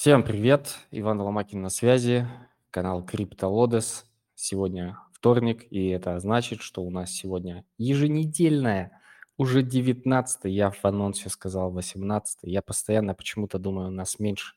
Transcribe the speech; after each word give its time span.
Всем 0.00 0.22
привет, 0.22 0.78
Иван 0.92 1.20
Ломакин 1.20 1.60
на 1.60 1.68
связи, 1.68 2.26
канал 2.70 3.04
CryptoLodes. 3.04 4.06
Сегодня 4.34 4.96
вторник, 5.12 5.70
и 5.70 5.88
это 5.88 6.18
значит, 6.20 6.62
что 6.62 6.82
у 6.82 6.90
нас 6.90 7.10
сегодня 7.10 7.66
еженедельная, 7.76 8.98
уже 9.36 9.62
19 9.62 10.44
я 10.44 10.70
в 10.70 10.82
анонсе 10.86 11.28
сказал 11.28 11.70
18 11.70 12.38
я 12.44 12.62
постоянно 12.62 13.14
почему-то 13.14 13.58
думаю, 13.58 13.88
у 13.88 13.90
нас 13.90 14.18
меньше 14.18 14.54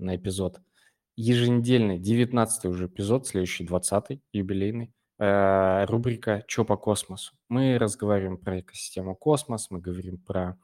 на 0.00 0.16
эпизод. 0.16 0.60
Еженедельный, 1.14 2.00
19 2.00 2.64
уже 2.64 2.86
эпизод, 2.86 3.28
следующий 3.28 3.64
20 3.64 4.20
юбилейный, 4.32 4.92
э, 5.20 5.84
рубрика 5.84 6.42
«Чё 6.48 6.64
по 6.64 6.76
космосу?». 6.76 7.32
Мы 7.48 7.78
разговариваем 7.78 8.36
про 8.36 8.58
экосистему 8.58 9.14
космос, 9.14 9.70
мы 9.70 9.78
говорим 9.78 10.18
про 10.18 10.58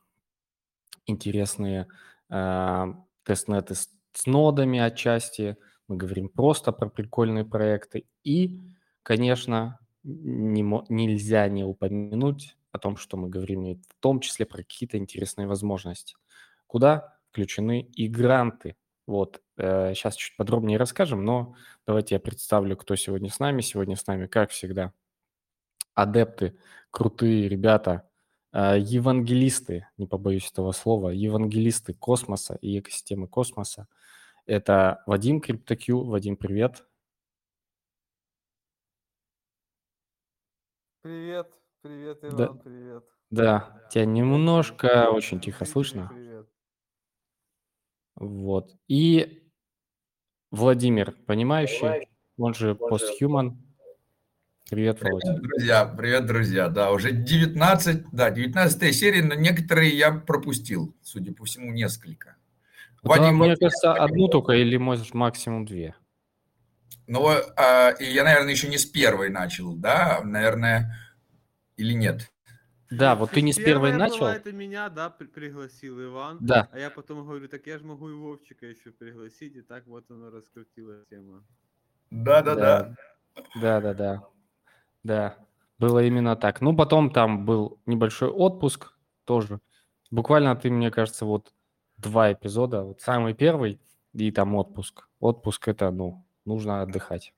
интересные 1.06 1.86
э, 2.28 2.86
тестнеты 3.24 3.74
с, 3.74 3.90
с 4.12 4.26
нодами 4.26 4.78
отчасти, 4.78 5.56
мы 5.88 5.96
говорим 5.96 6.28
просто 6.28 6.72
про 6.72 6.88
прикольные 6.88 7.44
проекты. 7.44 8.06
И, 8.22 8.60
конечно, 9.02 9.78
не, 10.02 10.62
нельзя 10.88 11.48
не 11.48 11.64
упомянуть 11.64 12.56
о 12.72 12.78
том, 12.78 12.96
что 12.96 13.16
мы 13.16 13.28
говорим 13.28 13.64
и 13.66 13.74
в 13.74 13.94
том 14.00 14.20
числе 14.20 14.46
про 14.46 14.58
какие-то 14.58 14.98
интересные 14.98 15.46
возможности. 15.46 16.16
Куда 16.66 17.18
включены 17.30 17.82
и 17.82 18.08
гранты. 18.08 18.76
Вот, 19.06 19.42
э, 19.56 19.92
сейчас 19.94 20.16
чуть 20.16 20.36
подробнее 20.36 20.78
расскажем, 20.78 21.24
но 21.24 21.54
давайте 21.86 22.14
я 22.14 22.20
представлю, 22.20 22.76
кто 22.76 22.96
сегодня 22.96 23.30
с 23.30 23.38
нами. 23.38 23.60
Сегодня 23.60 23.96
с 23.96 24.06
нами, 24.06 24.26
как 24.26 24.50
всегда, 24.50 24.92
адепты, 25.94 26.56
крутые 26.90 27.48
ребята– 27.48 28.08
евангелисты, 28.54 29.88
не 29.96 30.06
побоюсь 30.06 30.50
этого 30.50 30.70
слова, 30.72 31.10
евангелисты 31.10 31.92
космоса 31.92 32.56
и 32.60 32.78
экосистемы 32.78 33.26
космоса. 33.26 33.88
Это 34.46 35.02
Вадим 35.06 35.40
CryptoQ. 35.40 36.04
Вадим, 36.04 36.36
привет. 36.36 36.86
Привет, 41.02 41.52
привет, 41.82 42.18
Иван, 42.22 42.36
да, 42.36 42.48
привет. 42.54 43.04
Да, 43.30 43.86
тебя 43.90 44.04
немножко 44.04 45.10
очень 45.10 45.40
тихо 45.40 45.64
слышно. 45.64 46.08
Привет. 46.14 46.48
Вот. 48.14 48.76
И 48.86 49.50
Владимир, 50.50 51.12
понимающий, 51.26 52.08
он 52.38 52.54
же 52.54 52.74
постхуман, 52.76 53.63
Привет, 54.70 55.02
Володя. 55.02 55.34
Привет, 55.34 55.42
друзья. 55.42 55.84
Привет, 55.84 56.26
друзья. 56.26 56.68
Да, 56.68 56.90
уже 56.90 57.12
19, 57.12 58.06
да, 58.12 58.30
19 58.30 58.96
серия, 58.96 59.22
но 59.22 59.34
некоторые 59.34 59.90
я 59.90 60.10
пропустил, 60.10 60.96
судя 61.02 61.34
по 61.34 61.44
всему, 61.44 61.70
несколько. 61.70 62.36
Да, 63.02 63.10
Вадим, 63.10 63.36
мне 63.36 63.56
кажется, 63.56 63.92
одну 63.92 64.28
только 64.28 64.52
или, 64.52 64.78
может, 64.78 65.12
максимум 65.12 65.66
две. 65.66 65.94
Ну, 67.06 67.28
а, 67.56 67.90
и 67.90 68.04
я, 68.04 68.24
наверное, 68.24 68.52
еще 68.52 68.68
не 68.68 68.78
с 68.78 68.86
первой 68.86 69.28
начал, 69.28 69.74
да, 69.74 70.22
наверное, 70.24 70.96
или 71.76 71.92
нет? 71.92 72.32
Да, 72.90 73.16
вот 73.16 73.32
ты 73.32 73.42
не 73.42 73.52
с 73.52 73.56
первой 73.56 73.90
Первая 73.90 73.98
начал. 73.98 74.20
Была, 74.20 74.36
это 74.36 74.52
меня, 74.52 74.88
да, 74.88 75.10
пригласил 75.10 76.02
Иван. 76.02 76.38
Да. 76.40 76.68
А 76.72 76.78
я 76.78 76.88
потом 76.88 77.26
говорю, 77.26 77.48
так 77.48 77.66
я 77.66 77.78
же 77.78 77.84
могу 77.84 78.08
и 78.08 78.14
Вовчика 78.14 78.66
еще 78.66 78.92
пригласить, 78.92 79.56
и 79.56 79.62
так 79.62 79.86
вот 79.86 80.10
оно 80.10 80.30
раскрутила 80.30 81.04
тема. 81.10 81.44
Да, 82.10 82.40
да, 82.40 82.54
да. 82.54 82.96
Да, 83.56 83.80
да, 83.80 83.94
да. 83.94 83.94
Да, 83.94 84.22
было 85.78 86.04
именно 86.04 86.36
так. 86.36 86.60
Ну, 86.60 86.76
потом 86.76 87.10
там 87.10 87.44
был 87.44 87.78
небольшой 87.86 88.28
отпуск 88.28 88.92
тоже. 89.24 89.60
Буквально 90.10 90.54
ты, 90.56 90.70
мне 90.70 90.90
кажется, 90.90 91.24
вот 91.24 91.52
два 91.96 92.32
эпизода. 92.32 92.82
Вот 92.84 93.00
самый 93.00 93.34
первый 93.34 93.80
и 94.12 94.30
там 94.30 94.54
отпуск. 94.54 95.08
Отпуск 95.20 95.68
это, 95.68 95.90
ну, 95.90 96.24
нужно 96.44 96.82
отдыхать. 96.82 97.32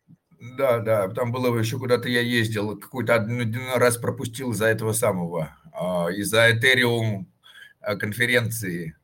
Да, 0.59 0.81
да, 0.81 1.09
там 1.09 1.33
было 1.33 1.57
еще 1.59 1.79
куда-то 1.79 2.09
я 2.09 2.21
ездил, 2.21 2.79
какой-то 2.79 3.15
один 3.15 3.57
раз 3.75 3.97
пропустил 3.97 4.51
из-за 4.51 4.67
этого 4.67 4.93
самого, 4.93 5.57
а, 5.73 6.09
из-за 6.11 6.51
Ethereum 6.51 7.25
а, 7.81 7.97
конференции. 7.97 8.95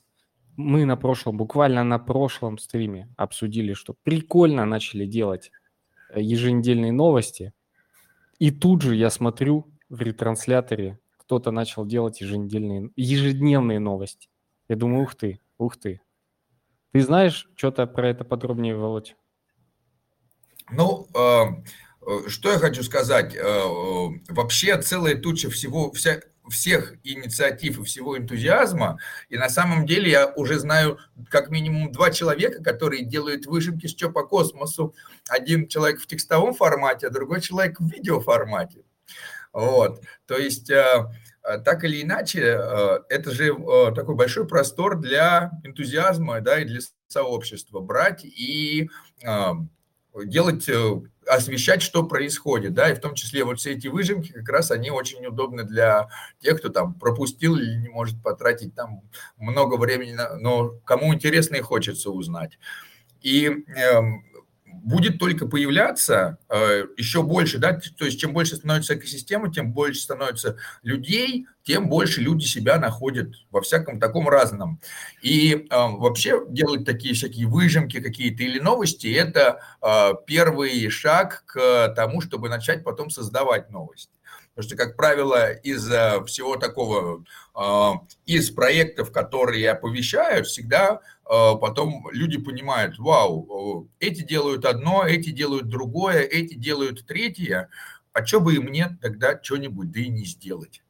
Мы 0.57 0.87
на 0.87 0.97
прошлом, 0.97 1.37
буквально 1.37 1.85
на 1.85 1.99
прошлом 1.99 2.57
стриме 2.57 3.13
обсудили, 3.17 3.75
что 3.75 3.95
прикольно 4.03 4.65
начали 4.65 5.05
делать 5.05 5.51
э, 6.11 6.23
еженедельные 6.23 6.93
новости. 6.93 7.53
И 8.39 8.51
тут 8.51 8.83
же 8.83 8.97
я 8.97 9.11
смотрю 9.11 9.67
в 9.89 10.01
ретрансляторе, 10.01 10.99
кто-то 11.19 11.51
начал 11.51 11.85
делать 11.85 12.21
еженедельные, 12.21 12.91
ежедневные 12.97 13.81
новости. 13.81 14.31
Я 14.69 14.77
думаю, 14.77 15.03
ух 15.03 15.15
ты, 15.15 15.41
Ух 15.59 15.77
ты. 15.77 16.01
Ты 16.93 17.03
знаешь 17.03 17.49
что-то 17.57 17.87
про 17.87 18.09
это 18.09 18.25
подробнее, 18.25 18.77
Володь? 18.77 19.17
Ну, 20.71 21.09
э, 21.15 21.45
э, 22.07 22.29
что 22.29 22.51
я 22.51 22.59
хочу 22.59 22.83
сказать. 22.83 23.35
Э, 23.35 23.63
вообще 24.29 24.81
целая 24.81 25.15
туча 25.15 25.51
всего, 25.51 25.93
вся, 25.93 26.21
всех 26.49 26.95
инициатив 27.05 27.79
и 27.79 27.85
всего 27.85 28.19
энтузиазма. 28.19 28.99
И 29.29 29.37
на 29.37 29.49
самом 29.49 29.87
деле 29.87 30.11
я 30.11 30.33
уже 30.35 30.59
знаю 30.59 30.99
как 31.29 31.51
минимум 31.51 31.93
два 31.93 32.11
человека, 32.11 32.63
которые 32.63 33.05
делают 33.05 33.47
выжимки 33.47 33.87
с 33.87 33.95
по 33.95 34.25
космосу. 34.25 34.95
Один 35.29 35.69
человек 35.69 36.01
в 36.01 36.07
текстовом 36.07 36.55
формате, 36.55 37.07
а 37.07 37.11
другой 37.11 37.41
человек 37.41 37.81
в 37.81 37.89
видеоформате. 37.89 38.85
Вот. 39.57 40.03
То 40.27 40.37
есть 40.37 40.71
Э, 41.47 41.59
так 41.59 41.85
или 41.85 42.03
иначе, 42.03 42.41
э, 42.41 42.99
это 43.09 43.31
же 43.31 43.55
э, 43.55 43.93
такой 43.95 44.17
большой 44.17 44.47
простор 44.49 44.99
для 44.99 45.53
энтузиазма, 45.63 46.41
да, 46.41 46.61
и 46.61 46.65
для 46.65 46.81
сообщества. 47.09 47.81
Брать 47.81 48.25
и 48.25 48.89
делать, 50.25 50.67
освещать, 51.27 51.83
что 51.83 52.03
происходит, 52.05 52.73
да, 52.73 52.91
и 52.91 52.95
в 52.95 53.01
том 53.01 53.15
числе 53.15 53.45
вот 53.45 53.59
все 53.59 53.73
эти 53.73 53.89
выжимки, 53.89 54.33
как 54.33 54.49
раз 54.49 54.71
они 54.71 54.91
очень 54.91 55.27
удобны 55.27 55.65
для 55.65 56.09
тех, 56.41 56.59
кто 56.59 56.71
там 56.71 56.95
пропустил 56.95 57.57
или 57.57 57.77
не 57.77 57.89
может 57.89 58.23
потратить 58.23 58.75
там 58.75 59.03
много 59.37 59.77
времени, 59.77 60.17
но 60.41 60.71
кому 60.85 61.13
интересно 61.13 61.57
и 61.57 61.61
хочется 61.61 62.11
узнать. 62.11 62.59
И 63.21 63.47
эм, 63.47 64.25
будет 64.83 65.19
только 65.19 65.47
появляться 65.47 66.39
э, 66.49 66.85
еще 66.97 67.23
больше, 67.23 67.59
да, 67.59 67.81
то 67.99 68.05
есть 68.05 68.21
чем 68.21 68.33
больше 68.33 68.57
становится 68.57 68.95
экосистема, 68.95 69.53
тем 69.53 69.73
больше 69.73 70.01
становится 70.01 70.57
людей, 70.83 71.47
тем 71.63 71.89
больше 71.89 72.21
люди 72.21 72.45
себя 72.45 72.79
находят 72.79 73.33
во 73.51 73.61
всяком 73.61 73.99
таком 73.99 74.29
разном. 74.29 74.81
И 75.23 75.53
э, 75.55 75.67
вообще 75.71 76.43
делать 76.49 76.85
такие 76.85 77.15
всякие 77.15 77.47
выжимки 77.47 78.01
какие-то 78.01 78.43
или 78.43 78.59
новости– 78.59 79.07
это 79.15 79.61
э, 79.83 80.13
первый 80.27 80.89
шаг 80.91 81.45
к 81.47 81.93
тому, 81.95 82.21
чтобы 82.21 82.49
начать 82.49 82.85
потом 82.85 83.11
создавать 83.11 83.71
новости. 83.71 84.13
Потому 84.55 84.69
что, 84.69 84.77
как 84.77 84.97
правило, 84.97 85.53
из 85.53 85.85
всего 85.85 86.57
такого, 86.57 87.27
из 88.25 88.51
проектов, 88.51 89.13
которые 89.13 89.71
оповещают, 89.71 90.47
всегда 90.47 91.01
потом 91.29 92.09
люди 92.13 92.39
понимают, 92.39 92.99
вау, 92.99 93.89
эти 93.99 94.23
делают 94.23 94.65
одно, 94.65 95.05
эти 95.05 95.31
делают 95.31 95.69
другое, 95.69 96.21
эти 96.21 96.55
делают 96.55 97.07
третье, 97.07 97.69
а 98.13 98.25
что 98.25 98.41
бы 98.41 98.55
и 98.55 98.59
мне 98.59 98.97
тогда 99.03 99.41
что-нибудь 99.43 99.91
да 99.91 100.01
и 100.01 100.09
не 100.09 100.25
сделать. 100.25 100.83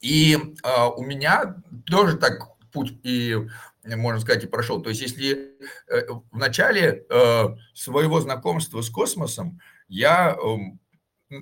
И 0.00 0.36
э, 0.36 0.86
у 0.96 1.02
меня 1.02 1.56
тоже 1.86 2.16
так 2.16 2.56
путь 2.72 2.98
и 3.02 3.36
можно 3.84 4.20
сказать, 4.20 4.44
и 4.44 4.48
прошел. 4.48 4.80
То 4.80 4.90
есть, 4.90 5.02
если 5.02 5.56
э, 5.88 6.08
в 6.30 6.38
начале 6.38 7.04
э, 7.08 7.44
своего 7.74 8.20
знакомства 8.20 8.80
с 8.80 8.90
космосом 8.90 9.60
я 9.88 10.36
э, 10.36 11.36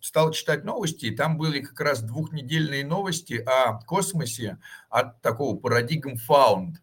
стал 0.00 0.30
читать 0.32 0.64
новости, 0.64 1.06
и 1.06 1.16
там 1.16 1.36
были 1.36 1.60
как 1.60 1.80
раз 1.80 2.02
двухнедельные 2.02 2.84
новости 2.84 3.34
о 3.34 3.80
космосе 3.80 4.58
от 4.88 5.20
такого 5.20 5.56
парадигм 5.56 6.14
э, 6.14 6.80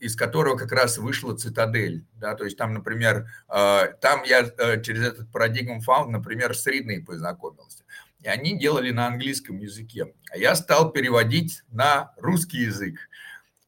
из 0.00 0.16
которого 0.16 0.56
как 0.56 0.72
раз 0.72 0.98
вышла 0.98 1.36
цитадель. 1.36 2.04
Да, 2.14 2.34
то 2.34 2.44
есть 2.44 2.56
там, 2.56 2.74
например, 2.74 3.28
э, 3.48 3.92
там 4.00 4.24
я 4.24 4.40
э, 4.40 4.82
через 4.82 5.02
этот 5.06 5.30
парадигм 5.30 5.80
Found, 5.86 6.08
например, 6.08 6.56
с 6.56 6.66
Ридной 6.66 7.02
познакомился 7.02 7.84
и 8.26 8.28
они 8.28 8.58
делали 8.58 8.90
на 8.90 9.06
английском 9.06 9.58
языке. 9.58 10.12
А 10.32 10.36
я 10.36 10.56
стал 10.56 10.90
переводить 10.90 11.62
на 11.70 12.12
русский 12.16 12.62
язык. 12.62 12.98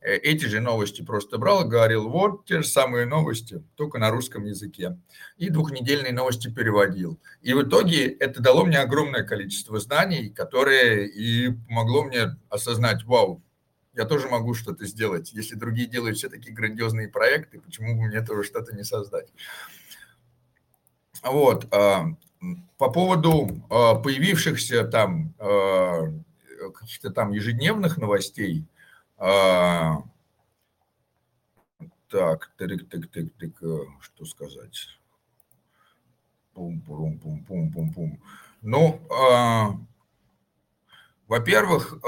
Э, 0.00 0.16
эти 0.16 0.46
же 0.46 0.60
новости 0.60 1.02
просто 1.02 1.38
брал 1.38 1.64
говорил, 1.64 2.08
вот 2.08 2.44
те 2.44 2.62
же 2.62 2.68
самые 2.68 3.06
новости, 3.06 3.62
только 3.76 3.98
на 3.98 4.10
русском 4.10 4.44
языке. 4.44 4.98
И 5.36 5.50
двухнедельные 5.50 6.12
новости 6.12 6.52
переводил. 6.52 7.20
И 7.40 7.52
в 7.52 7.62
итоге 7.62 8.08
это 8.08 8.42
дало 8.42 8.64
мне 8.64 8.78
огромное 8.78 9.22
количество 9.22 9.78
знаний, 9.78 10.30
которое 10.30 11.04
и 11.04 11.50
помогло 11.50 12.02
мне 12.02 12.36
осознать, 12.48 13.04
вау, 13.04 13.40
я 13.98 14.04
тоже 14.04 14.28
могу 14.28 14.54
что-то 14.54 14.86
сделать. 14.86 15.32
Если 15.32 15.56
другие 15.56 15.88
делают 15.88 16.16
все 16.16 16.28
такие 16.28 16.54
грандиозные 16.54 17.08
проекты, 17.08 17.60
почему 17.60 17.96
бы 17.96 18.06
мне 18.06 18.22
тоже 18.22 18.44
что-то 18.44 18.72
не 18.74 18.84
создать? 18.84 19.28
Вот. 21.24 21.66
А, 21.74 22.04
по 22.76 22.90
поводу 22.90 23.60
а, 23.68 23.96
появившихся 23.96 24.84
там 24.84 25.34
а, 25.40 26.12
каких-то 26.74 27.10
там 27.10 27.32
ежедневных 27.32 27.98
новостей, 27.98 28.64
так, 29.16 29.72
тык, 32.56 32.88
тык, 32.88 33.10
тык, 33.10 33.32
тык, 33.36 33.60
что 34.00 34.24
сказать? 34.24 35.00
Пум-пум-пум-пум-пум-пум. 36.54 38.22
Ну, 38.62 39.00
во-первых, 41.28 41.98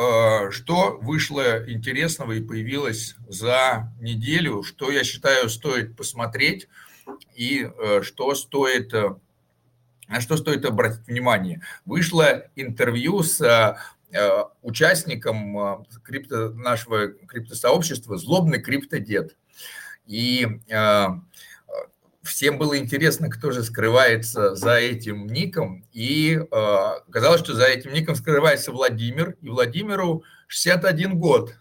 что 0.50 0.99
вышло 1.00 1.70
интересного 1.70 2.32
и 2.32 2.43
появилось 2.43 3.14
за 3.28 3.93
неделю, 4.00 4.62
что 4.62 4.90
я 4.90 5.05
считаю 5.05 5.49
стоит 5.49 5.94
посмотреть 5.94 6.69
и 7.34 7.64
э, 7.64 8.02
что 8.02 8.34
стоит 8.34 8.93
э, 8.94 9.14
на 10.08 10.20
что 10.20 10.37
стоит 10.37 10.64
обратить 10.64 11.06
внимание? 11.06 11.62
Вышло 11.84 12.44
интервью 12.56 13.22
с 13.22 13.40
э, 13.40 14.44
участником 14.62 15.58
э, 15.58 15.84
крипто, 16.02 16.50
нашего 16.50 17.08
криптосообщества 17.08 18.19
«Злобный 18.19 18.61
криптодед». 18.61 19.37
И 20.06 20.49
э, 20.69 21.06
всем 22.22 22.58
было 22.58 22.78
интересно, 22.78 23.31
кто 23.31 23.50
же 23.50 23.62
скрывается 23.62 24.55
за 24.55 24.75
этим 24.76 25.26
ником. 25.26 25.84
И 25.93 26.40
оказалось, 26.50 27.40
что 27.40 27.55
за 27.55 27.67
этим 27.67 27.93
ником 27.93 28.14
скрывается 28.14 28.72
Владимир. 28.72 29.37
И 29.40 29.49
Владимиру 29.49 30.25
61 30.49 31.19
год. 31.19 31.55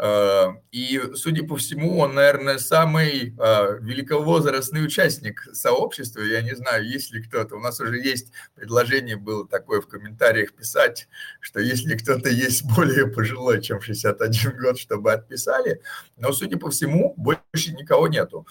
Э, 0.00 0.52
и, 0.70 1.00
судя 1.14 1.44
по 1.44 1.56
всему, 1.56 1.98
он, 1.98 2.14
наверное, 2.14 2.58
самый 2.58 3.34
э, 3.36 3.78
великовозрастный 3.80 4.84
участник 4.84 5.48
сообщества. 5.52 6.20
Я 6.20 6.42
не 6.42 6.54
знаю, 6.54 6.88
есть 6.88 7.12
ли 7.12 7.22
кто-то. 7.22 7.56
У 7.56 7.60
нас 7.60 7.80
уже 7.80 7.98
есть 7.98 8.32
предложение 8.54 9.16
было 9.16 9.46
такое 9.46 9.80
в 9.80 9.88
комментариях 9.88 10.52
писать, 10.52 11.08
что 11.40 11.60
если 11.60 11.96
кто-то 11.96 12.28
есть 12.28 12.64
более 12.76 13.08
пожилой, 13.08 13.60
чем 13.60 13.80
61 13.80 14.58
год, 14.60 14.78
чтобы 14.78 15.12
отписали. 15.12 15.82
Но, 16.16 16.32
судя 16.32 16.58
по 16.58 16.70
всему, 16.70 17.14
больше 17.16 17.72
никого 17.72 18.08
нету. 18.08 18.46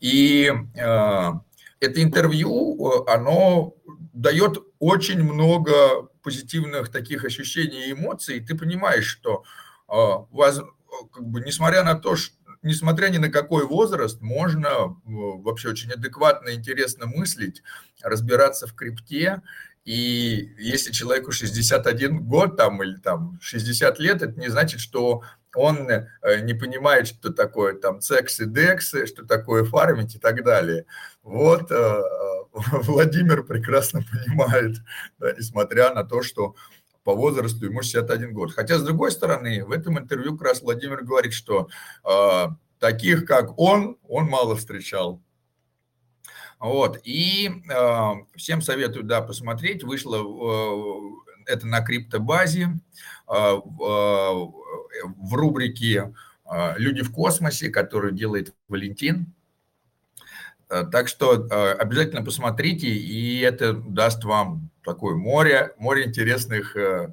И 0.00 0.50
э, 0.74 1.32
это 1.80 2.02
интервью, 2.02 3.04
оно 3.06 3.74
дает 4.12 4.58
очень 4.78 5.22
много 5.22 6.08
позитивных 6.22 6.90
таких 6.90 7.24
ощущений 7.24 7.86
и 7.86 7.92
эмоций. 7.92 8.38
И 8.38 8.40
ты 8.40 8.56
понимаешь, 8.56 9.06
что 9.06 9.44
а, 9.86 10.26
вас, 10.30 10.60
как 11.12 11.24
бы, 11.24 11.40
несмотря 11.40 11.84
на 11.84 11.94
то, 11.94 12.16
что 12.16 12.36
несмотря 12.62 13.08
ни 13.08 13.18
на 13.18 13.30
какой 13.30 13.64
возраст, 13.64 14.20
можно 14.20 14.96
вообще 15.04 15.68
очень 15.68 15.92
адекватно, 15.92 16.54
интересно 16.54 17.06
мыслить, 17.06 17.62
разбираться 18.02 18.66
в 18.66 18.74
крипте. 18.74 19.42
И 19.84 20.54
если 20.58 20.92
человеку 20.92 21.30
61 21.32 22.24
год 22.24 22.56
там, 22.56 22.82
или 22.82 22.96
там 22.96 23.38
60 23.40 23.98
лет, 24.00 24.22
это 24.22 24.38
не 24.38 24.48
значит, 24.48 24.80
что 24.80 25.22
он 25.54 25.88
э, 25.88 26.06
не 26.42 26.54
понимает, 26.54 27.08
что 27.08 27.32
такое 27.32 27.74
там 27.74 28.00
цексы, 28.00 28.46
дексы, 28.46 29.06
что 29.06 29.24
такое 29.24 29.64
фармить 29.64 30.14
и 30.14 30.18
так 30.18 30.44
далее. 30.44 30.86
Вот 31.22 31.70
э, 31.70 32.02
Владимир 32.52 33.44
прекрасно 33.44 34.02
понимает, 34.02 34.76
да, 35.18 35.32
несмотря 35.32 35.94
на 35.94 36.04
то, 36.04 36.22
что 36.22 36.54
по 37.04 37.14
возрасту, 37.14 37.64
ему 37.64 37.80
61 37.80 38.34
год. 38.34 38.52
Хотя, 38.52 38.78
с 38.78 38.82
другой 38.82 39.10
стороны, 39.10 39.64
в 39.64 39.72
этом 39.72 39.98
интервью 39.98 40.36
как 40.36 40.48
раз 40.48 40.62
Владимир 40.62 41.02
говорит, 41.02 41.32
что 41.32 41.68
э, 42.04 42.48
таких, 42.78 43.24
как 43.24 43.58
он, 43.58 43.96
он 44.06 44.26
мало 44.26 44.56
встречал. 44.56 45.22
Вот, 46.60 46.98
и 47.04 47.48
э, 47.48 48.12
всем 48.36 48.62
советую, 48.62 49.04
да, 49.04 49.22
посмотреть, 49.22 49.84
вышло 49.84 50.16
э, 50.16 51.52
это 51.52 51.66
на 51.66 51.80
криптобазе, 51.80 52.64
э, 52.64 52.72
в, 53.28 54.52
в 55.04 55.34
рубрике 55.34 56.14
э, 56.50 56.78
«Люди 56.78 57.02
в 57.02 57.12
космосе», 57.12 57.70
которую 57.70 58.12
делает 58.12 58.54
Валентин, 58.68 59.34
Э, 60.70 60.84
так 60.90 61.08
что 61.08 61.46
э, 61.46 61.72
обязательно 61.72 62.22
посмотрите, 62.24 62.88
и 62.88 63.40
это 63.40 63.72
даст 63.72 64.24
вам 64.24 64.70
такое 64.84 65.14
море, 65.14 65.74
море 65.78 66.06
интересных 66.06 66.76
э, 66.76 67.12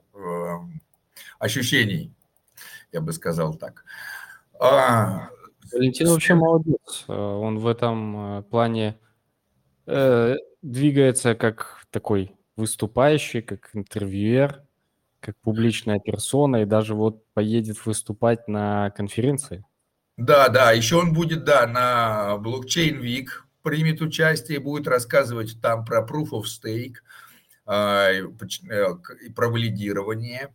ощущений, 1.39 2.13
я 2.91 3.01
бы 3.01 3.13
сказал 3.13 3.55
так. 3.55 3.85
А, 4.59 5.29
Валентин 5.71 6.07
вообще 6.07 6.35
молодец. 6.35 7.05
Он 7.07 7.59
в 7.59 7.67
этом 7.67 8.45
плане 8.49 8.99
двигается 9.85 11.35
как 11.35 11.85
такой 11.91 12.35
выступающий, 12.55 13.41
как 13.41 13.69
интервьюер, 13.73 14.63
как 15.25 15.35
публичная 15.41 15.99
персона, 15.99 16.57
и 16.57 16.65
даже 16.65 16.93
вот 16.93 17.25
поедет 17.33 17.83
выступать 17.85 18.47
на 18.47 18.91
конференции. 18.91 19.65
Да, 20.17 20.49
да, 20.49 20.71
еще 20.71 20.97
он 20.97 21.13
будет, 21.13 21.43
да, 21.43 21.65
на 21.65 22.37
блокчейн 22.37 23.01
Week 23.01 23.27
примет 23.63 24.01
участие, 24.01 24.59
будет 24.59 24.87
рассказывать 24.87 25.59
там 25.61 25.83
про 25.83 26.05
proof 26.05 26.29
of 26.31 26.43
stake, 26.43 26.97
а, 27.65 28.11
и 28.11 29.29
про 29.29 29.49
валидирование. 29.49 30.53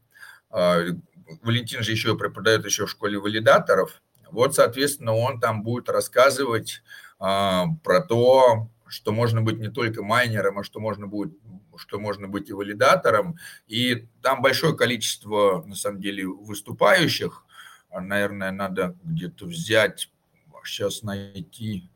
А, 0.50 0.78
Валентин 1.42 1.82
же 1.82 1.90
еще 1.90 2.16
преподает 2.16 2.64
еще 2.64 2.86
в 2.86 2.90
школе 2.90 3.18
валидаторов. 3.18 4.00
Вот, 4.30 4.54
соответственно, 4.54 5.14
он 5.14 5.40
там 5.40 5.64
будет 5.64 5.88
рассказывать 5.88 6.82
а, 7.18 7.66
про 7.82 8.00
то, 8.00 8.70
что 8.86 9.12
можно 9.12 9.42
быть 9.42 9.58
не 9.58 9.68
только 9.68 10.04
майнером, 10.04 10.60
а 10.60 10.64
что 10.64 10.78
можно 10.78 11.08
будет 11.08 11.32
что 11.80 11.99
можно 11.99 12.28
быть 12.28 12.50
и 12.50 12.52
валидатором. 12.52 13.37
И 13.66 14.06
там 14.22 14.42
большое 14.42 14.76
количество, 14.76 15.64
на 15.66 15.75
самом 15.75 16.00
деле, 16.00 16.26
выступающих. 16.26 17.44
Наверное, 17.92 18.52
надо 18.52 18.96
где-то 19.02 19.46
взять, 19.46 20.12
сейчас 20.64 21.02
найти 21.02 21.90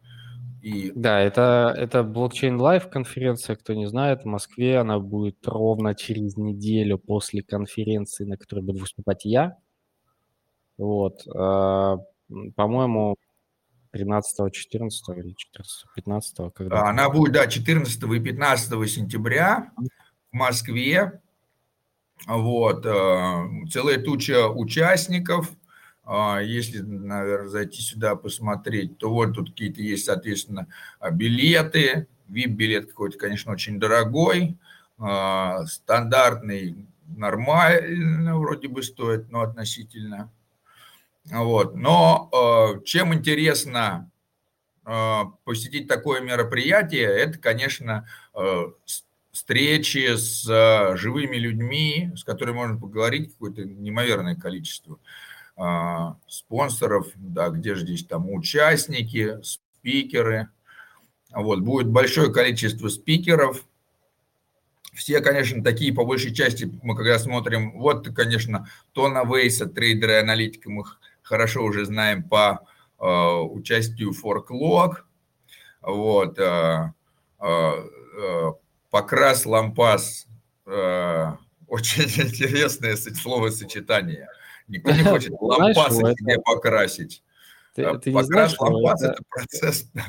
и... 0.64 0.92
Да, 0.94 1.20
это, 1.20 1.74
это 1.76 2.02
Blockchain 2.02 2.58
Life 2.58 2.88
конференция, 2.88 3.54
кто 3.54 3.74
не 3.74 3.86
знает, 3.86 4.22
в 4.22 4.24
Москве 4.24 4.78
она 4.78 4.98
будет 4.98 5.46
ровно 5.46 5.94
через 5.94 6.38
неделю 6.38 6.96
после 6.96 7.42
конференции, 7.42 8.24
на 8.24 8.38
которой 8.38 8.60
буду 8.60 8.78
выступать 8.78 9.26
я. 9.26 9.58
Вот. 10.78 11.26
А, 11.28 11.98
по-моему, 12.56 13.16
13, 13.94 14.52
14 14.52 15.08
или 15.18 15.32
14, 15.32 15.86
15, 15.94 16.52
когда? 16.52 16.88
Она 16.88 17.08
будет, 17.08 17.32
да, 17.32 17.46
14 17.46 18.02
и 18.02 18.20
15 18.20 18.90
сентября 18.90 19.70
в 19.76 20.36
Москве. 20.36 21.20
Вот, 22.26 22.84
э, 22.84 23.48
целая 23.70 23.98
туча 23.98 24.48
участников. 24.48 25.48
А, 26.04 26.40
если, 26.40 26.80
наверное, 26.80 27.48
зайти 27.48 27.82
сюда 27.82 28.16
посмотреть, 28.16 28.98
то 28.98 29.10
вот 29.10 29.34
тут 29.34 29.50
какие-то 29.50 29.80
есть, 29.80 30.06
соответственно, 30.06 30.66
билеты. 31.12 32.08
VIP-билет 32.28 32.88
какой-то, 32.88 33.16
конечно, 33.16 33.52
очень 33.52 33.78
дорогой. 33.78 34.56
А, 34.98 35.64
стандартный 35.66 36.86
нормально 37.06 38.38
вроде 38.38 38.66
бы 38.66 38.82
стоит, 38.82 39.30
но 39.30 39.42
относительно. 39.42 40.32
Вот. 41.30 41.74
Но 41.74 42.28
э, 42.32 42.84
чем 42.84 43.14
интересно 43.14 44.10
э, 44.84 45.20
посетить 45.44 45.88
такое 45.88 46.20
мероприятие, 46.20 47.04
это, 47.04 47.38
конечно, 47.38 48.06
э, 48.34 48.64
встречи 49.32 50.14
с 50.14 50.44
живыми 50.96 51.36
людьми, 51.36 52.12
с 52.16 52.22
которыми 52.22 52.56
можно 52.56 52.78
поговорить 52.78 53.32
какое-то 53.32 53.64
неимоверное 53.64 54.36
количество 54.36 54.98
спонсоров, 56.28 57.08
да, 57.16 57.48
где 57.48 57.74
же 57.74 57.82
здесь 57.82 58.04
там 58.04 58.30
участники, 58.30 59.40
спикеры. 59.42 60.48
Вот, 61.32 61.60
будет 61.60 61.88
большое 61.88 62.32
количество 62.32 62.88
спикеров, 62.88 63.64
все, 64.94 65.20
конечно, 65.20 65.62
такие 65.62 65.92
по 65.92 66.04
большей 66.04 66.32
части, 66.32 66.70
мы 66.82 66.96
когда 66.96 67.18
смотрим, 67.18 67.72
вот, 67.72 68.08
конечно, 68.14 68.68
Тона 68.92 69.24
Вейса, 69.24 69.66
трейдера 69.66 70.20
и 70.20 70.68
мы 70.68 70.84
хорошо 71.24 71.64
уже 71.64 71.84
знаем 71.84 72.22
по 72.22 72.60
э, 73.00 73.04
участию 73.06 74.12
ForkLog, 74.12 74.98
вот, 75.82 76.38
э, 76.38 76.92
э, 77.40 78.52
Покрас 78.90 79.44
Лампас, 79.44 80.28
э, 80.66 81.32
очень 81.68 82.04
интересное 82.04 82.96
словосочетание. 82.96 84.28
Никто 84.68 84.92
не 84.92 85.02
хочет 85.02 85.32
лампасы 85.40 86.14
себе 86.14 86.38
покрасить. 86.40 87.22
Ты, 87.74 87.98
ты 87.98 88.12
Покрас 88.12 88.58
лампас– 88.58 89.02
это 89.02 89.22
процесс. 89.28 89.90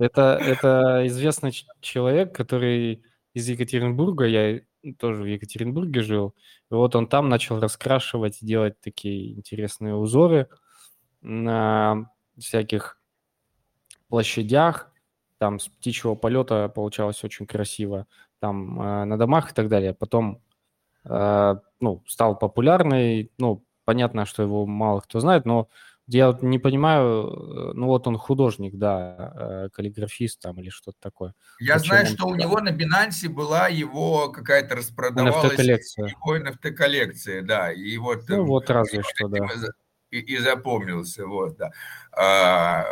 Это, 0.00 0.36
это 0.42 1.06
известный 1.06 1.52
человек, 1.80 2.34
который 2.34 3.04
из 3.32 3.48
Екатеринбурга, 3.48 4.24
я 4.24 4.60
тоже 4.98 5.22
в 5.22 5.26
Екатеринбурге 5.26 6.02
жил, 6.02 6.34
и 6.74 6.76
вот 6.76 6.96
он 6.96 7.06
там 7.06 7.28
начал 7.28 7.60
раскрашивать, 7.60 8.38
делать 8.40 8.80
такие 8.80 9.32
интересные 9.34 9.94
узоры 9.94 10.48
на 11.22 12.10
всяких 12.36 12.98
площадях, 14.08 14.90
там 15.38 15.60
с 15.60 15.68
птичьего 15.68 16.16
полета 16.16 16.68
получалось 16.68 17.22
очень 17.22 17.46
красиво, 17.46 18.08
там 18.40 18.80
э, 18.80 19.04
на 19.04 19.16
домах 19.16 19.52
и 19.52 19.54
так 19.54 19.68
далее. 19.68 19.94
Потом, 19.94 20.42
э, 21.04 21.56
ну, 21.78 22.02
стал 22.08 22.36
популярный, 22.36 23.30
ну, 23.38 23.64
понятно, 23.84 24.26
что 24.26 24.42
его 24.42 24.66
мало 24.66 25.00
кто 25.00 25.20
знает, 25.20 25.44
но 25.44 25.68
я 26.06 26.26
вот 26.28 26.42
не 26.42 26.58
понимаю, 26.58 27.28
э, 27.28 27.72
ну 27.74 27.86
вот 27.86 28.06
он 28.06 28.18
художник, 28.18 28.76
да, 28.76 29.32
э, 29.34 29.68
каллиграфист 29.70 30.40
там 30.40 30.60
или 30.60 30.68
что-то 30.68 30.98
такое. 31.00 31.34
Я 31.60 31.78
Зачем 31.78 31.88
знаю, 31.88 32.06
он... 32.06 32.12
что 32.14 32.26
у 32.26 32.34
него 32.34 32.60
на 32.60 32.72
Бинансе 32.72 33.28
была 33.28 33.68
его 33.68 34.28
какая-то 34.30 34.76
распродавалась 34.76 35.52
NFT-коллекция. 35.52 36.08
Его 36.08 36.36
NFT-коллекция, 36.36 37.42
да. 37.42 37.72
И 37.72 37.96
вот, 37.96 38.28
ну 38.28 38.44
вот 38.44 38.68
разве 38.68 39.02
что, 39.02 39.28
да. 39.28 39.46
И, 40.10 40.18
и 40.18 40.36
запомнился, 40.38 41.26
вот, 41.26 41.56
да. 41.56 41.72
А, 42.12 42.84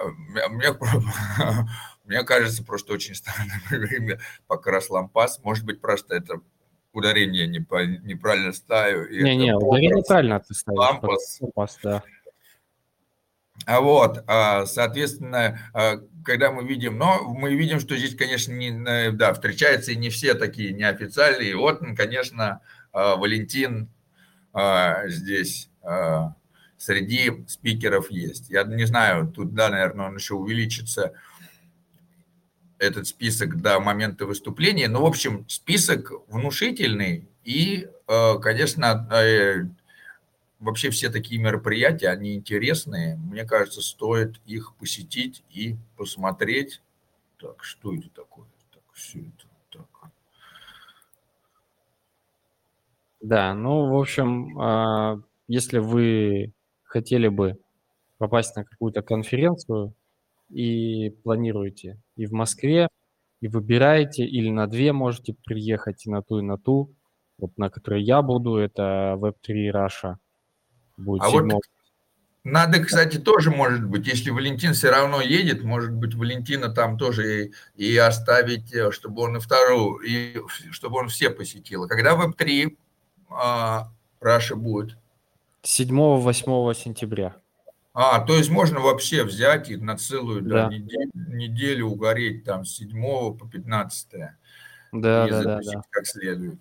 мне, 0.48 0.68
мне 2.04 2.22
кажется, 2.24 2.64
просто 2.64 2.94
очень 2.94 3.14
странное 3.14 3.60
имя 3.96 4.20
Покрас 4.46 4.88
Лампас. 4.88 5.38
Может 5.44 5.66
быть, 5.66 5.80
просто 5.80 6.16
это 6.16 6.40
ударение 6.92 7.46
не 7.46 7.60
по, 7.60 7.84
неправильно 7.84 8.52
ставлю. 8.52 9.08
Не-не, 9.10 9.54
ударение 9.54 10.02
правильно 10.02 10.40
ты 10.40 10.54
ставишь. 10.54 10.78
Лампас. 10.78 11.38
Лампас, 11.40 11.78
да. 11.82 12.02
А 13.64 13.80
вот, 13.80 14.24
а, 14.26 14.66
соответственно, 14.66 15.58
а, 15.72 16.00
когда 16.24 16.50
мы 16.50 16.66
видим, 16.66 16.98
но 16.98 17.22
мы 17.22 17.54
видим, 17.54 17.80
что 17.80 17.96
здесь, 17.96 18.16
конечно, 18.16 18.52
не, 18.52 19.10
да, 19.12 19.32
встречаются 19.34 19.92
и 19.92 19.96
не 19.96 20.10
все 20.10 20.34
такие 20.34 20.72
неофициальные. 20.72 21.56
Вот, 21.56 21.80
конечно, 21.96 22.60
Валентин 22.92 23.88
здесь 25.06 25.70
среди 26.76 27.44
спикеров 27.48 28.10
есть. 28.10 28.50
Я 28.50 28.64
не 28.64 28.84
знаю, 28.84 29.26
тут, 29.28 29.54
да, 29.54 29.70
наверное, 29.70 30.06
он 30.06 30.16
еще 30.16 30.34
увеличится, 30.34 31.12
этот 32.78 33.06
список 33.06 33.60
до 33.62 33.78
момента 33.80 34.26
выступления. 34.26 34.88
Но, 34.88 35.02
в 35.02 35.06
общем, 35.06 35.44
список 35.48 36.12
внушительный 36.28 37.28
и, 37.44 37.88
конечно, 38.06 39.08
э, 39.12 39.66
вообще 40.62 40.90
все 40.90 41.10
такие 41.10 41.40
мероприятия, 41.40 42.08
они 42.08 42.34
интересные. 42.34 43.16
Мне 43.16 43.44
кажется, 43.44 43.82
стоит 43.82 44.40
их 44.46 44.74
посетить 44.76 45.42
и 45.50 45.76
посмотреть. 45.96 46.80
Так, 47.38 47.62
что 47.64 47.94
это 47.94 48.08
такое? 48.10 48.46
Так, 48.72 48.82
все 48.92 49.18
это 49.18 49.46
так. 49.70 50.10
Да, 53.20 53.54
ну, 53.54 53.90
в 53.90 54.00
общем, 54.00 54.58
а, 54.58 55.20
если 55.48 55.78
вы 55.78 56.52
хотели 56.84 57.28
бы 57.28 57.58
попасть 58.18 58.54
на 58.56 58.64
какую-то 58.64 59.02
конференцию 59.02 59.94
и 60.48 61.10
планируете 61.24 61.98
и 62.16 62.26
в 62.26 62.32
Москве, 62.32 62.88
и 63.40 63.48
выбираете, 63.48 64.24
или 64.24 64.50
на 64.50 64.68
две 64.68 64.92
можете 64.92 65.34
приехать, 65.44 66.06
и 66.06 66.10
на 66.10 66.22
ту, 66.22 66.38
и 66.38 66.42
на 66.42 66.56
ту, 66.56 66.94
вот 67.38 67.58
на 67.58 67.70
которой 67.70 68.04
я 68.04 68.22
буду, 68.22 68.54
это 68.56 69.16
Web3 69.18 69.72
Russia– 69.72 70.16
Будет 71.02 71.22
а 71.22 71.26
седьмого. 71.26 71.54
вот 71.54 71.62
надо, 72.44 72.80
кстати, 72.80 73.18
тоже, 73.18 73.50
может 73.50 73.84
быть, 73.84 74.08
если 74.08 74.30
Валентин 74.30 74.72
все 74.72 74.90
равно 74.90 75.20
едет, 75.20 75.62
может 75.62 75.92
быть, 75.92 76.14
Валентина 76.14 76.68
там 76.70 76.98
тоже 76.98 77.46
и, 77.46 77.52
и 77.76 77.96
оставить, 77.96 78.74
э, 78.74 78.90
чтобы 78.90 79.22
он 79.22 79.36
и 79.36 79.40
вторую, 79.40 79.98
и 79.98 80.40
чтобы 80.72 80.98
он 80.98 81.08
все 81.08 81.30
посетил. 81.30 81.86
Когда 81.86 82.16
Веб-3 82.16 82.76
а, 83.30 83.92
Раша 84.20 84.56
будет? 84.56 84.98
7-8 85.62 86.74
сентября. 86.74 87.36
А, 87.94 88.20
то 88.20 88.34
есть 88.34 88.50
можно 88.50 88.80
вообще 88.80 89.22
взять 89.22 89.70
и 89.70 89.76
на 89.76 89.96
целую 89.96 90.42
да. 90.42 90.68
Да, 90.68 90.74
неделю, 90.74 91.10
неделю 91.14 91.86
угореть 91.86 92.42
там 92.44 92.64
с 92.64 92.76
7 92.76 92.90
по 93.36 93.48
15. 93.48 94.08
Да, 94.92 95.26
и 95.26 95.30
да, 95.30 95.42
да, 95.42 95.60
да. 95.62 95.82
как 95.90 96.06
следует. 96.06 96.58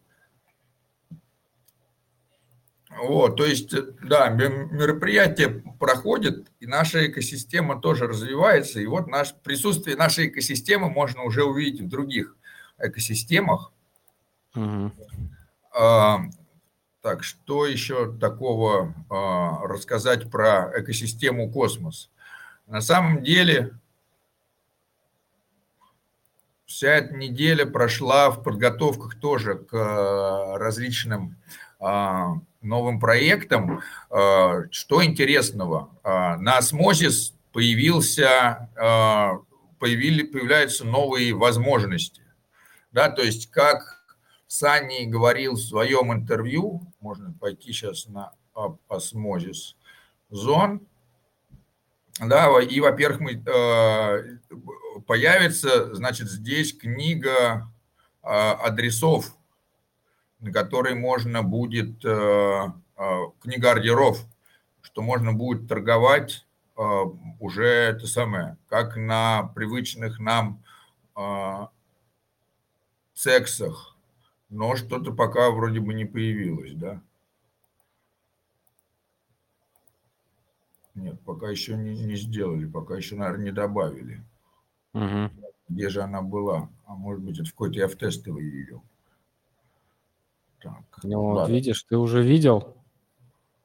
Вот, 2.97 3.37
то 3.37 3.45
есть, 3.45 3.73
да, 4.03 4.29
мероприятие 4.29 5.63
проходит, 5.79 6.51
и 6.59 6.67
наша 6.67 7.07
экосистема 7.07 7.79
тоже 7.79 8.05
развивается, 8.05 8.79
и 8.79 8.85
вот 8.85 9.07
наше 9.07 9.33
присутствие 9.35 9.95
нашей 9.95 10.27
экосистемы 10.27 10.89
можно 10.89 11.23
уже 11.23 11.43
увидеть 11.43 11.81
в 11.81 11.87
других 11.87 12.35
экосистемах. 12.77 13.71
Угу. 14.55 14.91
А, 15.73 16.19
так, 17.01 17.23
что 17.23 17.65
еще 17.65 18.11
такого 18.11 18.93
а, 19.09 19.65
рассказать 19.65 20.29
про 20.29 20.71
экосистему 20.75 21.49
космос? 21.49 22.11
На 22.67 22.81
самом 22.81 23.23
деле, 23.23 23.73
вся 26.65 26.89
эта 26.89 27.15
неделя 27.15 27.65
прошла 27.65 28.29
в 28.29 28.43
подготовках 28.43 29.19
тоже 29.19 29.55
к 29.55 29.73
э, 29.73 30.57
различным 30.57 31.35
а, 31.35 31.70
новым 31.81 32.99
проектом. 32.99 33.81
А, 34.09 34.63
что 34.71 35.03
интересного? 35.03 35.89
А, 36.03 36.37
на 36.37 36.57
осмозис 36.57 37.33
появился, 37.51 38.69
появили, 39.79 40.23
появляются 40.23 40.85
новые 40.85 41.33
возможности. 41.33 42.21
Да, 42.91 43.09
то 43.09 43.23
есть, 43.23 43.49
как 43.51 44.05
Сани 44.47 45.05
говорил 45.05 45.55
в 45.55 45.61
своем 45.61 46.13
интервью, 46.13 46.81
можно 47.01 47.33
пойти 47.33 47.73
сейчас 47.73 48.07
на 48.07 48.31
осмозис 48.87 49.75
зон, 50.29 50.81
да, 52.19 52.61
и, 52.61 52.79
во-первых, 52.79 53.19
мы, 53.19 53.43
появится, 55.07 55.93
значит, 55.95 56.29
здесь 56.29 56.77
книга 56.77 57.69
адресов 58.21 59.35
на 60.41 60.51
которой 60.51 60.95
можно 60.95 61.43
будет, 61.43 62.03
э, 62.03 62.67
э, 62.97 63.19
книга 63.41 63.71
ордеров, 63.71 64.25
что 64.81 65.01
можно 65.01 65.33
будет 65.33 65.67
торговать 65.67 66.45
э, 66.77 66.81
уже 67.39 67.65
это 67.65 68.07
самое, 68.07 68.57
как 68.67 68.97
на 68.97 69.51
привычных 69.55 70.19
нам 70.19 70.63
сексах, 73.13 73.95
но 74.49 74.75
что-то 74.75 75.13
пока 75.13 75.51
вроде 75.51 75.81
бы 75.81 75.93
не 75.93 76.05
появилось, 76.05 76.73
да. 76.73 77.01
нет, 80.95 81.19
пока 81.21 81.49
еще 81.49 81.75
не, 81.75 81.97
не 82.05 82.15
сделали, 82.15 82.65
пока 82.65 82.95
еще, 82.95 83.15
наверное, 83.15 83.45
не 83.45 83.51
добавили. 83.51 84.23
Угу. 84.93 85.31
Где 85.69 85.89
же 85.89 86.01
она 86.01 86.21
была? 86.21 86.69
А 86.85 86.95
может 86.95 87.23
быть, 87.23 87.39
это 87.39 87.47
в 87.47 87.51
какой-то 87.51 87.79
я 87.79 87.87
в 87.87 87.95
тестовый 87.95 88.45
ее. 88.45 88.81
Так, 90.61 90.83
ну, 91.03 91.21
вот 91.21 91.49
видишь, 91.49 91.83
ты 91.83 91.97
уже 91.97 92.21
видел, 92.21 92.77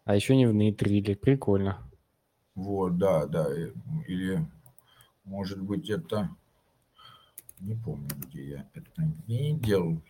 а 0.04 0.14
еще 0.14 0.36
не 0.36 0.46
внедрили. 0.46 1.14
Прикольно. 1.14 1.78
Вот, 2.54 2.96
да, 2.96 3.26
да. 3.26 3.46
Или, 4.06 4.46
может 5.24 5.60
быть, 5.60 5.90
это... 5.90 6.30
Не 7.60 7.74
помню, 7.74 8.10
где 8.16 8.48
я 8.48 8.68
это 8.74 9.02
видел. 9.26 10.02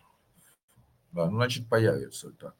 Да, 1.13 1.29
ну, 1.29 1.37
значит, 1.37 1.67
появится 1.69 2.31
так, 2.31 2.55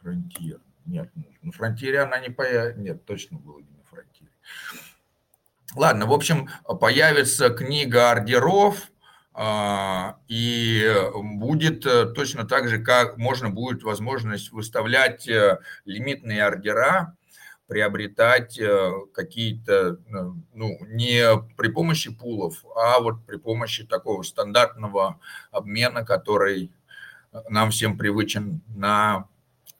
фронтир. 0.00 0.60
Нет, 0.84 1.10
на 1.16 1.24
ну, 1.42 1.52
фронтире 1.52 2.00
она 2.00 2.20
не 2.20 2.30
появится. 2.30 2.80
Нет, 2.80 3.04
точно 3.04 3.38
было 3.38 3.58
не 3.60 3.70
на 3.70 3.82
фронтире. 3.84 4.30
Ладно, 5.74 6.06
в 6.06 6.12
общем, 6.12 6.48
появится 6.80 7.50
книга 7.50 8.10
ордеров, 8.10 8.90
и 10.26 10.92
будет 11.22 11.86
э, 11.86 12.06
точно 12.06 12.44
так 12.44 12.68
же, 12.68 12.82
как 12.82 13.18
можно 13.18 13.50
будет 13.50 13.84
возможность 13.84 14.50
выставлять 14.50 15.28
э, 15.28 15.60
лимитные 15.84 16.44
ордера, 16.44 17.16
приобретать 17.68 18.58
э, 18.58 18.92
какие-то, 19.14 19.98
ну, 20.54 20.78
не 20.86 21.24
при 21.56 21.68
помощи 21.68 22.12
пулов, 22.12 22.64
а 22.74 22.98
вот 22.98 23.24
при 23.26 23.36
помощи 23.36 23.86
такого 23.86 24.22
стандартного 24.22 25.20
обмена, 25.52 26.04
который 26.04 26.72
нам 27.48 27.70
всем 27.70 27.96
привычен 27.96 28.60
на 28.66 29.28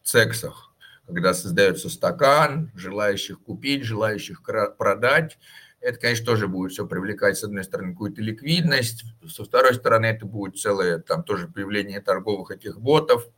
сексах 0.04 0.68
когда 1.08 1.32
создается 1.32 1.88
стакан, 1.88 2.70
желающих 2.74 3.40
купить, 3.40 3.82
желающих 3.82 4.42
продать. 4.76 5.38
Это, 5.80 5.98
конечно, 5.98 6.26
тоже 6.26 6.48
будет 6.48 6.72
все 6.72 6.86
привлекать, 6.86 7.38
с 7.38 7.44
одной 7.44 7.62
стороны, 7.62 7.92
какую-то 7.92 8.20
ликвидность, 8.20 9.04
со 9.28 9.44
второй 9.44 9.74
стороны, 9.74 10.06
это 10.06 10.26
будет 10.26 10.58
целое, 10.58 10.98
там 10.98 11.22
тоже 11.22 11.46
появление 11.46 12.00
торговых 12.00 12.50
этих 12.50 12.80
ботов, 12.80 13.28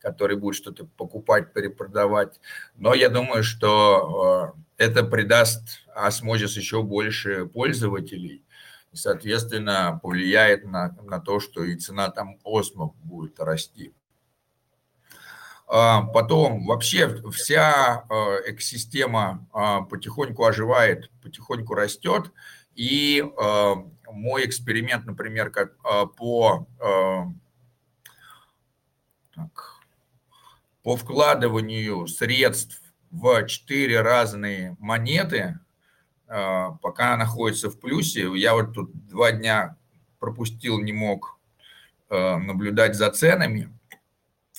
которые 0.00 0.36
будут 0.36 0.56
что-то 0.56 0.84
покупать, 0.84 1.52
перепродавать. 1.52 2.40
Но 2.76 2.92
я 2.92 3.08
думаю, 3.08 3.44
что 3.44 4.54
э, 4.78 4.84
это 4.84 5.04
придаст 5.04 5.86
осмозис 5.94 6.56
еще 6.56 6.82
больше 6.82 7.46
пользователей, 7.46 8.44
и, 8.92 8.96
соответственно, 8.96 10.00
повлияет 10.02 10.64
на, 10.64 10.96
на 11.02 11.20
то, 11.20 11.38
что 11.38 11.62
и 11.62 11.76
цена 11.76 12.10
там 12.10 12.38
осмо 12.44 12.94
будет 13.04 13.38
расти. 13.38 13.94
А, 15.68 16.02
потом 16.02 16.64
вообще 16.64 17.22
вся 17.32 18.04
а, 18.08 18.36
экосистема 18.46 19.46
а, 19.52 19.82
потихоньку 19.82 20.44
оживает, 20.44 21.10
потихоньку 21.22 21.74
растет. 21.74 22.32
И 22.74 23.24
мой 24.12 24.44
эксперимент, 24.44 25.06
например, 25.06 25.48
как 25.48 25.78
по, 26.18 26.66
так, 29.34 29.80
по 30.82 30.96
вкладыванию 30.96 32.06
средств 32.06 32.82
в 33.10 33.46
четыре 33.46 34.02
разные 34.02 34.76
монеты, 34.78 35.58
пока 36.26 37.16
находится 37.16 37.70
в 37.70 37.80
плюсе, 37.80 38.30
я 38.36 38.52
вот 38.52 38.74
тут 38.74 38.92
два 39.06 39.32
дня 39.32 39.78
пропустил, 40.18 40.78
не 40.78 40.92
мог 40.92 41.38
наблюдать 42.10 42.94
за 42.94 43.10
ценами– 43.10 43.72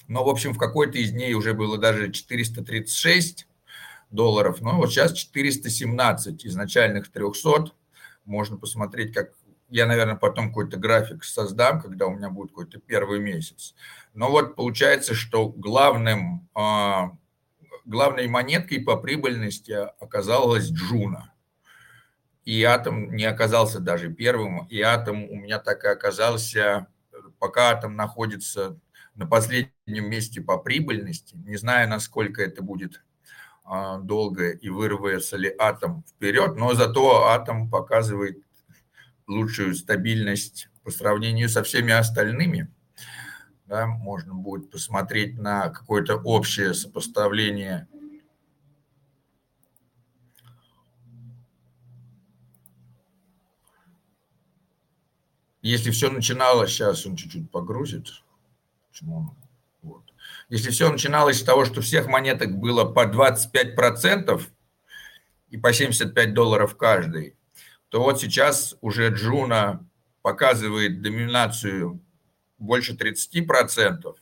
но, 0.07 0.23
в 0.23 0.29
общем, 0.29 0.53
в 0.53 0.57
какой-то 0.57 0.97
из 0.97 1.11
дней 1.11 1.33
уже 1.33 1.53
было 1.53 1.77
даже 1.77 2.11
436 2.11 3.47
долларов, 4.09 4.61
но 4.61 4.77
вот 4.77 4.89
сейчас 4.89 5.13
417 5.13 6.45
изначальных 6.45 7.11
300. 7.11 7.71
Можно 8.25 8.57
посмотреть, 8.57 9.13
как 9.13 9.31
я, 9.69 9.85
наверное, 9.85 10.15
потом 10.15 10.47
какой-то 10.47 10.77
график 10.77 11.23
создам, 11.23 11.81
когда 11.81 12.07
у 12.07 12.15
меня 12.15 12.29
будет 12.29 12.49
какой-то 12.49 12.79
первый 12.79 13.19
месяц. 13.19 13.75
Но 14.13 14.31
вот 14.31 14.55
получается, 14.55 15.13
что 15.13 15.49
главным, 15.49 16.47
а, 16.53 17.11
главной 17.85 18.27
монеткой 18.27 18.79
по 18.81 18.95
прибыльности 18.95 19.71
оказалась 19.99 20.69
Джуна. 20.69 21.33
И 22.45 22.63
Атом 22.63 23.13
не 23.13 23.25
оказался 23.25 23.79
даже 23.79 24.09
первым, 24.09 24.65
и 24.67 24.79
Атом 24.79 25.25
у 25.29 25.35
меня 25.35 25.59
так 25.59 25.83
и 25.83 25.89
оказался, 25.89 26.87
пока 27.39 27.71
Атом 27.71 27.97
находится 27.97 28.79
на 29.17 29.25
последнем 29.25 30.09
месте 30.09 30.41
по 30.41 30.57
прибыльности. 30.57 31.35
Не 31.35 31.57
знаю, 31.57 31.89
насколько 31.89 32.41
это 32.41 32.61
будет 32.61 33.03
а, 33.65 33.97
долго 33.97 34.51
и 34.51 34.69
вырвается 34.69 35.35
ли 35.35 35.53
атом 35.57 36.03
вперед, 36.07 36.55
но 36.55 36.73
зато 36.73 37.25
атом 37.25 37.69
показывает 37.69 38.41
лучшую 39.27 39.75
стабильность 39.75 40.69
по 40.83 40.91
сравнению 40.91 41.49
со 41.49 41.63
всеми 41.63 41.91
остальными. 41.91 42.71
Да, 43.65 43.87
можно 43.87 44.33
будет 44.33 44.71
посмотреть 44.71 45.37
на 45.37 45.69
какое-то 45.69 46.15
общее 46.15 46.73
сопоставление 46.73 47.87
Если 55.67 55.91
все 55.91 56.09
начиналось, 56.09 56.69
сейчас 56.69 57.05
он 57.05 57.17
чуть-чуть 57.17 57.51
погрузит. 57.51 58.23
Почему? 58.97 59.35
Вот. 59.83 60.11
Если 60.49 60.71
все 60.71 60.91
начиналось 60.91 61.39
с 61.39 61.43
того, 61.43 61.65
что 61.65 61.81
всех 61.81 62.07
монеток 62.07 62.57
было 62.57 62.83
по 62.83 63.05
25% 63.05 64.41
и 65.49 65.57
по 65.57 65.71
75 65.71 66.33
долларов 66.33 66.75
каждый, 66.75 67.35
то 67.89 68.01
вот 68.01 68.19
сейчас 68.19 68.75
уже 68.81 69.09
Джуна 69.09 69.87
показывает 70.23 71.03
доминацию 71.03 72.01
больше 72.57 72.95
30%, 72.95 74.15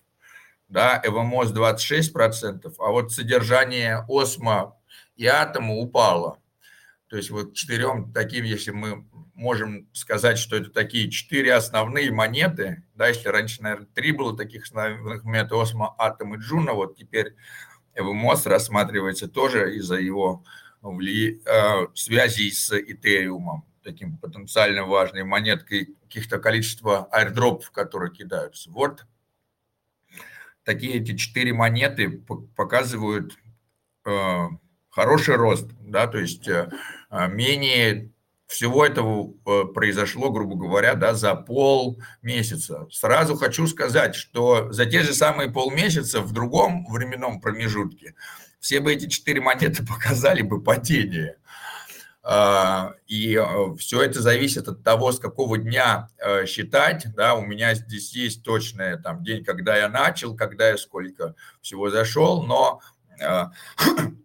да, 0.67 1.01
Эвомос 1.05 1.53
26%, 1.53 2.73
а 2.77 2.91
вот 2.91 3.13
содержание 3.13 4.03
осмо 4.09 4.77
и 5.15 5.25
атома 5.25 5.75
упало. 5.75 6.39
То 7.07 7.17
есть 7.17 7.29
вот 7.29 7.53
четырем 7.53 8.11
таким, 8.13 8.45
если 8.45 8.71
мы 8.71 9.05
можем 9.35 9.87
сказать, 9.93 10.37
что 10.39 10.55
это 10.55 10.69
такие 10.71 11.11
четыре 11.11 11.53
основные 11.53 12.11
монеты, 12.11 12.83
да, 12.95 13.07
если 13.07 13.27
раньше, 13.29 13.61
наверное, 13.61 13.87
три 13.93 14.11
было 14.11 14.35
таких 14.35 14.63
основных 14.63 15.23
монет, 15.23 15.51
Osmo, 15.51 15.93
Atom 15.97 16.35
и 16.35 16.39
Juno, 16.39 16.73
вот 16.73 16.97
теперь 16.97 17.35
Evmos 17.93 18.45
рассматривается 18.45 19.27
тоже 19.27 19.75
из-за 19.75 19.95
его 19.95 20.43
вли... 20.81 21.41
э, 21.45 21.87
связей 21.93 22.51
с 22.51 22.71
Ethereum 22.71 23.39
ом, 23.39 23.65
таким 23.83 24.17
потенциально 24.17 24.85
важной 24.85 25.23
монеткой, 25.23 25.95
каких-то 26.03 26.39
количества 26.39 27.05
airdrop 27.11 27.53
ов, 27.53 27.71
которые 27.71 28.11
кидаются. 28.11 28.71
Вот 28.71 29.05
такие 30.63 30.95
эти 30.95 31.15
четыре 31.15 31.53
монеты 31.53 32.09
показывают 32.55 33.37
э, 34.05 34.47
хороший 34.95 35.35
рост, 35.35 35.67
да, 35.81 36.07
то 36.07 36.17
есть 36.17 36.47
э, 36.47 36.69
менее 37.11 38.11
всего 38.47 38.85
этого 38.85 39.33
э, 39.45 39.65
произошло, 39.73 40.31
грубо 40.31 40.55
говоря, 40.55 40.95
да, 40.95 41.13
за 41.13 41.35
полмесяца. 41.35 42.87
Сразу 42.91 43.35
хочу 43.35 43.67
сказать, 43.67 44.15
что 44.15 44.71
за 44.71 44.85
те 44.85 45.01
же 45.01 45.13
самые 45.13 45.51
полмесяца 45.51 46.21
в 46.21 46.31
другом 46.31 46.85
временном 46.85 47.41
промежутке 47.41 48.15
все 48.59 48.79
бы 48.79 48.93
эти 48.93 49.07
четыре 49.07 49.41
монеты 49.41 49.85
показали 49.87 50.41
бы 50.41 50.63
падение. 50.63 51.37
А, 52.23 52.93
и 53.05 53.35
э, 53.35 53.75
все 53.77 54.01
это 54.01 54.21
зависит 54.21 54.69
от 54.69 54.81
того, 54.81 55.11
с 55.11 55.19
какого 55.19 55.57
дня 55.57 56.07
считать. 56.47 57.05
Да, 57.15 57.35
у 57.35 57.41
меня 57.45 57.75
здесь 57.75 58.13
есть 58.13 58.43
точный 58.43 58.97
там, 58.97 59.23
день, 59.23 59.43
когда 59.43 59.75
я 59.75 59.89
начал, 59.89 60.35
когда 60.35 60.69
я 60.69 60.77
сколько 60.77 61.35
всего 61.61 61.89
зашел, 61.89 62.43
но 62.43 62.79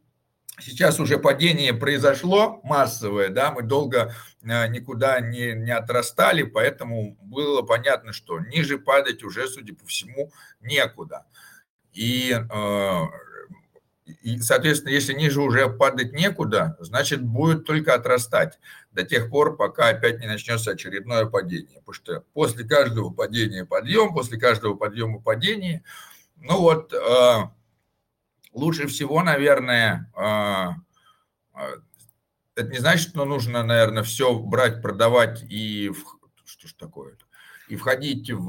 Сейчас 0.60 1.00
уже 1.00 1.18
падение 1.18 1.72
произошло 1.74 2.60
массовое, 2.62 3.28
да, 3.28 3.50
мы 3.50 3.62
долго 3.62 4.14
э, 4.42 4.68
никуда 4.68 5.20
не, 5.20 5.54
не 5.54 5.70
отрастали, 5.70 6.42
поэтому 6.42 7.16
было 7.22 7.62
понятно, 7.62 8.12
что 8.12 8.38
ниже 8.38 8.78
падать 8.78 9.22
уже, 9.22 9.48
судя 9.48 9.74
по 9.74 9.86
всему, 9.86 10.32
некуда. 10.60 11.26
И, 11.92 12.32
э, 12.32 13.00
и, 14.22 14.38
соответственно, 14.40 14.92
если 14.92 15.14
ниже 15.14 15.40
уже 15.40 15.68
падать 15.68 16.12
некуда, 16.12 16.76
значит, 16.80 17.22
будет 17.22 17.64
только 17.64 17.94
отрастать 17.94 18.58
до 18.92 19.04
тех 19.04 19.30
пор, 19.30 19.56
пока 19.56 19.88
опять 19.88 20.20
не 20.20 20.26
начнется 20.26 20.72
очередное 20.72 21.26
падение. 21.26 21.80
Потому 21.80 21.94
что 21.94 22.24
после 22.32 22.64
каждого 22.64 23.10
падения 23.10 23.64
подъем, 23.64 24.12
после 24.14 24.38
каждого 24.38 24.74
подъема 24.74 25.20
падение, 25.20 25.82
ну 26.36 26.58
вот 26.58 26.92
э, 26.92 27.40
лучше 28.52 28.86
всего, 28.86 29.22
наверное, 29.22 30.10
а, 30.14 30.74
а, 31.52 31.68
это 32.54 32.70
не 32.70 32.78
значит, 32.78 33.10
что 33.10 33.24
нужно, 33.24 33.62
наверное, 33.62 34.02
все 34.02 34.38
брать, 34.38 34.82
продавать 34.82 35.42
и 35.48 35.92
что 36.44 36.68
ж 36.68 36.72
такое 36.74 37.14
-то? 37.14 37.24
и 37.68 37.76
входить 37.76 38.30
в, 38.30 38.48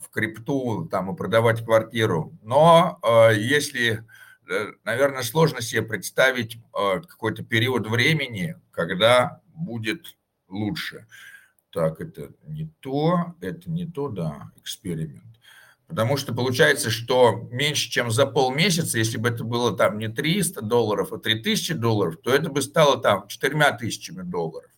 в 0.00 0.08
крипту 0.10 0.88
там, 0.90 1.12
и 1.12 1.16
продавать 1.16 1.64
квартиру. 1.64 2.32
Но 2.42 2.98
если 3.34 4.04
наверное, 4.84 5.22
сложно 5.22 5.60
себе 5.60 5.82
представить 5.82 6.58
какой-то 6.72 7.44
период 7.44 7.88
времени, 7.88 8.56
когда 8.70 9.40
будет 9.48 10.16
лучше. 10.48 11.06
Так, 11.70 12.00
это 12.00 12.32
не 12.44 12.70
то, 12.80 13.34
это 13.40 13.70
не 13.70 13.86
то, 13.86 14.08
да, 14.08 14.52
эксперимент. 14.56 15.25
Потому 15.88 16.16
что 16.16 16.34
получается, 16.34 16.90
что 16.90 17.48
меньше, 17.50 17.88
чем 17.90 18.10
за 18.10 18.26
полмесяца, 18.26 18.98
если 18.98 19.18
бы 19.18 19.28
это 19.28 19.44
было 19.44 19.76
там 19.76 19.98
не 19.98 20.08
300 20.08 20.62
долларов, 20.62 21.12
а 21.12 21.18
3000 21.18 21.74
долларов, 21.74 22.16
то 22.22 22.34
это 22.34 22.50
бы 22.50 22.60
стало 22.60 23.00
там 23.00 23.28
4000 23.28 24.12
долларов. 24.22 24.70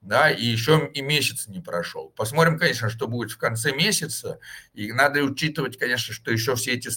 Да, 0.00 0.32
и 0.32 0.44
еще 0.44 0.90
и 0.92 1.00
месяц 1.00 1.46
не 1.46 1.60
прошел. 1.60 2.12
Посмотрим, 2.16 2.58
конечно, 2.58 2.90
что 2.90 3.06
будет 3.06 3.30
в 3.30 3.38
конце 3.38 3.72
месяца. 3.72 4.40
И 4.74 4.90
надо 4.92 5.22
учитывать, 5.22 5.78
конечно, 5.78 6.12
что 6.12 6.32
еще 6.32 6.56
все 6.56 6.72
эти 6.72 6.90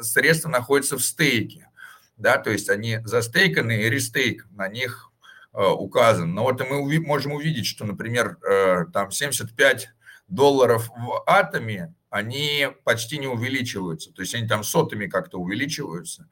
средства 0.00 0.48
находятся 0.48 0.96
в 0.96 1.02
стейке. 1.02 1.68
Да, 2.16 2.38
то 2.38 2.50
есть 2.50 2.70
они 2.70 3.00
застейканы 3.04 3.82
и 3.82 3.90
рестейк 3.90 4.46
на 4.52 4.68
них 4.68 5.10
э, 5.52 5.66
указан. 5.66 6.32
Но 6.32 6.44
вот 6.44 6.60
мы 6.60 6.80
уви- 6.80 7.04
можем 7.04 7.32
увидеть, 7.32 7.66
что, 7.66 7.84
например, 7.84 8.38
э, 8.48 8.84
там 8.92 9.10
75 9.10 9.88
долларов 10.28 10.88
в 10.96 11.24
атоме 11.26 11.92
они 12.14 12.68
почти 12.84 13.18
не 13.18 13.26
увеличиваются. 13.26 14.12
То 14.12 14.22
есть 14.22 14.36
они 14.36 14.46
там 14.46 14.62
сотами 14.62 15.08
как-то 15.08 15.38
увеличиваются. 15.38 16.28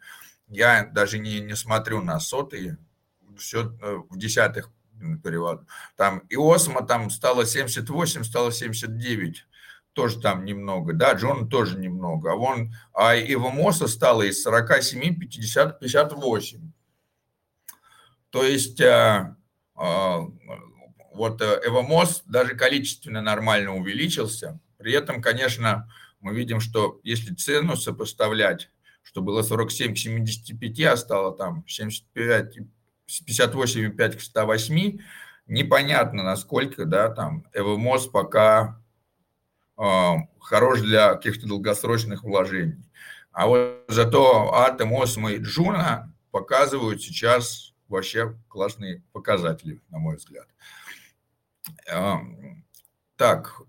Я 0.46 0.84
даже 0.84 1.18
не, 1.18 1.40
не 1.40 1.56
смотрю 1.56 2.00
на 2.02 2.20
сотые, 2.20 2.78
все 3.36 3.76
э, 3.82 3.96
в 4.08 4.16
десятых 4.16 4.70
перевод. 5.24 5.62
Там 5.96 6.20
и 6.28 6.36
Осмо 6.36 6.86
там 6.86 7.10
стало 7.10 7.46
78, 7.46 8.22
стало 8.22 8.52
79 8.52 9.44
тоже 9.92 10.20
там 10.20 10.44
немного, 10.44 10.94
да, 10.94 11.12
Джон 11.12 11.50
тоже 11.50 11.76
немного, 11.76 12.32
а 12.32 12.36
вон, 12.36 12.72
а 12.94 13.14
Ивамоса 13.14 13.88
стало 13.88 14.22
из 14.22 14.42
47 14.42 15.18
50, 15.18 15.80
58. 15.80 16.72
То 18.30 18.42
есть 18.42 18.80
а, 18.80 19.36
а, 19.74 20.20
вот 21.12 21.42
Evmos 21.42 22.22
даже 22.24 22.54
количественно 22.54 23.20
нормально 23.20 23.74
увеличился, 23.74 24.60
при 24.82 24.92
этом, 24.92 25.22
конечно, 25.22 25.88
мы 26.20 26.34
видим, 26.34 26.60
что 26.60 27.00
если 27.02 27.34
цену 27.34 27.76
сопоставлять, 27.76 28.70
что 29.02 29.22
было 29.22 29.42
47 29.42 29.94
к 29.94 29.98
75, 29.98 30.80
а 30.80 30.96
стало 30.96 31.36
там 31.36 31.64
75, 31.66 32.58
58,5 33.08 34.16
к 34.16 34.20
108, 34.20 34.98
непонятно, 35.46 36.22
насколько, 36.22 36.84
да, 36.84 37.10
там, 37.10 37.44
Evmos 37.52 38.06
пока 38.06 38.80
э, 39.78 40.12
хорош 40.40 40.80
для 40.80 41.14
каких-то 41.14 41.46
долгосрочных 41.46 42.22
вложений. 42.22 42.84
А 43.32 43.46
вот 43.46 43.84
зато 43.88 44.52
Atom, 44.54 44.94
Osmo 44.94 45.32
и 45.32 45.38
Juno 45.38 46.14
показывают 46.30 47.02
сейчас 47.02 47.74
вообще 47.88 48.36
классные 48.48 49.02
показатели, 49.12 49.80
на 49.90 49.98
мой 49.98 50.16
взгляд. 50.16 50.46
Э, 51.90 52.16
так, 53.16 53.62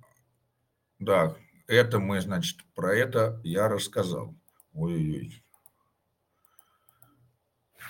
да, 1.03 1.35
это 1.67 1.99
мы, 1.99 2.21
значит, 2.21 2.59
про 2.75 2.95
это 2.95 3.39
я 3.43 3.67
рассказал. 3.67 4.35
Ой-ой-ой. 4.73 5.43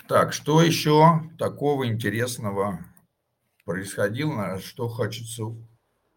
Так, 0.08 0.32
что 0.32 0.60
еще 0.60 1.22
такого 1.38 1.86
интересного 1.86 2.84
происходило, 3.64 4.58
что 4.60 4.88
хочется... 4.88 5.44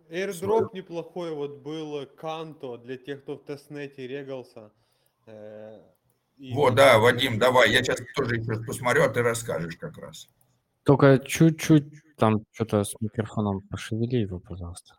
Airdrop 0.09 0.69
неплохой 0.73 1.33
вот 1.33 1.59
был 1.61 2.05
Канто 2.05 2.77
для 2.77 2.97
тех, 2.97 3.23
кто 3.23 3.37
в 3.37 3.43
тестнете 3.43 4.07
регался. 4.07 4.71
Э, 5.25 5.79
и 6.37 6.53
вот, 6.53 6.75
да, 6.75 6.97
Вадим, 6.99 7.39
давай, 7.39 7.71
я 7.71 7.83
сейчас 7.83 7.99
тоже 8.15 8.35
еще 8.35 8.63
посмотрю, 8.63 9.03
а 9.03 9.09
ты 9.09 9.21
расскажешь 9.21 9.75
как 9.77 9.97
раз. 9.97 10.27
Только 10.83 11.19
чуть-чуть 11.19 12.15
там 12.17 12.45
что-то 12.53 12.83
с 12.83 12.93
микрофоном 13.01 13.61
пошевели 13.61 14.21
его, 14.21 14.39
пожалуйста. 14.39 14.95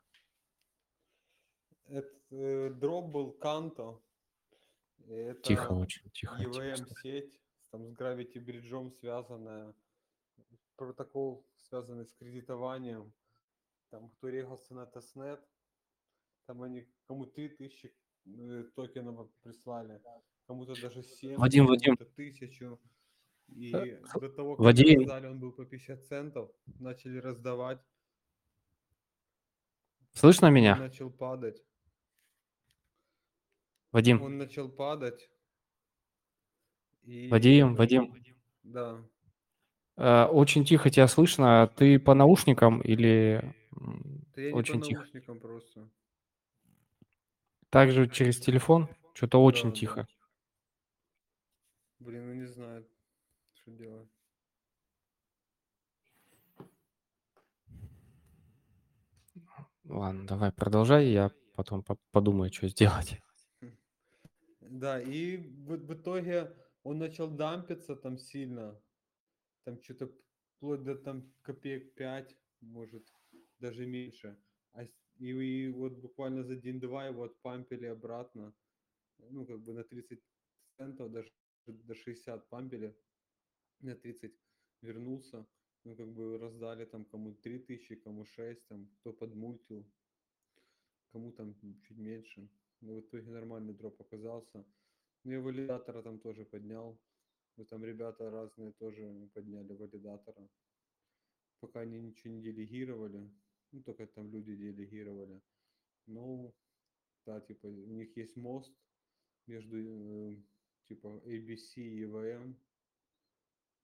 Это, 1.89 2.09
э, 2.31 2.71
drop 2.71 3.11
был 3.11 3.33
Canto. 3.33 4.01
Это 5.07 5.41
тихо 5.41 5.73
очень, 5.73 6.11
тихо. 6.11 6.37
EVM-сеть, 6.43 7.41
там 7.71 7.87
с 7.87 7.93
Gravity 7.95 8.35
Bridge 8.35 8.91
связанная. 9.01 9.75
Протокол, 10.77 11.47
связанный 11.69 12.07
с 12.07 12.13
кредитованием. 12.13 13.13
Там, 13.91 14.11
кто 14.11 14.29
регался 14.29 14.75
на 14.75 14.87
testnet, 14.87 15.41
там 16.47 16.63
они 16.63 16.87
кому 17.07 17.27
3000 17.27 17.95
э, 18.27 18.65
токенов 18.75 19.31
прислали, 19.43 20.01
кому-то 20.47 20.75
даже 20.81 21.03
7, 21.03 21.37
Вадим, 21.37 21.67
Вадим. 21.67 21.97
тысячу. 21.97 22.79
И 23.49 23.75
э, 23.75 24.03
до 24.21 24.29
того, 24.29 24.57
как 24.57 24.65
Вадим. 24.65 25.01
раздали, 25.01 25.27
он 25.27 25.41
был 25.41 25.53
по 25.53 25.65
50 25.65 26.07
центов, 26.07 26.51
начали 26.79 27.19
раздавать. 27.19 27.81
Слышно 30.13 30.51
меня? 30.51 30.77
Начал 30.77 31.11
падать. 31.11 31.65
Вадим. 33.93 34.23
Он 34.23 34.39
начал 34.39 34.69
падать. 34.69 35.31
И... 37.03 37.29
Вадим, 37.29 37.75
Вадим. 37.75 38.15
Да. 38.63 39.03
Э, 39.97 40.25
очень 40.27 40.65
тихо 40.65 40.91
тебя 40.91 41.09
слышно. 41.09 41.73
Ты 41.77 41.99
по 41.99 42.15
наушникам 42.15 42.81
или 42.81 43.55
да 44.35 44.43
я 44.43 44.55
очень 44.55 44.75
не 44.75 44.81
по 44.81 44.87
тихо? 44.87 45.01
наушникам 45.01 45.41
просто. 45.41 45.91
Также 47.71 48.09
через 48.09 48.39
телефон? 48.39 48.89
Что-то 49.15 49.43
очень 49.43 49.71
да, 49.71 49.75
тихо. 49.75 50.07
Да. 50.07 50.07
Блин, 51.99 52.27
ну 52.27 52.35
не 52.35 52.47
знаю, 52.47 52.87
что 53.55 53.71
делать. 53.73 54.09
Ладно, 59.85 60.27
давай 60.27 60.53
продолжай, 60.53 61.09
я 61.09 61.33
потом 61.57 61.83
подумаю, 62.13 62.53
что 62.53 62.69
сделать. 62.69 63.21
Да, 64.71 65.01
и 65.01 65.39
в, 65.39 65.77
в 65.77 65.95
итоге 65.95 66.55
он 66.83 66.99
начал 66.99 67.31
дампиться 67.31 67.97
там 67.97 68.19
сильно. 68.19 68.79
Там 69.65 69.83
что-то 69.83 70.13
вплоть 70.57 70.83
до 70.83 70.95
там 70.95 71.33
копеек 71.43 71.95
5, 71.95 72.37
может, 72.61 73.07
даже 73.59 73.87
меньше. 73.87 74.39
А, 74.73 74.85
и, 74.85 74.91
и 75.19 75.69
вот 75.71 75.95
буквально 75.95 76.45
за 76.45 76.57
день-два 76.57 77.07
его 77.07 77.25
отпампили 77.25 77.87
обратно. 77.87 78.55
Ну, 79.19 79.47
как 79.47 79.61
бы 79.61 79.73
на 79.73 79.85
30 79.85 80.21
центов, 80.77 81.13
даже 81.13 81.33
до 81.67 81.95
60 81.95 82.49
пампили. 82.49 82.95
На 83.81 83.95
30 83.95 84.35
вернулся. 84.83 85.47
Ну, 85.85 85.97
как 85.97 86.13
бы 86.13 86.37
раздали 86.39 86.85
там 86.85 87.05
кому 87.07 87.35
3000, 87.35 87.97
кому 87.97 88.27
6, 88.27 88.67
там, 88.69 88.87
кто 89.01 89.13
подмультил, 89.13 89.91
кому 91.13 91.33
там 91.33 91.55
чуть 91.83 91.97
меньше. 91.97 92.51
Но 92.81 92.95
в 92.95 93.01
итоге 93.01 93.31
нормальный 93.31 93.75
дроп 93.75 94.01
оказался. 94.01 94.65
Ну 95.25 95.33
и 95.33 95.37
валидатора 95.39 96.03
там 96.03 96.21
тоже 96.21 96.45
поднял. 96.45 97.01
Ну 97.57 97.65
там 97.65 97.85
ребята 97.85 98.31
разные 98.31 98.73
тоже 98.73 99.29
подняли 99.35 99.73
валидатора. 99.73 100.49
Пока 101.61 101.81
они 101.81 102.01
ничего 102.01 102.35
не 102.35 102.43
делегировали. 102.43 103.31
Ну 103.73 103.83
только 103.83 104.07
там 104.07 104.31
люди 104.31 104.55
делегировали. 104.57 105.43
Ну, 106.07 106.55
да, 107.27 107.41
типа 107.41 107.67
у 107.67 107.93
них 107.93 108.17
есть 108.17 108.37
мост 108.37 108.73
между 109.47 109.77
э, 109.77 110.37
типа 110.89 111.21
ABC 111.27 111.77
и 111.77 112.05
EVM. 112.05 112.55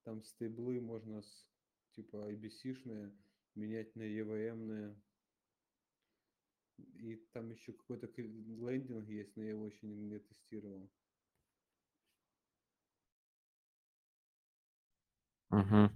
Там 0.05 0.23
стейблы 0.23 0.81
можно 0.81 1.23
с 1.23 1.49
типа 1.93 2.31
ABC-шные 2.33 3.13
менять 3.55 3.95
на 3.97 4.03
EVM-ные. 4.03 4.97
И 6.79 7.17
там 7.33 7.51
еще 7.51 7.73
какой-то 7.73 8.09
лендинг 8.17 9.09
есть, 9.09 9.37
но 9.37 9.43
я 9.43 9.51
его 9.51 9.67
еще 9.67 9.87
не, 9.87 9.97
не 9.97 10.19
тестировал. 10.19 10.91
Угу. 15.51 15.91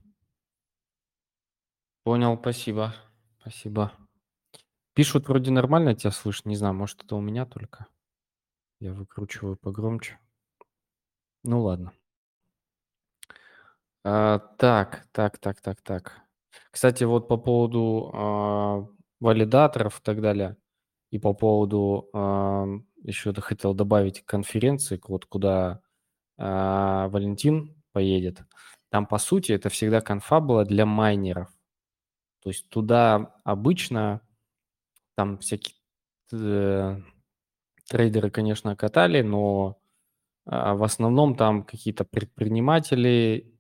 Понял, 2.05 2.39
спасибо. 2.39 2.95
Спасибо. 3.41 3.93
Пишут 4.95 5.29
вроде 5.29 5.51
нормально 5.51 5.95
тебя 5.95 6.11
слышно. 6.11 6.49
Не 6.49 6.57
знаю, 6.57 6.75
может 6.75 7.05
это 7.05 7.17
у 7.17 7.21
меня 7.21 7.47
только. 7.47 7.87
Я 8.81 8.93
выкручиваю 8.93 9.57
погромче. 9.57 10.19
Ну 11.45 11.63
ладно. 11.63 11.93
А, 14.05 14.39
так, 14.39 15.07
так, 15.13 15.39
так, 15.39 15.61
так, 15.61 15.81
так. 15.83 16.23
Кстати, 16.71 17.05
вот 17.05 17.29
по 17.29 17.37
поводу 17.37 18.11
а, 18.15 18.89
валидаторов 19.21 20.01
и 20.01 20.03
так 20.03 20.21
далее. 20.21 20.57
И 21.11 21.19
по 21.19 21.33
поводу, 21.35 22.09
еще 23.03 23.33
хотел 23.41 23.75
добавить 23.75 24.25
конференции, 24.25 25.01
вот 25.09 25.25
куда 25.25 25.81
а, 26.39 27.09
Валентин 27.09 27.75
поедет. 27.93 28.43
Там, 28.91 29.07
по 29.07 29.19
сути, 29.19 29.53
это 29.53 29.69
всегда 29.69 30.01
конфа 30.01 30.41
была 30.41 30.65
для 30.65 30.87
майнеров. 30.87 31.49
То 32.43 32.51
есть 32.51 32.69
туда 32.69 33.35
обычно 33.45 34.21
там 35.17 35.39
всякие 35.39 35.75
э, 36.33 37.01
трейдеры, 37.89 38.31
конечно, 38.31 38.77
катали, 38.77 39.23
но 39.23 39.79
А 40.47 40.75
в 40.75 40.83
основном 40.85 41.37
там 41.37 41.65
какие-то 41.65 42.05
предприниматели, 42.05 43.55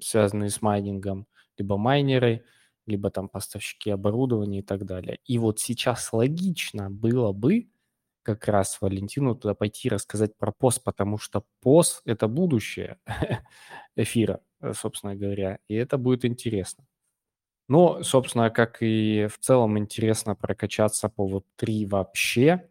связанные 0.00 0.50
с 0.50 0.62
майнингом, 0.62 1.26
либо 1.58 1.76
майнеры, 1.76 2.44
либо 2.88 3.10
там 3.10 3.28
поставщики 3.28 3.90
оборудования 3.90 4.60
и 4.60 4.62
так 4.62 4.84
далее. 4.84 5.20
И 5.24 5.38
вот 5.38 5.60
сейчас 5.60 6.12
логично 6.12 6.90
было 6.90 7.32
бы 7.32 7.68
как 8.22 8.46
раз 8.48 8.78
Валентину 8.80 9.34
туда 9.34 9.54
пойти 9.54 9.88
рассказать 9.88 10.36
про 10.36 10.52
пост, 10.52 10.82
потому 10.84 11.18
что 11.18 11.44
пост– 11.60 12.02
это 12.04 12.28
будущее 12.28 12.98
эфира, 13.96 14.40
э, 14.60 14.72
собственно 14.74 15.14
говоря, 15.14 15.60
и 15.68 15.74
это 15.74 15.96
будет 15.96 16.24
интересно. 16.24 16.84
Но, 17.68 18.02
собственно, 18.02 18.50
как 18.50 18.82
и 18.82 19.28
в 19.30 19.38
целом 19.38 19.78
интересно 19.78 20.34
прокачаться 20.34 21.08
по 21.08 21.28
Web3 21.28 21.86
вообще 21.86 22.68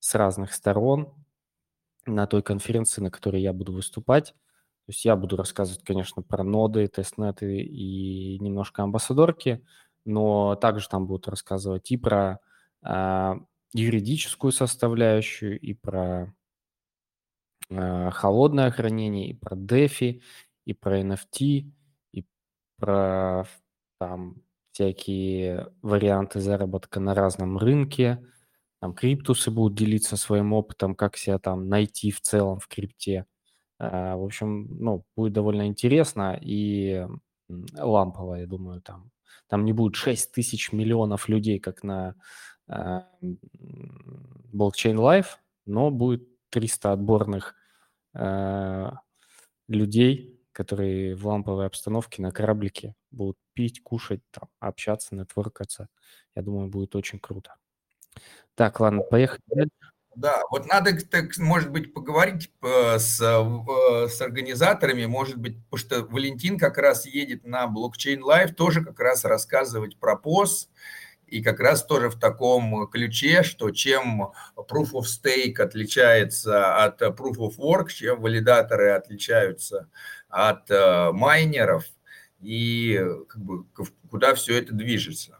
с 0.00 0.14
разных 0.14 0.52
сторон 0.52 1.12
на 2.06 2.26
той 2.26 2.42
конференции, 2.42 3.00
на 3.00 3.10
которой 3.10 3.42
я 3.42 3.52
буду 3.52 3.72
выступать. 3.72 4.34
То 4.86 4.92
есть 4.92 5.04
я 5.04 5.16
буду 5.16 5.36
рассказывать, 5.36 5.82
конечно, 5.82 6.22
про 6.22 6.44
ноды, 6.44 6.86
тестнеты 6.86 7.60
и 7.60 8.38
немножко 8.38 8.84
амбассадорки, 8.84 9.64
но 10.04 10.54
также 10.54 10.88
там 10.88 11.08
будут 11.08 11.26
рассказывать 11.26 11.90
и 11.90 11.96
про 11.96 12.38
э, 12.84 13.34
юридическую 13.72 14.52
составляющую, 14.52 15.58
и 15.58 15.74
про 15.74 16.32
э, 17.68 18.10
холодное 18.12 18.70
хранение, 18.70 19.30
и 19.30 19.34
про 19.34 19.56
DeFi, 19.56 20.22
и 20.66 20.72
про 20.72 21.00
NFT, 21.00 21.72
и 22.12 22.26
про 22.78 23.48
там 23.98 24.42
всякие 24.70 25.72
варианты 25.82 26.38
заработка 26.40 27.00
на 27.00 27.14
разном 27.14 27.58
рынке. 27.58 28.24
Там 28.80 28.94
криптусы 28.94 29.50
будут 29.50 29.76
делиться 29.76 30.16
своим 30.16 30.52
опытом, 30.52 30.94
как 30.94 31.16
себя 31.16 31.38
там 31.40 31.68
найти 31.68 32.12
в 32.12 32.20
целом 32.20 32.60
в 32.60 32.68
крипте. 32.68 33.26
А, 33.78 34.16
в 34.16 34.24
общем, 34.24 34.66
ну, 34.80 35.04
будет 35.16 35.32
довольно 35.32 35.66
интересно 35.66 36.38
и 36.40 37.06
лампово, 37.78 38.36
я 38.36 38.46
думаю, 38.46 38.80
там. 38.82 39.10
Там 39.48 39.64
не 39.64 39.72
будет 39.72 39.94
6 39.96 40.32
тысяч 40.32 40.72
миллионов 40.72 41.28
людей, 41.28 41.58
как 41.60 41.82
на 41.84 42.14
э, 42.68 43.00
Blockchain 44.52 44.96
Live, 44.96 45.26
но 45.66 45.90
будет 45.90 46.26
300 46.50 46.92
отборных 46.92 47.54
э, 48.14 48.90
людей, 49.68 50.40
которые 50.52 51.16
в 51.16 51.26
ламповой 51.26 51.66
обстановке 51.66 52.22
на 52.22 52.32
кораблике 52.32 52.94
будут 53.10 53.38
пить, 53.54 53.82
кушать, 53.82 54.22
там, 54.30 54.48
общаться, 54.60 55.14
нетворкаться. 55.16 55.88
Я 56.34 56.42
думаю, 56.42 56.68
будет 56.70 56.96
очень 56.96 57.18
круто. 57.20 57.54
Так, 58.54 58.80
ладно, 58.80 59.02
поехали 59.02 59.40
дальше. 59.46 59.70
Да, 60.16 60.40
вот 60.50 60.66
надо, 60.66 60.98
так, 61.04 61.36
может 61.36 61.70
быть, 61.70 61.92
поговорить 61.92 62.50
э, 62.62 62.98
с, 62.98 63.20
э, 63.20 64.08
с 64.08 64.18
организаторами, 64.22 65.04
может 65.04 65.36
быть, 65.36 65.62
потому 65.64 65.78
что 65.78 66.02
Валентин 66.04 66.58
как 66.58 66.78
раз 66.78 67.04
едет 67.04 67.44
на 67.44 67.66
блокчейн 67.66 68.22
Live, 68.24 68.54
тоже 68.54 68.82
как 68.82 68.98
раз 68.98 69.26
рассказывать 69.26 69.98
про 69.98 70.14
POS, 70.14 70.68
и 71.26 71.42
как 71.42 71.60
раз 71.60 71.84
тоже 71.84 72.08
в 72.08 72.18
таком 72.18 72.88
ключе, 72.88 73.42
что 73.42 73.70
чем 73.72 74.32
Proof 74.56 74.92
of 74.94 75.02
Stake 75.02 75.60
отличается 75.60 76.82
от 76.82 77.02
Proof 77.02 77.36
of 77.36 77.58
Work, 77.58 77.88
чем 77.88 78.18
валидаторы 78.18 78.92
отличаются 78.92 79.90
от 80.30 80.70
э, 80.70 81.10
майнеров, 81.12 81.84
и 82.40 82.98
как 83.28 83.42
бы, 83.42 83.66
куда 84.08 84.34
все 84.34 84.56
это 84.56 84.72
движется. 84.72 85.35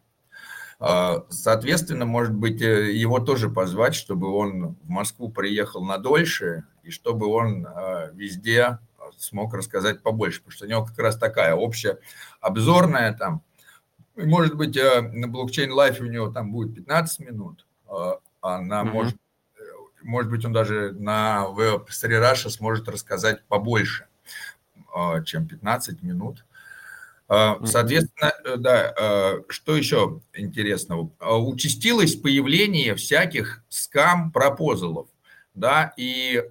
А, 0.79 1.25
соответственно, 1.31 2.05
может 2.05 2.35
быть, 2.35 2.61
э, 2.61 2.93
его 2.93 3.19
тоже 3.19 3.49
позвать, 3.49 3.95
чтобы 3.95 4.29
он 4.29 4.77
в 4.83 4.89
Москву 4.89 5.31
приехал 5.31 5.85
на 5.85 5.97
дольше, 5.99 6.65
и 6.83 6.91
чтобы 6.91 7.27
он 7.27 7.67
а, 7.67 8.11
везде 8.13 8.79
смог 9.17 9.55
рассказать 9.55 10.03
побольше, 10.03 10.41
потому 10.41 10.53
что 10.53 10.67
у 10.67 10.69
него 10.69 10.85
как 10.85 10.99
раз 10.99 11.17
такая 11.17 11.55
общая 11.55 11.99
обзорная 12.41 13.15
там, 13.15 13.43
может 14.17 14.55
быть, 14.57 14.77
э, 14.77 15.01
на 15.01 15.29
Blockchain 15.29 15.73
Life 15.73 15.98
е 15.98 16.05
у 16.05 16.09
него 16.09 16.29
там 16.29 16.53
будет 16.53 16.75
15 16.75 17.21
минут, 17.21 17.67
а, 17.89 18.19
а 18.43 18.61
на, 18.61 18.83
mm-hmm. 18.83 18.91
может, 18.91 19.17
э, 19.59 19.63
может 20.03 20.31
быть, 20.31 20.45
он 20.45 20.53
даже 20.53 20.93
на 20.93 21.49
веб 21.49 21.91
сможет 21.91 22.89
рассказать 22.89 23.45
побольше, 23.47 24.07
чем 25.25 25.47
15 25.47 26.03
минут. 26.03 26.45
А, 27.29 27.59
соответственно, 27.65 28.33
э, 28.45 28.57
да, 28.57 28.95
а, 28.97 29.43
что 29.49 29.77
еще 29.77 30.21
интересного? 30.33 31.11
А, 31.19 31.37
участилось 31.39 32.15
появление 32.15 32.95
всяких 32.95 33.65
scam-proposal 33.69 34.82
ов. 34.82 35.09
Да, 35.55 35.95
и 35.97 36.45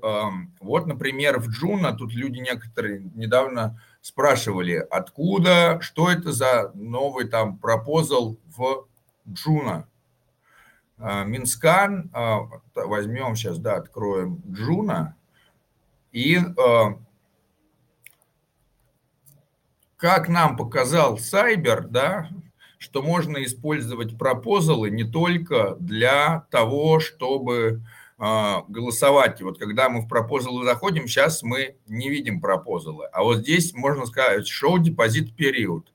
вот, 0.60 0.88
например, 0.88 1.40
в 1.40 1.50
Juno, 1.50 1.94
тут 1.94 2.12
люди 2.12 2.40
некоторые 2.40 3.08
недавно 3.14 3.80
спрашивали, 4.02 4.84
откуда, 4.90 5.78
что 5.80 6.10
это 6.10 6.32
за 6.32 6.72
новый 6.74 7.28
там 7.28 7.60
proposal 7.60 8.36
в 8.58 8.88
Juno. 9.32 9.88
Mintscan, 10.98 12.10
возьмем 12.74 13.36
сейчас, 13.36 13.60
да, 13.60 13.76
откроем 13.76 14.42
Juno, 14.50 15.16
и 16.12 16.40
как 20.06 20.30
нам 20.30 20.56
показал 20.56 21.18
Cyber, 21.18 21.88
да, 21.88 22.30
что 22.78 23.02
можно 23.02 23.44
использовать 23.44 24.20
proposal 24.20 24.84
ы 24.84 24.92
не 24.92 25.04
только 25.04 25.78
для 25.80 26.46
того, 26.52 27.00
чтобы 27.00 27.82
э, 28.20 28.56
голосовать. 28.68 29.42
Вот 29.42 29.58
когда 29.58 29.90
мы 29.90 30.02
в 30.02 30.08
proposal 30.08 30.58
ы 30.58 30.64
заходим, 30.64 31.08
сейчас 31.08 31.42
мы 31.42 31.78
не 31.88 32.12
видим 32.12 32.40
proposal 32.40 32.94
ы. 32.94 33.08
А 33.14 33.24
вот 33.24 33.38
здесь 33.38 33.74
можно 33.74 34.06
сказать 34.06 34.48
show 34.48 34.78
deposit 34.78 35.36
period. 35.36 35.92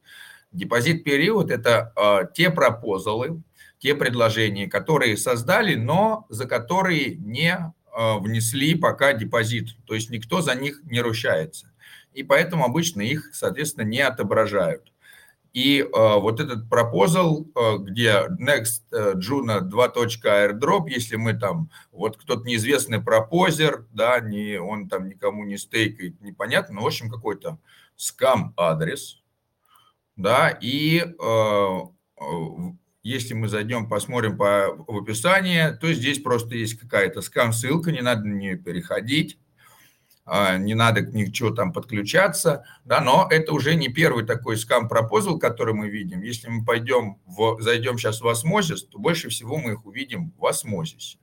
Депозит 0.51 1.05
период– 1.05 1.49
это 1.53 1.93
э, 1.95 2.33
те 2.35 2.51
пропозалы, 2.51 3.41
те 3.79 3.95
предложения, 3.95 4.67
которые 4.67 5.17
создали, 5.19 5.77
но 5.77 6.27
за 6.31 6.47
которые 6.47 7.15
не 7.15 7.53
э, 7.53 8.19
внесли 8.19 8.75
пока 8.75 9.13
депозит. 9.13 9.69
То 9.87 9.95
есть 9.95 10.11
никто 10.11 10.41
за 10.41 10.57
них 10.57 10.81
не 10.83 11.01
ручается 11.01 11.70
и 12.21 12.23
поэтому 12.23 12.67
обычно 12.67 13.01
их, 13.01 13.31
соответственно, 13.33 13.85
не 13.85 14.01
отображают. 14.01 14.93
И 15.55 15.81
э, 15.81 15.87
вот 15.91 16.39
этот 16.39 16.69
пропозал, 16.69 17.47
э, 17.57 17.79
где 17.79 18.27
next 18.39 18.83
э, 18.93 19.15
Juno 19.15 19.63
2.airdrop, 19.63 20.89
если 20.89 21.17
мы 21.17 21.33
там, 21.33 21.71
вот 21.91 22.19
кто-то 22.19 22.47
неизвестный 22.47 23.03
пропозер, 23.03 23.87
да, 23.91 24.21
не, 24.21 24.61
он 24.61 24.89
там 24.89 25.09
никому 25.09 25.45
не 25.45 25.57
стейкает, 25.57 26.21
непонятно, 26.21 26.75
но, 26.77 26.83
в 26.83 26.87
общем, 26.87 27.11
какой-то 27.11 27.59
скам-адрес, 27.97 29.23
да, 30.17 30.51
и 30.51 30.99
э, 30.99 31.79
э, 32.21 32.25
если 33.03 33.33
мы 33.33 33.49
зайдем, 33.49 33.89
посмотрим 33.89 34.37
по, 34.37 34.67
в 34.87 34.99
описании, 34.99 35.71
то 35.81 35.91
здесь 35.95 36.21
просто 36.21 36.55
есть 36.55 36.79
какая-то 36.79 37.23
скам-ссылка, 37.23 37.91
не 37.91 38.03
надо 38.03 38.25
на 38.29 38.35
нее 38.35 38.57
переходить, 38.57 39.39
не 40.27 40.75
надо 40.75 41.03
к 41.03 41.13
ничего 41.13 41.51
там 41.51 41.73
подключаться, 41.73 42.65
да, 42.85 43.01
но 43.01 43.27
это 43.31 43.53
уже 43.53 43.75
не 43.75 43.89
первый 43.89 44.25
такой 44.25 44.57
скам-пропозал, 44.57 45.39
который 45.39 45.75
мы 45.75 45.89
видим. 45.89 46.23
Если 46.23 46.49
мы 46.49 46.65
пойдем, 46.65 47.19
в, 47.27 47.61
зайдем 47.61 47.99
сейчас 47.99 48.21
в 48.21 48.29
осмозис, 48.29 48.85
то 48.85 48.99
больше 48.99 49.29
всего 49.29 49.57
мы 49.57 49.73
их 49.73 49.87
увидим 49.87 50.33
в 50.39 50.47
осмозисе. 50.47 51.19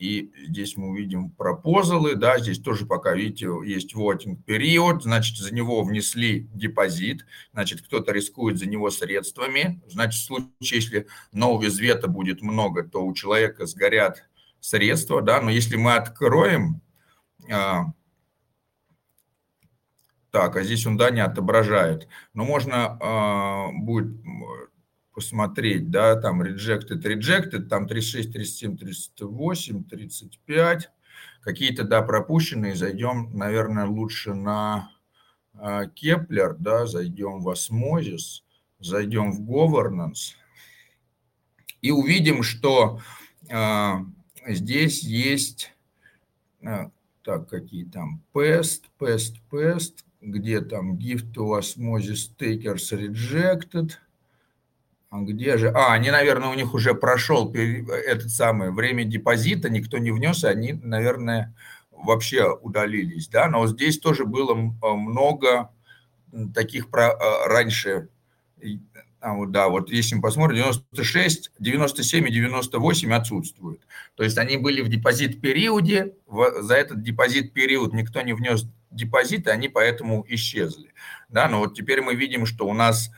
И 0.00 0.32
здесь 0.48 0.78
мы 0.78 0.88
увидим 0.88 1.30
пропозалы, 1.30 2.16
да, 2.16 2.38
здесь 2.38 2.58
тоже 2.58 2.86
пока, 2.86 3.14
видите, 3.14 3.48
есть 3.66 3.94
вотинг 3.94 4.42
период, 4.46 5.02
значит, 5.02 5.36
за 5.36 5.54
него 5.54 5.82
внесли 5.82 6.48
депозит, 6.54 7.26
значит, 7.52 7.82
кто-то 7.82 8.10
рискует 8.10 8.58
за 8.58 8.66
него 8.66 8.90
средствами, 8.90 9.82
значит, 9.86 10.22
в 10.22 10.24
случае, 10.24 10.80
если 10.80 11.06
нового 11.32 11.66
взвета 11.66 12.08
будет 12.08 12.40
много, 12.40 12.82
то 12.82 13.04
у 13.04 13.12
человека 13.12 13.66
сгорят 13.66 14.24
средства, 14.58 15.20
да, 15.20 15.42
но 15.42 15.50
если 15.50 15.76
мы 15.76 15.94
откроем 15.94 16.76
а, 16.76 16.89
так, 20.30 20.56
а 20.56 20.62
здесь 20.62 20.86
он, 20.86 20.96
да, 20.96 21.10
не 21.10 21.20
отображает. 21.20 22.06
Но 22.34 22.44
можно 22.44 22.96
э, 23.00 23.78
будет 23.80 24.16
посмотреть, 25.12 25.90
да, 25.90 26.14
там 26.14 26.40
rejected, 26.42 27.02
rejected, 27.02 27.62
там 27.62 27.88
36, 27.88 28.32
37, 28.32 28.76
38, 28.76 29.84
35. 29.84 30.90
Какие-то, 31.42 31.84
да, 31.84 32.02
пропущенные. 32.02 32.76
Зайдем, 32.76 33.30
наверное, 33.36 33.86
лучше 33.86 34.34
на 34.34 34.90
э, 35.54 35.88
Kepler, 36.00 36.54
да, 36.58 36.86
зайдем 36.86 37.40
в 37.40 37.48
Osmosis, 37.48 38.42
зайдем 38.78 39.32
в 39.32 39.42
Governance 39.42 40.36
и 41.82 41.90
увидим, 41.90 42.42
что 42.42 43.00
э, 43.48 43.94
здесь 44.46 45.02
есть, 45.02 45.72
э, 46.62 46.90
так, 47.22 47.48
какие 47.48 47.84
там, 47.84 48.22
pest, 48.34 48.84
pest, 48.98 49.36
pest, 49.50 50.04
где 50.20 50.60
там 50.60 50.96
gift 50.96 51.32
to 51.34 51.58
osmosis 51.58 52.30
takers 52.38 52.92
rejected, 52.92 53.92
а 55.10 55.20
где 55.22 55.56
же, 55.58 55.70
а, 55.70 55.92
они, 55.92 56.10
наверное, 56.10 56.50
у 56.50 56.54
них 56.54 56.72
уже 56.74 56.94
прошел 56.94 57.52
этот 57.52 58.30
самый 58.30 58.70
время 58.70 59.04
депозита, 59.04 59.68
никто 59.68 59.98
не 59.98 60.12
внес, 60.12 60.44
они, 60.44 60.72
наверное, 60.72 61.54
вообще 61.90 62.50
удалились, 62.50 63.28
да, 63.28 63.48
но 63.48 63.66
здесь 63.66 63.98
тоже 63.98 64.24
было 64.24 64.54
много 64.54 65.70
таких 66.54 66.90
про, 66.90 67.12
раньше 67.46 68.08
а 69.20 69.46
да, 69.46 69.68
вот 69.68 69.90
если 69.90 70.14
мы 70.14 70.22
посмотрим, 70.22 70.56
96, 70.56 71.52
97 71.58 72.28
и 72.28 72.32
98 72.32 73.12
отсутствуют. 73.12 73.86
То 74.14 74.24
есть 74.24 74.38
они 74.38 74.56
были 74.56 74.80
в 74.80 74.88
депозит-периоде, 74.88 76.14
за 76.60 76.74
этот 76.74 77.02
депозит-период 77.02 77.92
никто 77.92 78.22
не 78.22 78.32
внес 78.32 78.66
депозиты, 78.90 79.50
они 79.50 79.68
поэтому 79.68 80.24
исчезли. 80.28 80.92
Да, 81.28 81.48
но 81.48 81.60
вот 81.60 81.74
теперь 81.74 82.00
мы 82.00 82.14
видим, 82.14 82.46
что 82.46 82.66
у 82.66 82.72
нас 82.72 83.10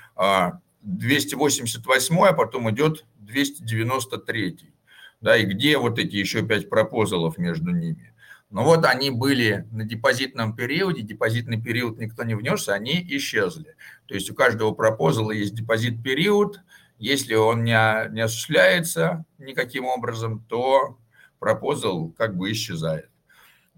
288, 0.82 2.18
а 2.18 2.32
потом 2.32 2.70
идет 2.70 3.04
293. 3.16 4.74
Да, 5.20 5.36
и 5.36 5.44
где 5.44 5.78
вот 5.78 5.98
эти 6.00 6.16
еще 6.16 6.42
пять 6.42 6.68
пропозалов 6.68 7.38
между 7.38 7.70
ними? 7.70 8.12
Ну 8.52 8.64
вот 8.64 8.84
они 8.84 9.10
были 9.10 9.66
на 9.70 9.84
депозитном 9.84 10.54
периоде, 10.54 11.00
депозитный 11.00 11.58
период 11.58 11.98
никто 11.98 12.22
не 12.22 12.34
внесся, 12.34 12.74
они 12.74 13.02
исчезли. 13.08 13.76
То 14.12 14.16
есть 14.16 14.30
у 14.30 14.34
каждого 14.34 14.72
пропозала 14.72 15.30
есть 15.30 15.54
депозит-период, 15.54 16.60
если 16.98 17.34
он 17.34 17.64
не, 17.64 18.10
не 18.10 18.20
осуществляется 18.20 19.24
никаким 19.38 19.86
образом, 19.86 20.44
то 20.50 20.98
пропозал 21.38 22.10
как 22.10 22.36
бы 22.36 22.52
исчезает. 22.52 23.08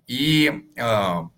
И, 0.09 0.73
а, 0.77 1.29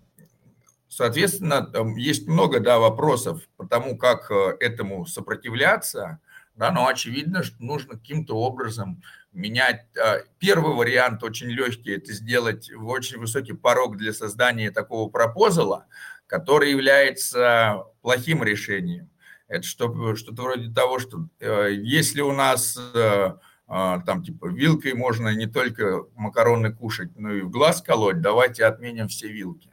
соответственно, 0.89 1.69
есть 1.95 2.27
много 2.27 2.59
да, 2.59 2.79
вопросов 2.79 3.47
по 3.55 3.67
тому, 3.67 3.99
как 3.99 4.31
э, 4.31 4.57
этому 4.59 5.05
сопротивляться, 5.05 6.19
да, 6.55 6.71
но 6.71 6.87
очевидно, 6.87 7.43
что 7.43 7.63
нужно 7.63 7.99
каким-то 7.99 8.35
образом 8.35 9.03
менять. 9.31 9.85
А, 9.95 10.21
первый 10.39 10.73
вариант 10.73 11.21
очень 11.21 11.49
легкий, 11.49 11.91
это 11.91 12.13
сделать 12.13 12.71
очень 12.71 13.19
высокий 13.19 13.53
порог 13.53 13.95
для 13.95 14.11
создания 14.11 14.71
такого 14.71 15.07
пропозала, 15.07 15.85
который 16.27 16.71
является 16.71 17.85
плохим 18.01 18.43
решением. 18.43 19.09
Это 19.47 19.63
что, 19.63 20.15
что-то 20.15 20.43
вроде 20.43 20.71
того, 20.71 20.99
что 20.99 21.27
э, 21.39 21.69
если 21.71 22.21
у 22.21 22.33
нас 22.33 22.77
э, 22.93 23.31
а, 23.69 23.99
там 24.01 24.23
типа 24.23 24.47
вилкой 24.47 24.93
можно 24.93 25.33
не 25.35 25.45
только 25.45 26.05
макароны 26.15 26.73
кушать, 26.73 27.11
но 27.17 27.31
и 27.33 27.41
в 27.41 27.49
глаз 27.49 27.81
колоть, 27.81 28.21
давайте 28.21 28.65
отменим 28.65 29.07
все 29.07 29.29
вилки. 29.29 29.69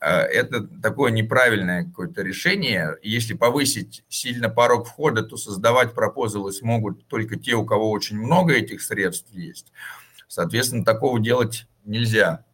Э, 0.00 0.20
это 0.20 0.66
такое 0.66 1.10
неправильное 1.12 1.84
какое-то 1.84 2.22
решение. 2.22 2.96
Если 3.02 3.34
повысить 3.34 4.04
сильно 4.08 4.48
порог 4.48 4.86
входа, 4.86 5.22
то 5.22 5.36
создавать 5.36 5.94
пропозалы 5.94 6.52
смогут 6.52 7.06
только 7.06 7.36
те, 7.36 7.54
у 7.54 7.64
кого 7.64 7.90
очень 7.90 8.18
много 8.18 8.54
этих 8.54 8.82
средств 8.82 9.30
есть. 9.32 9.72
Соответственно, 10.28 10.84
такого 10.84 11.20
делать 11.20 11.66
нельзя. 11.84 12.44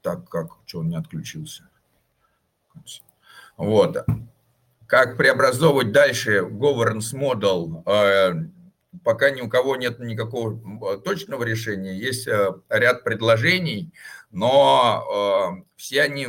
Так, 0.00 0.28
как, 0.28 0.52
что 0.66 0.80
он 0.80 0.88
не 0.88 0.96
отключился? 0.96 1.68
Вот. 3.56 3.96
Как 4.86 5.16
преобразовывать 5.16 5.92
дальше 5.92 6.40
governance 6.40 7.14
model, 7.14 7.82
э, 7.86 8.34
пока 9.04 9.30
ни 9.30 9.40
у 9.40 9.48
кого 9.48 9.76
нет 9.76 9.98
никакого 10.00 10.98
точного 10.98 11.44
решения. 11.44 11.96
Есть 11.96 12.28
э, 12.28 12.52
ряд 12.68 13.04
предложений, 13.04 13.92
но 14.30 15.56
э, 15.56 15.64
все 15.76 16.02
они 16.02 16.28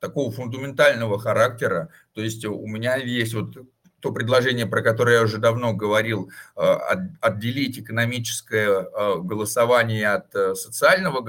такого 0.00 0.30
фундаментального 0.30 1.18
характера. 1.18 1.90
То 2.14 2.22
есть 2.22 2.44
у 2.44 2.66
меня 2.66 2.96
есть 2.96 3.34
вот 3.34 3.54
то 4.00 4.12
предложение, 4.12 4.66
про 4.66 4.80
которое 4.80 5.16
я 5.16 5.22
уже 5.22 5.38
давно 5.38 5.72
говорил, 5.72 6.30
э, 6.56 6.76
отделить 7.20 7.80
экономическое 7.80 8.68
э, 8.68 9.18
голосование 9.18 10.08
от 10.08 10.32
социального 10.56 11.20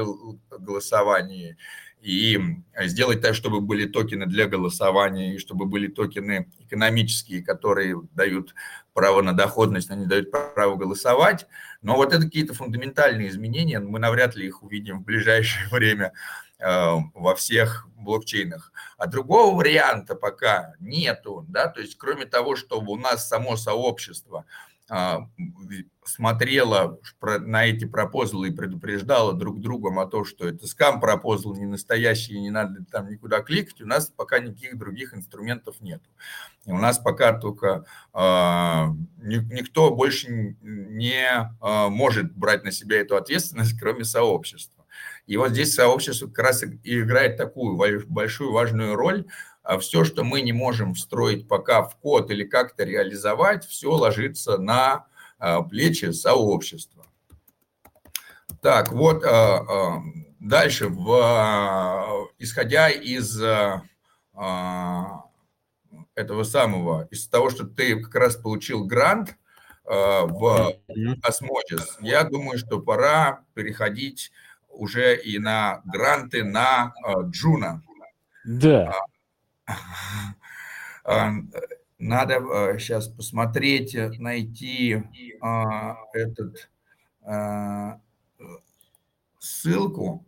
голосования 0.52 1.58
и 2.02 2.40
сделать 2.86 3.22
так, 3.22 3.36
чтобы 3.36 3.60
были 3.60 3.86
токены 3.86 4.26
для 4.26 4.48
голосования, 4.48 5.36
и 5.36 5.38
чтобы 5.38 5.66
были 5.66 5.88
токены 5.88 6.50
экономические, 6.60 7.44
которые 7.44 8.02
дают 8.14 8.56
право 8.94 9.22
на 9.22 9.34
доходность, 9.34 9.92
они 9.92 10.06
дают 10.06 10.32
право 10.32 10.76
голосовать. 10.76 11.46
Но 11.82 11.96
вот 11.96 12.14
это 12.14 12.24
какие-то 12.24 12.54
фундаментальные 12.54 13.30
изменения, 13.30 13.80
мы 13.80 14.00
навряд 14.00 14.36
ли 14.36 14.48
их 14.48 14.64
увидим 14.64 15.00
в 15.00 15.04
ближайшее 15.04 15.68
время 15.72 16.14
э, 16.60 16.92
во 17.14 17.36
всех 17.36 17.88
блокчейнах. 17.98 18.72
А 18.98 19.08
другого 19.08 19.56
варианта 19.56 20.16
пока 20.16 20.74
нету, 20.80 21.46
да, 21.50 21.68
то 21.68 21.82
есть 21.82 21.98
кроме 21.98 22.26
того, 22.26 22.56
чтобы 22.56 22.94
у 22.94 22.98
нас 22.98 23.28
само 23.28 23.58
сообщество 23.58 24.46
смотрела 26.04 27.00
на 27.22 27.66
эти 27.66 27.86
пропозалы 27.86 28.50
и 28.50 28.54
предупреждала 28.54 29.34
друг 29.34 29.62
другом 29.62 30.00
о 30.00 30.08
том, 30.08 30.26
что 30.26 30.48
это 30.48 30.68
скам 30.68 31.00
пропозал, 31.00 31.56
не 31.56 31.66
настоящий, 31.66 32.34
и 32.34 32.42
не 32.42 32.50
надо 32.50 32.84
там 32.92 33.10
никуда 33.10 33.42
кликать, 33.42 33.82
у 33.82 33.86
нас 33.86 34.08
пока 34.16 34.40
никаких 34.40 34.78
других 34.78 35.14
инструментов 35.14 35.80
нет. 35.82 36.02
У 36.66 36.78
нас 36.78 37.00
пока 37.00 37.34
только 37.34 37.86
э, 38.14 38.20
никто 39.22 39.94
больше 39.94 40.56
не 40.62 41.24
э, 41.24 41.90
может 41.90 42.34
брать 42.34 42.64
на 42.64 42.72
себя 42.72 43.00
эту 43.00 43.16
ответственность, 43.16 43.78
кроме 43.80 44.04
сообщества. 44.04 44.80
И 45.28 45.38
вот 45.38 45.52
здесь 45.52 45.76
сообщество 45.76 46.28
как 46.28 46.40
раз 46.40 46.64
и 46.64 47.00
играет 47.00 47.38
такую 47.38 47.78
большую 48.08 48.52
важную 48.52 48.96
роль, 48.96 49.26
а 49.49 49.49
все, 49.78 50.04
что 50.04 50.24
мы 50.24 50.42
не 50.42 50.52
можем 50.52 50.96
встроить 50.96 51.48
пока 51.48 51.84
в 51.84 51.96
код 51.98 52.32
или 52.32 52.44
как-то 52.44 52.84
реализовать, 52.84 53.66
все 53.66 53.92
ложится 53.92 54.58
на 54.58 55.06
а, 55.38 55.62
плечи 55.62 56.12
сообщества. 56.12 57.06
Так, 58.62 58.92
вот 58.92 59.24
а, 59.24 60.02
дальше, 60.40 60.88
в, 60.90 62.30
исходя 62.40 62.90
из 62.90 63.40
этого 66.16 66.44
самого, 66.44 67.08
из 67.12 67.28
того, 67.28 67.50
что 67.50 67.66
ты 67.66 68.02
как 68.02 68.16
раз 68.16 68.36
получил 68.36 68.86
грант 68.86 69.36
в 69.86 70.74
Osmosis, 71.24 71.98
я 72.02 72.24
думаю, 72.24 72.58
что 72.58 72.80
пора 72.80 73.44
переходить 73.54 74.32
уже 74.70 75.18
и 75.18 75.40
на 75.40 75.82
гранты 75.86 76.44
на 76.44 76.94
Juno. 77.32 77.84
Да. 78.46 78.96
Надо 82.00 82.78
сейчас 82.80 83.10
э, 83.10 83.16
посмотреть, 83.16 83.94
э, 83.94 84.10
найти 84.20 85.04
а, 85.42 85.98
этот 86.14 86.70
а, 87.22 88.00
ссылку. 89.38 90.26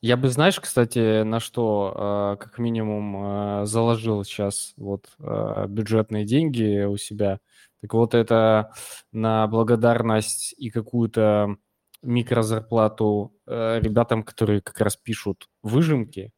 Я 0.00 0.16
бы, 0.16 0.28
знаешь, 0.28 0.60
кстати, 0.60 1.22
на 1.22 1.38
что 1.38 1.94
а, 1.96 2.36
как 2.36 2.58
минимум 2.58 3.66
заложил 3.66 4.24
сейчас 4.24 4.74
вот 4.76 5.08
бюджетные 5.18 6.24
деньги 6.24 6.84
у 6.84 6.96
себя. 6.96 7.38
Так 7.80 7.94
вот 7.94 8.14
это 8.14 8.72
на 9.12 9.46
благодарность 9.46 10.54
и 10.58 10.70
какую-то 10.70 11.56
микрозарплату 12.02 13.34
ребятам, 13.46 14.22
которые 14.24 14.60
как 14.60 14.80
раз 14.80 14.96
пишут 14.96 15.48
выжимки, 15.62 16.32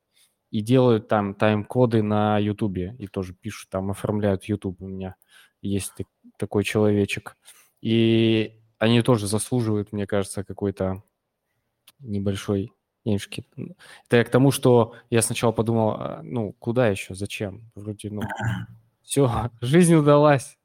и 0.50 0.60
делают 0.60 1.08
там 1.08 1.34
тайм-коды 1.34 2.02
на 2.02 2.38
Ютубе, 2.38 2.94
и 2.98 3.06
тоже 3.06 3.34
пишут, 3.34 3.70
там 3.70 3.90
оформляют 3.90 4.44
Ютуб. 4.44 4.80
У 4.80 4.86
меня 4.86 5.16
есть 5.60 5.92
такой 6.38 6.64
человечек. 6.64 7.36
И 7.80 8.60
они 8.78 9.02
тоже 9.02 9.26
заслуживают, 9.26 9.92
мне 9.92 10.06
кажется, 10.06 10.44
какой-то 10.44 11.02
небольшой 11.98 12.72
денежки. 13.04 13.46
Это 14.06 14.16
я 14.16 14.24
к 14.24 14.30
тому, 14.30 14.50
что 14.50 14.94
я 15.10 15.22
сначала 15.22 15.52
подумал, 15.52 15.90
а, 15.98 16.20
ну, 16.22 16.52
куда 16.52 16.88
еще, 16.88 17.14
зачем? 17.14 17.70
Вроде, 17.74 18.10
ну, 18.10 18.22
все, 19.02 19.50
жизнь 19.60 19.94
удалась. 19.94 20.58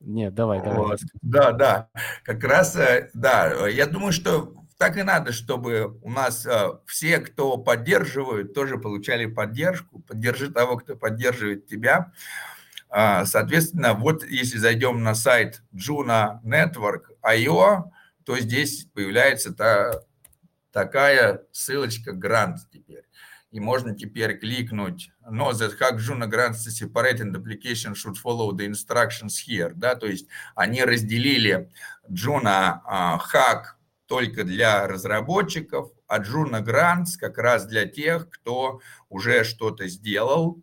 Нет, 0.00 0.34
давай, 0.34 0.62
давай. 0.62 0.78
Вот. 0.78 1.00
Да, 1.22 1.52
да, 1.52 1.88
как 2.24 2.44
раз, 2.44 2.76
э, 2.76 3.10
да, 3.14 3.68
я 3.68 3.86
думаю, 3.86 4.12
что 4.12 4.54
так 4.84 4.98
и 4.98 5.02
надо, 5.02 5.32
чтобы 5.32 5.98
у 6.02 6.10
нас 6.10 6.44
э, 6.44 6.72
все, 6.84 7.18
кто 7.18 7.56
поддерживают, 7.56 8.52
тоже 8.52 8.76
получали 8.76 9.24
поддержку. 9.24 10.00
Поддержи 10.00 10.52
того, 10.52 10.76
кто 10.76 10.94
поддерживает 10.94 11.66
тебя. 11.66 12.12
А, 12.90 13.24
соответственно, 13.24 13.94
вот 13.94 14.26
если 14.26 14.58
зайдем 14.58 15.02
на 15.02 15.14
сайт 15.14 15.62
Juno 15.72 16.38
Network.io, 16.44 17.84
то 18.26 18.38
здесь 18.38 18.86
появляется 18.92 19.54
та, 19.54 20.02
такая 20.70 21.44
ссылочка 21.50 22.12
грант 22.12 22.58
теперь. 22.70 23.04
И 23.52 23.60
можно 23.60 23.94
теперь 23.94 24.38
кликнуть 24.38 25.10
know 25.30 25.50
that 25.52 25.78
как 25.78 25.98
Juno 25.98 26.26
grants 26.26 26.62
to 26.64 26.70
separate 26.70 27.20
and 27.20 27.34
application 27.34 27.94
should 27.94 28.18
follow 28.18 28.52
the 28.52 28.66
instructions 28.66 29.38
here. 29.38 29.72
Да, 29.74 29.94
то 29.94 30.06
есть 30.06 30.26
они 30.54 30.84
разделили 30.84 31.70
Juno 32.10 32.82
uh, 32.86 33.18
hack 33.32 33.78
только 34.06 34.44
для 34.44 34.86
разработчиков, 34.86 35.90
а 36.06 36.20
Juno 36.20 36.62
Grants 36.62 37.18
как 37.18 37.38
раз 37.38 37.66
для 37.66 37.86
тех, 37.86 38.28
кто 38.30 38.80
уже 39.08 39.44
что-то 39.44 39.88
сделал. 39.88 40.60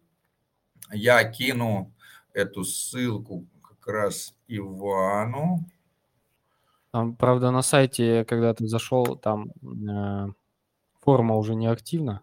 Я 0.92 1.24
кину 1.24 1.94
эту 2.34 2.64
ссылку 2.64 3.48
как 3.62 3.88
раз 3.88 4.36
Ивану. 4.48 5.66
Там, 6.92 7.16
правда, 7.16 7.52
на 7.52 7.62
сайте, 7.62 8.26
когда 8.26 8.54
ты 8.54 8.68
зашел, 8.68 9.16
там 9.16 9.52
э, 9.62 10.28
Форма 11.02 11.36
уже 11.36 11.56
не 11.56 11.68
активна? 11.68 12.22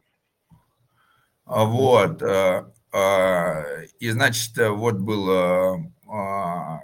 Вот. 1.44 2.22
э, 2.22 2.64
а, 2.92 3.64
И, 3.98 4.10
значит, 4.10 4.56
э, 4.58 4.70
вот 4.70 4.96
был 4.98 5.30
э, 5.30 5.90
а, 6.08 6.80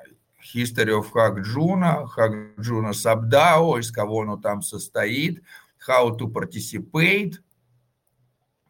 History 0.54 0.90
of 0.92 1.10
Хакджуна, 1.10 2.06
Хакджуна 2.06 2.92
Сабдао, 2.92 3.78
из 3.78 3.90
кого 3.90 4.22
оно 4.22 4.36
там 4.36 4.62
состоит, 4.62 5.42
How 5.88 6.16
to 6.18 6.26
Participate, 6.30 7.34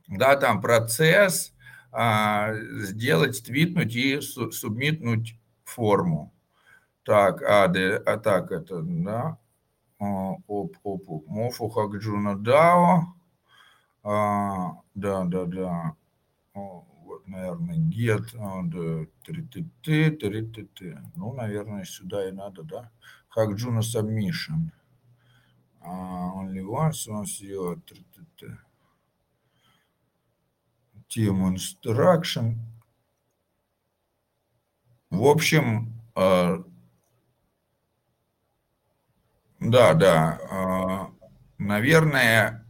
да, 0.08 0.36
там 0.36 0.60
процесс, 0.60 1.52
а, 1.92 2.54
сделать, 2.82 3.42
твитнуть 3.44 3.94
и 3.96 4.20
су- 4.20 4.52
субмитнуть 4.52 5.36
форму. 5.64 6.32
Так, 7.04 7.42
а, 7.42 7.68
де- 7.68 7.96
а 7.96 8.16
так 8.18 8.50
это, 8.52 8.80
да, 8.82 9.38
А, 10.00 10.04
оп, 10.48 10.76
оп, 10.82 11.02
оп, 11.08 11.26
Мофу 11.28 11.68
Хакджуна 11.68 12.36
Дао, 12.36 13.14
А, 14.02 14.72
да, 14.94 15.24
да, 15.24 15.44
да, 15.46 15.94
О, 16.54 16.84
наверное, 17.26 17.78
get, 17.78 18.34
а, 18.38 18.62
да, 18.64 19.06
три-ты-ты, 19.24 20.10
три-ты-ты. 20.10 21.00
ну, 21.16 21.32
наверное, 21.32 21.84
сюда 21.84 22.28
и 22.28 22.32
надо, 22.32 22.62
да, 22.62 22.90
Хакджуна 23.28 23.80
Submission, 23.80 24.70
А, 25.80 26.30
only 26.34 26.62
once, 26.62 27.08
once 27.08 27.40
you, 27.40 27.80
три-ты-ты. 27.82 28.58
Team 31.08 31.54
Instruction. 31.54 32.56
В 35.10 35.26
общем, 35.26 35.92
э, 36.16 36.58
да, 39.60 39.94
да, 39.94 41.10
наверное, 41.58 42.63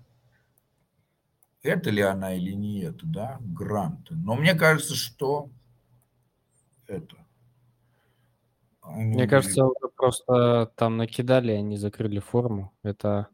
это 1.64 1.90
ли 1.90 2.02
она 2.02 2.34
или 2.34 2.52
не 2.52 2.82
это, 2.82 3.06
да, 3.06 3.38
гранты. 3.40 4.14
Но 4.14 4.36
мне 4.36 4.54
кажется, 4.54 4.94
что 4.94 5.50
это. 6.86 7.16
Они 8.82 9.14
Мне 9.14 9.26
кажется, 9.26 9.64
уже 9.64 9.88
просто 9.96 10.70
там 10.76 10.98
накидали, 10.98 11.52
они 11.52 11.78
закрыли 11.78 12.20
форму. 12.20 12.72
Это 12.82 13.28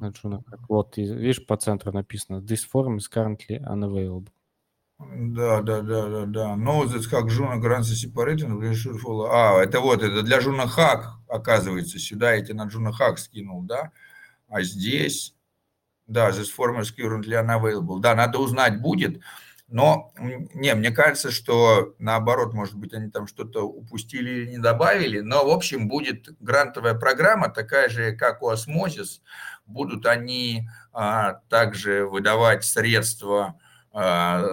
на 0.00 0.10
Джуна 0.10 0.42
как. 0.44 0.60
Вот, 0.68 0.96
видишь, 0.96 1.44
по 1.44 1.56
центру 1.56 1.92
написано 1.92 2.36
«This 2.36 2.60
form 2.72 2.96
is 2.96 3.10
currently 3.12 3.60
unavailable». 3.60 4.28
Да, 5.00 5.60
да, 5.62 5.82
да, 5.82 6.08
да, 6.08 6.26
да. 6.26 6.54
No, 6.54 6.84
that's 6.84 7.08
как 7.08 7.28
Жуна 7.28 7.56
Гранса 7.56 7.94
Separating. 7.94 8.60
Reassure 8.60 8.98
follow. 9.04 9.28
А, 9.28 9.60
это 9.60 9.80
вот, 9.80 10.02
это 10.02 10.22
для 10.22 10.40
Жуна 10.40 10.68
Хак, 10.68 11.18
оказывается. 11.28 11.98
Сюда 11.98 12.34
я 12.34 12.44
тебе 12.44 12.54
на 12.54 12.70
Жуна 12.70 12.92
Хак 12.92 13.18
скинул, 13.18 13.62
да? 13.62 13.90
А 14.48 14.62
здесь, 14.62 15.34
да, 16.06 16.30
this 16.30 16.50
form 16.54 16.80
is 16.80 16.90
currently 16.94 17.34
unavailable. 17.34 18.00
Да, 18.00 18.14
надо 18.14 18.38
узнать 18.38 18.80
будет. 18.80 19.20
Но, 19.68 20.12
не, 20.18 20.74
мне 20.74 20.90
кажется, 20.90 21.30
что 21.30 21.94
наоборот, 21.98 22.52
может 22.52 22.74
быть, 22.74 22.92
они 22.92 23.10
там 23.10 23.26
что-то 23.26 23.62
упустили 23.66 24.30
или 24.30 24.50
не 24.50 24.58
добавили. 24.58 25.20
Но, 25.20 25.46
в 25.46 25.50
общем, 25.50 25.88
будет 25.88 26.28
грантовая 26.40 26.92
программа, 26.92 27.48
такая 27.48 27.88
же, 27.88 28.12
как 28.12 28.42
у 28.42 28.48
Osmosis. 28.48 29.22
Будут 29.64 30.04
они 30.04 30.68
а, 30.92 31.40
также 31.48 32.04
выдавать 32.04 32.64
средства 32.64 33.58
а, 33.92 34.44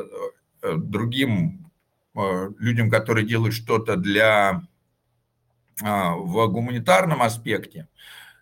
э, 0.62 0.76
другим 0.78 1.70
э, 2.16 2.52
людям, 2.58 2.90
которые 2.90 3.28
делают 3.28 3.54
что-то 3.54 3.98
для 3.98 4.62
а, 5.84 6.16
в 6.16 6.48
гуманитарном 6.48 7.22
аспекте. 7.22 7.90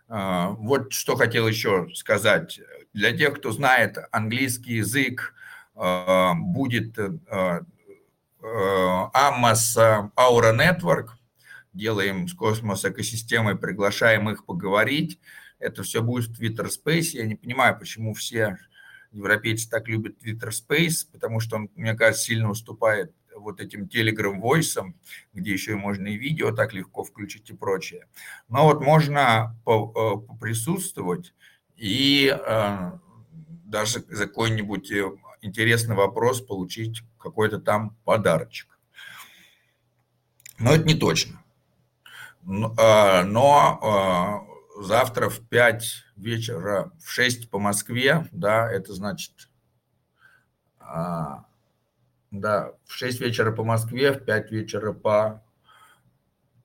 А, 0.08 0.50
Вот 0.50 0.94
что 0.94 1.16
хотел 1.16 1.48
еще 1.48 1.88
сказать. 1.94 2.60
Для 2.98 3.16
тех, 3.16 3.36
кто 3.36 3.52
знает 3.52 4.00
английский 4.12 4.78
язык, 4.78 5.36
а, 5.76 6.34
будет 6.34 6.98
э, 6.98 7.12
э, 7.30 7.60
Амос 9.14 9.78
Aura 9.78 10.52
Network. 10.52 11.10
Делаем 11.74 12.28
с 12.28 12.34
космос 12.34 12.86
экосистемой, 12.86 13.56
приглашаем 13.56 14.32
их 14.32 14.46
поговорить. 14.46 15.20
Это 15.60 15.84
все 15.84 16.02
будет 16.02 16.30
в 16.30 16.42
Twitter 16.42 16.70
Space. 16.70 17.10
Я 17.14 17.28
не 17.28 17.36
понимаю, 17.36 17.78
почему 17.78 18.16
все 18.16 18.58
европейцы 19.12 19.70
так 19.70 19.88
любят 19.88 20.16
Twitter 20.18 20.50
Space, 20.50 21.06
потому 21.12 21.40
что 21.40 21.58
он, 21.58 21.70
мне 21.76 21.94
кажется, 21.94 22.26
сильно 22.26 22.50
уступает 22.50 23.14
вот 23.36 23.60
этим 23.60 23.84
Telegram 23.84 24.42
Voice, 24.42 24.92
где 25.34 25.52
еще 25.54 25.74
и 25.74 25.76
можно 25.76 26.08
и 26.08 26.18
видео 26.18 26.52
так 26.52 26.74
легко 26.74 27.04
включить 27.04 27.52
и 27.52 27.54
прочее. 27.54 28.08
Но 28.50 28.64
вот 28.64 28.82
можно 28.82 29.56
э, 29.68 29.70
поприсутствовать 29.70 31.36
и 31.78 32.36
э, 32.36 32.92
даже 33.66 34.04
за 34.10 34.28
какой-нибудь 34.28 34.92
э, 34.92 35.12
интересный 35.42 35.96
вопрос 35.96 36.42
получить 36.42 37.04
какой-то 37.20 37.60
там 37.60 37.96
подарочек. 38.04 38.80
Но 40.60 40.74
это 40.74 40.84
не 40.86 40.96
точно. 40.96 41.44
Но, 42.42 42.74
но 43.26 44.44
э, 44.78 44.84
завтра 44.84 45.30
в 45.30 45.42
5 45.48 45.84
вечера, 46.16 46.92
в 47.00 47.10
6 47.10 47.50
по 47.50 47.60
Москве, 47.60 48.28
да, 48.32 48.70
это 48.72 48.94
значит, 48.94 49.50
а, 50.80 51.46
да, 52.32 52.74
в 52.86 52.94
6 52.94 53.20
вечера 53.22 53.52
по 53.52 53.64
Москве, 53.64 54.14
в 54.14 54.24
5 54.24 54.52
вечера 54.52 54.94
по 54.94 55.44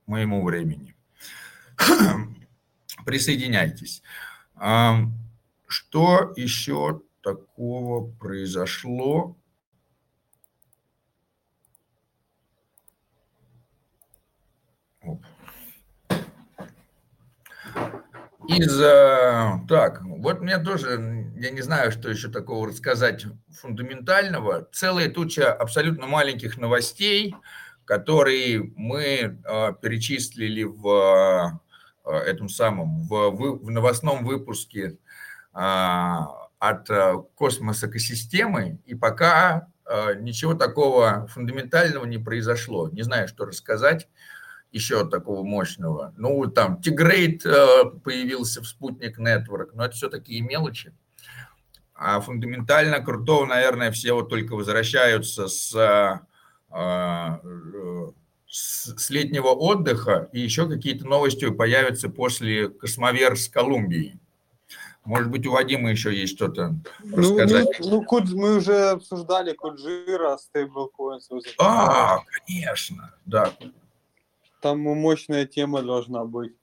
моему 0.07 0.45
времени. 0.45 0.95
Присоединяйтесь. 3.05 4.03
Что 4.63 6.33
еще 6.37 7.03
такого 7.21 8.09
произошло? 8.13 9.37
Оп. 15.03 15.25
Из, 18.49 18.81
э, 18.81 19.61
так, 19.69 20.03
вот 20.03 20.41
мне 20.41 20.59
тоже, 20.59 21.31
я 21.37 21.51
не 21.51 21.61
знаю, 21.63 21.91
что 21.91 22.09
еще 22.09 22.29
такого 22.29 22.69
рассказать 22.69 23.25
фундаментального. 23.51 24.69
Целая 24.73 25.09
туча 25.09 25.53
абсолютно 25.53 26.07
маленьких 26.07 26.57
новостей, 26.57 27.35
которые 27.85 28.73
мы 28.77 29.41
э, 29.45 29.73
перечислили 29.81 30.63
в 30.63 31.61
этом 32.11 32.49
самом, 32.49 33.03
в, 33.03 33.31
в 33.31 33.71
новостном 33.71 34.25
выпуске 34.25 34.99
а, 35.53 36.43
от 36.59 36.89
э, 36.91 37.15
космос 37.35 37.83
экосистемы, 37.83 38.79
и 38.87 38.95
пока 38.95 39.69
э, 39.85 40.15
ничего 40.21 40.55
такого 40.55 41.27
фундаментального 41.27 42.05
не 42.05 42.19
произошло. 42.19 42.89
Не 42.89 43.03
знаю, 43.03 43.27
что 43.27 43.45
рассказать 43.45 44.09
еще 44.71 45.07
такого 45.09 45.43
мощного. 45.43 46.15
Ну, 46.17 46.47
там 46.47 46.81
Тигрейт 46.81 47.45
э, 47.45 47.85
появился 48.05 48.63
в 48.63 48.67
Спутник 48.67 49.19
Network, 49.19 49.71
но 49.75 49.85
это 49.85 49.95
все 49.95 50.09
такие 50.09 50.41
мелочи. 50.41 50.95
А 51.95 52.21
фундаментально 52.21 53.01
крутого, 53.01 53.45
наверное, 53.45 53.91
все 53.91 54.13
вот 54.13 54.29
только 54.29 54.55
возвращаются 54.55 55.49
с, 55.49 55.75
э, 55.75 56.21
э, 56.75 58.13
с, 58.53 58.95
с 58.99 59.09
летнего 59.09 59.49
отдыха, 59.49 60.29
и 60.33 60.41
еще 60.41 60.69
какие-то 60.69 61.07
новости 61.07 61.49
появятся 61.51 62.11
после 62.11 62.69
Cosmoverse 62.69 63.49
Колумбии. 63.49 64.21
Может 65.05 65.31
быть, 65.31 65.47
у 65.47 65.53
Вадима 65.53 65.91
еще 65.91 66.15
есть 66.15 66.37
что-то 66.37 66.75
Ну, 67.03 67.17
рассказать. 67.17 67.81
ну, 67.81 68.05
ну, 68.07 68.25
мы 68.37 68.57
уже 68.59 68.91
обсуждали 68.91 69.55
Kujira, 69.55 70.37
stablecoins. 70.37 71.31
А, 71.59 72.19
конечно, 72.47 73.15
да. 73.25 73.53
Там 74.61 74.81
мощная 74.81 75.47
тема 75.47 75.83
должна 75.83 76.25
быть. 76.27 76.55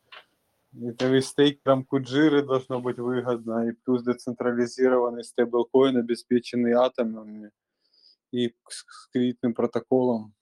Это 0.79 1.13
и 1.15 1.21
стейкерам 1.21 1.83
Куджиры 1.83 2.43
должно 2.43 2.79
быть 2.79 2.99
выгодно, 2.99 3.67
и 3.67 3.71
плюс 3.71 4.03
децентрализированный 4.03 5.23
стейблкоин, 5.23 5.97
обеспеченный 5.97 6.73
атомами 6.73 7.49
и 8.31 8.53
с 8.69 8.85
с 8.87 9.07
кредитным 9.11 9.55
протоколом. 9.55 10.35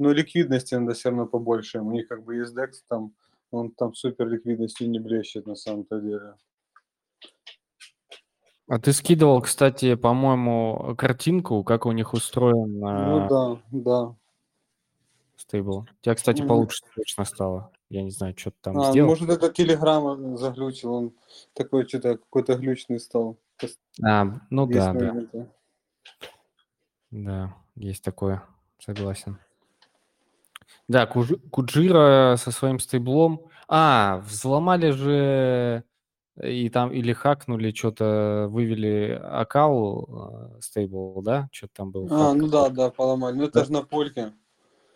Но 0.00 0.12
ликвидности 0.12 0.74
надо 0.74 0.94
все 0.94 1.10
равно 1.10 1.26
побольше. 1.26 1.80
У 1.80 1.92
них 1.92 2.08
как 2.08 2.24
бы 2.24 2.36
есть 2.36 2.56
DEX, 2.56 2.70
там, 2.88 3.12
он 3.50 3.70
там 3.70 3.94
супер 3.94 4.28
ликвидностью 4.28 4.88
не 4.88 4.98
блещет 4.98 5.46
на 5.46 5.54
самом-то 5.54 6.00
деле. 6.00 6.34
А 8.66 8.78
ты 8.78 8.94
скидывал, 8.94 9.42
кстати, 9.42 9.96
по-моему, 9.96 10.94
картинку, 10.96 11.62
как 11.64 11.84
у 11.84 11.92
них 11.92 12.14
устроен 12.14 12.80
Ну 12.80 13.28
да, 13.28 13.62
да. 13.72 14.16
стейбл. 15.36 15.80
У 15.80 15.86
тебя, 16.00 16.14
кстати, 16.14 16.40
получше 16.46 16.82
точно 16.96 17.24
стало. 17.26 17.70
Я 17.90 18.02
не 18.02 18.10
знаю, 18.10 18.34
что 18.38 18.52
ты 18.52 18.56
там 18.62 18.78
А, 18.80 18.92
сделал. 18.92 19.10
может, 19.10 19.28
это 19.28 19.52
Телеграм 19.52 20.38
заглючил, 20.38 20.94
он 20.94 21.12
такой 21.52 21.86
что-то 21.86 22.16
какой-то 22.16 22.54
глючный 22.54 23.00
стал. 23.00 23.36
А, 24.02 24.24
ну 24.48 24.66
Есть 24.66 24.78
да, 24.78 24.92
да, 24.94 25.46
да, 27.10 27.56
есть 27.74 28.02
такое, 28.02 28.42
согласен. 28.78 29.36
Да, 30.90 31.06
Куджира 31.06 32.34
со 32.36 32.50
своим 32.50 32.80
стейблом. 32.80 33.42
А, 33.68 34.24
взломали 34.26 34.90
же 34.90 35.84
и 36.42 36.68
там 36.68 36.90
или 36.90 37.12
хакнули, 37.12 37.70
что-то 37.70 38.48
вывели 38.50 39.20
аккаул 39.22 40.58
стейбл, 40.60 41.22
да? 41.22 41.48
Что-то 41.52 41.74
там 41.76 41.92
был. 41.92 42.08
А, 42.10 42.34
ну 42.34 42.48
да, 42.48 42.70
да, 42.70 42.90
поломали. 42.90 43.36
Ну 43.36 43.44
это 43.44 43.64
же 43.64 43.70
на 43.70 43.82
польке. 43.82 44.32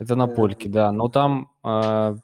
Это 0.01 0.17
на 0.17 0.27
польке, 0.27 0.69
да. 0.69 0.91
Но 0.91 1.09
там 1.09 1.53
а, 1.63 2.17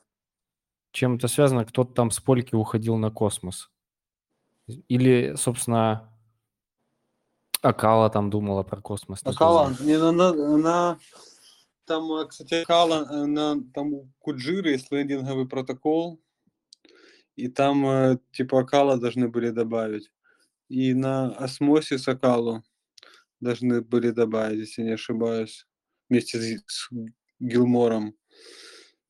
чем-то 0.91 1.29
связано, 1.29 1.65
кто-то 1.65 1.95
там 1.95 2.11
с 2.11 2.19
польки 2.19 2.57
уходил 2.57 2.97
на 2.97 3.13
космос. 3.13 3.71
Или, 4.89 5.37
собственно, 5.37 6.13
Акала 7.63 8.11
там 8.11 8.31
думала 8.31 8.65
про 8.65 8.81
космос. 8.81 9.21
Акала, 9.23 9.73
не, 9.79 9.93
она, 9.93 10.31
она, 10.31 10.99
там, 11.91 12.29
кстати, 12.29 12.55
Акала, 12.55 13.05
она, 13.09 13.57
там 13.75 13.95
у 13.95 14.13
Куджиры 14.21 14.71
есть 14.71 14.93
лендинговый 14.93 15.49
протокол, 15.49 16.23
и 17.35 17.49
там, 17.49 17.85
э, 17.85 18.19
типа, 18.31 18.61
Акала 18.61 18.97
должны 18.97 19.29
были 19.29 19.51
добавить. 19.51 20.09
И 20.69 20.95
на 20.95 21.35
Osmosis 21.37 22.07
Акалу 22.07 22.63
должны 23.41 23.81
были 23.81 24.11
добавить, 24.11 24.61
если 24.61 24.83
не 24.83 24.93
ошибаюсь, 24.93 25.67
вместе 26.09 26.39
с, 26.39 26.65
с 26.67 26.91
Glimmer 27.41 27.93
ом. 27.93 28.15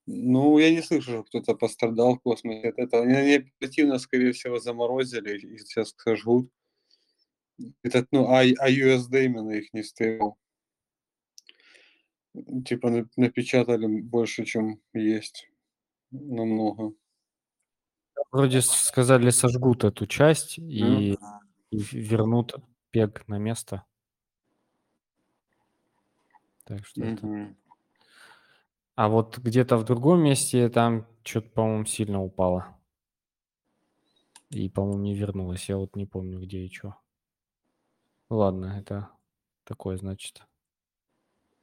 Ну, 0.06 0.58
я 0.58 0.70
не 0.70 0.80
слышу, 0.80 1.02
что 1.02 1.24
кто-то 1.24 1.54
пострадал 1.54 2.14
в 2.14 2.20
космосе 2.22 2.70
от 2.70 2.78
этого. 2.78 3.02
Они 3.02 3.34
оперативно, 3.34 3.98
скорее 3.98 4.32
всего, 4.32 4.58
заморозили 4.58 5.38
и 5.38 5.58
сейчас 5.58 5.94
сожгут. 5.98 6.50
Этот, 7.82 8.08
ну, 8.10 8.24
а, 8.28 8.40
aUSD 8.40 9.26
именно 9.26 9.50
их 9.50 9.70
не 9.74 9.82
stable. 9.82 10.38
Типа 12.64 13.06
напечатали 13.16 14.00
больше, 14.00 14.44
чем 14.44 14.80
есть. 14.92 15.50
Намного. 16.10 16.94
Вроде 18.30 18.60
сказали, 18.62 19.30
сожгут 19.30 19.84
эту 19.84 20.06
часть 20.06 20.58
и, 20.58 21.12
mm. 21.12 21.18
и 21.70 21.78
вернут 21.78 22.54
пег 22.90 23.26
на 23.26 23.38
место. 23.38 23.84
Так 26.64 26.86
что 26.86 27.00
mm-hmm. 27.00 27.12
это... 27.14 27.54
А 28.94 29.08
вот 29.08 29.38
где-то 29.38 29.76
в 29.76 29.84
другом 29.84 30.22
месте 30.22 30.68
там 30.68 31.06
что-то, 31.24 31.50
по-моему, 31.50 31.84
сильно 31.86 32.22
упало. 32.22 32.76
И, 34.50 34.68
по-моему, 34.68 35.02
не 35.02 35.14
вернулось. 35.14 35.68
Я 35.68 35.78
вот 35.78 35.96
не 35.96 36.06
помню, 36.06 36.40
где 36.40 36.58
и 36.58 36.70
что. 36.70 36.96
Ладно, 38.28 38.76
это 38.78 39.10
такое, 39.64 39.96
значит, 39.96 40.42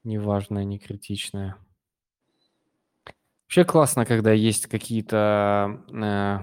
неважное, 0.08 0.64
не 0.64 0.80
критичное. 0.80 1.58
Вообще 3.46 3.64
классно, 3.64 4.06
когда 4.06 4.32
есть 4.32 4.68
какие-то 4.68 5.84
э, 5.90 6.40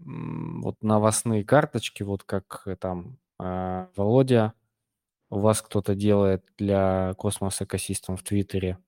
вот 0.00 0.82
новостные 0.82 1.44
карточки, 1.44 2.02
вот 2.02 2.24
как 2.24 2.62
э, 2.66 2.76
там 2.76 3.18
э, 3.38 3.86
Володя, 3.96 4.52
у 5.30 5.40
вас 5.40 5.62
кто-то 5.62 5.94
делает 5.94 6.44
для 6.58 7.14
космос 7.14 7.62
экосистем 7.62 8.16
в 8.16 8.22
Твиттере 8.22 8.78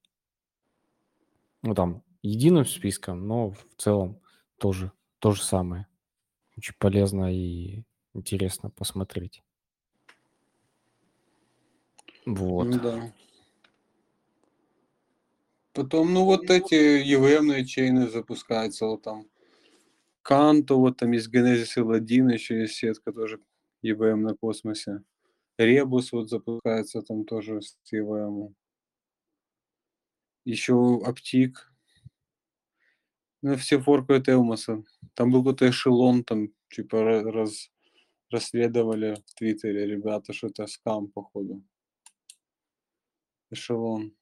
ну, 1.62 1.74
там, 1.74 2.02
единым 2.22 2.64
списком, 2.64 3.26
но 3.26 3.50
в 3.50 3.66
целом 3.76 4.20
тоже 4.59 4.92
то 5.18 5.32
же 5.32 5.42
самое. 5.42 5.86
Очень 6.56 6.74
полезно 6.78 7.32
и 7.34 7.84
интересно 8.14 8.70
посмотреть. 8.70 9.42
Вот. 12.26 12.70
Да. 12.82 13.12
Потом, 15.72 16.12
ну, 16.12 16.24
вот 16.24 16.50
эти 16.50 17.02
EVM 17.14 17.64
чейны 17.64 18.08
запускаются, 18.08 18.86
вот 18.86 19.02
там 19.02 19.26
Канто, 20.22 20.76
вот 20.76 20.98
там 20.98 21.12
есть 21.12 21.32
Genesis 21.34 21.76
L1, 21.76 22.32
еще 22.32 22.60
есть 22.60 22.74
сетка 22.74 23.12
тоже 23.12 23.40
EVM 23.84 24.16
на 24.16 24.34
космосе. 24.34 25.02
Ребус 25.58 26.12
вот 26.12 26.28
запускается 26.28 27.02
там 27.02 27.24
тоже 27.24 27.62
с 27.62 27.76
EVM 27.92 28.54
еще 30.48 31.00
Аптик. 31.04 31.70
Ну, 33.42 33.56
все 33.56 33.78
форкают 33.78 34.28
Элмоса. 34.28 34.82
Там 35.14 35.30
был 35.30 35.42
какой-то 35.44 35.68
эшелон, 35.68 36.24
там, 36.24 36.48
типа, 36.70 37.22
раз, 37.22 37.70
расследовали 38.30 39.14
в 39.26 39.34
Твиттере 39.34 39.86
ребята, 39.86 40.32
что 40.32 40.48
это 40.48 40.66
скам, 40.66 41.08
походу. 41.08 41.62
Эшелон. 43.50 44.14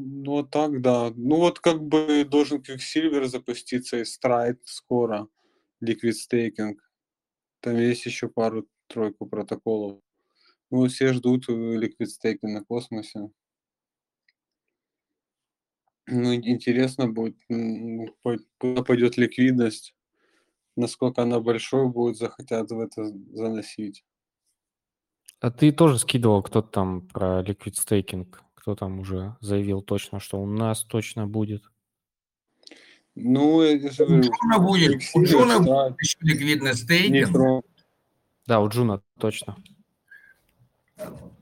Ну, 0.00 0.30
вот 0.32 0.50
так, 0.50 0.80
да. 0.80 1.12
Ну, 1.16 1.36
вот 1.36 1.58
как 1.58 1.82
бы 1.82 2.24
должен 2.24 2.60
Quicksilver 2.60 3.26
запуститься 3.26 3.98
и 3.98 4.02
Stride 4.02 4.60
скоро. 4.64 5.28
Liquid 5.82 6.12
Staking. 6.12 6.76
Там 7.60 7.76
есть 7.76 8.06
еще 8.06 8.28
пару-тройку 8.28 9.26
протоколов. 9.26 10.00
Ну, 10.70 10.86
все 10.86 11.12
ждут 11.12 11.48
э, 11.48 12.06
стейки 12.06 12.46
на 12.46 12.64
космосе. 12.64 13.30
Ну, 16.06 16.34
интересно 16.34 17.08
будет, 17.08 17.36
куда 18.58 18.82
пойдет 18.82 19.16
ликвидность, 19.18 19.94
насколько 20.76 21.22
она 21.22 21.40
большой 21.40 21.88
будет, 21.88 22.16
захотят 22.16 22.70
в 22.70 22.80
это 22.80 23.12
заносить. 23.32 24.04
А 25.40 25.50
ты 25.50 25.70
тоже 25.70 25.98
скидывал 25.98 26.42
кто-то 26.42 26.68
там 26.68 27.08
про 27.08 27.42
liquid 27.42 27.76
staking? 27.76 28.42
Кто 28.68 28.74
там 28.74 29.00
уже 29.00 29.34
заявил 29.40 29.80
точно, 29.80 30.20
что 30.20 30.38
у 30.42 30.44
нас 30.44 30.84
точно 30.84 31.26
будет? 31.26 31.62
Ну, 33.14 33.62
же 33.62 34.04
говорю, 34.04 34.18
у 34.18 34.20
Juno 34.20 34.58
будет, 34.58 35.02
у 35.14 35.24
Juno 35.24 35.58
будет 35.60 35.98
еще 36.02 36.18
ликвидный 36.20 36.74
стейкинг. 36.74 37.64
Да, 38.46 38.60
у 38.60 38.68
Juno 38.68 39.00
точно. 39.18 39.56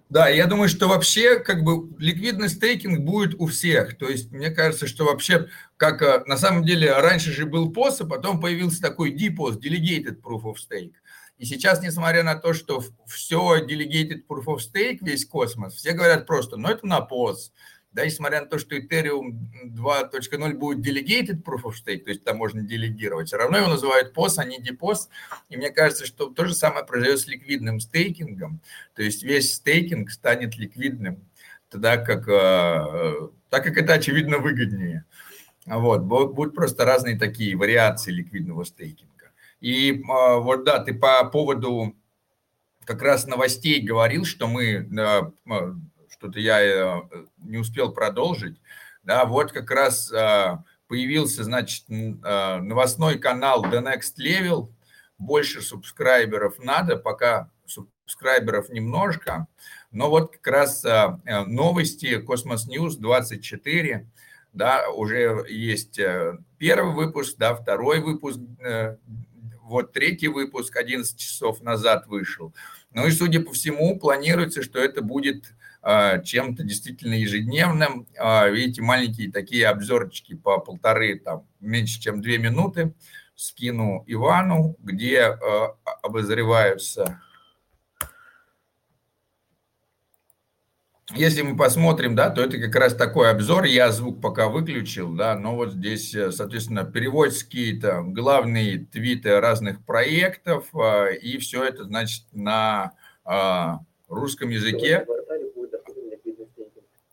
Да, 0.08 0.28
я 0.28 0.46
думаю, 0.46 0.68
что 0.68 0.86
вообще 0.86 1.40
как 1.40 1.64
бы 1.64 1.92
ликвидный 1.98 2.48
стейкинг 2.48 3.00
будет 3.00 3.34
у 3.40 3.48
всех. 3.48 3.98
То 3.98 4.08
есть 4.08 4.30
мне 4.30 4.50
кажется, 4.50 4.86
что 4.86 5.04
вообще, 5.04 5.48
как 5.76 6.02
э, 6.02 6.22
на 6.26 6.36
самом 6.36 6.62
деле 6.62 6.92
раньше 6.92 7.32
же 7.32 7.44
был 7.44 7.72
POS, 7.72 8.02
а 8.02 8.06
потом 8.06 8.40
появился 8.40 8.80
такой 8.80 9.12
DPOS, 9.12 9.58
Delegated 9.60 10.20
Proof 10.20 10.42
of 10.44 10.54
Stake. 10.58 10.92
И 11.38 11.44
сейчас, 11.44 11.82
несмотря 11.82 12.22
на 12.22 12.34
то, 12.36 12.54
что 12.54 12.82
все 13.06 13.58
Delegated 13.64 14.26
Proof 14.28 14.44
of 14.46 14.58
Stake, 14.58 14.98
весь 15.00 15.26
космос, 15.26 15.74
все 15.74 15.92
говорят 15.92 16.26
просто, 16.26 16.56
ну 16.56 16.68
это 16.68 16.86
на 16.86 16.98
POS 17.00 17.50
да, 17.96 18.04
несмотря 18.04 18.42
на 18.42 18.46
то, 18.46 18.58
что 18.58 18.76
Ethereum 18.76 19.32
2.0 19.74 20.52
будет 20.54 20.86
delegated 20.86 21.42
proof 21.42 21.62
of 21.62 21.72
stake, 21.72 22.04
то 22.04 22.10
есть 22.10 22.24
там 22.24 22.36
можно 22.36 22.60
делегировать, 22.60 23.28
все 23.28 23.38
равно 23.38 23.56
его 23.56 23.68
называют 23.68 24.14
POS, 24.14 24.34
а 24.36 24.44
не 24.44 24.58
DPOS, 24.58 25.08
и 25.48 25.56
мне 25.56 25.70
кажется, 25.70 26.04
что 26.04 26.26
то 26.26 26.44
же 26.44 26.54
самое 26.54 26.84
произойдет 26.84 27.20
с 27.20 27.26
ликвидным 27.26 27.80
стейкингом, 27.80 28.60
то 28.94 29.02
есть 29.02 29.22
весь 29.22 29.54
стейкинг 29.54 30.10
станет 30.10 30.58
ликвидным, 30.58 31.26
тогда 31.70 31.96
как, 31.96 32.28
э, 32.28 33.28
так 33.48 33.64
как 33.64 33.78
это 33.78 33.94
очевидно 33.94 34.38
выгоднее. 34.38 35.06
Вот, 35.64 36.02
будут 36.02 36.54
просто 36.54 36.84
разные 36.84 37.18
такие 37.18 37.56
вариации 37.56 38.12
ликвидного 38.12 38.64
стейкинга. 38.64 39.15
И 39.60 39.92
э, 39.92 40.02
вот 40.02 40.64
да, 40.64 40.78
ты 40.80 40.94
по 40.94 41.24
поводу 41.24 41.94
как 42.84 43.02
раз 43.02 43.26
новостей 43.26 43.80
говорил, 43.80 44.24
что 44.24 44.46
мы 44.46 44.88
э, 44.88 45.20
что-то 46.16 46.40
я 46.40 46.62
э, 46.62 47.02
не 47.38 47.58
успел 47.58 47.92
продолжить. 47.92 48.60
Да, 49.02 49.24
вот 49.24 49.52
как 49.52 49.70
раз 49.70 50.10
э, 50.12 50.58
появился, 50.88 51.44
значит, 51.44 51.84
э, 51.88 52.56
новостной 52.60 53.18
канал 53.18 53.64
The 53.64 53.82
Next 53.82 54.18
Level. 54.18 54.72
Больше 55.18 55.62
субскрайберов 55.62 56.58
надо, 56.58 56.96
пока 56.96 57.50
субскрайберов 57.64 58.68
немножко. 58.70 59.46
Но 59.90 60.10
вот 60.10 60.32
как 60.32 60.46
раз 60.46 60.84
новости 61.46 62.18
Космос 62.18 62.68
News 62.68 62.96
24, 62.98 64.06
да, 64.52 64.90
уже 64.90 65.46
есть 65.48 65.98
первый 66.58 66.92
выпуск, 66.92 67.36
да, 67.38 67.54
второй 67.54 68.00
выпуск, 68.00 68.38
вот 69.66 69.92
третий 69.92 70.28
выпуск 70.28 70.76
11 70.76 71.18
часов 71.18 71.60
назад 71.60 72.06
вышел. 72.06 72.54
Ну 72.92 73.06
и, 73.06 73.10
судя 73.10 73.40
по 73.40 73.52
всему, 73.52 73.98
планируется, 73.98 74.62
что 74.62 74.78
это 74.78 75.02
будет 75.02 75.52
а, 75.82 76.18
чем-то 76.18 76.62
действительно 76.62 77.14
ежедневным. 77.14 78.06
А, 78.18 78.48
видите, 78.48 78.82
маленькие 78.82 79.30
такие 79.30 79.68
обзорчики 79.68 80.34
по 80.34 80.58
полторы, 80.58 81.18
там, 81.18 81.46
меньше, 81.60 82.00
чем 82.00 82.20
две 82.20 82.38
минуты 82.38 82.94
скину 83.34 84.02
Ивану, 84.06 84.76
где 84.80 85.22
а, 85.22 85.76
обозреваются 86.02 87.20
Если 91.14 91.42
мы 91.42 91.56
посмотрим, 91.56 92.16
да, 92.16 92.30
то 92.30 92.42
это 92.42 92.58
как 92.58 92.74
раз 92.74 92.94
такой 92.94 93.30
обзор. 93.30 93.64
Я 93.64 93.92
звук 93.92 94.20
пока 94.20 94.48
выключил, 94.48 95.14
да, 95.14 95.36
но 95.36 95.54
вот 95.54 95.72
здесь, 95.72 96.12
э, 96.14 96.32
соответственно, 96.32 96.84
переводятся 96.84 97.44
какие-то 97.44 98.02
главные 98.02 98.78
твиты 98.78 99.38
разных 99.40 99.84
проектов, 99.84 100.68
и 101.22 101.38
все 101.38 101.64
это, 101.64 101.84
значит, 101.84 102.24
на 102.32 102.92
русском 104.08 104.50
языке 104.50 105.06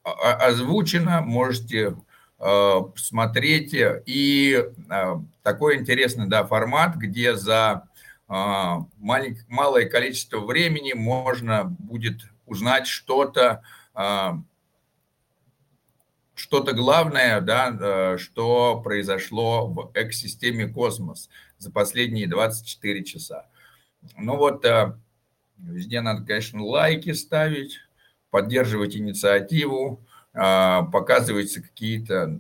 озвучено, 0.04 1.22
можете 1.22 1.96
смотрите. 2.96 4.04
И 4.06 4.64
такой 5.44 5.78
интересный 5.78 6.28
да, 6.28 6.44
формат, 6.44 6.96
где 6.96 7.36
за 7.36 7.84
малое 8.28 9.86
количество 9.90 10.40
времени 10.40 10.94
можно 10.94 11.64
будет 11.64 12.22
узнать 12.46 12.88
что-то, 12.88 13.64
что-то 16.36 16.74
главное, 16.74 17.42
да, 17.42 18.18
что 18.18 18.82
произошло 18.82 19.68
в 19.68 19.92
экосистеме 19.94 20.68
космос 20.68 21.30
за 21.58 21.72
последние 21.72 22.28
24 22.28 23.04
часа. 23.04 23.46
Ну 24.18 24.36
вот, 24.38 24.66
везде 25.58 26.02
надо, 26.02 26.26
конечно, 26.26 26.64
лайки 26.64 27.14
ставить, 27.14 27.80
поддерживать 28.32 28.96
инициативу, 28.98 30.04
показывать 30.34 31.54
какие-то 31.54 32.40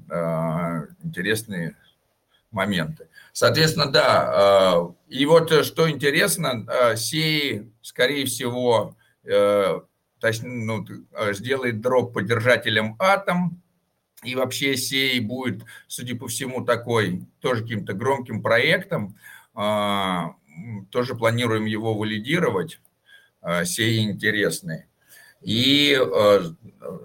интересные 1.03 1.75
моменты. 2.51 3.07
Соответственно, 3.31 3.91
да, 3.91 4.89
и 5.07 5.25
вот 5.25 5.51
что 5.65 5.89
интересно, 5.89 6.95
сей, 6.95 7.71
скорее 7.81 8.25
всего, 8.25 8.95
точнее, 10.23 10.63
ну, 10.63 10.85
сделает 11.33 11.81
дроп 11.81 12.13
поддержателем 12.13 12.95
атом, 12.97 13.61
и 14.23 14.35
вообще 14.35 14.77
сей 14.77 15.19
будет, 15.19 15.65
судя 15.87 16.15
по 16.15 16.29
всему, 16.29 16.63
такой 16.63 17.27
тоже 17.41 17.63
каким-то 17.63 17.91
громким 17.91 18.41
проектом. 18.41 19.17
А, 19.53 20.35
тоже 20.91 21.15
планируем 21.15 21.65
его 21.65 21.93
валидировать. 21.93 22.79
А, 23.41 23.65
Sei 23.65 24.09
интересный. 24.09 24.85
И 25.41 25.93
а, 25.93 26.55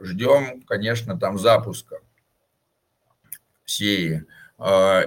ждем, 0.03 0.63
конечно, 0.63 1.19
там 1.19 1.41
запуска 1.41 1.99
Sei. 3.65 4.25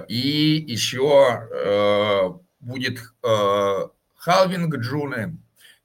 И 0.08 0.64
еще 0.68 2.40
будет 2.60 3.00
халвинг 4.16 4.76
джуны 4.76 5.36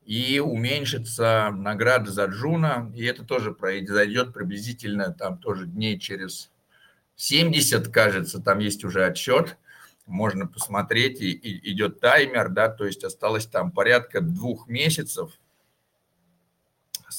и 0.07 0.39
уменьшится 0.39 1.51
награда 1.53 2.09
за 2.11 2.27
Juno, 2.27 2.89
и 2.95 3.03
это 3.03 3.25
тоже 3.25 3.51
произойдет 3.51 4.33
приблизительно 4.33 5.11
там 5.11 5.37
тоже 5.37 5.65
дней 5.65 5.99
через 5.99 6.49
70, 7.17 7.89
кажется, 7.89 8.41
там 8.41 8.59
есть 8.59 8.85
уже 8.85 9.05
отчет, 9.05 9.57
можно 10.05 10.47
посмотреть, 10.47 11.19
и, 11.19 11.31
и 11.31 11.73
идет 11.73 11.99
таймер, 11.99 12.47
да, 12.47 12.69
то 12.69 12.85
есть 12.85 13.03
осталось 13.03 13.47
там 13.47 13.69
порядка 13.69 14.21
двух 14.21 14.69
месяцев. 14.69 15.31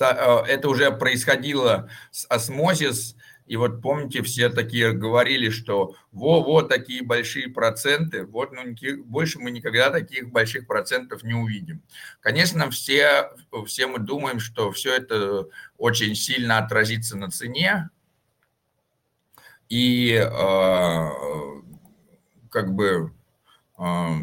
Э, 0.01 0.45
это 0.47 0.71
уже 0.71 0.91
происходило 0.91 1.91
с 2.11 2.25
осмозис, 2.31 3.17
и 3.49 3.57
вот 3.57 3.81
помните, 3.81 4.23
все 4.23 4.51
такие 4.51 4.93
говорили, 4.93 5.49
что 5.49 5.97
во-во, 6.13 6.63
такие 6.63 7.03
большие 7.03 7.49
проценты, 7.49 8.25
вот 8.25 8.53
ну, 8.53 8.63
больше 9.05 9.39
мы 9.39 9.51
никогда 9.51 9.91
таких 9.91 10.31
больших 10.31 10.67
процентов 10.67 11.23
не 11.23 11.33
увидим. 11.33 11.83
Конечно, 12.21 12.71
все, 12.71 13.31
все 13.67 13.87
мы 13.87 14.01
думаем, 14.01 14.39
что 14.39 14.71
все 14.71 14.97
это 14.97 15.47
очень 15.79 16.15
сильно 16.15 16.59
отразится 16.59 17.17
на 17.17 17.31
цене, 17.31 17.89
и 19.71 20.13
э, 20.13 21.09
как 22.51 22.75
бы, 22.75 23.13
э, 23.79 24.15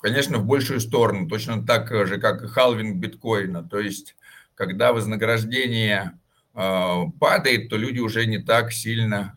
конечно, 0.00 0.38
в 0.38 0.44
большую 0.44 0.80
сторону, 0.80 1.26
точно 1.26 1.64
так 1.64 1.90
же, 2.06 2.18
как 2.18 2.42
и 2.42 2.48
халвинг 2.48 2.96
биткоина, 2.96 3.64
то 3.64 3.78
есть 3.78 4.14
когда 4.54 4.92
вознаграждение 4.92 6.18
падает, 6.52 7.68
то 7.68 7.76
люди 7.76 8.00
уже 8.00 8.26
не 8.26 8.38
так 8.38 8.72
сильно 8.72 9.36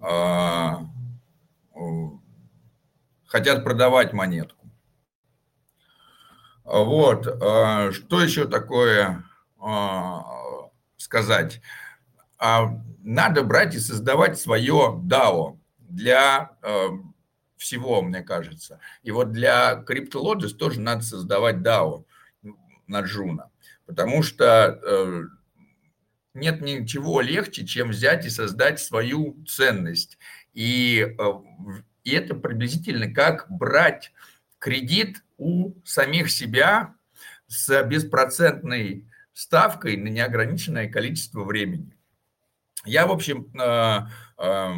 а, 0.00 0.86
хотят 3.26 3.64
продавать 3.64 4.12
монетку. 4.12 4.70
Вот. 6.64 7.26
А, 7.42 7.90
что 7.92 8.20
еще 8.20 8.46
такое 8.46 9.24
сказать? 10.96 11.60
Надо 12.38 13.42
брать 13.42 13.74
и 13.74 13.80
создавать 13.80 14.38
свое 14.38 15.00
DAO 15.02 15.58
для 15.78 16.50
всего, 17.56 18.02
мне 18.02 18.22
кажется. 18.22 18.78
И 19.02 19.10
вот 19.10 19.32
для 19.32 19.82
CryptoLogis 19.88 20.50
тоже 20.50 20.80
надо 20.80 21.02
создавать 21.02 21.56
DAO 21.56 22.04
на 22.86 23.00
Джуна, 23.00 23.50
потому 23.86 24.22
что 24.22 24.78
э, 24.80 25.22
нет 26.36 26.60
ничего 26.60 27.20
легче, 27.20 27.66
чем 27.66 27.90
взять 27.90 28.26
и 28.26 28.30
создать 28.30 28.78
свою 28.78 29.36
ценность. 29.48 30.18
И, 30.52 31.14
э, 31.18 31.32
и 32.04 32.10
это 32.12 32.34
приблизительно 32.34 33.12
как 33.12 33.46
брать 33.50 34.12
кредит 34.58 35.22
у 35.38 35.72
самих 35.84 36.30
себя 36.30 36.94
с 37.46 37.82
беспроцентной 37.84 39.06
ставкой 39.32 39.96
на 39.96 40.08
неограниченное 40.08 40.88
количество 40.88 41.44
времени. 41.44 41.96
Я, 42.84 43.06
в 43.06 43.12
общем, 43.12 43.50
э, 43.58 44.00
э, 44.38 44.72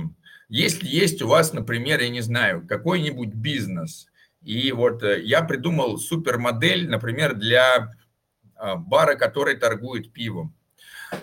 если 0.49 0.87
есть 0.87 1.21
у 1.23 1.29
вас, 1.29 1.53
например, 1.53 2.01
я 2.01 2.09
не 2.09 2.23
знаю, 2.23 2.67
какой-нибудь 2.67 3.35
бизнес, 3.35 4.09
и 4.43 4.73
вот 4.73 5.03
я 5.03 5.43
придумал 5.43 5.99
супермодель, 5.99 6.89
например, 6.89 7.35
для 7.35 7.93
бара, 8.57 9.15
который 9.17 9.57
торгует 9.57 10.13
пивом. 10.13 10.58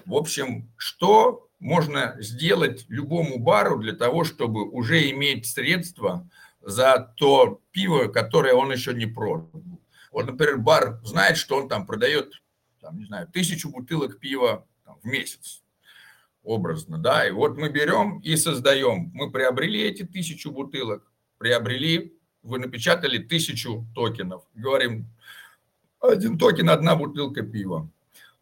В 0.05 0.15
общем, 0.15 0.71
что 0.77 1.49
можно 1.59 2.15
сделать 2.19 2.85
любому 2.89 3.39
бару 3.39 3.79
для 3.79 3.93
того, 3.93 4.23
чтобы 4.23 4.69
уже 4.69 5.09
иметь 5.11 5.45
средства 5.45 6.27
за 6.61 7.13
то 7.17 7.61
пиво, 7.71 8.07
которое 8.07 8.53
он 8.53 8.71
еще 8.71 8.93
не 8.93 9.05
продал. 9.05 9.63
Вот, 10.11 10.27
например, 10.27 10.57
бар 10.57 10.99
знает, 11.03 11.37
что 11.37 11.57
он 11.57 11.67
там 11.67 11.85
продает, 11.85 12.41
там, 12.81 12.97
не 12.97 13.05
знаю, 13.05 13.27
тысячу 13.27 13.69
бутылок 13.69 14.19
пива 14.19 14.67
там, 14.85 14.99
в 15.01 15.05
месяц, 15.05 15.63
образно, 16.43 16.97
да, 16.97 17.27
и 17.27 17.31
вот 17.31 17.57
мы 17.57 17.69
берем 17.69 18.19
и 18.19 18.35
создаем. 18.35 19.11
Мы 19.13 19.31
приобрели 19.31 19.81
эти 19.81 20.03
тысячу 20.03 20.51
бутылок, 20.51 21.11
приобрели, 21.37 22.17
вы 22.43 22.59
напечатали 22.59 23.17
тысячу 23.17 23.85
токенов. 23.93 24.43
Говорим, 24.53 25.07
один 25.99 26.37
токен, 26.37 26.69
одна 26.69 26.95
бутылка 26.95 27.41
пива. 27.41 27.89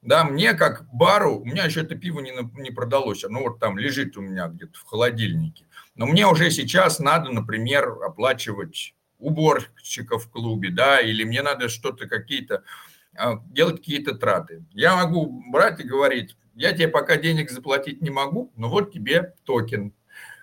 Да, 0.04 0.26
мне 0.26 0.54
как 0.54 0.86
бару, 0.92 1.40
у 1.40 1.46
меня 1.46 1.64
еще 1.64 1.82
это 1.82 1.96
пиво 1.96 2.20
не, 2.20 2.34
не 2.60 2.72
продалось, 2.72 3.24
оно 3.24 3.42
вот 3.42 3.60
там 3.60 3.78
лежит 3.78 4.18
у 4.18 4.22
меня 4.22 4.48
где-то 4.48 4.78
в 4.78 4.84
холодильнике. 4.84 5.66
Но 5.96 6.06
мне 6.06 6.28
уже 6.28 6.52
сейчас 6.52 7.00
надо, 7.00 7.32
например, 7.32 7.88
оплачивать 8.06 8.96
уборщиков 9.18 10.26
в 10.26 10.30
клубе, 10.30 10.72
да, 10.72 11.00
или 11.00 11.24
мне 11.24 11.42
надо 11.42 11.70
что-то 11.70 12.10
какие-то, 12.10 12.64
а, 13.16 13.40
делать 13.46 13.78
какие-то 13.78 14.16
траты. 14.16 14.66
Я 14.72 14.98
могу 14.98 15.42
брать 15.50 15.80
и 15.80 15.88
говорить, 15.88 16.36
я 16.54 16.74
тебе 16.74 16.90
пока 16.90 17.16
денег 17.16 17.50
заплатить 17.50 18.02
не 18.02 18.10
могу, 18.10 18.52
но 18.58 18.68
вот 18.68 18.92
тебе 18.92 19.36
токен. 19.46 19.94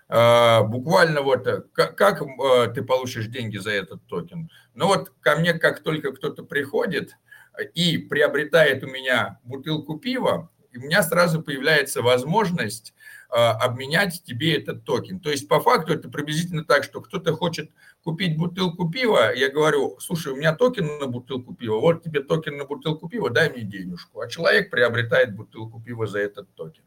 А, 0.09 0.63
буквально 0.63 1.21
вот 1.21 1.47
э, 1.47 1.65
как, 1.75 1.99
как 1.99 2.23
э, 2.23 2.73
ты 2.75 2.83
получишь 2.83 3.27
деньги 3.27 3.59
за 3.59 3.73
этот 3.73 4.07
токен? 4.07 4.51
Ну 4.75 4.87
вот 4.87 5.13
ко 5.21 5.37
мне 5.37 5.53
как 5.53 5.83
только 5.83 6.13
кто-то 6.13 6.45
приходит– 6.45 7.19
и 7.75 7.99
приобретает 7.99 8.83
у 8.85 8.87
меня 8.87 9.39
бутылку 9.45 9.99
пива, 9.99 10.51
и 10.71 10.79
у 10.79 10.83
меня 10.83 11.03
сразу 11.03 11.43
появляется 11.43 12.03
возможность 12.03 12.95
э, 13.31 13.35
обменять 13.35 14.23
тебе 14.25 14.57
этот 14.57 14.85
токен. 14.85 15.21
То 15.21 15.31
есть 15.31 15.49
по 15.49 15.61
факту 15.61 15.93
это 15.93 16.09
приблизительно 16.09 16.65
так, 16.65 16.85
что 16.85 17.01
кто-то 17.01 17.35
хочет 17.35 17.71
купить 18.03 18.37
бутылку 18.37 18.89
пива, 18.89 19.35
я 19.35 19.51
говорю, 19.51 19.99
слушай, 19.99 20.33
у 20.33 20.37
меня 20.37 20.55
токен 20.55 20.99
на 20.99 21.07
бутылку 21.07 21.55
пива, 21.55 21.81
вот 21.81 22.03
тебе 22.03 22.21
токен 22.21 22.57
на 22.57 22.65
бутылку 22.65 23.09
пива, 23.09 23.31
дай 23.31 23.51
мне 23.51 23.63
денежку. 23.63 24.21
А 24.21 24.29
человек 24.29 24.71
приобретает 24.71 25.35
бутылку 25.35 25.81
пива 25.81 26.07
за 26.07 26.21
этот 26.21 26.55
токен. 26.55 26.85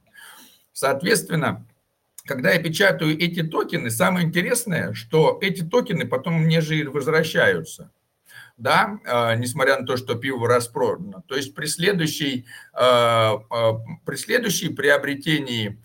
Соответственно, 0.72 1.68
когда 2.26 2.52
я 2.52 2.64
печатаю 2.64 3.20
эти 3.20 3.44
токены, 3.44 3.92
самое 3.92 4.26
интересное, 4.26 4.94
что 4.94 5.38
эти 5.42 5.62
токены 5.62 6.08
потом 6.08 6.36
мне 6.36 6.62
же 6.62 6.90
возвращаются 6.90 7.92
да, 8.64 9.00
а, 9.06 9.36
несмотря 9.36 9.78
на 9.80 9.86
то, 9.86 9.98
что 9.98 10.16
пиво 10.16 10.48
распродано. 10.48 11.22
То 11.28 11.36
есть 11.36 11.54
при 11.54 11.66
следующей, 11.66 12.46
а, 12.74 13.44
а, 13.50 13.74
при 14.06 14.16
следующей 14.16 14.70
приобретении 14.70 15.80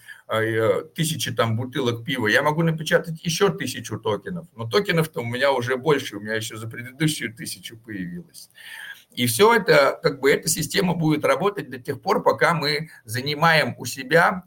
тысячи 0.94 1.32
там 1.32 1.56
бутылок 1.56 2.04
пива, 2.04 2.26
я 2.26 2.42
могу 2.42 2.62
напечатать 2.62 3.24
еще 3.24 3.50
тысячу 3.50 3.98
токенов. 3.98 4.46
Но 4.54 4.68
токенов-то 4.68 5.22
у 5.22 5.24
меня 5.24 5.52
уже 5.52 5.78
больше, 5.78 6.16
у 6.16 6.20
меня 6.20 6.34
еще 6.34 6.58
за 6.58 6.68
предыдущую 6.68 7.34
тысячу 7.34 7.78
появилось. 7.78 8.50
И 9.10 9.26
все 9.26 9.54
это, 9.54 9.98
как 10.02 10.20
бы 10.20 10.30
эта 10.30 10.50
система 10.50 10.92
будет 10.92 11.24
работать 11.24 11.70
до 11.70 11.78
тех 11.78 12.02
пор, 12.02 12.22
пока 12.22 12.52
мы 12.52 12.90
занимаем 13.06 13.74
у 13.78 13.86
себя 13.86 14.44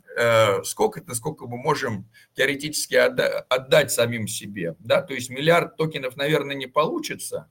сколько-то, 0.63 1.15
сколько 1.15 1.47
мы 1.47 1.57
можем 1.57 2.07
теоретически 2.35 2.93
отда- 2.93 3.39
отдать 3.49 3.91
самим 3.91 4.27
себе. 4.27 4.75
Да? 4.77 5.01
То 5.01 5.15
есть 5.15 5.31
миллиард 5.31 5.77
токенов, 5.77 6.15
наверное, 6.15 6.55
не 6.55 6.67
получится, 6.67 7.49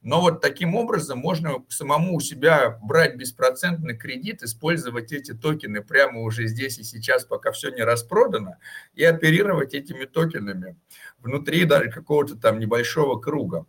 Но 0.00 0.20
вот 0.20 0.40
таким 0.40 0.76
образом 0.76 1.18
можно 1.18 1.64
самому 1.68 2.16
у 2.16 2.20
себя 2.20 2.78
брать 2.82 3.16
беспроцентный 3.16 3.96
кредит, 3.96 4.42
использовать 4.42 5.12
эти 5.12 5.34
токены 5.34 5.82
прямо 5.82 6.20
уже 6.20 6.46
здесь 6.46 6.78
и 6.78 6.84
сейчас, 6.84 7.24
пока 7.24 7.50
все 7.50 7.70
не 7.70 7.82
распродано, 7.82 8.58
и 8.94 9.02
оперировать 9.02 9.74
этими 9.74 10.04
токенами 10.04 10.76
внутри 11.18 11.64
даже 11.64 11.90
какого-то 11.90 12.36
там 12.36 12.60
небольшого 12.60 13.18
круга. 13.18 13.66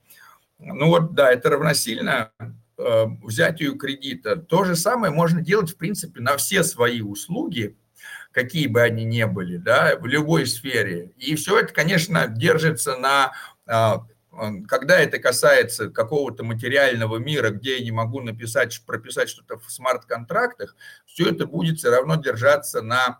Ну 0.59 0.87
вот, 0.87 1.13
да, 1.15 1.31
это 1.31 1.49
равносильно 1.49 2.31
э, 2.77 3.05
взятию 3.23 3.75
кредита. 3.75 4.35
То 4.35 4.65
же 4.65 4.75
самое 4.75 5.11
можно 5.11 5.41
делать, 5.41 5.71
в 5.71 5.77
принципе, 5.77 6.21
на 6.21 6.37
все 6.37 6.63
свои 6.63 7.01
услуги, 7.01 7.75
какие 8.31 8.67
бы 8.67 8.81
они 8.81 9.03
ни 9.03 9.23
были, 9.23 9.57
да, 9.57 9.97
в 9.99 10.05
любой 10.05 10.45
сфере. 10.45 11.11
И 11.17 11.35
все 11.35 11.59
это, 11.59 11.73
конечно, 11.73 12.27
держится 12.27 12.97
на 12.97 13.31
а, 13.65 14.05
когда 14.67 14.99
это 14.99 15.19
касается 15.19 15.89
какого-то 15.89 16.43
материального 16.43 17.17
мира, 17.17 17.49
где 17.49 17.77
я 17.77 17.83
не 17.83 17.91
могу 17.91 18.21
написать, 18.21 18.81
прописать 18.85 19.29
что-то 19.29 19.57
в 19.57 19.71
смарт-контрактах, 19.71 20.75
все 21.05 21.29
это 21.29 21.45
будет 21.45 21.79
все 21.79 21.89
равно 21.89 22.15
держаться 22.15 22.81
на 22.81 23.19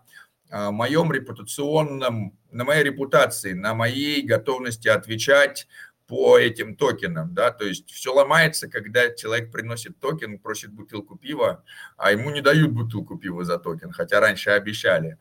а, 0.50 0.70
моем 0.70 1.12
репутационном, 1.12 2.38
на 2.50 2.64
моей 2.64 2.84
репутации, 2.84 3.52
на 3.52 3.74
моей 3.74 4.22
готовности 4.22 4.88
отвечать 4.88 5.68
по 6.06 6.36
этим 6.36 6.74
токенам, 6.74 7.34
да, 7.34 7.52
то 7.52 7.64
есть 7.64 7.88
все 7.88 8.12
ломается, 8.12 8.68
когда 8.68 9.14
человек 9.14 9.52
приносит 9.52 10.00
токен, 10.00 10.40
просит 10.40 10.72
бутылку 10.72 11.16
пива, 11.16 11.62
а 11.96 12.10
ему 12.10 12.30
не 12.30 12.40
дают 12.40 12.72
бутылку 12.72 13.16
пива 13.16 13.44
за 13.44 13.58
токен, 13.58 13.92
хотя 13.92 14.18
раньше 14.18 14.50
обещали. 14.50 15.18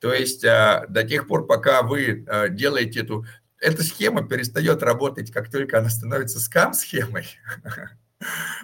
То 0.00 0.12
есть 0.12 0.44
а, 0.44 0.86
до 0.88 1.04
тех 1.04 1.28
пор, 1.28 1.46
пока 1.46 1.82
вы 1.82 2.24
а, 2.26 2.48
делаете 2.48 3.00
эту... 3.00 3.26
Эта 3.60 3.82
схема 3.82 4.26
перестает 4.26 4.82
работать, 4.82 5.32
как 5.32 5.50
только 5.50 5.78
она 5.78 5.88
становится 5.88 6.40
скам-схемой. 6.40 7.26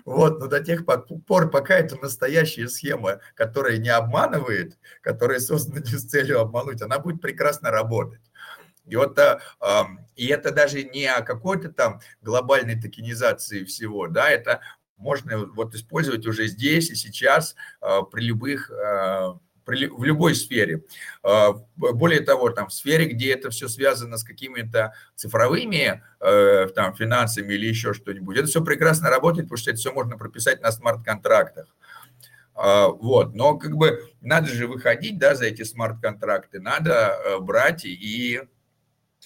Вот, 0.05 0.40
но 0.40 0.49
до 0.49 0.59
тех 0.59 0.84
пор, 0.84 1.49
пока 1.49 1.74
это 1.74 1.95
настоящая 1.95 2.66
схема, 2.66 3.20
которая 3.36 3.76
не 3.78 3.88
обманывает, 3.88 4.76
которая 5.01 5.38
создана 5.38 5.86
с 5.86 6.05
целью 6.05 6.40
обмануть, 6.40 6.82
она 6.82 6.99
будет 6.99 7.20
прекрасно 7.20 7.70
работать. 7.70 8.20
И 8.84 8.97
вот 8.97 9.16
а, 9.16 9.40
и 10.16 10.26
это 10.26 10.53
даже 10.53 10.82
не 10.82 11.07
о 11.07 11.22
какой-то 11.22 11.72
там 11.72 12.01
глобальной 12.20 12.74
токенизации 12.80 13.62
всего, 13.62 14.09
да, 14.09 14.28
это 14.28 14.61
можно 14.97 15.47
вот 15.47 15.74
использовать 15.74 16.26
уже 16.26 16.47
здесь 16.47 16.90
и 16.90 16.95
сейчас 16.95 17.55
а, 17.80 18.03
при 18.03 18.24
любых 18.24 18.70
а, 18.70 19.38
в 19.66 20.04
любой 20.04 20.34
сфере. 20.34 20.84
Более 21.76 22.20
того, 22.20 22.50
там 22.50 22.68
в 22.68 22.72
сфере, 22.72 23.06
где 23.06 23.32
это 23.32 23.50
все 23.50 23.68
связано 23.68 24.18
с 24.18 24.24
какими-то 24.24 24.94
цифровыми 25.14 26.02
э, 26.20 26.68
там, 26.74 26.94
финансами 26.94 27.54
или 27.54 27.66
еще 27.66 27.94
что-нибудь, 27.94 28.36
это 28.36 28.46
все 28.46 28.62
прекрасно 28.62 29.10
работает, 29.10 29.46
потому 29.46 29.58
что 29.58 29.70
это 29.70 29.78
все 29.78 29.92
можно 29.92 30.16
прописать 30.16 30.62
на 30.62 30.72
смарт-контрактах. 30.72 31.66
Вот, 32.56 33.34
но 33.34 33.58
как 33.58 33.76
бы 33.76 34.12
надо 34.20 34.46
же 34.46 34.68
выходить, 34.68 35.18
да, 35.18 35.34
за 35.34 35.46
эти 35.46 35.64
смарт-контракты, 35.64 36.60
надо 36.60 36.92
э, 36.92 37.38
брать 37.40 37.84
и 37.84 38.40
а, 38.40 38.46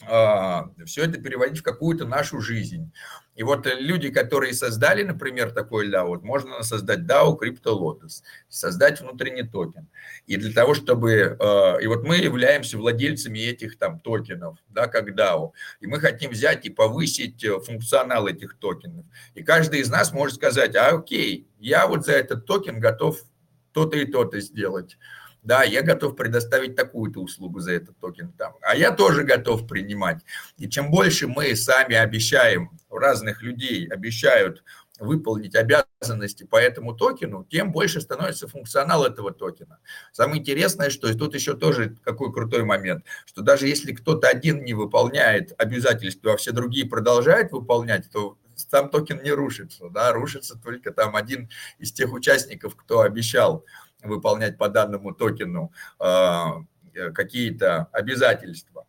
все 0.05 1.05
это 1.05 1.21
переводить 1.21 1.59
в 1.59 1.63
какую-то 1.63 2.07
нашу 2.07 2.41
жизнь. 2.41 2.93
И 3.39 3.45
вот 3.45 3.67
люди, 3.67 4.11
которые 4.11 4.53
создали, 4.53 5.05
например, 5.05 5.53
такой 5.53 5.89
DAO, 5.89 6.07
вот 6.07 6.25
можно 6.25 6.65
создать 6.65 7.01
DAO 7.01 7.39
CryptoLodes, 7.39 8.23
создать 8.49 9.01
внутренний 9.01 9.45
токен. 9.45 9.89
И 10.27 10.37
для 10.37 10.53
того, 10.53 10.75
чтобы... 10.75 11.37
А, 11.39 11.77
и 11.77 11.87
вот 11.87 12.03
мы 12.03 12.17
являемся 12.17 12.79
владельцами 12.79 13.39
этих 13.39 13.79
там 13.79 14.01
токенов, 14.01 14.59
да, 14.69 14.89
как 14.89 15.17
DAO. 15.17 15.53
И 15.79 15.87
мы 15.87 16.01
хотим 16.01 16.33
взять 16.33 16.67
и 16.67 16.71
повысить 16.71 17.45
э, 17.45 17.61
функционал 17.61 18.27
этих 18.27 18.59
токенов. 18.59 19.07
И 19.35 19.45
каждый 19.45 19.81
из 19.81 19.89
нас 19.89 20.13
может 20.13 20.35
сказать, 20.35 20.75
а 20.75 20.89
окей, 20.89 21.49
я 21.61 21.87
вот 21.87 22.07
за 22.07 22.15
этот 22.15 22.45
токен 22.45 22.81
готов 22.81 23.21
то-то 23.73 23.97
и 23.97 24.05
то-то 24.05 24.41
сделать 24.41 24.99
да, 25.49 25.63
я 25.63 25.81
готов 25.81 26.15
предоставить 26.15 26.77
такую-то 26.77 27.21
услугу 27.21 27.61
за 27.61 27.73
этот 27.73 27.99
токен 27.99 28.33
там, 28.33 28.53
а 28.61 28.77
я 28.77 28.93
тоже 28.93 29.23
готов 29.25 29.67
принимать. 29.67 30.19
И 30.59 30.69
чем 30.69 30.91
больше 30.91 31.27
мы 31.27 31.57
сами 31.57 31.97
обещаем, 31.97 32.71
разных 32.91 33.43
людей 33.43 33.89
обещают 33.89 34.63
выполнить 35.01 35.55
обязанности 35.55 36.45
по 36.45 36.57
этому 36.57 36.93
токену, 36.95 37.47
тем 37.51 37.73
больше 37.73 38.03
становится 38.03 38.47
функционал 38.47 39.07
этого 39.07 39.33
токена. 39.33 39.79
Самое 40.13 40.43
интересное, 40.43 40.91
что 40.91 41.09
и 41.09 41.15
тут 41.15 41.35
еще 41.35 41.57
тоже 41.57 41.97
какой 42.05 42.31
крутой 42.31 42.65
момент, 42.65 43.07
что 43.25 43.41
даже 43.41 43.69
если 43.69 43.93
кто-то 43.93 44.29
один 44.29 44.63
не 44.65 44.75
выполняет 44.75 45.55
обязательства, 45.57 46.35
а 46.35 46.37
все 46.37 46.53
другие 46.53 46.87
продолжают 46.87 47.53
выполнять, 47.53 48.11
то 48.11 48.37
сам 48.55 48.91
токен 48.91 49.23
не 49.23 49.31
рушится, 49.31 49.89
да, 49.89 50.13
рушится 50.13 50.59
только 50.63 50.91
там 50.91 51.17
один 51.17 51.49
из 51.79 51.93
тех 51.93 52.13
участников, 52.13 52.77
кто 52.77 53.01
обещал 53.01 53.65
выполнять 54.03 54.59
по 54.59 54.69
данному 54.69 55.13
токену 55.13 55.73
а, 55.99 56.63
э, 56.95 57.11
какие-то 57.11 57.89
обязательства. 57.93 58.87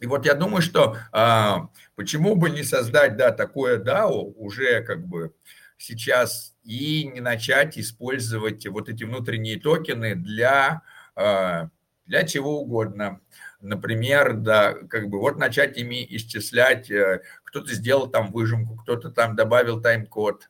И 0.00 0.06
вот 0.06 0.26
я 0.26 0.34
думаю, 0.34 0.62
что 0.62 0.96
а, 1.12 1.68
почему 1.96 2.36
бы 2.36 2.50
не 2.50 2.62
создать, 2.62 3.16
да, 3.16 3.32
такое 3.32 3.82
DAO 3.82 4.32
уже 4.36 4.82
как 4.82 5.06
бы 5.06 5.34
сейчас 5.76 6.54
и 6.62 7.04
не 7.12 7.20
начать 7.20 7.78
использовать 7.78 8.66
вот 8.66 8.88
эти 8.88 9.04
внутренние 9.04 9.58
токены 9.58 10.14
для, 10.14 10.82
а, 11.16 11.70
для 12.06 12.24
чего 12.24 12.60
угодно. 12.60 13.20
Например, 13.60 14.34
да, 14.34 14.72
как 14.72 15.08
бы 15.08 15.18
вот 15.18 15.36
начать 15.36 15.76
ими 15.76 16.06
исчислять, 16.10 16.90
э, 16.92 17.22
кто-то 17.42 17.74
сделал 17.74 18.08
там 18.08 18.30
выжимку, 18.30 18.76
кто-то 18.76 19.10
там 19.10 19.34
добавил 19.34 19.80
тайм-код, 19.80 20.48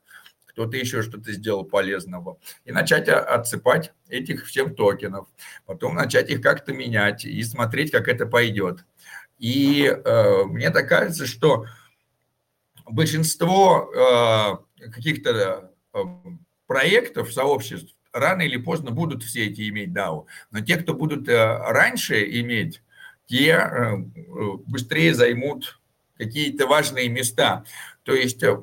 кто-то 0.59 0.75
еще 0.75 1.03
что-то 1.03 1.31
сделал 1.31 1.63
полезного. 1.63 2.37
И 2.65 2.73
начать 2.73 3.07
отсыпать 3.07 3.93
этих 4.09 4.45
всем 4.45 4.75
токенов. 4.75 5.29
Потом 5.65 5.95
начать 5.95 6.29
их 6.29 6.41
как-то 6.41 6.73
менять 6.73 7.23
и 7.23 7.41
смотреть, 7.43 7.91
как 7.91 8.09
это 8.09 8.25
пойдет. 8.25 8.83
И 9.37 9.85
э, 9.85 10.43
мне 10.43 10.69
так 10.69 10.89
кажется, 10.89 11.25
что 11.27 11.65
большинство 12.85 13.89
э, 14.81 14.89
каких-то 14.91 15.71
э, 15.93 15.99
проектов, 16.67 17.31
сообществ 17.31 17.95
рано 18.11 18.41
или 18.41 18.57
поздно 18.57 18.91
будут 18.91 19.23
все 19.23 19.45
эти 19.45 19.69
иметь 19.69 19.91
DAO. 19.91 20.25
Но 20.51 20.59
те, 20.59 20.75
кто 20.75 20.93
будут 20.93 21.29
э, 21.29 21.57
раньше 21.69 22.21
иметь, 22.41 22.83
те 23.27 23.51
э, 23.51 23.95
быстрее 24.65 25.13
займут 25.13 25.79
какие-то 26.17 26.67
важные 26.67 27.07
места. 27.07 27.63
То 28.03 28.13
есть 28.13 28.43
э, 28.43 28.57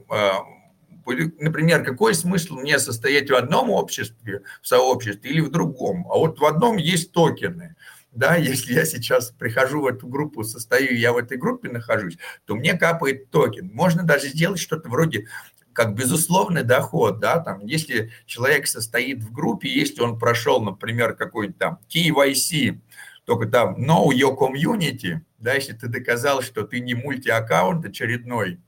например, 1.06 1.84
какой 1.84 2.14
смысл 2.14 2.56
мне 2.56 2.78
состоять 2.78 3.30
в 3.30 3.34
одном 3.34 3.70
обществе, 3.70 4.42
в 4.62 4.66
сообществе 4.66 5.30
или 5.30 5.40
в 5.40 5.50
другом? 5.50 6.06
А 6.10 6.18
вот 6.18 6.38
в 6.38 6.44
одном 6.44 6.76
есть 6.76 7.12
токены. 7.12 7.76
Да, 8.12 8.36
если 8.36 8.72
я 8.72 8.86
сейчас 8.86 9.30
прихожу 9.30 9.82
в 9.82 9.86
эту 9.86 10.06
группу, 10.08 10.42
состою, 10.42 10.98
я 10.98 11.12
в 11.12 11.18
этой 11.18 11.36
группе 11.36 11.68
нахожусь, 11.68 12.16
то 12.46 12.54
мне 12.54 12.74
капает 12.74 13.30
токен. 13.30 13.70
Можно 13.74 14.04
даже 14.04 14.28
сделать 14.28 14.58
что-то 14.58 14.88
вроде 14.88 15.26
как 15.74 15.94
безусловный 15.94 16.62
доход, 16.62 17.20
да, 17.20 17.38
там, 17.38 17.60
если 17.66 18.10
человек 18.24 18.66
состоит 18.66 19.22
в 19.22 19.30
группе, 19.30 19.68
если 19.68 20.00
он 20.00 20.18
прошел, 20.18 20.62
например, 20.62 21.14
какой-то 21.14 21.52
там 21.52 21.78
KYC, 21.94 22.80
только 23.26 23.46
там 23.46 23.76
know 23.76 24.08
your 24.08 24.34
community, 24.38 25.20
да, 25.38 25.52
если 25.52 25.74
ты 25.74 25.88
доказал, 25.88 26.40
что 26.40 26.62
ты 26.62 26.80
не 26.80 26.94
мультиаккаунт 26.94 27.84
очередной, 27.84 28.58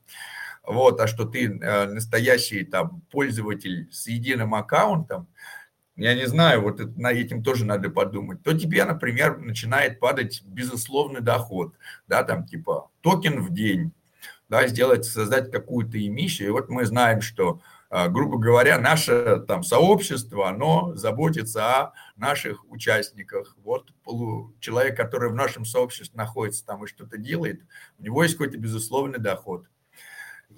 вот, 0.69 1.01
а 1.01 1.07
что 1.07 1.25
ты 1.25 1.47
э, 1.47 1.85
настоящий 1.87 2.63
там 2.63 3.01
пользователь 3.09 3.89
с 3.91 4.05
единым 4.05 4.53
аккаунтом, 4.53 5.27
я 5.95 6.13
не 6.13 6.27
знаю, 6.27 6.61
вот 6.61 6.79
это, 6.79 6.91
на 7.01 7.11
этим 7.11 7.43
тоже 7.43 7.65
надо 7.65 7.89
подумать, 7.89 8.43
то 8.43 8.57
тебе, 8.57 8.85
например, 8.85 9.39
начинает 9.39 9.99
падать 9.99 10.43
безусловный 10.45 11.21
доход, 11.21 11.73
да, 12.07 12.23
там 12.23 12.45
типа 12.45 12.91
токен 13.01 13.41
в 13.41 13.51
день, 13.51 13.91
да, 14.47 14.67
сделать, 14.67 15.05
создать 15.05 15.51
какую-то 15.51 15.97
эмиссию. 15.97 16.49
И 16.49 16.51
вот 16.51 16.69
мы 16.69 16.85
знаем, 16.85 17.21
что, 17.21 17.61
э, 17.89 18.07
грубо 18.07 18.37
говоря, 18.37 18.77
наше 18.77 19.43
там 19.47 19.63
сообщество, 19.63 20.49
оно 20.49 20.93
заботится 20.93 21.65
о 21.65 21.93
наших 22.15 22.63
участниках. 22.69 23.57
Вот 23.63 23.91
человек, 24.59 24.95
который 24.95 25.31
в 25.31 25.35
нашем 25.35 25.65
сообществе 25.65 26.15
находится 26.15 26.63
там 26.63 26.83
и 26.83 26.87
что-то 26.87 27.17
делает, 27.17 27.59
у 27.97 28.03
него 28.03 28.21
есть 28.21 28.35
какой-то 28.35 28.59
безусловный 28.59 29.17
доход. 29.17 29.65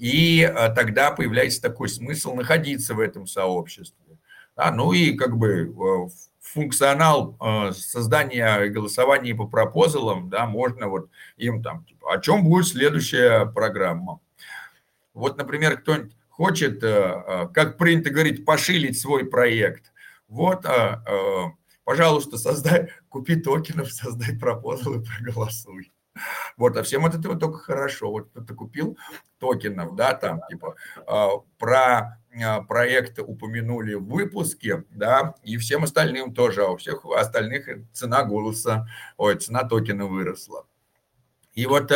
И 0.01 0.41
э, 0.41 0.73
тогда 0.73 1.11
появляется 1.11 1.61
такой 1.61 1.87
смысл 1.87 2.33
находиться 2.33 2.95
в 2.95 2.99
этом 2.99 3.27
сообществе. 3.27 4.17
Да, 4.57 4.71
ну 4.71 4.93
и 4.93 5.13
как 5.13 5.37
бы 5.37 5.69
э, 5.69 6.09
функционал 6.39 7.37
э, 7.39 7.71
создания 7.73 8.65
голосования 8.69 9.35
по 9.35 9.45
пропозалам, 9.45 10.27
да, 10.27 10.47
можно 10.47 10.87
вот 10.87 11.11
им 11.37 11.61
там, 11.61 11.85
типа, 11.85 12.15
о 12.15 12.19
чем 12.19 12.43
будет 12.43 12.67
следующая 12.67 13.45
программа. 13.45 14.19
Вот, 15.13 15.37
например, 15.37 15.77
кто-нибудь 15.79 16.15
хочет, 16.29 16.81
как 16.81 17.77
принято 17.77 18.09
говорить, 18.09 18.43
пошилить 18.43 18.99
свой 18.99 19.25
проект. 19.25 19.93
Вот, 20.27 20.65
пожалуйста, 21.83 22.39
создай, 22.39 22.89
купи 23.09 23.35
токенов, 23.35 23.91
создай 23.91 24.35
пропозал 24.35 24.95
проголосуй. 25.03 25.91
Вот, 26.57 26.77
а 26.77 26.83
всем 26.83 27.05
от 27.05 27.15
этого 27.15 27.37
только 27.37 27.59
хорошо. 27.59 28.11
Вот 28.11 28.29
кто-то 28.29 28.53
купил 28.53 28.97
токенов, 29.39 29.95
да, 29.95 30.13
там, 30.13 30.41
типа, 30.49 30.75
а, 31.07 31.29
про 31.57 32.19
а, 32.43 32.61
проект 32.61 33.19
упомянули 33.19 33.93
в 33.93 34.05
выпуске, 34.05 34.83
да, 34.91 35.35
и 35.43 35.57
всем 35.57 35.83
остальным 35.83 36.33
тоже, 36.33 36.63
а 36.63 36.71
у 36.71 36.77
всех 36.77 37.05
остальных 37.05 37.67
цена 37.93 38.23
голоса, 38.23 38.87
ой, 39.17 39.37
цена 39.37 39.63
токена 39.63 40.05
выросла. 40.05 40.65
И 41.53 41.65
вот... 41.65 41.91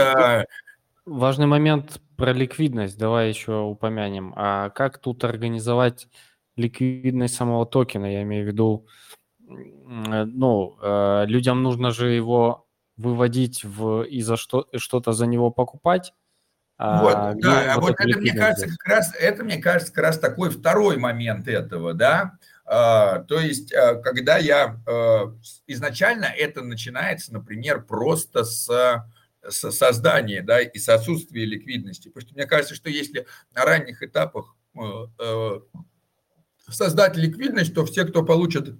Важный 1.05 1.45
момент 1.45 2.01
про 2.18 2.34
ликвидность, 2.34 2.97
давай 2.97 3.30
еще 3.30 3.61
упомянем. 3.61 4.34
А 4.36 4.72
как 4.72 4.97
тут 4.97 5.24
организовать 5.24 6.07
ликвидность 6.55 7.36
самого 7.36 7.68
токена? 7.68 8.11
Я 8.11 8.24
имею 8.24 8.45
в 8.45 8.47
виду, 8.47 8.88
ну, 9.47 10.78
э, 10.82 11.26
людям 11.28 11.61
нужно 11.61 11.91
же 11.91 12.09
его 12.09 12.64
выводить 12.97 13.63
в, 13.63 14.03
и 14.03 14.21
за 14.21 14.37
что, 14.37 14.67
что-то 14.75 15.11
за 15.11 15.25
него 15.25 15.51
покупать. 15.51 16.13
А 16.77 17.01
вот, 17.01 17.41
да, 17.41 17.73
а 17.73 17.79
вот, 17.79 17.91
вот 17.91 17.99
это, 17.99 18.19
мне 18.19 18.33
кажется, 18.33 18.67
как 18.67 18.85
раз, 18.85 19.13
это, 19.17 19.43
мне 19.43 19.57
кажется, 19.57 19.93
как 19.93 20.03
раз 20.03 20.19
такой 20.19 20.49
второй 20.49 20.97
момент 20.97 21.47
этого, 21.47 21.93
да, 21.93 22.37
а, 22.65 23.19
то 23.19 23.39
есть, 23.39 23.73
а, 23.73 23.95
когда 23.95 24.37
я 24.37 24.81
а, 24.85 25.33
изначально 25.67 26.25
это 26.25 26.61
начинается, 26.61 27.31
например, 27.31 27.85
просто 27.85 28.43
с 28.43 29.05
создания, 29.49 30.41
да, 30.41 30.59
и 30.59 30.77
с 30.79 30.89
отсутствия 30.89 31.45
ликвидности, 31.45 32.09
потому 32.09 32.27
что 32.27 32.35
мне 32.35 32.45
кажется, 32.45 32.75
что 32.75 32.89
если 32.89 33.27
на 33.53 33.63
ранних 33.63 34.01
этапах 34.01 34.55
э, 34.75 34.79
э, 35.19 35.59
создать 36.67 37.15
ликвидность, 37.15 37.75
то 37.75 37.85
все, 37.85 38.05
кто 38.05 38.23
получит 38.23 38.75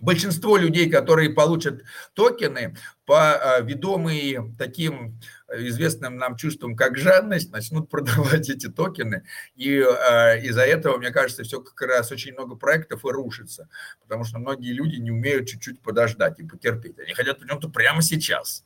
большинство 0.00 0.56
людей, 0.56 0.90
которые 0.90 1.30
получат 1.30 1.82
токены, 2.14 2.76
по 3.06 3.34
а, 3.34 3.60
ведомые 3.60 4.54
таким 4.58 5.20
известным 5.52 6.16
нам 6.16 6.36
чувством, 6.36 6.74
как 6.74 6.96
жадность, 6.96 7.52
начнут 7.52 7.88
продавать 7.90 8.48
эти 8.48 8.68
токены. 8.68 9.24
И 9.54 9.70
э, 9.70 10.40
из-за 10.42 10.62
этого, 10.62 10.96
мне 10.98 11.10
кажется, 11.10 11.44
все 11.44 11.60
как 11.60 11.80
раз 11.88 12.10
очень 12.12 12.32
много 12.32 12.56
проектов 12.56 13.04
и 13.04 13.08
рушится. 13.08 13.68
Потому 14.00 14.24
что 14.24 14.38
многие 14.38 14.72
люди 14.72 14.96
не 14.96 15.10
умеют 15.10 15.48
чуть-чуть 15.48 15.80
подождать 15.80 16.40
и 16.40 16.44
потерпеть. 16.44 16.98
Они 16.98 17.12
хотят 17.12 17.40
почему-то 17.40 17.68
прямо 17.68 18.02
сейчас, 18.02 18.64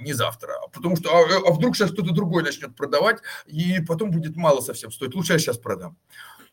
не 0.00 0.14
завтра. 0.14 0.54
Потому 0.72 0.96
что 0.96 1.10
а, 1.10 1.48
а 1.48 1.52
вдруг 1.52 1.76
сейчас 1.76 1.92
кто-то 1.92 2.12
другой 2.12 2.42
начнет 2.42 2.74
продавать, 2.74 3.18
и 3.46 3.80
потом 3.86 4.10
будет 4.10 4.36
мало 4.36 4.60
совсем 4.60 4.90
стоить. 4.90 5.14
Лучше 5.14 5.34
я 5.34 5.38
сейчас 5.38 5.58
продам. 5.58 5.96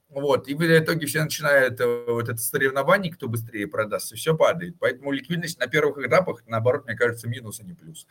Вот, 0.10 0.47
и 0.47 0.53
в 0.53 0.62
итоге 0.62 1.08
все 1.08 1.24
начинают 1.24 1.82
э, 1.82 2.06
вот 2.08 2.30
это 2.30 2.38
соревнование, 2.38 3.12
кто 3.12 3.28
быстрее 3.28 3.68
продаст, 3.68 4.14
и 4.14 4.16
все 4.16 4.36
падает. 4.36 4.76
Поэтому 4.80 5.12
ликвидность 5.12 5.60
на 5.60 5.68
первых 5.68 5.97
этапах, 5.97 6.43
наоборот, 6.45 6.86
мне 6.86 6.95
кажется, 6.95 7.28
минус, 7.28 7.60
а 7.60 7.64
не 7.64 7.74
плюс. 7.74 8.08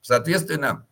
Соответственно, 0.00 0.86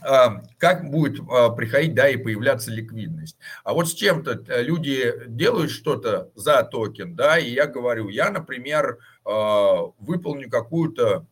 а, 0.00 0.42
как 0.58 0.90
будет 0.90 1.20
а, 1.28 1.50
приходить, 1.50 1.94
да, 1.94 2.08
и 2.08 2.16
появляться 2.16 2.70
ликвидность. 2.70 3.36
А 3.62 3.74
вот 3.74 3.88
с 3.88 3.94
чем-то 3.94 4.44
э, 4.48 4.62
люди 4.62 5.12
делают 5.26 5.70
что-то 5.70 6.30
за 6.34 6.62
токен, 6.62 7.14
да, 7.14 7.38
и 7.38 7.50
я 7.50 7.66
говорю, 7.66 8.08
я, 8.08 8.30
например, 8.30 8.98
а, 9.24 9.82
выполню 9.98 10.50
какую-то 10.50 11.26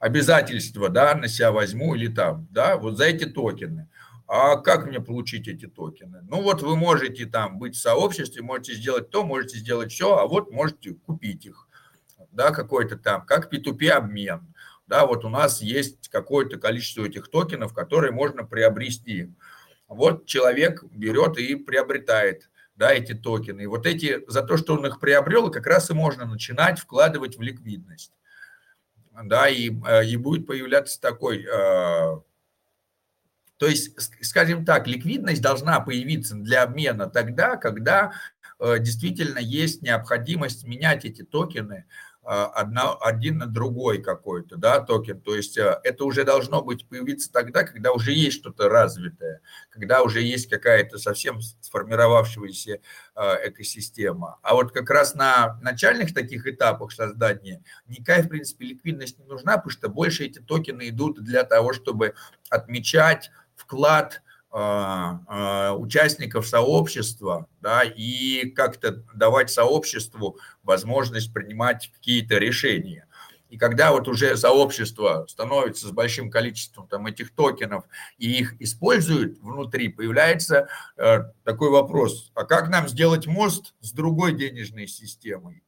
обязательство, 0.00 0.88
да, 0.88 1.14
на 1.14 1.28
себя 1.28 1.52
возьму 1.52 1.94
или 1.94 2.08
там, 2.08 2.48
да, 2.50 2.76
вот 2.76 2.96
за 2.96 3.04
эти 3.04 3.26
токены. 3.26 3.88
А 4.28 4.56
как 4.56 4.86
мне 4.86 5.00
получить 5.00 5.48
эти 5.48 5.66
токены? 5.66 6.20
Ну 6.28 6.42
вот 6.42 6.60
вы 6.60 6.76
можете 6.76 7.24
там 7.24 7.58
быть 7.58 7.74
в 7.74 7.80
сообществе, 7.80 8.42
можете 8.42 8.74
сделать 8.74 9.08
то, 9.08 9.24
можете 9.24 9.56
сделать 9.56 9.90
все, 9.90 10.18
а 10.18 10.26
вот 10.26 10.52
можете 10.52 10.92
купить 10.92 11.46
их, 11.46 11.66
да, 12.30 12.50
какой-то 12.50 12.98
там, 12.98 13.24
как 13.24 13.50
P2P 13.50 13.88
обмен. 13.88 14.54
Да, 14.86 15.06
вот 15.06 15.24
у 15.24 15.30
нас 15.30 15.62
есть 15.62 16.08
какое-то 16.08 16.58
количество 16.58 17.06
этих 17.06 17.28
токенов, 17.28 17.72
которые 17.72 18.12
можно 18.12 18.44
приобрести. 18.44 19.32
Вот 19.86 20.26
человек 20.26 20.84
берет 20.92 21.38
и 21.38 21.56
приобретает 21.56 22.50
да, 22.76 22.92
эти 22.92 23.14
токены. 23.14 23.62
И 23.62 23.66
вот 23.66 23.86
эти, 23.86 24.22
за 24.28 24.42
то, 24.42 24.58
что 24.58 24.74
он 24.74 24.86
их 24.86 25.00
приобрел, 25.00 25.50
как 25.50 25.66
раз 25.66 25.90
и 25.90 25.94
можно 25.94 26.26
начинать 26.26 26.78
вкладывать 26.78 27.38
в 27.38 27.42
ликвидность. 27.42 28.12
Да, 29.24 29.48
и, 29.48 29.70
э, 29.70 30.04
и 30.06 30.16
будет 30.16 30.46
появляться 30.46 31.00
такой 31.00 31.44
э, 31.44 32.20
то 33.58 33.66
есть, 33.66 33.92
скажем 34.24 34.64
так, 34.64 34.86
ликвидность 34.86 35.42
должна 35.42 35.80
появиться 35.80 36.34
для 36.34 36.62
обмена 36.62 37.08
тогда, 37.08 37.56
когда 37.56 38.12
э, 38.58 38.78
действительно 38.78 39.38
есть 39.38 39.82
необходимость 39.82 40.66
менять 40.66 41.04
эти 41.04 41.22
токены 41.22 41.84
одна, 42.28 42.92
один 42.92 43.38
на 43.38 43.46
другой 43.46 44.02
какой-то, 44.02 44.56
да, 44.56 44.80
токен. 44.80 45.18
То 45.18 45.34
есть 45.34 45.56
э, 45.56 45.80
это 45.82 46.04
уже 46.04 46.24
должно 46.24 46.62
быть 46.62 46.86
появиться 46.86 47.32
тогда, 47.32 47.64
когда 47.64 47.92
уже 47.92 48.12
есть 48.12 48.36
что-то 48.40 48.68
развитое, 48.68 49.40
когда 49.70 50.02
уже 50.02 50.20
есть 50.20 50.50
какая-то 50.50 50.98
совсем 50.98 51.40
сформировавшаяся 51.40 52.80
э, 53.14 53.48
экосистема. 53.48 54.38
А 54.42 54.54
вот 54.54 54.72
как 54.72 54.90
раз 54.90 55.14
на 55.14 55.58
начальных 55.62 56.12
таких 56.12 56.46
этапах 56.46 56.92
создания 56.92 57.62
никакая, 57.86 58.22
в 58.22 58.28
принципе, 58.28 58.66
ликвидность 58.66 59.18
не 59.18 59.24
нужна, 59.24 59.56
потому 59.56 59.70
что 59.70 59.88
больше 59.88 60.26
эти 60.26 60.40
токены 60.40 60.90
идут 60.90 61.24
для 61.24 61.44
того, 61.44 61.72
чтобы 61.72 62.12
отмечать 62.50 63.30
вклад 63.58 64.22
а, 64.50 65.20
а, 65.26 65.74
участников 65.74 66.46
сообщества, 66.46 67.46
да, 67.60 67.82
и 67.82 68.48
как-то 68.50 69.04
давать 69.14 69.50
сообществу 69.50 70.38
возможность 70.62 71.34
принимать 71.34 71.90
какие-то 71.92 72.38
решения. 72.38 73.06
И 73.50 73.56
когда 73.56 73.92
вот 73.92 74.08
уже 74.08 74.36
сообщество 74.36 75.26
становится 75.28 75.88
с 75.88 75.90
большим 75.90 76.30
количеством 76.30 76.86
там 76.86 77.06
этих 77.06 77.34
токенов 77.34 77.84
и 78.18 78.30
их 78.30 78.60
используют 78.60 79.38
внутри, 79.38 79.88
появляется 79.88 80.68
э, 80.96 81.24
такой 81.44 81.70
вопрос, 81.70 82.30
а 82.34 82.44
как 82.44 82.68
нам 82.68 82.88
сделать 82.88 83.26
мост 83.26 83.74
с 83.80 83.92
другой 83.92 84.34
денежной 84.34 84.86
системой? 84.86 85.62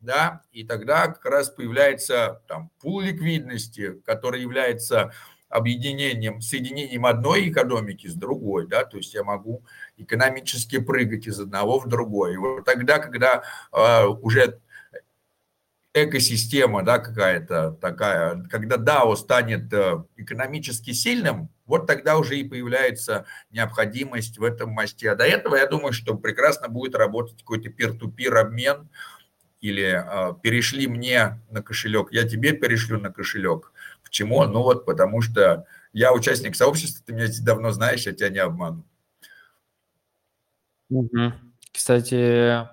Да, 0.00 0.42
и 0.50 0.64
тогда 0.64 1.06
как 1.06 1.24
раз 1.26 1.48
появляется 1.48 2.42
там 2.48 2.70
пул 2.80 3.00
ликвидности, 3.00 4.00
который 4.04 4.40
является 4.40 5.12
объединением, 5.52 6.40
соединением 6.40 7.06
одной 7.06 7.48
экономики 7.48 8.06
с 8.06 8.14
другой, 8.14 8.66
да, 8.66 8.84
то 8.84 8.96
есть 8.96 9.14
я 9.14 9.22
могу 9.22 9.62
экономически 9.98 10.78
прыгать 10.78 11.26
из 11.26 11.38
одного 11.38 11.78
в 11.78 11.88
другое. 11.88 12.38
Вот 12.38 12.64
тогда, 12.64 12.98
когда 12.98 13.42
э, 13.72 14.06
уже 14.06 14.58
экосистема, 15.94 16.82
да, 16.82 16.98
какая-то 16.98 17.72
такая, 17.72 18.42
когда 18.50 18.76
DAO 18.76 19.14
станет 19.14 19.72
э, 19.72 20.02
экономически 20.16 20.92
сильным, 20.92 21.50
вот 21.66 21.86
тогда 21.86 22.16
уже 22.16 22.38
и 22.38 22.48
появляется 22.48 23.26
необходимость 23.50 24.38
в 24.38 24.44
этом 24.44 24.70
мосте. 24.70 25.10
А 25.10 25.16
до 25.16 25.24
этого, 25.24 25.56
я 25.56 25.66
думаю, 25.66 25.92
что 25.92 26.16
прекрасно 26.16 26.68
будет 26.68 26.94
работать 26.94 27.38
какой-то 27.38 27.68
peer-to-peer 27.68 28.38
обмен, 28.38 28.88
или 29.62 30.04
э, 30.04 30.34
перешли 30.42 30.88
мне 30.88 31.40
на 31.50 31.62
кошелек, 31.62 32.08
я 32.10 32.28
тебе 32.28 32.52
перешлю 32.52 32.98
на 32.98 33.12
кошелек. 33.12 33.71
Почему? 34.12 34.44
Ну 34.44 34.60
вот 34.62 34.84
потому 34.84 35.22
что 35.22 35.64
я 35.94 36.12
участник 36.12 36.54
сообщества, 36.54 37.02
ты 37.06 37.14
меня 37.14 37.28
давно 37.42 37.70
знаешь, 37.70 38.04
я 38.04 38.12
тебя 38.12 38.28
не 38.28 38.40
обману. 38.40 38.84
Кстати, 41.72 42.68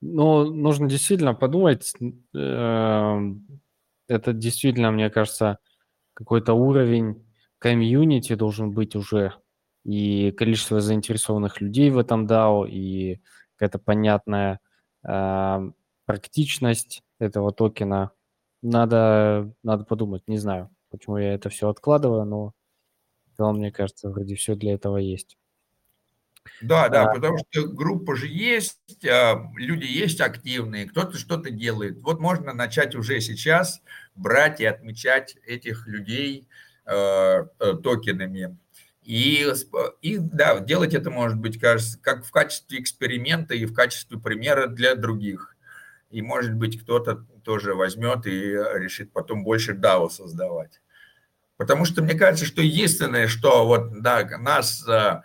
ну, 0.00 0.52
нужно 0.52 0.88
действительно 0.88 1.32
подумать, 1.32 1.94
эм, 2.34 3.46
это 4.08 4.32
действительно, 4.32 4.90
мне 4.90 5.10
кажется, 5.10 5.58
какой-то 6.14 6.54
уровень 6.54 7.24
комьюнити 7.60 8.34
должен 8.34 8.72
быть 8.72 8.96
уже, 8.96 9.34
и 9.84 10.32
количество 10.32 10.80
заинтересованных 10.80 11.60
людей 11.60 11.88
в 11.90 11.98
этом 11.98 12.26
DAO, 12.26 12.68
и 12.68 13.20
какая-то 13.54 13.78
понятная 13.78 14.58
э, 15.06 15.70
практичность 16.04 17.04
этого 17.20 17.52
токена 17.52 18.10
надо, 18.62 19.52
надо 19.62 19.84
подумать, 19.84 20.22
не 20.26 20.38
знаю, 20.38 20.70
почему 20.90 21.18
я 21.18 21.34
это 21.34 21.48
все 21.48 21.68
откладываю, 21.68 22.24
но 22.24 22.52
в 23.32 23.36
целом, 23.36 23.56
мне 23.56 23.72
кажется, 23.72 24.10
вроде 24.10 24.34
все 24.34 24.54
для 24.54 24.74
этого 24.74 24.98
есть. 24.98 25.38
Да, 26.62 26.88
да, 26.88 27.04
а, 27.04 27.14
потому 27.14 27.38
что 27.38 27.68
группа 27.68 28.16
же 28.16 28.26
есть, 28.26 29.04
а, 29.06 29.50
люди 29.56 29.84
есть 29.84 30.20
активные, 30.20 30.86
кто-то 30.86 31.18
что-то 31.18 31.50
делает. 31.50 32.02
Вот 32.02 32.20
можно 32.20 32.52
начать 32.52 32.94
уже 32.94 33.20
сейчас 33.20 33.82
брать 34.14 34.60
и 34.60 34.64
отмечать 34.64 35.36
этих 35.46 35.86
людей 35.86 36.48
э, 36.84 37.44
токенами. 37.82 38.58
И, 39.02 39.46
и 40.02 40.18
да, 40.18 40.60
делать 40.60 40.94
это 40.94 41.10
может 41.10 41.38
быть, 41.38 41.58
кажется, 41.58 41.98
как 42.00 42.24
в 42.24 42.30
качестве 42.30 42.80
эксперимента 42.80 43.54
и 43.54 43.64
в 43.64 43.72
качестве 43.72 44.18
примера 44.18 44.66
для 44.66 44.94
других. 44.94 45.56
И 46.10 46.22
может 46.22 46.54
быть 46.54 46.80
кто-то 46.80 47.24
тоже 47.50 47.74
возьмет 47.74 48.28
и 48.28 48.52
решит 48.52 49.12
потом 49.12 49.42
больше 49.42 49.72
DAO 49.72 50.08
создавать. 50.08 50.80
Потому 51.56 51.84
что 51.84 52.00
мне 52.00 52.14
кажется, 52.14 52.46
что 52.46 52.62
единственное, 52.62 53.26
что 53.26 53.66
вот, 53.66 54.02
да, 54.02 54.24
нас, 54.38 54.86
э, 54.86 55.22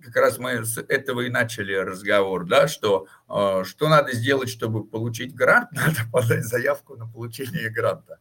как 0.00 0.16
раз 0.16 0.38
мы 0.38 0.64
с 0.64 0.78
этого 0.78 1.20
и 1.20 1.28
начали 1.28 1.74
разговор, 1.74 2.46
да, 2.46 2.68
что, 2.68 3.06
э, 3.28 3.64
что 3.66 3.88
надо 3.90 4.12
сделать, 4.12 4.48
чтобы 4.48 4.82
получить 4.82 5.34
грант, 5.34 5.70
надо 5.72 5.98
подать 6.10 6.46
заявку 6.46 6.96
на 6.96 7.06
получение 7.06 7.68
гранта. 7.68 8.18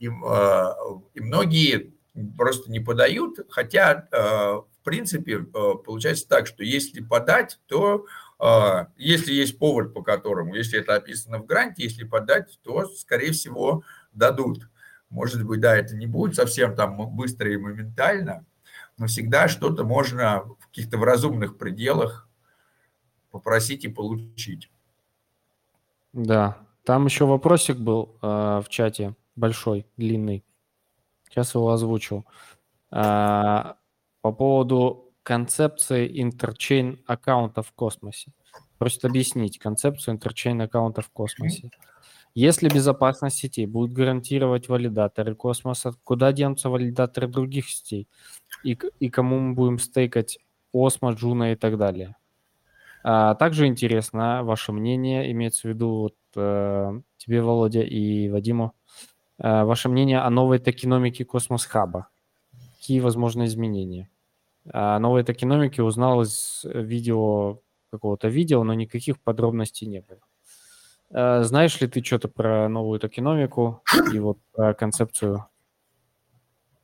И, 0.00 0.06
и 0.06 1.20
многие 1.20 1.94
просто 2.36 2.68
не 2.68 2.80
подают, 2.80 3.38
хотя, 3.48 4.08
в 4.10 4.84
принципе, 4.84 5.38
получается 5.38 6.28
так, 6.28 6.46
что 6.48 6.64
если 6.64 7.00
подать, 7.00 7.60
то 7.66 8.06
если 8.96 9.32
есть 9.32 9.58
повод, 9.58 9.94
по 9.94 10.02
которому, 10.02 10.54
если 10.54 10.78
это 10.78 10.94
описано 10.94 11.38
в 11.38 11.46
гранте, 11.46 11.84
если 11.84 12.04
подать, 12.04 12.58
то, 12.62 12.86
скорее 12.86 13.32
всего, 13.32 13.82
дадут. 14.12 14.68
Может 15.08 15.44
быть, 15.46 15.60
да, 15.60 15.76
это 15.76 15.96
не 15.96 16.06
будет 16.06 16.34
совсем 16.34 16.74
там 16.74 16.96
быстро 17.16 17.50
и 17.50 17.56
моментально, 17.56 18.44
но 18.98 19.06
всегда 19.06 19.48
что-то 19.48 19.84
можно 19.84 20.40
в 20.40 20.66
каких-то 20.68 20.98
в 20.98 21.04
разумных 21.04 21.56
пределах 21.56 22.28
попросить 23.30 23.84
и 23.84 23.88
получить. 23.88 24.70
Да, 26.12 26.58
там 26.84 27.04
еще 27.04 27.26
вопросик 27.26 27.76
был 27.76 28.16
э, 28.22 28.26
в 28.26 28.66
чате, 28.68 29.14
большой, 29.34 29.86
длинный. 29.96 30.44
Сейчас 31.28 31.54
его 31.54 31.70
озвучу. 31.70 32.24
Э, 32.90 33.74
по 34.22 34.32
поводу 34.32 35.05
концепции 35.26 36.22
interchain 36.22 37.00
account 37.04 37.55
а 37.55 37.62
в 37.62 37.72
космосе. 37.72 38.30
Просит 38.78 39.04
объяснить 39.04 39.58
концепцию 39.58 40.14
interchain 40.14 40.60
account 40.60 40.97
а 40.97 41.02
в 41.02 41.10
космосе. 41.10 41.70
Если 42.32 42.68
безопасность 42.68 43.38
сетей 43.38 43.66
будет 43.66 43.92
гарантировать 43.92 44.68
валидаторы 44.68 45.34
космоса, 45.34 45.94
куда 46.04 46.32
денутся 46.32 46.70
валидаторы 46.70 47.26
других 47.26 47.68
сетей? 47.68 48.08
И, 48.62 48.78
и 49.00 49.10
кому 49.10 49.40
мы 49.40 49.54
будем 49.54 49.80
стейкать 49.80 50.38
Osmo, 50.72 51.10
Juno 51.10 51.52
и 51.52 51.56
так 51.56 51.76
далее? 51.76 52.14
А 53.02 53.34
также 53.34 53.66
интересно 53.66 54.44
ваше 54.44 54.70
мнение, 54.70 55.32
имеется 55.32 55.62
в 55.62 55.70
виду 55.72 55.88
вот, 56.02 56.16
э, 56.36 57.00
тебе, 57.16 57.42
Володя, 57.42 57.80
и 57.82 58.28
Вадиму, 58.28 58.74
э, 59.38 59.64
ваше 59.64 59.88
мнение 59.88 60.20
о 60.20 60.30
новой 60.30 60.60
токеномике 60.60 61.24
Cosmos 61.24 61.66
Hub 61.66 61.92
а. 61.92 62.10
Какие 62.78 63.00
возможны 63.00 63.46
изменения? 63.46 64.08
О 64.72 64.98
новой 64.98 65.22
токеномике 65.24 65.82
узнал 65.82 66.22
из 66.22 66.64
видео, 66.64 67.60
какого-то 67.90 68.28
видео, 68.28 68.64
но 68.64 68.74
никаких 68.74 69.20
подробностей 69.20 69.86
не 69.86 70.00
было. 70.00 70.20
Э, 71.10 71.42
знаешь 71.44 71.80
ли 71.80 71.86
ты 71.86 72.02
что-то 72.02 72.28
про 72.28 72.68
новую 72.68 73.00
токеномику 73.00 73.82
и 74.12 74.18
вот 74.18 74.38
про 74.52 74.74
концепцию 74.74 75.46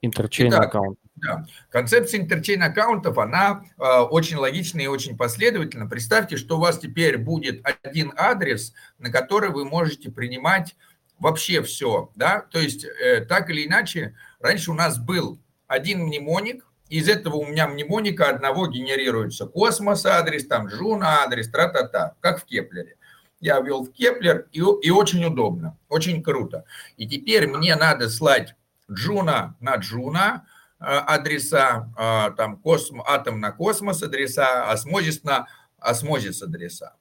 interchain 0.01 0.55
account? 0.55 0.99
Да. 1.15 1.45
Концепция 1.71 2.21
interchain 2.21 2.63
account 2.63 3.02
ов, 3.02 3.19
она 3.19 3.65
э, 3.79 3.83
очень 3.83 4.37
логична 4.37 4.81
и 4.81 4.87
очень 4.87 5.17
последовательна. 5.17 5.89
Представьте, 5.89 6.37
что 6.37 6.57
у 6.57 6.61
вас 6.61 6.79
теперь 6.79 7.19
будет 7.19 7.65
один 7.83 8.13
адрес, 8.17 8.73
на 8.99 9.11
который 9.11 9.51
вы 9.51 9.65
можете 9.65 10.11
принимать 10.11 10.77
вообще 11.19 11.63
все, 11.63 12.11
да, 12.17 12.41
то 12.41 12.59
есть 12.59 12.85
э, 12.85 13.25
так 13.25 13.49
или 13.49 13.67
иначе, 13.67 14.17
раньше 14.41 14.73
у 14.73 14.75
нас 14.75 14.99
был 14.99 15.39
один 15.69 16.01
мнемоник, 16.01 16.67
из 16.99 17.09
этого 17.09 17.37
у 17.37 17.47
меня 17.47 17.69
мнемоника 17.69 18.29
одного 18.29 18.67
генерируется 18.67 19.47
космос 19.47 20.07
адрес, 20.07 20.47
там 20.47 20.69
Juno 20.69 21.23
адрес, 21.23 21.49
тра-та-та, 21.49 22.15
как 22.21 22.41
в 22.41 22.45
Keplr 22.45 22.88
е 22.88 22.97
я 23.43 23.61
ввел 23.61 23.83
в 23.83 23.93
Keplr, 23.93 24.47
и, 24.53 24.61
и 24.61 24.91
очень 24.91 25.25
удобно, 25.25 25.77
очень 25.89 26.23
круто. 26.23 26.65
И 26.97 27.09
теперь 27.09 27.49
мне 27.49 27.75
надо 27.75 28.09
слать 28.09 28.55
Juno 28.91 29.57
на 29.59 29.77
Juno 29.77 30.47
э, 30.79 30.85
адреса, 30.85 31.93
э, 31.99 32.37
там 32.37 32.57
косм, 32.57 33.03
атом 33.05 33.41
на 33.41 33.51
космос 33.51 34.03
адреса, 34.03 34.71
Osmosis 34.71 35.25
на 35.25 35.49
Osmosis 35.81 36.41
адреса. 36.41 36.95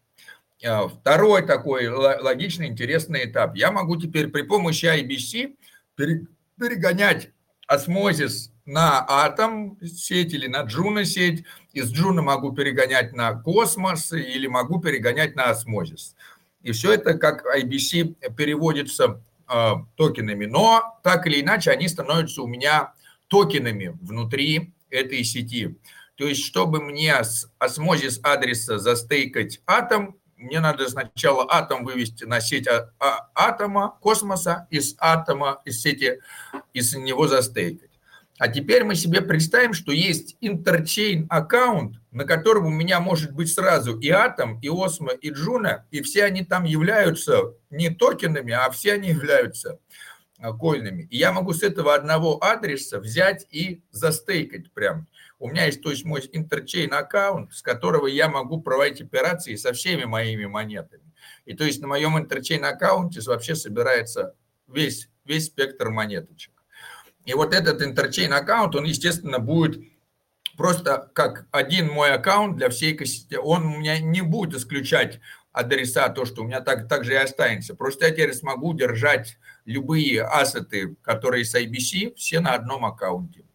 Э, 0.64 0.88
второй 0.88 1.46
такой 1.46 1.88
логичный, 1.90 2.68
интересный 2.68 3.26
этап. 3.26 3.56
Я 3.56 3.72
могу 3.72 3.96
теперь 3.98 4.28
при 4.28 4.42
помощи 4.42 4.86
IBC 4.86 5.56
перегонять 5.96 7.30
Osmosis 7.68 8.52
на 8.72 9.06
атом 9.06 9.78
сеть 9.86 10.34
или 10.34 10.48
на 10.48 10.62
Juno 10.62 11.04
сеть. 11.04 11.44
Из 11.74 11.92
Juno 11.92 12.22
могу 12.22 12.54
перегонять 12.54 13.12
на 13.12 13.34
космос 13.34 14.14
или 14.14 14.48
могу 14.48 14.80
перегонять 14.80 15.36
на 15.36 15.50
Osmosis. 15.50 16.16
И 16.62 16.72
все 16.72 16.94
это 16.94 17.16
как 17.16 17.44
IBC 17.46 18.34
переводится 18.36 19.22
э, 19.50 19.72
токенами. 19.98 20.46
Но 20.46 21.00
так 21.04 21.28
или 21.28 21.42
иначе 21.42 21.72
они 21.72 21.90
становятся 21.90 22.44
у 22.44 22.48
меня 22.48 22.94
токенами 23.28 23.98
внутри 24.02 24.74
этой 24.90 25.22
сети. 25.26 25.78
То 26.16 26.26
есть, 26.26 26.46
чтобы 26.46 26.82
мне 26.82 27.14
с 27.24 27.52
Osmosis 27.60 28.22
адреса 28.24 28.78
застейкать 28.78 29.62
атом, 29.66 30.16
мне 30.38 30.62
надо 30.62 30.88
сначала 30.88 31.46
атом 31.50 31.84
вывести 31.84 32.24
на 32.24 32.40
сеть 32.40 32.68
а, 32.68 32.90
а, 33.00 33.30
атома, 33.36 33.98
космоса, 34.02 34.68
из 34.70 34.96
атома, 34.98 35.62
из 35.66 35.82
сети, 35.82 36.20
из 36.74 36.96
него 36.96 37.28
застейкать. 37.28 37.91
А 38.42 38.48
теперь 38.48 38.84
мы 38.84 38.96
себе 38.96 39.22
представим, 39.22 39.76
что 39.76 39.92
есть 39.92 40.36
interchain 40.42 41.28
account, 41.30 41.98
на 42.10 42.24
котором 42.24 42.66
у 42.66 42.72
меня 42.72 43.00
может 43.00 43.34
быть 43.34 43.54
сразу 43.54 44.00
и 44.00 44.10
Атом, 44.10 44.60
и 44.62 44.68
Osmo, 44.68 45.12
и 45.12 45.30
Juno, 45.30 45.86
и 45.92 46.02
все 46.02 46.24
они 46.24 46.44
там 46.44 46.64
являются 46.64 47.54
не 47.70 47.92
токенами, 47.92 48.52
а 48.52 48.72
все 48.72 48.94
они 48.94 49.10
являются 49.10 49.78
а, 50.40 50.54
коинами. 50.54 51.04
И 51.12 51.18
я 51.18 51.32
могу 51.32 51.54
с 51.54 51.62
этого 51.62 51.94
одного 51.94 52.44
адреса 52.44 53.00
взять 53.00 53.46
и 53.52 53.84
застейкать 53.92 54.74
прям. 54.74 55.08
У 55.38 55.48
меня 55.48 55.68
есть, 55.68 55.84
то 55.84 55.92
есть 55.92 56.04
мой 56.04 56.28
interchain 56.34 56.92
account, 56.96 57.54
с 57.54 57.62
которого 57.62 58.08
я 58.08 58.28
могу 58.28 58.60
проводить 58.60 59.02
операции 59.02 59.54
со 59.54 59.72
всеми 59.72 60.06
моими 60.06 60.46
монетами. 60.46 61.14
И 61.46 61.54
то 61.54 61.64
есть 61.64 61.80
на 61.80 61.88
моем 61.88 62.18
interchain 62.18 62.66
account 62.66 63.15
е 63.15 63.22
вообще 63.22 63.54
собирается 63.54 64.34
весь, 64.68 65.10
весь 65.26 65.46
спектр 65.46 65.92
монеточек. 65.92 66.61
И 67.26 67.34
вот 67.34 67.54
этот 67.54 67.82
interchain 67.82 68.34
account, 68.34 68.76
он, 68.76 68.86
естественно, 68.86 69.40
будет 69.40 69.82
просто 70.58 71.10
как 71.14 71.48
один 71.52 71.88
мой 71.88 72.14
аккаунт 72.14 72.58
для 72.58 72.70
всей 72.70 72.98
сети. 73.06 73.36
Он 73.36 73.66
у 73.66 73.78
меня 73.78 74.00
не 74.00 74.22
будет 74.22 74.60
исключать 74.60 75.20
адреса, 75.52 76.10
то, 76.10 76.26
что 76.26 76.42
у 76.42 76.46
меня 76.46 76.62
так, 76.62 76.88
так 76.88 77.04
же 77.04 77.14
и 77.14 77.18
останется. 77.18 77.76
Просто 77.76 78.06
я 78.06 78.12
теперь 78.12 78.34
смогу 78.34 78.74
держать 78.74 79.38
любые 79.66 80.24
asset 80.24 80.75
ы, 80.75 80.96
которые 81.02 81.46
с 81.46 81.56
IBC, 81.56 82.16
все 82.16 82.40
на 82.40 82.54
одном 82.54 82.86
аккаунте. 82.86 83.46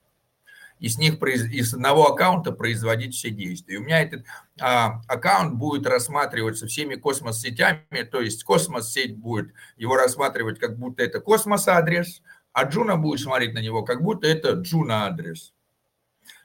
И 0.79 0.89
с 0.91 0.99
них 0.99 1.15
из 1.23 1.73
одного 1.73 2.13
аккаунта 2.13 2.53
производить 2.53 3.15
все 3.15 3.31
действия. 3.31 3.77
И 3.77 3.79
у 3.79 3.83
меня 3.83 4.03
этот 4.03 4.25
а, 4.61 5.01
аккаунт 5.09 5.55
будет 5.55 5.87
рассматриваться 5.87 6.67
всеми 6.67 6.97
Cosmos-сетями, 6.97 8.03
то 8.11 8.21
есть 8.21 8.45
Cosmos-сеть 8.45 9.17
будет 9.17 9.55
его 9.79 9.97
рассматривать, 9.97 10.59
как 10.59 10.79
будто 10.79 11.03
это 11.03 11.21
Cosmos-адрес– 11.21 12.23
а 12.57 12.65
Juno 12.65 12.97
будет 12.97 13.21
смотреть 13.21 13.53
на 13.53 13.59
него, 13.59 13.83
как 13.83 14.03
будто 14.03 14.27
это 14.27 14.53
Juno 14.53 15.05
адрес. 15.05 15.53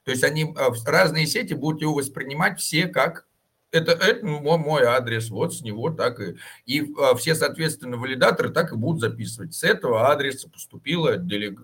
То 0.04 0.12
есть 0.12 0.26
они 0.26 0.44
э, 0.44 0.70
разные 0.86 1.26
сети 1.26 1.54
будут 1.54 1.82
его 1.82 1.94
воспринимать 1.94 2.60
все 2.60 2.88
как 2.88 3.28
это, 3.72 3.94
это 3.94 4.26
мой, 4.26 4.84
адрес, 4.84 5.30
вот 5.30 5.56
с 5.56 5.62
него 5.62 5.90
так 5.90 6.20
и... 6.20 6.36
И 6.66 6.82
э, 6.82 7.16
все, 7.16 7.34
соответственно, 7.34 7.96
валидаторы 7.96 8.50
так 8.50 8.74
и 8.74 8.76
будут 8.76 9.00
записывать. 9.00 9.54
С 9.54 9.64
этого 9.64 10.12
адреса 10.12 10.50
поступило... 10.50 11.16
Делег... 11.16 11.62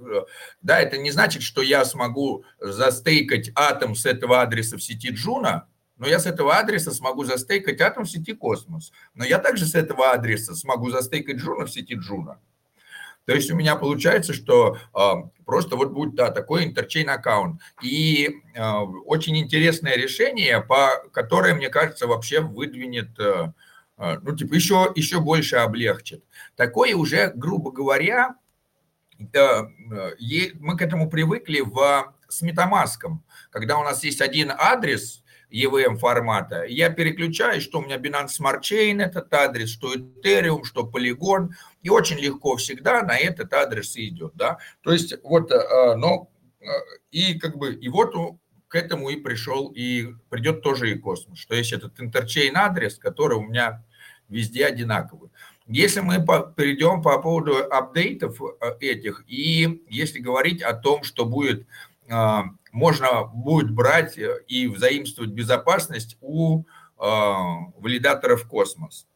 Да, 0.61 0.79
это 0.79 0.97
не 0.97 1.11
значит, 1.11 1.43
что 1.43 1.61
я 1.61 1.83
смогу 1.83 2.45
застейкать 2.61 3.51
атом 3.53 3.95
с 3.95 4.05
этого 4.05 4.41
адреса 4.41 4.77
в 4.77 4.81
сети 4.81 5.09
Juno, 5.09 5.67
но 5.97 6.07
я 6.07 6.19
с 6.19 6.25
этого 6.25 6.55
адреса 6.55 6.91
смогу 6.91 7.25
застейкать 7.25 7.81
атом 7.81 8.05
в 8.05 8.09
сети 8.09 8.31
Космос. 8.31 8.93
Но 9.13 9.25
я 9.25 9.39
также 9.39 9.65
с 9.65 9.75
этого 9.75 10.11
адреса 10.13 10.55
смогу 10.55 10.89
застейкать 10.89 11.35
Juno 11.35 11.65
в 11.65 11.69
сети 11.69 11.95
Juno. 11.95 12.39
То 13.27 13.33
есть 13.33 13.51
у 13.51 13.55
меня 13.55 13.75
получается, 13.75 14.33
что 14.33 14.77
э, 14.95 14.99
просто 15.45 15.75
вот 15.75 15.91
будет 15.91 16.15
да, 16.15 16.31
такой 16.31 16.63
interchain 16.63 17.09
account. 17.09 17.59
И 17.83 18.29
э, 18.55 18.71
очень 19.05 19.37
интересное 19.37 19.97
решение, 19.97 20.61
по 20.61 20.91
которое, 21.11 21.53
мне 21.53 21.67
кажется, 21.67 22.07
вообще 22.07 22.39
выдвинет, 22.39 23.09
э, 23.19 23.51
ну, 23.97 24.33
типа, 24.33 24.53
еще, 24.53 24.93
еще 24.95 25.19
больше 25.19 25.57
облегчит. 25.57 26.23
Такое 26.55 26.95
уже, 26.95 27.33
грубо 27.35 27.73
говоря, 27.73 28.35
э, 29.19 29.61
мы 30.61 30.77
к 30.77 30.81
этому 30.81 31.09
привыкли 31.09 31.59
в, 31.59 32.15
с 32.29 32.41
метамаском. 32.41 33.25
Когда 33.49 33.77
у 33.77 33.83
нас 33.83 34.05
есть 34.05 34.21
один 34.21 34.53
адрес, 34.57 35.21
EVM 35.51 35.97
формата. 35.97 36.63
Я 36.65 36.89
переключаюсь, 36.89 37.63
что 37.63 37.79
у 37.79 37.81
меня 37.81 37.97
Binance 37.97 38.31
Smart 38.39 38.61
Chain 38.61 39.01
этот 39.01 39.33
адрес, 39.33 39.69
что 39.69 39.93
Ethereum, 39.93 40.63
что 40.63 40.89
Polygon, 40.93 41.49
и 41.87 41.89
очень 41.89 42.17
легко 42.17 42.57
всегда 42.57 43.01
на 43.01 43.17
этот 43.17 43.53
адрес 43.53 43.95
идет, 43.95 44.33
да. 44.35 44.57
То 44.81 44.91
есть 44.91 45.15
вот, 45.23 45.51
э, 45.51 45.95
но 45.95 46.29
э, 46.59 46.65
и 47.11 47.39
как 47.39 47.57
бы 47.57 47.73
и 47.73 47.87
вот 47.87 48.13
к 48.67 48.75
этому 48.75 49.09
и 49.09 49.15
пришел 49.15 49.71
и 49.73 50.13
придет 50.29 50.61
тоже 50.61 50.91
и 50.91 50.97
космос, 50.99 51.39
что 51.39 51.55
есть 51.55 51.71
этот 51.71 51.97
интерчейн 52.01 52.57
адрес, 52.57 52.97
который 52.97 53.37
у 53.37 53.43
меня 53.43 53.85
везде 54.27 54.65
одинаковый. 54.65 55.29
Если 55.65 56.01
мы 56.01 56.17
перейдем 56.57 57.01
по 57.01 57.17
поводу 57.21 57.55
апдейтов 57.71 58.41
э, 58.41 58.75
этих, 58.81 59.23
и 59.27 59.85
если 59.87 60.19
говорить 60.19 60.61
о 60.61 60.73
том, 60.73 61.03
что 61.03 61.25
будет 61.25 61.65
можно 62.71 63.25
будет 63.25 63.71
брать 63.71 64.17
э, 64.17 64.43
и 64.47 64.67
взаимствовать 64.67 65.31
безопасность 65.31 66.15
у 66.21 66.61
э, 66.61 66.63
валидаторов 66.99 68.47
космос. 68.47 69.07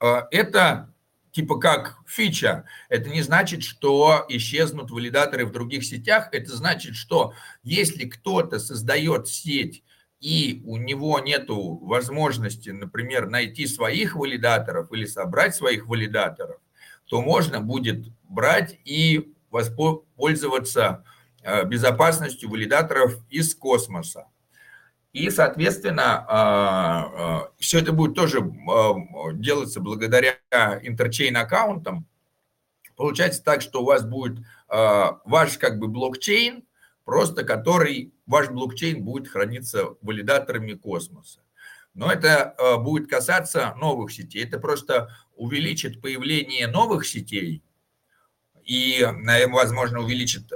Э, 0.00 0.22
это 0.32 0.91
типа 1.32 1.58
как 1.58 1.98
фича. 2.06 2.64
Это 2.88 3.10
не 3.10 3.22
значит, 3.22 3.62
что 3.62 4.24
исчезнут 4.28 4.90
валидаторы 4.90 5.46
в 5.46 5.52
других 5.52 5.84
сетях. 5.84 6.28
Это 6.32 6.54
значит, 6.54 6.94
что 6.94 7.34
если 7.62 8.04
кто-то 8.04 8.58
создает 8.58 9.28
сеть 9.28 9.82
и 10.20 10.62
у 10.64 10.76
него 10.76 11.18
нет 11.18 11.46
возможности, 11.48 12.70
например, 12.70 13.28
найти 13.28 13.66
своих 13.66 14.14
валидаторов 14.14 14.92
или 14.92 15.04
собрать 15.04 15.56
своих 15.56 15.88
валидаторов, 15.88 16.60
то 17.06 17.20
можно 17.20 17.60
будет 17.60 18.06
брать 18.22 18.78
и 18.84 19.34
воспользоваться 19.50 21.04
э, 21.42 21.64
безопасностью 21.64 22.48
валидаторов 22.48 23.18
из 23.30 23.54
космоса. 23.54 24.26
И, 25.12 25.28
соответственно, 25.28 26.24
а, 26.26 26.30
а, 26.30 27.50
все 27.58 27.80
это 27.80 27.92
будет 27.92 28.14
тоже 28.14 28.38
а, 28.40 28.94
делаться 29.34 29.80
благодаря 29.80 30.38
интерчейн 30.82 31.36
аккаунтам. 31.36 32.06
Получается 32.96 33.44
так, 33.44 33.60
что 33.62 33.82
у 33.82 33.86
вас 33.86 34.04
будет 34.04 34.38
ваш 34.68 35.58
как 35.58 35.78
бы 35.78 35.88
блокчейн, 35.88 36.64
просто 37.04 37.42
который, 37.42 38.14
ваш 38.26 38.48
блокчейн 38.48 39.02
будет 39.02 39.28
храниться 39.28 39.96
валидаторами 40.02 40.74
космоса. 40.74 41.40
Но 41.94 42.10
это 42.12 42.54
будет 42.80 43.10
касаться 43.10 43.74
новых 43.78 44.12
сетей. 44.12 44.44
Это 44.44 44.58
просто 44.58 45.10
увеличит 45.36 46.00
появление 46.00 46.68
новых 46.68 47.06
сетей 47.06 47.62
и, 48.62 49.06
возможно, 49.48 50.00
увеличит 50.00 50.50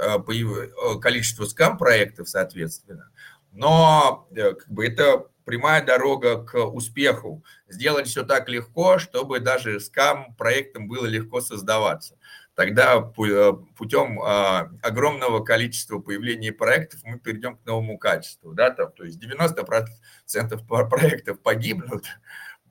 количество 1.01 1.47
скам-проектов, 1.47 2.29
соответственно 2.29 3.11
но 3.57 4.29
э, 4.37 4.53
как 4.53 4.69
бы, 4.69 4.87
это 4.87 5.27
прямая 5.45 5.85
дорога 5.85 6.45
к 6.45 6.59
успеху. 6.59 7.43
Сделать 7.69 8.07
все 8.07 8.23
так 8.23 8.49
легко, 8.49 8.99
чтобы 8.99 9.41
даже 9.41 9.81
скам 9.81 10.35
проектам 10.35 10.89
было 10.89 11.07
легко 11.07 11.41
создаваться. 11.41 12.19
Тогда 12.55 12.97
э, 12.97 13.53
путем 13.77 14.21
а, 14.21 14.71
огромного 14.83 15.43
количества 15.43 15.99
появления 16.01 16.53
проектов 16.53 17.01
мы 17.05 17.19
перейдем 17.19 17.57
к 17.57 17.65
новому 17.65 17.99
качеству. 17.99 18.53
Да? 18.53 18.71
Там, 18.71 18.93
то 18.93 19.05
есть 19.05 19.23
90% 19.23 20.89
проектов 20.89 21.41
погибнут, 21.41 22.05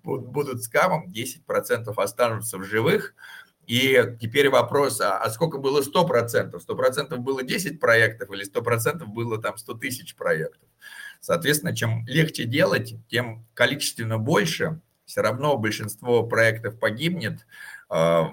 будут 0.03 0.63
скамом, 0.63 1.11
10% 1.11 1.93
останутся 1.97 2.57
в 2.57 2.63
живых, 2.63 3.15
и 3.67 4.17
теперь 4.19 4.49
вопрос, 4.49 5.01
а, 5.01 5.17
а 5.17 5.29
сколько 5.29 5.57
было 5.57 5.81
100%? 5.81 6.59
100% 6.59 7.17
было 7.17 7.43
10 7.43 7.79
проектов 7.79 8.31
или 8.31 8.45
100% 8.45 9.05
было 9.05 9.41
там 9.41 9.57
100 9.57 9.73
тысяч 9.75 10.15
проектов? 10.15 10.67
Соответственно, 11.19 11.75
чем 11.75 12.05
легче 12.07 12.45
делать, 12.45 12.95
тем 13.09 13.45
количественно 13.53 14.17
больше, 14.17 14.79
все 15.05 15.21
равно 15.21 15.57
большинство 15.57 16.23
проектов 16.23 16.79
погибнет, 16.79 17.45
а, 17.87 18.31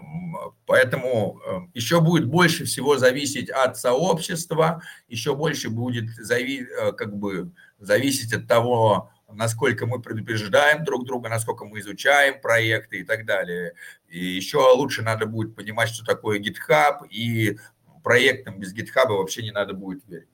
поэтому 0.64 1.41
э, 1.45 1.59
еще 1.74 2.01
будет 2.01 2.26
больше 2.26 2.64
всего 2.64 2.97
зависеть 2.97 3.51
от 3.51 3.76
сообщества, 3.76 4.83
еще 5.09 5.35
больше 5.37 5.68
будет 5.68 6.09
зави 6.16 6.66
э, 6.66 6.93
как 6.93 7.14
бы 7.16 7.53
зависеть 7.78 8.33
от 8.33 8.49
того, 8.49 9.11
насколько 9.35 9.87
мы 9.87 10.01
предупреждаем 10.01 10.85
друг 10.85 11.07
друга, 11.07 11.28
насколько 11.28 11.64
мы 11.64 11.80
изучаем 11.80 12.41
проекты 12.41 13.01
и 13.01 13.05
так 13.05 13.24
далее. 13.24 13.74
И 14.09 14.24
еще 14.24 14.59
лучше 14.59 15.03
надо 15.03 15.26
будет 15.26 15.55
понимать, 15.55 15.89
что 15.89 16.05
такое 16.05 16.41
GitHub, 16.41 17.07
и 17.09 17.59
проектам 18.03 18.59
без 18.59 18.74
GitHub 18.74 19.09
вообще 19.09 19.43
не 19.43 19.51
надо 19.51 19.74
будет 19.74 20.07
верить. 20.07 20.28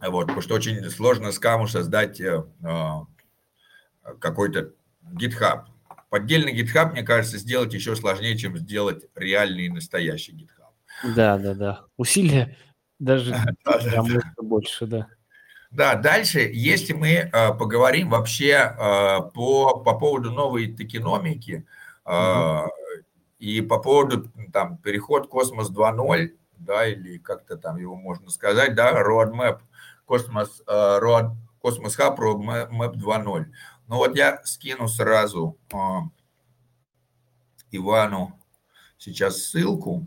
Вот, 0.00 0.22
потому 0.22 0.40
что 0.42 0.54
очень 0.54 0.88
сложно 0.90 1.32
с 1.32 1.38
каму 1.38 1.66
создать 1.66 2.20
э, 2.20 2.44
э, 2.62 4.12
какой-то 4.20 4.72
GitHub. 5.12 5.64
Поддельный 6.08 6.58
GitHub, 6.58 6.92
мне 6.92 7.02
кажется, 7.02 7.38
сделать 7.38 7.74
еще 7.74 7.96
сложнее, 7.96 8.38
чем 8.38 8.56
сделать 8.56 9.06
реальный 9.16 9.66
и 9.66 9.70
настоящий 9.70 10.32
GitHub. 10.32 11.14
Да, 11.16 11.36
да, 11.38 11.54
да. 11.54 11.84
Усилия 11.96 12.56
даже 12.98 13.34
больше, 14.36 14.86
да. 14.86 15.08
Да, 15.70 15.96
дальше, 15.96 16.50
если 16.52 16.94
мы 16.94 17.08
э, 17.08 17.30
поговорим 17.54 18.10
вообще 18.10 18.52
э, 18.52 19.18
по, 19.34 19.80
по 19.80 19.98
поводу 19.98 20.32
новой 20.32 20.72
токеномики 20.72 21.66
э, 22.06 22.66
и 23.38 23.60
по 23.60 23.78
поводу 23.78 24.30
там 24.50 24.78
переход 24.78 25.28
Космос 25.28 25.70
2.0, 25.70 26.30
да, 26.56 26.86
или 26.86 27.18
как-то 27.18 27.58
там 27.58 27.76
его 27.76 27.96
можно 27.96 28.30
сказать, 28.30 28.74
да, 28.74 28.92
Roadmap, 29.02 29.60
Cosmos, 30.06 30.62
Road, 30.66 31.32
Cosmos 31.60 31.98
Hub 31.98 32.16
Roadmap 32.16 32.94
2.0. 32.94 33.46
Ну 33.88 33.96
вот 33.96 34.16
я 34.16 34.40
скину 34.44 34.88
сразу 34.88 35.58
Ивану 37.70 38.40
сейчас 38.96 39.42
ссылку. 39.42 40.06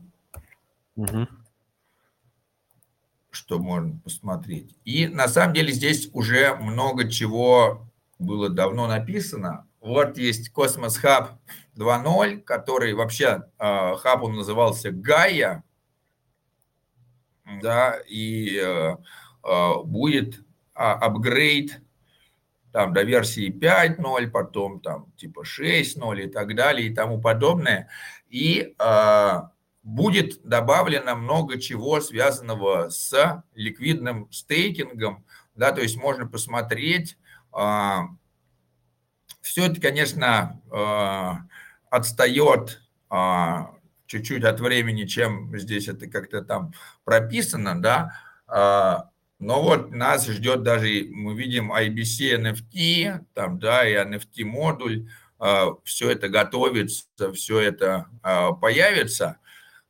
Угу 0.95 1.27
что 3.31 3.59
можно 3.59 3.97
посмотреть. 4.03 4.75
И 4.85 5.07
на 5.07 5.27
самом 5.27 5.53
деле 5.53 5.71
здесь 5.71 6.09
уже 6.13 6.55
много 6.55 7.09
чего 7.09 7.87
было 8.19 8.49
давно 8.49 8.87
написано. 8.87 9.67
Вот 9.79 10.17
есть 10.17 10.49
Cosmos 10.49 10.97
Hub 10.97 11.39
2.0, 11.75 12.41
который 12.41 12.93
вообще 12.93 13.43
э, 13.57 13.95
хаб 13.95 14.23
он 14.23 14.35
назывался 14.35 14.91
Гая, 14.91 15.63
да, 17.61 17.97
и 18.07 18.59
э, 18.61 18.95
э, 19.43 19.73
будет 19.83 20.43
апгрейд 20.73 21.81
там 22.71 22.93
до 22.93 23.03
версии 23.03 23.51
5.0, 23.51 24.29
потом 24.29 24.81
там 24.81 25.11
типа 25.17 25.43
6.0 25.43 26.21
и 26.21 26.27
так 26.27 26.55
далее 26.55 26.87
и 26.87 26.93
тому 26.93 27.19
подобное. 27.19 27.89
И 28.29 28.75
э, 28.77 29.41
будет 29.83 30.41
добавлено 30.43 31.15
много 31.15 31.59
чего, 31.59 32.01
связанного 32.01 32.89
с 32.89 33.43
ликвидным 33.55 34.31
стейкингом, 34.31 35.25
да, 35.55 35.71
то 35.71 35.81
есть 35.81 35.97
можно 35.97 36.27
посмотреть. 36.27 37.17
А, 37.51 38.05
Все 39.41 39.65
это, 39.65 39.81
конечно, 39.81 40.61
а, 40.69 41.41
отстает 41.89 42.81
а, 43.09 43.73
чуть-чуть 44.05 44.43
от 44.43 44.59
времени, 44.59 45.05
чем 45.05 45.57
здесь 45.57 45.87
это 45.87 46.07
как-то 46.07 46.41
там 46.41 46.73
прописано, 47.03 47.81
да, 47.81 48.11
но 49.39 49.63
вот 49.63 49.91
нас 49.91 50.27
ждет 50.27 50.61
даже, 50.61 51.07
мы 51.09 51.33
видим 51.33 51.71
IBC 51.71 52.37
NFT, 52.37 53.25
там, 53.33 53.57
да, 53.57 53.87
и 53.87 53.95
NFT 53.95 54.43
модуль, 54.43 55.07
все 55.85 56.11
это 56.11 56.27
готовится, 56.27 57.07
все 57.33 57.59
это 57.59 58.07
появится– 58.59 59.37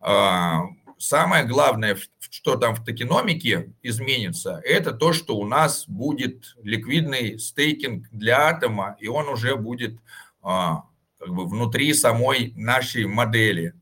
самое 0.01 1.45
главное, 1.45 1.97
что 2.31 2.55
там 2.55 2.75
в 2.75 2.83
токеномике 2.83 3.73
изменится, 3.83 4.61
это 4.63 4.93
то, 4.93 5.13
что 5.13 5.37
у 5.37 5.45
нас 5.45 5.85
будет 5.87 6.55
ликвидный 6.63 7.37
стейкинг 7.37 8.07
для 8.11 8.47
атома, 8.49 8.95
и 8.99 9.07
он 9.07 9.27
уже 9.27 9.55
будет 9.55 9.99
а, 10.41 10.85
как 11.19 11.29
бы 11.29 11.45
внутри 11.45 11.93
самой 11.93 12.53
нашей 12.55 13.05
модели. 13.05 13.73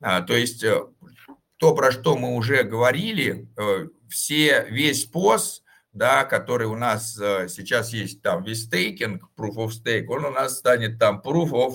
А, 0.00 0.20
то 0.20 0.36
есть 0.36 0.62
э, 0.62 0.84
то, 1.56 1.74
про 1.74 1.90
что 1.90 2.16
мы 2.16 2.36
уже 2.36 2.62
говорили, 2.62 3.48
э, 3.56 3.88
все, 4.08 4.66
весь 4.70 5.10
POS, 5.10 5.62
да, 5.92 6.24
который 6.24 6.68
у 6.68 6.76
нас 6.76 7.18
э, 7.20 7.48
сейчас 7.48 7.92
есть 7.92 8.22
там 8.22 8.44
весь 8.44 8.64
стейкинг, 8.64 9.24
proof 9.36 9.56
of 9.56 9.70
stake, 9.70 10.06
он 10.06 10.24
у 10.24 10.30
нас 10.30 10.58
станет 10.58 10.98
там 10.98 11.20
proof 11.24 11.50
of 11.50 11.74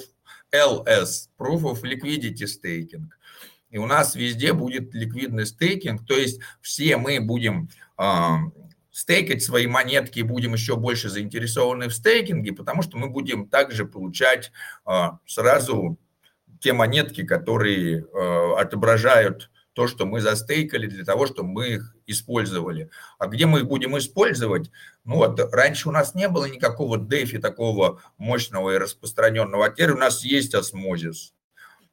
LS, 0.54 1.28
proof 1.38 1.64
of 1.64 1.82
liquidity 1.82 2.46
staking 2.46 3.10
и 3.74 3.80
у 3.80 3.88
нас 3.88 4.14
везде 4.14 4.54
будет 4.54 4.94
ликвидный 4.94 5.48
стейкинг, 5.48 6.06
то 6.06 6.14
есть 6.14 6.40
все 6.62 6.96
мы 6.98 7.20
будем 7.20 7.70
э, 7.98 8.04
стейкать 8.92 9.42
свои 9.42 9.66
монетки 9.66 10.20
и 10.20 10.24
будем 10.24 10.54
еще 10.54 10.76
больше 10.76 11.10
заинтересованы 11.10 11.88
в 11.88 11.94
стейкинге, 11.96 12.54
потому 12.54 12.84
что 12.84 12.98
мы 12.98 13.10
будем 13.10 13.48
также 13.48 13.86
получать 13.86 14.52
э, 14.86 15.06
сразу 15.26 15.98
те 16.60 16.74
монетки, 16.74 17.26
которые 17.26 18.04
э, 18.04 18.54
отображают 18.60 19.50
то, 19.74 19.88
что 19.88 20.06
мы 20.06 20.22
застейкали 20.22 20.86
для 20.86 21.04
того, 21.04 21.26
чтобы 21.26 21.50
мы 21.50 21.68
их 21.70 21.96
использовали. 22.06 22.92
А 23.18 23.26
где 23.26 23.48
мы 23.48 23.62
их 23.62 23.68
будем 23.68 23.98
использовать? 23.98 24.70
Ну 25.04 25.16
вот, 25.16 25.40
раньше 25.52 25.90
у 25.90 25.92
нас 25.92 26.14
не 26.14 26.28
было 26.30 26.46
никакого 26.46 27.00
дефи 27.00 27.40
такого 27.40 28.04
мощного 28.20 28.76
и 28.76 28.78
распространенного, 28.78 29.66
а 29.66 29.70
теперь 29.72 29.94
у 29.94 29.98
нас 29.98 30.24
есть 30.24 30.54
осмозис 30.54 31.34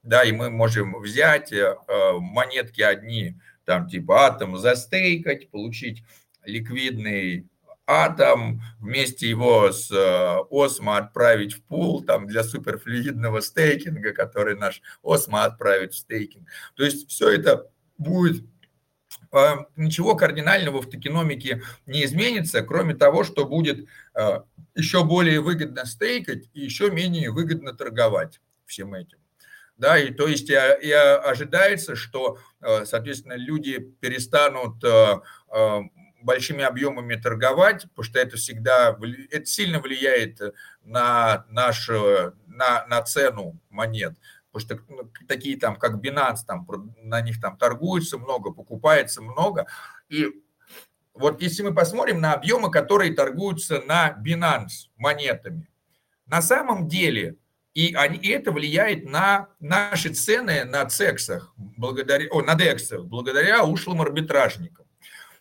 да, 0.03 0.25
и 0.25 0.33
мы 0.33 0.51
можем 0.51 0.99
взять 1.01 1.53
э, 1.53 1.75
монетки 2.19 2.81
одни, 2.81 3.37
там 3.65 3.89
типа 3.89 4.27
атом 4.27 4.57
застейкать, 4.57 5.51
получить 5.51 6.03
ликвидный 6.45 7.47
атом, 7.87 8.63
вместе 8.79 9.29
его 9.29 9.73
с 9.73 9.91
э, 9.91 10.39
Осмо 10.51 10.97
отправить 10.97 11.55
в 11.55 11.63
пул 11.63 12.03
там, 12.03 12.27
для 12.27 12.45
суперфлюидного 12.45 13.41
стейкинга, 13.41 14.13
который 14.13 14.57
наш 14.57 14.81
Осмо 15.03 15.45
отправит 15.45 15.93
в 15.93 15.99
стейкинг. 15.99 16.49
То 16.77 16.85
есть 16.85 17.11
все 17.11 17.31
это 17.31 17.69
будет 17.99 18.45
э, 19.33 19.57
ничего 19.77 20.15
кардинального 20.15 20.81
в 20.81 20.89
токеномике 20.89 21.63
не 21.85 22.05
изменится, 22.05 22.63
кроме 22.63 22.95
того, 22.95 23.25
что 23.25 23.45
будет 23.45 23.87
еще 24.75 25.05
более 25.05 25.41
выгодно 25.41 25.85
стейкать 25.85 26.49
и 26.55 26.61
еще 26.61 26.91
менее 26.91 27.31
выгодно 27.31 27.75
торговать 27.75 28.41
всем 28.67 28.95
этим. 28.95 29.19
Да, 29.81 29.99
и 29.99 30.13
то 30.13 30.29
есть 30.29 30.51
и, 30.51 30.53
и 30.53 30.93
ожидается, 30.93 31.97
что, 31.97 32.37
соответственно, 32.85 33.33
люди 33.33 33.79
перестанут 33.79 34.85
большими 36.21 36.63
объемами 36.63 37.15
торговать, 37.15 37.85
потому 37.85 38.05
что 38.05 38.19
это 38.19 38.37
всегда, 38.37 38.95
это 39.31 39.47
сильно 39.47 39.81
влияет 39.81 40.39
на 40.83 41.47
нашу, 41.49 42.35
на, 42.47 42.87
на 42.89 43.01
цену 43.01 43.59
монет. 43.71 44.19
Потому 44.53 44.83
что 44.85 44.93
ну, 44.93 45.11
такие 45.27 45.57
там, 45.57 45.77
как 45.77 45.95
Binance, 45.95 46.41
там, 46.47 46.69
на 46.99 47.23
них 47.23 47.41
там 47.41 47.57
торгуется 47.57 48.19
много, 48.19 48.53
покупается 48.53 49.23
много. 49.23 49.67
И 50.11 50.27
вот 51.15 51.41
если 51.41 51.63
мы 51.63 51.75
посмотрим 51.75 52.21
на 52.21 52.35
объемы, 52.35 52.71
которые 52.71 53.15
торгуются 53.15 53.81
на 53.81 54.15
Binance 54.23 54.91
монетами, 54.99 55.71
на 56.27 56.43
самом 56.43 56.87
деле, 56.87 57.37
и, 57.75 57.95
они, 57.95 58.19
и 58.19 58.29
это 58.29 58.51
влияет 58.53 59.09
на 59.09 59.49
наши 59.61 60.13
цены 60.13 60.65
на 60.65 60.85
цексах, 60.87 61.53
благодаря, 61.57 62.29
о, 62.31 62.43
на 62.43 62.55
дексах, 62.55 63.05
благодаря 63.05 63.65
ушлым 63.65 64.03
арбитражникам. 64.03 64.87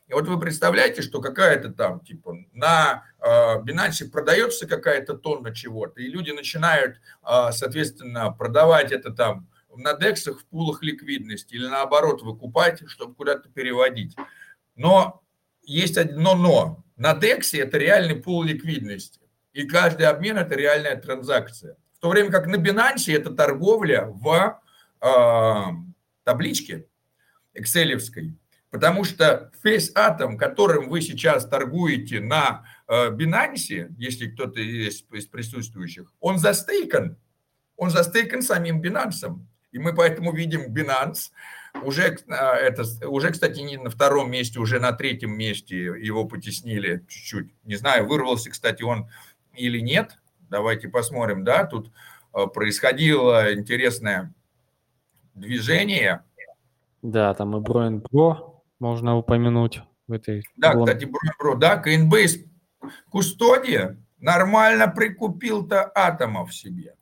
И 0.08 0.14
вот 0.14 0.28
вы 0.28 0.40
представляете, 0.40 1.02
что 1.04 1.22
какая-то 1.22 1.70
там, 1.70 2.00
типа, 2.00 2.36
на 2.52 3.04
э, 3.20 3.62
Binance 3.62 4.10
продается 4.10 4.68
какая-то 4.68 5.14
тонна 5.16 5.54
чего-то, 5.54 6.02
и 6.02 6.08
люди 6.08 6.32
начинают, 6.32 6.98
э, 6.98 7.52
соответственно, 7.52 8.32
продавать 8.32 8.92
это 8.92 9.12
там 9.12 9.48
на 9.76 9.94
дексах 9.94 10.40
в 10.40 10.46
пулах 10.46 10.82
ликвидности 10.82 11.54
или 11.54 11.68
наоборот 11.68 12.22
выкупать, 12.24 12.82
чтобы 12.88 13.14
куда-то 13.16 13.50
переводить. 13.50 14.16
Но 14.76 15.24
есть 15.64 15.98
одно 15.98 16.36
но. 16.36 16.84
На 16.96 17.14
дексе 17.14 17.60
это 17.60 17.78
реальный 17.78 18.16
пул 18.16 18.44
ликвидности. 18.44 19.22
И 19.54 19.68
каждый 19.68 20.08
обмен– 20.08 20.38
это 20.40 20.56
реальная 20.56 20.96
транзакция. 20.96 21.78
В 22.00 22.02
то 22.02 22.10
время 22.10 22.32
как 22.32 22.48
на 22.48 22.56
Binance 22.56 23.14
это 23.14 23.30
торговля 23.32 24.06
в 24.06 24.62
э, 25.02 25.64
табличке 26.24 26.86
экселевской. 27.54 28.38
Потому 28.70 29.04
что 29.04 29.52
весь 29.66 29.92
атом, 29.96 30.38
которым 30.38 30.88
вы 30.88 31.02
сейчас 31.02 31.46
торгуете 31.46 32.22
на 32.22 32.64
э, 32.88 33.10
Binance, 33.10 33.94
если 33.98 34.28
кто-то 34.28 34.62
есть 34.62 35.08
из 35.12 35.26
присутствующих, 35.26 36.14
он 36.22 36.38
застейкан. 36.38 37.18
Он 37.76 37.90
застейкан 37.90 38.44
самим 38.44 38.82
Binance. 38.82 39.38
И 39.74 39.78
мы 39.78 39.94
поэтому 39.94 40.32
видим 40.32 40.74
Binance, 40.74 41.32
уже, 41.84 42.18
э, 42.28 42.34
это, 42.34 42.86
уже, 43.10 43.32
кстати, 43.32 43.60
не 43.60 43.76
на 43.76 43.90
втором 43.90 44.32
месте, 44.32 44.62
уже 44.62 44.80
на 44.80 44.94
третьем 44.94 45.32
месте 45.32 45.76
его 45.78 46.24
потеснили 46.24 47.04
чуть-чуть. 47.10 47.54
Не 47.66 47.76
знаю, 47.76 48.08
вырвался, 48.08 48.52
кстати, 48.52 48.84
он 48.84 49.10
или 49.54 49.80
нет. 49.80 50.18
Давайте 50.50 50.90
посмотрим, 50.90 51.44
да, 51.44 51.66
тут 51.66 51.92
э, 52.34 52.48
происходило 52.48 53.54
интересное 53.54 54.34
движение. 55.36 56.24
Да, 57.02 57.34
там 57.34 57.56
и 57.56 57.60
Броин 57.60 58.02
Про 58.02 58.62
можно 58.80 59.18
упомянуть 59.18 59.82
в 60.08 60.14
этой... 60.14 60.44
Да, 60.58 60.74
гон... 60.74 60.86
кстати, 60.86 61.06
Бро, 61.40 61.56
да, 61.56 61.82
Coinbase 61.82 62.48
Кустодия 63.10 63.98
нормально 64.20 64.88
прикупил-то 64.88 65.92
атомов 65.94 66.54
себе. 66.54 66.96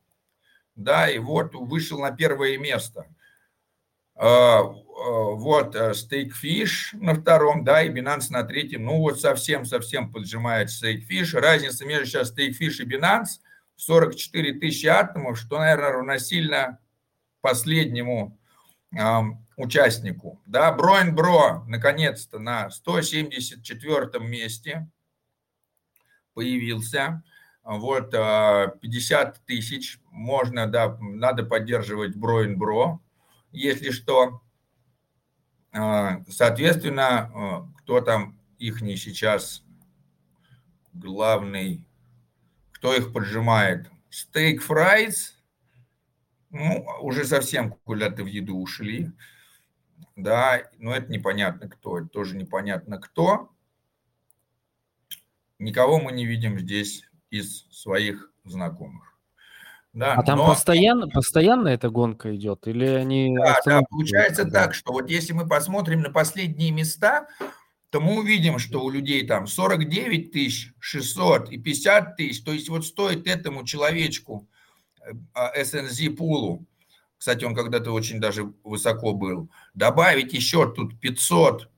Да, 0.74 1.08
и 1.10 1.18
вот 1.18 1.54
вышел 1.54 2.00
на 2.00 2.12
первое 2.12 2.58
место. 2.58 3.06
А, 4.20 4.60
а, 4.60 4.72
вот 5.34 5.76
Stakefish 5.76 6.94
на 6.94 7.14
втором, 7.14 7.64
да, 7.64 7.82
и 7.82 7.88
Binance 7.88 8.26
на 8.30 8.42
третьем. 8.42 8.84
Ну 8.84 8.98
вот 8.98 9.20
совсем-совсем 9.20 10.12
поджимает 10.12 10.68
Stakefish. 10.70 11.38
Разница 11.38 11.86
между 11.86 12.06
сейчас 12.06 12.36
Stakefish 12.36 12.82
и 12.82 12.84
Binance 12.84 13.40
44 13.76 14.54
тысячи 14.54 14.86
атомов, 14.86 15.38
что, 15.38 15.58
наверное, 15.58 15.92
равносильно 15.92 16.80
последнему 17.40 18.36
участнику. 19.56 20.40
Да, 20.46 20.72
Броин 20.72 21.14
Бро 21.14 21.64
наконец-то 21.66 22.38
на 22.38 22.70
174 22.70 24.18
месте 24.20 24.88
появился. 26.34 27.22
Вот 27.62 28.12
50 28.12 28.16
а, 28.16 29.34
тысяч 29.46 30.00
можно, 30.10 30.66
да, 30.66 30.96
надо 31.00 31.44
поддерживать 31.44 32.16
Броин 32.16 32.56
Бро, 32.56 33.02
если 33.52 33.90
что. 33.90 34.42
А, 35.72 36.22
соответственно, 36.28 37.30
а, 37.34 37.68
кто 37.78 38.00
там 38.00 38.38
их 38.58 38.80
не 38.80 38.96
сейчас 38.96 39.62
главный, 40.92 41.86
кто 42.72 42.94
их 42.94 43.12
поджимает? 43.12 43.90
Стейк 44.10 44.62
Фрайс, 44.62 45.36
ну, 46.50 46.86
уже 47.02 47.24
совсем 47.24 47.72
куда-то 47.84 48.24
в 48.24 48.26
еду 48.26 48.58
ушли 48.58 49.12
да, 50.18 50.68
но 50.78 50.94
это 50.94 51.10
непонятно 51.12 51.68
кто, 51.68 51.98
это 51.98 52.08
тоже 52.08 52.36
непонятно 52.36 52.98
кто. 52.98 53.50
Никого 55.60 56.00
мы 56.00 56.10
не 56.10 56.26
видим 56.26 56.58
здесь 56.58 57.04
из 57.30 57.66
своих 57.70 58.32
знакомых. 58.44 59.07
Да, 59.92 60.14
а 60.14 60.22
там 60.22 60.38
но... 60.38 60.46
постоянно, 60.46 61.08
постоянно 61.08 61.68
эта 61.68 61.90
гонка 61.90 62.34
идет? 62.36 62.66
Или 62.66 62.86
они... 62.86 63.34
Да, 63.36 63.58
да, 63.64 63.80
получается 63.88 64.44
да. 64.44 64.64
так, 64.64 64.74
что 64.74 64.92
вот 64.92 65.10
если 65.10 65.32
мы 65.32 65.48
посмотрим 65.48 66.02
на 66.02 66.10
последние 66.10 66.70
места, 66.70 67.26
то 67.90 68.00
мы 68.00 68.18
увидим, 68.18 68.58
что 68.58 68.84
у 68.84 68.90
людей 68.90 69.26
там 69.26 69.46
49 69.46 70.30
тысяч 70.30 70.72
600 70.78 71.50
и 71.50 71.58
50 71.58 72.16
тысяч, 72.16 72.44
то 72.44 72.52
есть 72.52 72.68
вот 72.68 72.84
стоит 72.84 73.26
этому 73.26 73.64
человечку 73.64 74.46
э, 75.00 76.10
пулу 76.10 76.66
кстати, 77.18 77.44
он 77.44 77.54
когда-то 77.54 77.90
очень 77.90 78.20
даже 78.20 78.52
высоко 78.62 79.12
был, 79.12 79.50
добавить 79.74 80.32
еще 80.32 80.72
тут 80.72 80.98
500 81.00 81.68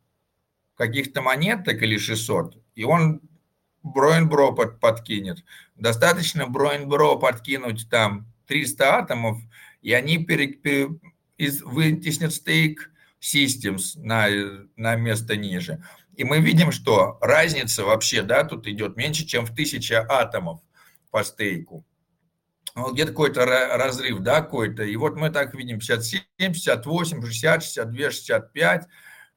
каких-то 0.77 1.23
монеток 1.23 1.83
или 1.83 1.97
600, 1.97 2.59
и 2.75 2.85
он 2.85 3.23
Броинбро 3.83 4.53
под, 4.53 4.81
подкинет. 4.81 5.45
Достаточно 5.77 6.47
Броинбро 6.47 7.17
подкинуть 7.17 7.89
там 7.91 8.27
300 8.47 8.97
атомов, 8.99 9.39
и 9.83 9.93
они 9.93 10.25
пере, 10.25 10.49
пере, 10.49 10.89
из, 11.39 11.63
вытеснят 11.63 12.33
стейк 12.33 12.91
Systems 13.21 13.97
на, 13.97 14.29
на 14.77 14.97
место 14.97 15.37
ниже. 15.37 15.83
И 16.17 16.25
мы 16.25 16.41
видим, 16.41 16.73
что 16.73 17.19
разница 17.21 17.85
вообще, 17.85 18.23
да, 18.23 18.45
тут 18.45 18.67
идет 18.67 18.97
меньше, 18.97 19.27
чем 19.27 19.47
в 19.47 19.51
1000 19.51 20.07
атомов 20.09 20.61
по 21.11 21.25
стейку 21.25 21.85
ну, 22.75 22.93
где-то 22.93 23.11
какой-то 23.11 23.45
разрыв, 23.45 24.21
да, 24.21 24.41
какой-то. 24.41 24.85
И 24.85 24.97
вот 24.97 25.17
мы 25.17 25.31
так 25.31 25.55
видим 25.55 25.79
57, 25.79 26.23
58, 26.39 27.23
60, 27.23 27.63
62, 27.63 28.11
65, 28.11 28.87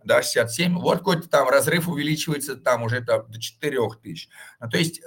да, 0.05 0.21
67. 0.21 0.77
Вот 0.79 0.99
какой-то 0.99 1.29
там 1.29 1.49
разрыв 1.49 1.87
увеличивается 1.87 2.55
там 2.55 2.83
уже 2.83 3.01
до 3.01 3.25
4 3.39 3.77
тысяч. 4.01 4.29
Ну, 4.59 4.69
то 4.69 4.77
есть 4.77 5.01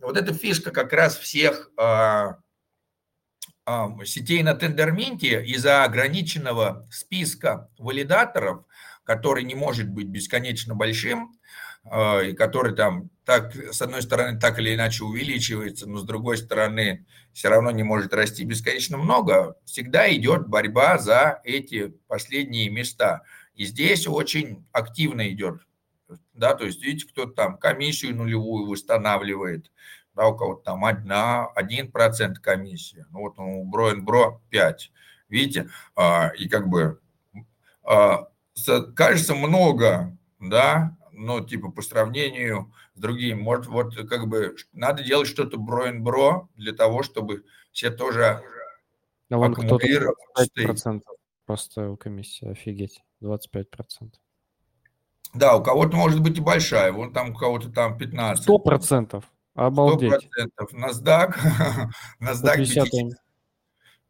вот 0.00 0.16
эта 0.16 0.32
фишка 0.34 0.70
как 0.70 0.92
раз 0.92 1.16
всех 1.16 1.70
а, 1.76 2.38
а, 3.66 3.90
сетей 4.04 4.42
на 4.42 4.54
тендерменте 4.54 5.44
из-за 5.44 5.84
ограниченного 5.84 6.86
списка 6.90 7.68
валидаторов, 7.78 8.64
который 9.04 9.44
не 9.44 9.54
может 9.54 9.88
быть 9.88 10.08
бесконечно 10.08 10.74
большим, 10.74 11.32
а, 11.84 12.20
и 12.20 12.32
который 12.32 12.74
там 12.74 13.10
так, 13.24 13.54
с 13.54 13.80
одной 13.80 14.02
стороны, 14.02 14.40
так 14.40 14.58
или 14.58 14.74
иначе 14.74 15.04
увеличивается, 15.04 15.86
но 15.88 15.98
с 15.98 16.04
другой 16.04 16.38
стороны, 16.38 17.06
все 17.32 17.48
равно 17.48 17.70
не 17.70 17.82
может 17.82 18.12
расти 18.12 18.44
бесконечно 18.44 18.96
много, 18.96 19.56
всегда 19.64 20.12
идет 20.12 20.48
борьба 20.48 20.98
за 20.98 21.40
эти 21.44 21.88
последние 22.08 22.70
места. 22.70 23.22
И 23.60 23.66
здесь 23.66 24.06
очень 24.06 24.64
активно 24.72 25.28
идет, 25.28 25.60
да, 26.32 26.54
то 26.54 26.64
есть 26.64 26.82
видите, 26.82 27.06
кто-то 27.06 27.32
там 27.32 27.58
комиссию 27.58 28.16
нулевую 28.16 28.66
восстанавливает, 28.66 29.70
да, 30.14 30.28
у 30.28 30.34
кого-то 30.34 30.62
там 30.62 30.86
одна, 30.86 31.44
один 31.48 31.92
процент 31.92 32.38
комиссия, 32.38 33.06
ну 33.10 33.18
вот 33.18 33.38
у 33.38 33.62
Броин 33.66 34.02
Бро 34.02 34.40
5, 34.48 34.92
видите, 35.28 35.68
а, 35.94 36.28
и 36.38 36.48
как 36.48 36.70
бы 36.70 37.00
а, 37.84 38.30
кажется 38.96 39.34
много, 39.34 40.16
да, 40.38 40.96
ну, 41.12 41.44
типа, 41.44 41.70
по 41.70 41.82
сравнению 41.82 42.72
с 42.94 42.98
другими. 42.98 43.38
Может, 43.38 43.66
вот 43.66 43.94
как 44.08 44.26
бы 44.26 44.56
надо 44.72 45.02
делать 45.02 45.28
что-то 45.28 45.58
бро-ин-бро 45.58 46.48
для 46.54 46.72
того, 46.72 47.02
чтобы 47.02 47.44
все 47.72 47.90
тоже 47.90 48.42
а 49.28 49.36
вон 49.36 49.52
аккумулировать. 49.52 50.16
25% 50.56 51.02
просто 51.44 51.96
комиссия, 51.96 52.52
офигеть, 52.52 53.02
25%. 53.22 54.12
Да, 55.34 55.56
у 55.56 55.62
кого-то 55.62 55.96
может 55.96 56.20
быть 56.20 56.38
и 56.38 56.40
большая, 56.40 56.92
вон 56.92 57.12
там 57.12 57.30
у 57.30 57.34
кого-то 57.34 57.70
там 57.70 57.96
15. 57.96 58.48
100%, 58.48 59.22
обалдеть. 59.54 60.12
100%. 60.12 60.68
NASDAQ, 60.72 61.34
NASDAQ 62.20 62.56
50. 62.56 62.88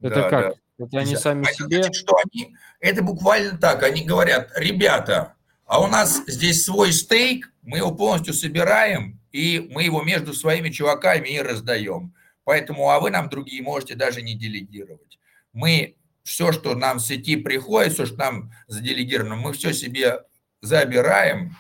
Это 0.03 0.15
да, 0.15 0.31
как? 0.31 0.49
Да. 0.49 0.85
Это 0.85 0.99
они 0.99 1.17
сами 1.17 1.47
а 1.47 1.53
себе... 1.53 1.83
Значит, 1.83 1.95
что 1.95 2.17
они, 2.25 2.57
это 2.81 3.03
буквально 3.03 3.59
так, 3.59 3.83
они 3.83 4.03
говорят, 4.03 4.51
ребята, 4.57 5.35
а 5.67 5.83
у 5.83 5.87
нас 5.87 6.23
здесь 6.27 6.65
свой 6.65 6.93
стейк, 6.93 7.53
мы 7.63 7.79
его 7.79 7.95
полностью 7.95 8.33
собираем, 8.33 9.21
и 9.31 9.69
мы 9.73 9.85
его 9.85 10.03
между 10.03 10.33
своими 10.33 10.71
чуваками 10.71 11.29
и 11.29 11.41
раздаем. 11.41 12.15
Поэтому, 12.45 12.91
а 12.91 12.99
вы 12.99 13.11
нам 13.11 13.29
другие 13.29 13.63
можете 13.63 13.95
даже 13.95 14.23
не 14.23 14.35
делегировать. 14.35 15.19
Мы 15.53 15.97
все, 16.23 16.53
что 16.53 16.75
нам 16.75 16.99
в 16.99 17.03
сети 17.03 17.37
приходит, 17.37 17.93
все, 17.93 18.07
что 18.07 18.17
нам 18.17 18.53
заделегировано, 18.67 19.37
мы 19.37 19.53
все 19.53 19.73
себе 19.73 20.25
забираем. 20.61 21.57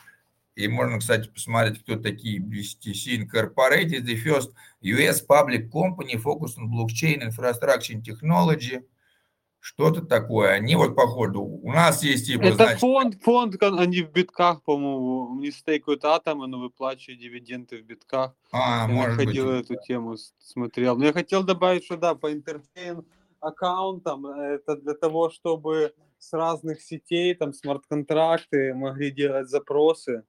И 0.57 0.69
можно, 0.69 0.99
кстати, 0.99 1.28
посмотреть, 1.28 1.82
кто 1.82 1.97
такие 1.97 2.41
BTC 2.41 3.24
Incorporated, 3.24 4.05
the 4.05 4.16
first 4.23 4.51
US 4.82 5.24
public 5.27 5.70
company 5.70 6.16
focused 6.16 6.59
on 6.59 6.69
blockchain 6.69 7.23
infrastructure 7.23 8.01
technology. 8.03 8.82
Что-то 9.62 10.01
такое. 10.01 10.53
Они 10.53 10.74
вот, 10.74 10.97
походу, 10.97 11.43
у 11.43 11.70
нас 11.70 12.03
есть, 12.03 12.27
типа, 12.27 12.45
Это 12.45 12.55
значит, 12.55 12.81
фонд, 12.81 13.23
фонд, 13.23 13.62
они 13.62 14.03
в 14.03 14.11
битках, 14.11 14.62
по-моему, 14.62 15.39
не 15.39 15.51
стейкают 15.51 16.03
атомы, 16.07 16.47
но 16.47 16.59
выплачивают 16.59 17.20
дивиденды 17.20 17.77
в 17.77 17.82
битках. 17.82 18.35
а, 18.53 18.87
Я 18.89 18.89
может 18.89 19.16
быть, 19.19 19.27
находил 19.27 19.51
эту 19.51 19.77
тему, 19.87 20.16
смотрел. 20.39 20.97
Но 20.97 21.05
я 21.05 21.12
хотел 21.12 21.43
добавить, 21.43 21.85
что 21.85 21.99
да, 21.99 22.15
по 22.15 22.32
интерфейн 22.32 23.05
аккаунтам 23.40 24.26
э, 24.26 24.54
это 24.54 24.76
для 24.76 24.94
того, 24.94 25.30
чтобы 25.30 25.94
с 26.18 26.32
разных 26.32 26.82
сетей, 26.82 27.34
там, 27.34 27.52
смарт-контракты 27.52 28.74
могли 28.74 29.10
делать 29.10 29.48
запросы 29.48 30.24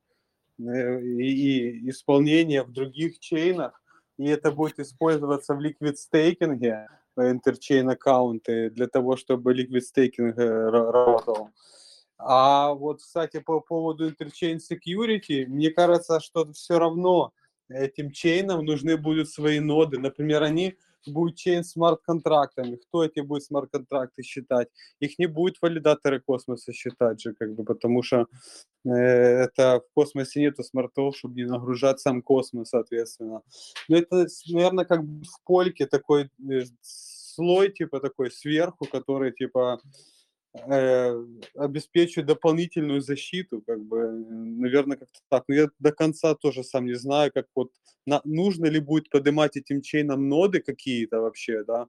э, 0.60 1.02
и, 1.02 1.90
исполнение 1.90 2.64
в 2.64 2.72
других 2.72 3.20
чейнах. 3.20 3.82
И 4.18 4.26
это 4.28 4.52
будет 4.52 4.80
использоваться 4.80 5.54
в 5.54 5.62
ликвид 5.62 5.98
стейкинге, 5.98 6.88
интерчейн 7.18 7.90
аккаунты, 7.90 8.70
для 8.70 8.88
того, 8.88 9.18
чтобы 9.18 9.54
ликвид 9.54 9.86
стейкинг 9.86 10.38
э, 10.38 10.42
ра- 10.42 10.92
работал. 10.92 11.50
А 12.18 12.74
вот, 12.74 13.02
кстати, 13.02 13.40
по 13.40 13.60
поводу 13.62 14.08
Interchain 14.08 14.58
Security, 14.58 15.48
мне 15.48 15.72
кажется, 15.72 16.20
что 16.20 16.52
все 16.54 16.78
равно 16.78 17.34
этим 17.68 18.12
чейнам 18.12 18.64
нужны 18.64 18.96
будут 18.96 19.30
свои 19.30 19.60
ноды. 19.60 19.98
Например, 19.98 20.44
они 20.44 20.78
будут 21.08 21.38
чейн 21.38 21.64
смарт-контрактами. 21.64 22.76
Кто 22.76 23.04
эти 23.04 23.20
будет 23.22 23.44
смарт-контракты 23.44 24.24
считать? 24.24 24.68
Их 25.00 25.20
не 25.20 25.28
будет 25.28 25.58
валидаторы 25.62 26.20
космоса 26.20 26.74
считать 26.74 27.22
же, 27.22 27.34
как 27.34 27.54
бы, 27.56 27.64
потому 27.64 28.04
что 28.04 28.28
э, 28.86 28.90
это 28.90 29.82
в 29.82 29.94
космосе 29.94 30.42
нету 30.42 30.64
смартов, 30.64 31.16
чтобы 31.18 31.36
не 31.36 31.46
нагружать 31.46 32.00
сам 32.00 32.22
космос, 32.22 32.70
соответственно. 32.70 33.42
Но 33.88 33.98
это, 33.98 34.28
наверное, 34.50 34.86
как 34.86 35.02
в 35.02 35.44
польке 35.46 35.86
такой 35.88 36.30
э, 36.50 36.62
слой, 36.82 37.72
типа 37.72 38.00
такой 38.00 38.32
сверху, 38.32 38.86
который, 38.86 39.32
типа, 39.32 39.80
э, 40.54 41.26
обеспечивает 41.56 42.28
дополнительную 42.28 43.02
защиту, 43.02 43.62
как 43.62 43.80
бы, 43.84 44.08
наверное, 44.12 44.98
как-то 44.98 45.20
так. 45.30 45.44
Но 45.48 45.56
я 45.56 45.68
до 45.80 45.92
конца 45.92 46.36
тоже 46.36 46.64
сам 46.64 46.86
не 46.86 46.96
знаю, 46.96 47.32
как 47.34 47.48
вот 47.56 47.72
на- 48.06 48.22
нужно 48.26 48.66
ли 48.68 48.80
будет 48.80 49.10
поднимать 49.10 49.58
этим 49.58 49.82
чейном 49.82 50.28
ноды 50.30 50.60
какие-то 50.62 51.22
вообще, 51.22 51.64
да, 51.64 51.88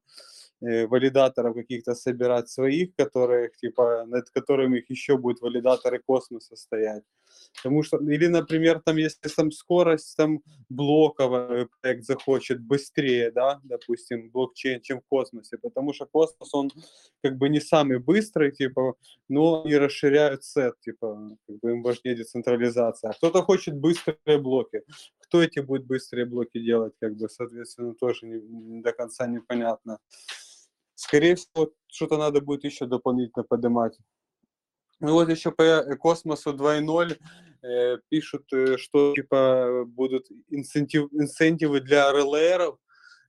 э, 0.63 0.87
валидаторов 0.87 1.55
каких-то 1.55 1.95
собирать 1.95 2.49
своих, 2.49 2.95
которые, 2.97 3.51
типа, 3.61 4.05
над 4.07 4.31
которыми 4.31 4.79
их 4.79 4.91
еще 4.91 5.17
будут 5.19 5.41
валидаторы 5.43 6.01
космоса 6.01 6.57
стоять. 6.57 7.05
Потому 7.57 7.83
что, 7.83 7.99
или, 7.99 8.27
например, 8.27 8.81
там, 8.85 8.97
если 8.97 9.29
там 9.29 9.51
скорость 9.51 10.17
там 10.17 10.41
блоковая 10.69 11.69
проект 11.81 12.05
захочет 12.05 12.61
быстрее, 12.61 13.31
да, 13.31 13.61
допустим, 13.63 14.31
блокчейн, 14.31 14.81
чем 14.81 15.01
в 15.01 15.07
космосе, 15.07 15.59
потому 15.59 15.93
что 15.93 16.07
космос, 16.07 16.55
он 16.55 16.71
как 17.23 17.37
бы 17.37 17.49
не 17.49 17.61
самый 17.61 17.99
быстрый, 17.99 18.53
типа, 18.53 18.95
но 19.29 19.63
они 19.63 19.77
расширяют 19.77 20.45
сет, 20.45 20.75
типа, 20.81 21.37
как 21.47 21.59
бы 21.61 21.71
им 21.73 21.83
важнее 21.83 22.17
децентрализация. 22.17 23.11
А 23.11 23.15
кто-то 23.15 23.43
хочет 23.43 23.77
быстрые 23.77 24.39
блоки. 24.39 24.83
Кто 25.21 25.43
эти 25.43 25.61
будет 25.61 25.87
быстрые 25.87 26.27
блоки 26.27 26.59
делать, 26.59 26.95
как 27.01 27.17
бы, 27.17 27.29
соответственно, 27.29 27.95
тоже 27.95 28.27
не, 28.27 28.41
не 28.41 28.83
до 28.83 28.93
конца 28.93 29.27
непонятно. 29.27 29.99
Скорее 30.95 31.35
всего, 31.35 31.73
что-то 31.87 32.17
надо 32.17 32.41
будет 32.41 32.65
еще 32.65 32.87
дополнительно 32.87 33.45
поднимать. 33.45 33.99
Ну 35.03 35.15
вот 35.15 35.29
еще 35.29 35.51
по 35.51 35.63
э, 35.63 35.97
космосу 35.97 36.53
2.0 36.53 37.19
э, 37.63 37.99
пишут, 38.09 38.45
э, 38.53 38.77
что 38.77 39.13
типа 39.15 39.83
будут 39.85 40.29
инцентив, 40.49 41.09
инцентивы 41.13 41.81
для 41.81 42.13
РЛРов 42.13 42.79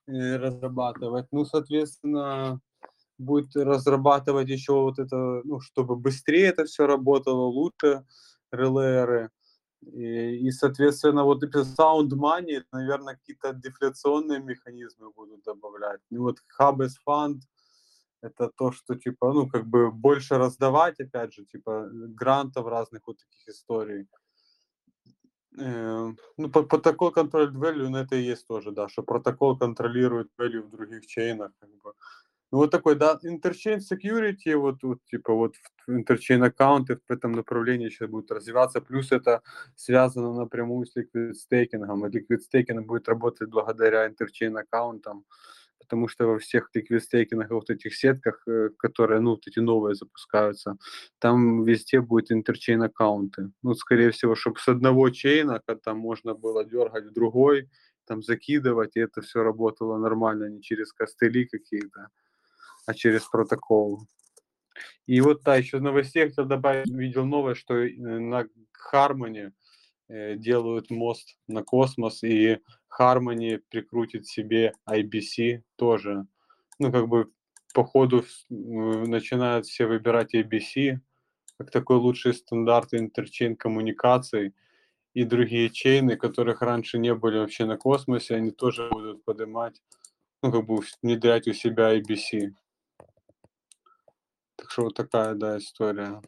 э, 0.06 0.36
разрабатывать. 0.38 1.26
Ну, 1.32 1.46
соответственно, 1.46 2.62
будет 3.18 3.56
разрабатывать 3.56 4.50
еще 4.50 4.74
вот 4.74 5.00
это, 5.00 5.42
ну, 5.46 5.60
чтобы 5.62 5.96
быстрее 5.96 6.50
это 6.50 6.66
все 6.66 6.86
работало, 6.86 7.48
лучше 7.48 8.06
РЛРы. 8.52 9.32
И, 9.82 10.48
и, 10.48 10.52
соответственно, 10.52 11.24
вот 11.24 11.44
sound 11.44 12.12
money, 12.12 12.62
наверное, 12.72 13.16
какие-то 13.16 13.52
дефляционные 13.54 14.40
механизмы 14.40 15.10
будут 15.12 15.42
добавлять. 15.42 16.02
Ну 16.12 16.22
вот 16.22 16.38
Hubs 16.60 16.92
Fund, 17.04 17.40
это 18.24 18.50
то, 18.56 18.72
что, 18.72 18.96
типа, 18.96 19.34
ну, 19.34 19.48
как 19.50 19.66
бы 19.66 19.92
больше 19.92 20.38
раздавать, 20.38 21.00
опять 21.00 21.34
же, 21.34 21.46
типа, 21.46 21.90
грантов 21.92 22.68
разных 22.68 23.02
вот 23.08 23.18
таких 23.18 23.48
историй. 23.50 24.08
Э, 25.60 26.14
Ну, 26.38 26.50
по- 26.50 26.64
протокол 26.64 27.12
контроль 27.12 27.56
value, 27.56 27.90
ну, 27.90 27.98
это 27.98 28.16
и 28.16 28.32
есть 28.32 28.48
тоже, 28.48 28.72
да, 28.72 28.88
что 28.88 29.04
протокол 29.04 29.58
контролирует 29.58 30.28
value 30.40 30.62
в 30.62 30.70
других 30.70 31.06
чейнах, 31.06 31.52
как 31.60 31.70
бы. 31.70 31.94
Ну, 32.52 32.60
вот 32.60 32.72
такой, 32.72 32.96
да, 32.96 33.20
interchain 33.24 33.80
security, 33.80 34.56
вот, 34.56 34.84
вот 34.84 35.00
типа, 35.12 35.34
вот 35.34 35.56
interchain 35.90 36.46
аккаунты 36.46 36.96
в 36.96 37.12
этом 37.12 37.32
направлении 37.32 37.90
сейчас 37.90 38.10
будут 38.10 38.32
развиваться, 38.32 38.80
плюс 38.82 39.12
это 39.12 39.42
связано 39.76 40.34
напрямую 40.34 40.86
с 40.86 40.96
liquid 40.96 41.34
стейкингом, 41.34 42.06
и 42.06 42.10
liquid 42.10 42.40
стейкинг 42.40 42.88
будет 42.88 43.08
работать 43.10 43.50
благодаря 43.50 44.08
interchain 44.08 44.60
аккаунтам, 44.60 45.26
потому 45.84 46.08
что 46.08 46.26
во 46.26 46.40
всех 46.40 46.70
liquid 46.76 47.00
стейкингах, 47.00 47.52
вот 47.52 47.70
этих 47.70 47.96
сетках, 47.96 48.42
э, 48.48 48.70
которые, 48.78 49.20
ну, 49.22 49.32
вот 49.32 49.48
эти 49.48 49.60
новые 49.60 49.96
запускаются, 49.96 50.78
там 51.20 51.64
везде 51.64 52.02
будет 52.02 52.32
интерчейн 52.32 52.82
аккаунты. 52.84 53.52
Ну, 53.62 53.76
скорее 53.76 54.10
всего, 54.12 54.36
чтобы 54.36 54.60
с 54.60 54.68
одного 54.68 55.10
чейна, 55.10 55.62
там 55.84 55.98
можно 55.98 56.34
было 56.34 56.66
дергать 56.66 57.06
в 57.06 57.14
другой, 57.14 57.70
там 58.06 58.22
закидывать, 58.22 58.96
и 58.96 59.00
это 59.00 59.22
все 59.22 59.44
работало 59.44 59.98
нормально, 59.98 60.50
не 60.50 60.62
через 60.62 60.94
костыли 60.94 61.46
какие-то, 61.46 62.08
а 62.86 62.94
через 62.94 63.24
протокол. 63.24 64.02
И 65.06 65.22
вот, 65.22 65.44
да, 65.44 65.56
еще 65.56 65.78
в 65.78 65.82
новостях 65.82 66.30
хотел 66.30 66.46
добавить, 66.46 66.90
видел 66.90 67.26
новое, 67.26 67.56
что 67.56 67.76
э, 67.76 67.92
на 67.98 68.48
Хармоне 68.72 69.54
э, 70.10 70.36
делают 70.36 70.90
мост 70.90 71.38
на 71.48 71.64
космос, 71.64 72.24
и 72.24 72.60
Harmony 73.00 73.62
прикрутит 73.70 74.28
себе 74.28 74.74
IBC 74.90 75.64
тоже. 75.76 76.26
Ну, 76.80 76.92
как 76.92 77.08
бы 77.08 77.32
по 77.74 77.84
ходу 77.84 78.24
начинают 78.50 79.66
все 79.66 79.86
выбирать 79.86 80.36
IBC 80.36 81.00
как 81.58 81.72
такой 81.72 81.98
лучший 81.98 82.34
стандарт 82.34 82.94
интерчейн 82.94 83.56
коммуникаций. 83.56 84.54
И 85.14 85.26
другие 85.26 85.70
чейны, 85.70 86.18
которых 86.18 86.62
раньше 86.62 86.98
не 86.98 87.14
были 87.14 87.38
вообще 87.38 87.66
на 87.66 87.78
космосе, 87.78 88.36
они 88.36 88.50
тоже 88.50 88.90
будут 88.90 89.24
поднимать, 89.24 89.80
ну, 90.42 90.52
как 90.52 90.66
бы 90.66 90.82
внедрять 91.04 91.48
у 91.48 91.54
себя 91.54 91.96
IBC. 91.96 92.52
Так 94.56 94.72
что 94.72 94.84
вот 94.84 94.96
такая, 94.96 95.36
да, 95.36 95.60
история. 95.60 96.20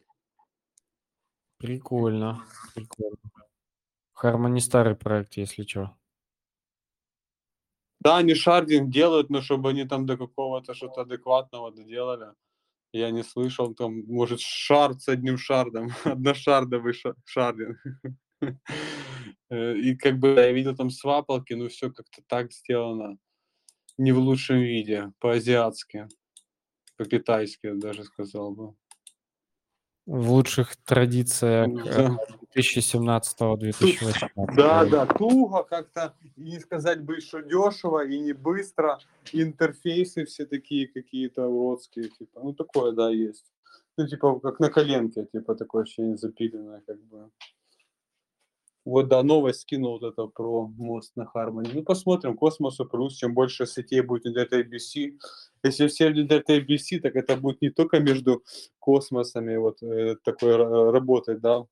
Прикольно, 1.58 2.44
прикольно. 2.76 3.16
Harmony 4.22 4.60
старый 4.60 4.94
проект, 4.94 5.36
если 5.36 5.64
что. 5.64 5.96
Да, 8.00 8.18
они 8.18 8.34
шардинг 8.34 8.90
делают, 8.90 9.30
но 9.30 9.40
чтобы 9.42 9.70
они 9.70 9.84
там 9.84 10.06
до 10.06 10.16
какого-то 10.16 10.74
что-то 10.74 11.02
адекватного 11.02 11.72
доделали. 11.72 12.28
Я 12.92 13.10
не 13.10 13.22
слышал, 13.24 13.74
там, 13.74 14.04
может, 14.06 14.40
шард 14.40 15.02
с 15.02 15.08
одним 15.08 15.38
шардом, 15.38 15.88
одношардовый 16.04 16.92
ша- 16.94 17.14
шардинг. 17.24 17.76
Э, 19.48 19.76
И 19.76 19.94
как 19.96 20.18
бы 20.18 20.28
я 20.30 20.50
видел 20.52 20.74
там 20.76 20.90
свапалки, 20.90 21.54
но 21.54 21.68
все 21.68 21.90
как-то 21.90 22.20
так 22.26 22.52
сделано. 22.52 23.16
Не 23.98 24.12
в 24.12 24.18
лучшем 24.18 24.58
виде, 24.60 25.12
по-азиатски, 25.20 26.08
по-китайски, 26.96 27.72
даже 27.72 28.04
сказал 28.04 28.52
бы. 28.52 28.74
В 30.06 30.30
лучших 30.30 30.76
традициях 30.76 31.68
э, 31.86 32.08
Да. 32.08 32.18
2017-2018. 32.56 34.30
Да, 34.56 34.84
да, 34.86 35.06
туго 35.06 35.62
как-то, 35.64 36.14
не 36.36 36.58
сказать 36.60 37.02
бы, 37.02 37.20
что 37.20 37.42
дешево 37.42 38.06
и 38.06 38.18
не 38.18 38.32
быстро. 38.32 38.98
Интерфейсы 39.32 40.24
все 40.24 40.46
такие 40.46 40.88
какие-то 40.88 41.46
уродские, 41.46 42.08
типа, 42.08 42.40
ну 42.42 42.54
такое, 42.54 42.92
да, 42.92 43.10
есть. 43.10 43.44
Ну, 43.98 44.06
типа, 44.06 44.40
как 44.40 44.60
на 44.60 44.70
коленке, 44.70 45.26
типа, 45.32 45.54
такое 45.54 45.82
ощущение 45.82 46.16
запиленное, 46.16 46.82
как 46.86 47.02
бы. 47.04 47.30
Вот, 48.84 49.08
да, 49.08 49.22
новость 49.22 49.62
скинул 49.62 49.98
вот 49.98 50.12
это 50.12 50.26
про 50.26 50.68
мост 50.68 51.16
на 51.16 51.28
Harmony. 51.34 51.70
Ну, 51.74 51.82
посмотрим, 51.82 52.36
космосу 52.36 52.86
плюс, 52.86 53.16
чем 53.16 53.34
больше 53.34 53.66
сетей 53.66 54.00
будет 54.00 54.24
внедрять 54.24 54.52
IBC. 54.52 55.18
Если 55.66 55.86
все 55.88 56.10
внедрять 56.10 56.48
IBC, 56.48 57.00
так 57.00 57.16
это 57.16 57.36
будет 57.36 57.62
не 57.62 57.70
только 57.70 57.98
между 58.00 58.42
космосами 58.78 59.56
вот 59.56 59.82
э, 59.82 60.16
такой 60.24 60.54
ра- 60.54 60.90
работать, 60.90 61.40
да, 61.40 61.64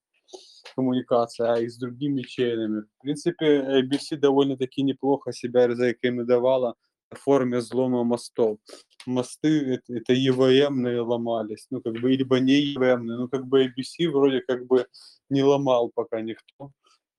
коммуникация, 0.75 1.53
а 1.53 1.61
и 1.61 1.69
с 1.69 1.79
другими 1.79 2.23
чейнами. 2.23 2.83
В 2.99 3.03
принципе, 3.03 3.61
ABC 3.81 4.17
довольно-таки 4.17 4.83
неплохо 4.83 5.33
себя 5.33 5.75
зарекомендовала 5.75 6.75
в 7.11 7.19
форме 7.19 7.59
взлома 7.59 8.05
мостов. 8.05 8.59
мосты, 9.07 9.75
это, 9.75 9.95
это 9.95 10.13
EVM 10.15 11.01
ломались, 11.01 11.67
ну, 11.71 11.81
как 11.81 11.93
бы, 11.95 12.11
либо 12.11 12.41
не 12.41 12.75
EVM, 12.75 13.03
ну, 13.03 13.29
как 13.29 13.47
бы 13.47 13.65
ABC 13.65 14.11
вроде 14.11 14.41
как 14.41 14.67
бы 14.67 14.87
не 15.31 15.43
ломал 15.43 15.91
пока 15.95 16.21
никто. 16.21 16.71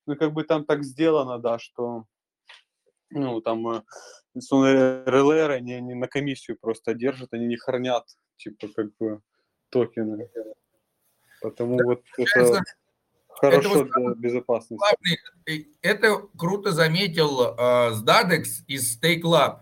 Ну, 0.07 0.15
как 0.15 0.33
бы 0.33 0.43
там 0.43 0.65
так 0.65 0.83
сделано, 0.83 1.39
да, 1.39 1.59
что, 1.59 2.05
ну, 3.15 3.41
там, 3.41 3.67
э, 3.67 3.81
релеры, 4.35 5.55
они, 5.55 5.73
они 5.73 5.93
на 5.93 6.07
комиссию 6.07 6.57
просто 6.59 6.93
держат, 6.93 7.33
они 7.33 7.47
не 7.47 7.57
хранят, 7.57 8.05
типа, 8.37 8.67
как 8.75 8.95
бы, 8.97 9.21
токены. 9.69 10.29
Потому 11.41 11.79
вот 11.83 12.03
это 12.17 12.63
хорошо 13.27 13.81
это 13.81 13.89
для 13.93 14.13
безопасности. 14.15 14.77
Главный, 14.77 15.75
это 15.81 16.27
круто 16.37 16.71
заметил 16.71 17.55
э, 17.57 17.91
Сдадекс 17.93 18.63
из 18.67 18.97
Stake 18.97 19.23
Lab 19.23 19.61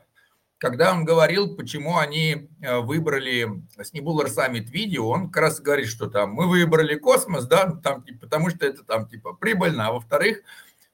когда 0.64 0.94
он 0.94 1.04
говорил, 1.04 1.58
почему 1.58 1.98
они 1.98 2.50
э, 2.62 2.80
выбрали 2.80 3.66
с 3.78 3.94
Nebula 3.94 4.28
Summit 4.28 4.72
видео, 4.72 5.10
он 5.10 5.30
как 5.30 5.42
раз 5.42 5.60
говорит, 5.60 5.90
что 5.90 6.10
там 6.10 6.32
мы 6.32 6.48
выбрали 6.48 6.96
космос, 6.96 7.48
да, 7.48 7.66
ну, 7.68 7.82
там, 7.82 8.02
типа, 8.02 8.20
потому 8.22 8.50
что 8.50 8.66
это 8.66 8.82
там 8.86 9.06
типа 9.06 9.34
прибыльно, 9.34 9.88
а 9.88 9.92
во-вторых, 9.92 10.42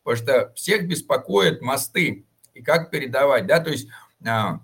потому 0.02 0.26
что 0.26 0.52
всех 0.56 0.88
беспокоят 0.88 1.61
мосты 1.61 2.26
и 2.60 2.61
как 2.61 2.91
передавать, 2.91 3.48
да, 3.48 3.60
то 3.60 3.72
есть 3.72 3.88
а, 4.26 4.60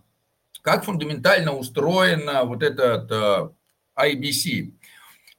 как 0.62 0.84
фундаментально 0.84 1.56
устроено 1.56 2.44
вот 2.44 2.62
этот 2.62 3.10
э, 3.10 3.50
IBC. 3.98 4.74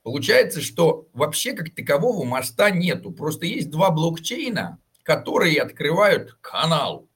Получается, 0.03 0.63
что 0.63 1.09
вообще 1.13 1.53
как 1.53 1.75
такового 1.75 2.25
моста 2.25 2.71
нету, 2.71 3.11
просто 3.11 3.45
есть 3.45 3.71
два 3.71 3.91
блокчейна, 3.91 4.79
которые 5.03 5.61
открывают 5.61 6.39
канал. 6.41 7.09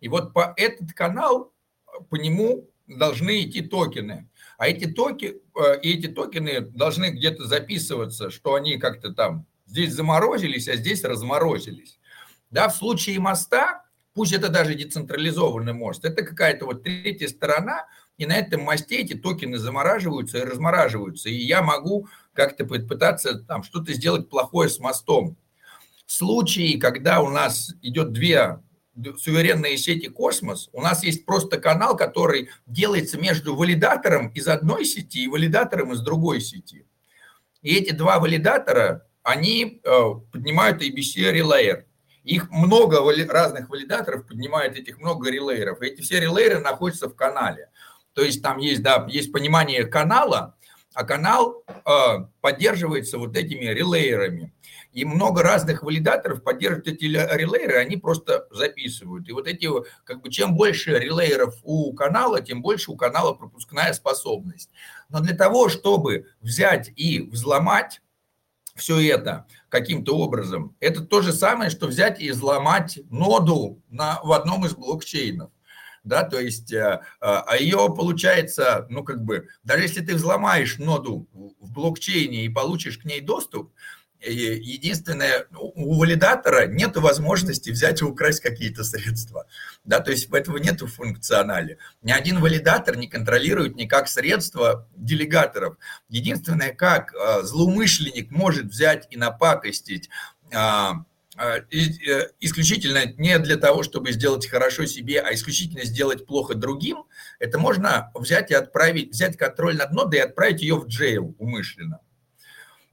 И 0.00 0.08
вот 0.08 0.32
по 0.32 0.52
этот 0.56 0.94
канал 0.94 1.52
по 2.10 2.16
нему 2.16 2.68
должны 2.88 3.44
идти 3.44 3.60
токены. 3.60 4.28
А 4.58 4.66
эти, 4.68 4.86
токи, 4.86 5.40
э, 5.54 5.80
эти 5.82 6.08
токены 6.08 6.60
должны 6.60 7.10
где-то 7.10 7.44
записываться, 7.44 8.30
что 8.30 8.54
они 8.54 8.78
как-то 8.78 9.12
там 9.12 9.46
здесь 9.66 9.92
заморозились, 9.92 10.68
а 10.68 10.74
здесь 10.74 11.04
разморозились. 11.04 12.00
Да, 12.50 12.68
в 12.68 12.76
случае 12.76 13.20
моста, 13.20 13.84
пусть 14.14 14.32
это 14.32 14.48
даже 14.48 14.74
децентрализованный 14.74 15.72
мост, 15.72 16.04
это 16.04 16.22
какая-то 16.22 16.66
вот 16.66 16.82
третья 16.82 17.28
сторона, 17.28 17.86
и 18.18 18.26
на 18.26 18.36
этом 18.36 18.62
мосте 18.62 18.96
эти 18.96 19.14
токены 19.14 19.58
замораживаются 19.58 20.38
и 20.38 20.44
размораживаются. 20.44 21.28
И 21.28 21.34
я 21.34 21.62
могу 21.62 22.08
как-то 22.34 22.64
попытаться 22.64 23.38
там 23.40 23.62
что-то 23.62 23.92
сделать 23.92 24.28
плохое 24.28 24.68
с 24.68 24.78
мостом. 24.78 25.36
В 26.06 26.12
случае, 26.12 26.78
когда 26.78 27.20
у 27.20 27.30
нас 27.30 27.74
идет 27.82 28.12
две 28.12 28.60
суверенные 29.16 29.78
сети 29.78 30.08
Космос, 30.08 30.68
у 30.72 30.82
нас 30.82 31.02
есть 31.02 31.24
просто 31.24 31.58
канал, 31.58 31.96
который 31.96 32.50
делается 32.66 33.18
между 33.18 33.56
валидатором 33.56 34.28
из 34.28 34.46
одной 34.48 34.84
сети 34.84 35.24
и 35.24 35.28
валидатором 35.28 35.92
из 35.92 36.00
другой 36.00 36.40
сети. 36.40 36.86
И 37.62 37.74
эти 37.74 37.92
два 37.92 38.18
валидатора, 38.18 39.06
они 39.22 39.80
э, 39.82 40.02
поднимают 40.30 40.82
ABC 40.82 41.32
Relayer. 41.32 41.84
Их 42.24 42.50
много 42.50 43.00
разных 43.28 43.68
валидаторов 43.68 44.26
поднимают 44.26 44.76
этих 44.76 44.98
много 44.98 45.30
релейеров. 45.30 45.80
Эти 45.82 46.00
все 46.00 46.20
релейеры 46.20 46.60
находятся 46.60 47.08
в 47.08 47.14
канале. 47.14 47.70
То 48.14 48.22
есть 48.22 48.42
там 48.42 48.58
есть, 48.58 48.82
да, 48.82 49.06
есть 49.08 49.32
понимание 49.32 49.84
канала, 49.84 50.56
а 50.94 51.04
канал 51.04 51.64
э, 51.66 52.26
поддерживается 52.40 53.18
вот 53.18 53.36
этими 53.36 53.64
релейерами. 53.64 54.52
И 54.92 55.06
много 55.06 55.42
разных 55.42 55.82
валидаторов 55.82 56.42
поддерживают 56.42 56.86
эти 56.86 57.04
релейеры, 57.04 57.78
они 57.78 57.96
просто 57.96 58.46
записывают. 58.50 59.26
И 59.26 59.32
вот 59.32 59.46
эти, 59.46 59.66
как 60.04 60.20
бы, 60.20 60.30
чем 60.30 60.54
больше 60.54 60.98
релейеров 60.98 61.56
у 61.62 61.94
канала, 61.94 62.42
тем 62.42 62.60
больше 62.60 62.90
у 62.90 62.96
канала 62.96 63.32
пропускная 63.32 63.94
способность. 63.94 64.70
Но 65.08 65.20
для 65.20 65.34
того, 65.34 65.70
чтобы 65.70 66.26
взять 66.42 66.92
и 66.94 67.22
взломать 67.22 68.01
все 68.74 69.00
это 69.00 69.46
каким-то 69.68 70.16
образом, 70.16 70.76
это 70.80 71.02
то 71.02 71.22
же 71.22 71.32
самое, 71.32 71.70
что 71.70 71.86
взять 71.86 72.20
и 72.20 72.30
взломать 72.30 73.00
ноду 73.10 73.82
на, 73.90 74.20
в 74.22 74.32
одном 74.32 74.66
из 74.66 74.74
блокчейнов. 74.74 75.50
Да, 76.04 76.24
то 76.24 76.40
есть, 76.40 76.72
э, 76.72 77.00
а, 77.20 77.42
а 77.46 77.56
ее 77.56 77.76
получается, 77.96 78.86
ну, 78.90 79.04
как 79.04 79.22
бы, 79.22 79.46
даже 79.62 79.84
если 79.84 80.00
ты 80.00 80.16
взломаешь 80.16 80.78
ноду 80.78 81.28
в 81.32 81.72
блокчейне 81.72 82.44
и 82.44 82.48
получишь 82.48 82.98
к 82.98 83.04
ней 83.04 83.20
доступ, 83.20 83.72
единственное, 84.30 85.46
у 85.56 85.98
валидатора 85.98 86.66
нет 86.66 86.96
возможности 86.96 87.70
взять 87.70 88.02
и 88.02 88.04
украсть 88.04 88.40
какие-то 88.40 88.84
средства. 88.84 89.46
Да, 89.84 90.00
то 90.00 90.10
есть 90.10 90.30
этого 90.30 90.58
нет 90.58 90.80
в 90.80 90.86
функционале. 90.86 91.78
Ни 92.02 92.12
один 92.12 92.40
валидатор 92.40 92.96
не 92.96 93.08
контролирует 93.08 93.76
никак 93.76 94.08
средства 94.08 94.88
делегаторов. 94.96 95.76
Единственное, 96.08 96.72
как 96.72 97.14
а, 97.14 97.42
злоумышленник 97.42 98.30
может 98.30 98.66
взять 98.66 99.06
и 99.10 99.16
напакостить 99.16 100.08
а, 100.52 101.04
а, 101.36 101.58
э, 101.58 102.28
исключительно 102.40 103.06
не 103.16 103.38
для 103.38 103.56
того, 103.56 103.82
чтобы 103.82 104.12
сделать 104.12 104.46
хорошо 104.46 104.84
себе, 104.86 105.20
а 105.20 105.32
исключительно 105.32 105.84
сделать 105.84 106.26
плохо 106.26 106.54
другим, 106.54 107.04
это 107.38 107.58
можно 107.58 108.10
взять 108.14 108.50
и 108.50 108.54
отправить, 108.54 109.10
взять 109.10 109.38
контроль 109.38 109.76
над 109.76 109.92
нодой 109.92 110.18
и 110.20 110.22
отправить 110.22 110.60
ее 110.60 110.76
в 110.76 110.86
джейл 110.86 111.34
умышленно. 111.38 112.00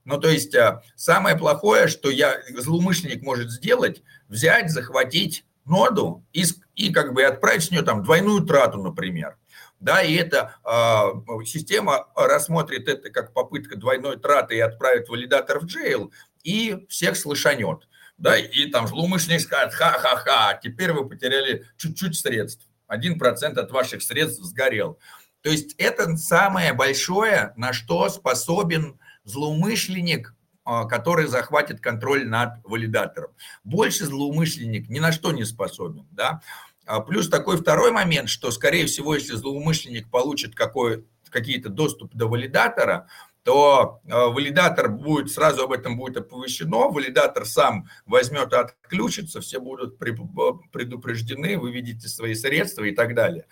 Ну, 0.04 0.18
то 0.18 0.28
есть 0.28 0.54
а, 0.54 0.82
самое 0.96 1.36
плохое, 1.36 1.88
что 1.88 2.10
я, 2.10 2.40
злоумышленник 2.56 3.22
может 3.22 3.50
сделать, 3.50 4.02
взять, 4.28 4.70
захватить 4.70 5.44
ноду 5.64 6.24
и, 6.32 6.44
и 6.74 6.92
как 6.92 7.12
бы 7.12 7.22
отправить 7.22 7.64
с 7.64 7.70
нее 7.70 7.82
там 7.82 8.02
двойную 8.02 8.42
трату, 8.42 8.78
например. 8.82 9.36
Да, 9.78 10.02
и 10.02 10.14
эта 10.14 10.56
э, 10.62 11.44
система 11.46 12.08
рассмотрит 12.14 12.86
это 12.86 13.08
как 13.08 13.32
попытка 13.32 13.76
двойной 13.76 14.18
траты 14.18 14.56
и 14.56 14.60
отправит 14.60 15.08
валидатор 15.08 15.58
в 15.60 15.64
джейл, 15.64 16.12
и 16.42 16.84
всех 16.88 17.16
слышанет 17.16 17.86
да, 18.20 18.36
и 18.36 18.66
там 18.66 18.86
злоумышленник 18.86 19.40
скажет, 19.40 19.72
ха-ха-ха, 19.72 20.60
теперь 20.62 20.92
вы 20.92 21.08
потеряли 21.08 21.64
чуть-чуть 21.78 22.16
средств, 22.16 22.68
1% 22.92 23.58
от 23.58 23.70
ваших 23.70 24.02
средств 24.02 24.42
сгорел. 24.42 24.98
То 25.40 25.48
есть 25.48 25.74
это 25.78 26.16
самое 26.18 26.74
большое, 26.74 27.54
на 27.56 27.72
что 27.72 28.10
способен 28.10 29.00
злоумышленник, 29.30 30.34
а, 30.64 30.84
который 30.84 31.26
захватит 31.26 31.80
контроль 31.80 32.28
над 32.28 32.60
валидатором. 32.64 33.30
Больше 33.64 34.04
злоумышленник 34.04 34.88
ни 34.88 34.98
на 34.98 35.12
что 35.12 35.32
не 35.32 35.44
способен, 35.44 36.06
да. 36.10 36.42
А 36.86 37.00
плюс 37.00 37.28
такой 37.28 37.56
второй 37.56 37.92
момент, 37.92 38.28
что, 38.28 38.50
скорее 38.50 38.86
всего, 38.86 39.14
если 39.14 39.34
злоумышленник 39.34 40.10
получит 40.10 40.54
какой, 40.54 41.06
какие-то 41.30 41.68
доступ 41.68 42.14
до 42.14 42.26
валидатора, 42.26 43.08
то 43.42 44.00
э, 44.04 44.10
валидатор 44.12 44.90
будет, 44.90 45.30
сразу 45.30 45.62
об 45.62 45.72
этом 45.72 45.96
будет 45.96 46.18
оповещено, 46.18 46.90
валидатор 46.90 47.46
сам 47.46 47.88
возьмет 48.06 48.52
и 48.52 48.56
отключится, 48.56 49.40
все 49.40 49.60
будут 49.60 49.98
предупреждены, 49.98 51.58
вы 51.58 51.72
видите 51.72 52.06
свои 52.08 52.34
средства 52.34 52.84
и 52.84 52.94
так 52.94 53.14
далее. 53.14 53.46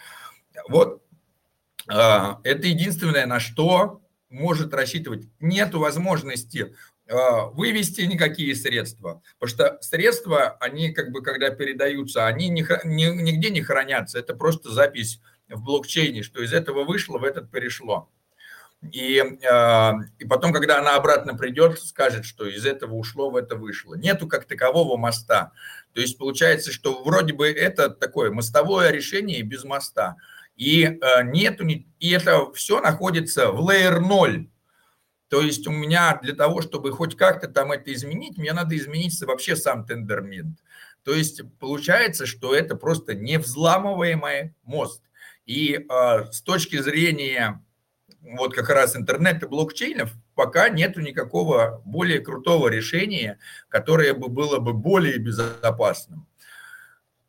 Вот 0.69 1.03
это 1.89 2.67
единственное, 2.67 3.25
на 3.25 3.41
что 3.41 4.03
может 4.31 4.75
рассчитывать. 4.75 5.27
Нет 5.41 5.75
возможности 5.75 6.75
э, 7.07 7.15
вывести 7.53 8.03
никакие 8.03 8.55
средства, 8.55 9.23
потому 9.39 9.55
что 9.55 9.79
средства, 9.81 10.57
они 10.61 10.93
как 10.93 11.11
бы, 11.13 11.23
когда 11.23 11.51
передаются, 11.51 12.27
они 12.27 12.49
нигде 12.49 13.51
не 13.51 13.63
хранятся, 13.63 14.19
это 14.19 14.35
просто 14.35 14.71
запись 14.71 15.21
в 15.49 15.63
блокчейне, 15.63 16.23
что 16.23 16.43
из 16.43 16.53
этого 16.53 16.85
вышло, 16.85 17.19
в 17.19 17.25
этот 17.25 17.51
перешло. 17.51 18.11
И, 18.93 19.21
а, 19.51 19.95
и 20.19 20.25
потом, 20.25 20.53
когда 20.53 20.79
она 20.79 20.95
обратно 20.95 21.37
придет, 21.37 21.81
скажет, 21.81 22.25
что 22.25 22.47
из 22.47 22.65
этого 22.65 22.95
ушло, 22.95 23.29
в 23.29 23.37
это 23.37 23.57
вышло. 23.57 23.97
Нету 23.97 24.29
как 24.29 24.45
такового 24.45 24.97
моста. 24.97 25.53
То 25.95 26.01
есть 26.01 26.17
получается, 26.17 26.71
что 26.71 27.03
вроде 27.03 27.33
бы 27.33 27.49
это 27.49 27.91
такое 27.91 28.31
мостовое 28.31 28.91
решение 28.91 29.43
без 29.43 29.65
моста. 29.65 30.17
И 30.59 30.85
а, 30.85 31.23
нету, 31.23 31.65
и 31.67 32.11
это 32.11 32.53
все 32.53 32.81
находится 32.81 33.53
в 33.53 33.67
layer 33.67 34.01
0. 34.01 34.51
То 35.29 35.41
есть 35.41 35.67
у 35.67 35.71
меня 35.71 36.19
для 36.21 36.35
того, 36.35 36.63
чтобы 36.63 36.91
хоть 36.91 37.17
как-то 37.17 37.49
там 37.49 37.71
это 37.71 37.93
изменить, 37.95 38.39
мне 38.39 38.53
надо 38.53 38.77
изменить 38.77 39.19
вообще 39.23 39.55
сам 39.55 39.87
тендермент. 39.87 40.59
То 41.05 41.15
есть 41.15 41.43
получается, 41.61 42.27
что 42.27 42.55
это 42.55 42.75
просто 42.75 43.15
невзламываемый 43.15 44.55
мост. 44.65 45.03
И 45.47 45.75
э, 45.75 46.25
с 46.31 46.43
точки 46.43 46.81
зрения 46.83 47.63
вот 48.21 48.55
как 48.55 48.69
раз 48.69 48.97
интернет 48.97 49.43
и 49.43 49.47
блокчейнов, 49.47 50.13
пока 50.35 50.69
нету 50.69 51.01
никакого 51.01 51.83
более 51.85 52.21
крутого 52.21 52.69
решения, 52.69 53.39
которое 53.69 54.13
бы 54.13 54.29
было 54.29 54.59
бы 54.59 54.73
более 54.73 55.19
безопасным. 55.19 56.27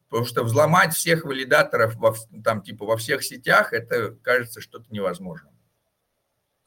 Потому 0.09 0.25
что 0.25 0.43
взломать 0.43 0.93
всех 0.93 1.23
валидаторов 1.23 1.95
во, 1.95 2.15
там, 2.43 2.61
типа, 2.61 2.85
во 2.85 2.97
всех 2.97 3.23
сетях, 3.23 3.73
это 3.73 4.11
кажется 4.23 4.59
что-то 4.59 4.85
невозможным. 4.89 5.53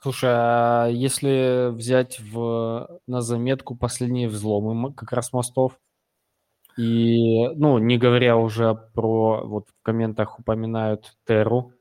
Слушай, 0.00 0.30
а 0.32 0.86
если 0.88 1.70
взять 1.72 2.18
в, 2.18 3.00
на 3.06 3.20
заметку 3.20 3.76
последние 3.76 4.28
взломы 4.28 4.92
как 4.94 5.12
раз 5.12 5.32
мостов, 5.32 5.78
и, 6.76 7.48
ну, 7.54 7.78
не 7.78 7.98
говоря 7.98 8.36
уже 8.36 8.74
про, 8.94 9.46
вот 9.46 9.68
в 9.68 9.82
комментах 9.84 10.38
упоминают 10.38 11.16
Терру, 11.26 11.72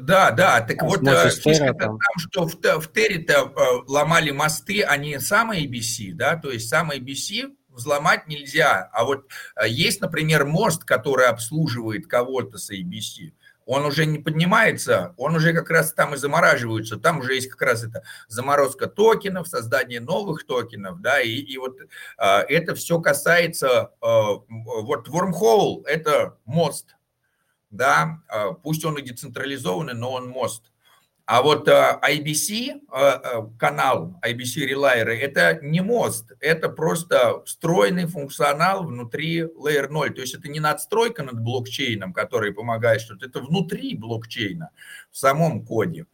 Да, 0.00 0.30
да, 0.30 0.62
так 0.62 0.82
вот 0.82 1.06
Осмосис 1.06 1.42
фишка 1.42 1.66
Terra 1.66 1.78
там, 1.78 1.98
что 2.16 2.46
в, 2.46 2.54
в 2.54 2.92
Терри-то 2.92 3.32
э, 3.34 3.84
ломали 3.86 4.30
мосты, 4.30 4.82
они 4.82 5.18
сам 5.18 5.52
ABC, 5.52 6.12
да, 6.14 6.36
то 6.36 6.50
есть 6.50 6.68
сам 6.68 6.90
ABC 6.90 7.54
взломать 7.72 8.26
нельзя. 8.28 8.88
А 8.92 9.04
вот 9.04 9.26
э, 9.56 9.68
есть, 9.68 10.00
например, 10.00 10.44
мост, 10.44 10.84
который 10.84 11.26
обслуживает 11.26 12.06
кого-то 12.06 12.58
с 12.58 12.70
ABC, 12.70 13.32
он 13.66 13.84
уже 13.84 14.06
не 14.06 14.18
поднимается, 14.18 15.14
он 15.16 15.36
уже 15.36 15.52
как 15.52 15.70
раз 15.70 15.92
там 15.92 16.14
и 16.14 16.16
замораживается. 16.16 16.96
Там 16.96 17.18
уже 17.20 17.34
есть 17.34 17.48
как 17.48 17.62
раз 17.62 17.84
это 17.84 18.02
заморозка 18.28 18.86
токенов, 18.86 19.48
создание 19.48 20.00
новых 20.00 20.46
токенов, 20.46 21.00
да, 21.00 21.20
и, 21.20 21.30
и 21.30 21.58
вот 21.58 21.78
э, 21.80 21.86
это 22.18 22.74
все 22.74 23.00
касается, 23.00 23.92
э, 24.00 24.06
вот 24.08 25.08
Wormhole– 25.08 25.84
это 25.86 26.38
мост, 26.44 26.96
да, 27.70 28.20
э, 28.28 28.50
пусть 28.62 28.84
он 28.84 28.98
и 28.98 29.02
децентрализованный, 29.02 29.94
но 29.94 30.12
он 30.12 30.28
мост. 30.28 30.71
А 31.24 31.40
вот 31.42 31.68
э, 31.68 31.98
IBC, 32.02 32.70
э, 32.70 32.80
э, 32.92 33.42
канал 33.58 34.18
IBC 34.22 34.68
Relier, 34.68 35.06
это 35.06 35.60
не 35.62 35.80
мост, 35.80 36.32
это 36.40 36.68
просто 36.68 37.42
встроенный 37.44 38.06
функционал 38.06 38.84
внутри 38.84 39.42
Layer 39.42 39.88
0. 39.88 40.14
То 40.14 40.20
есть 40.20 40.34
это 40.34 40.48
не 40.48 40.58
надстройка 40.58 41.22
над 41.22 41.40
блокчейном, 41.40 42.12
который 42.12 42.52
помогает 42.52 43.00
что-то, 43.00 43.26
это 43.26 43.40
внутри 43.40 43.96
блокчейна, 43.96 44.70
в 45.10 45.16
самом 45.16 45.64
коде. 45.64 46.06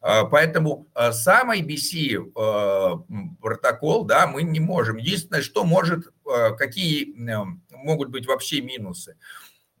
Поэтому 0.00 0.86
сам 1.12 1.50
IBC 1.50 3.36
протокол, 3.40 4.04
да, 4.04 4.26
мы 4.26 4.42
не 4.42 4.60
можем. 4.60 4.98
Единственное, 4.98 5.42
что 5.42 5.64
может, 5.64 6.12
какие 6.58 7.28
э, 7.28 7.44
могут 7.70 8.10
быть 8.10 8.26
вообще 8.26 8.60
минусы. 8.60 9.16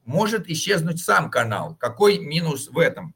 Может 0.04 0.48
исчезнуть 0.48 1.00
сам 1.00 1.30
канал. 1.30 1.76
Какой 1.76 2.18
минус 2.18 2.68
в 2.68 2.78
этом? 2.78 3.14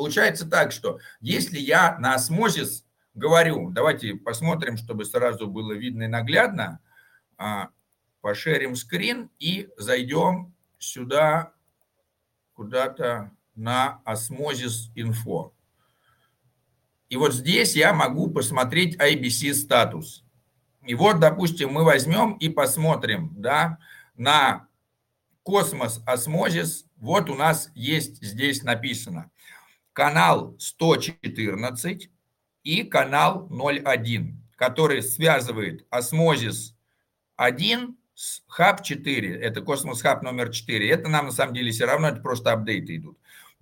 Получается 0.00 0.48
так, 0.48 0.72
что 0.72 0.98
если 1.20 1.58
я 1.58 1.98
на 1.98 2.14
осмозис 2.14 2.86
говорю, 3.12 3.68
давайте 3.68 4.14
посмотрим, 4.14 4.78
чтобы 4.78 5.04
сразу 5.04 5.46
было 5.46 5.74
видно 5.74 6.04
и 6.04 6.06
наглядно, 6.06 6.80
а, 7.36 7.68
пошерим 8.22 8.76
скрин 8.76 9.30
и 9.38 9.68
зайдем 9.76 10.54
сюда 10.78 11.52
куда-то 12.54 13.30
на 13.54 14.00
Osmosis 14.06 14.90
info. 14.94 15.52
И 17.10 17.16
вот 17.16 17.34
здесь 17.34 17.76
я 17.76 17.92
могу 17.92 18.30
посмотреть 18.30 18.96
IBC 18.96 19.52
status. 19.52 20.24
И 20.86 20.94
вот, 20.94 21.20
допустим, 21.20 21.74
мы 21.74 21.84
возьмем 21.84 22.38
и 22.38 22.48
посмотрим 22.48 23.34
да, 23.36 23.76
на 24.16 24.66
Cosmos 25.42 26.00
Osmosis. 26.06 26.86
Вот 26.96 27.28
у 27.28 27.34
нас 27.34 27.70
есть 27.74 28.24
здесь 28.24 28.62
написано 28.62 29.30
канал 30.00 30.56
114 30.58 32.10
и 32.62 32.84
канал 32.84 33.46
01, 33.50 34.42
который 34.56 35.02
связывает 35.02 35.86
Osmosis 35.90 36.74
1 37.36 37.98
с 38.14 38.42
хаб 38.48 38.82
4. 38.82 39.38
Это 39.38 39.60
Cosmos 39.60 40.00
Hub 40.00 40.22
номер 40.22 40.48
4. 40.48 40.88
Это 40.88 41.10
нам 41.10 41.26
на 41.26 41.32
самом 41.32 41.52
деле 41.52 41.70
все 41.70 41.84
равно, 41.84 42.08
это 42.08 42.22
просто 42.22 42.50
апдейты 42.50 42.96
идут. 42.96 43.18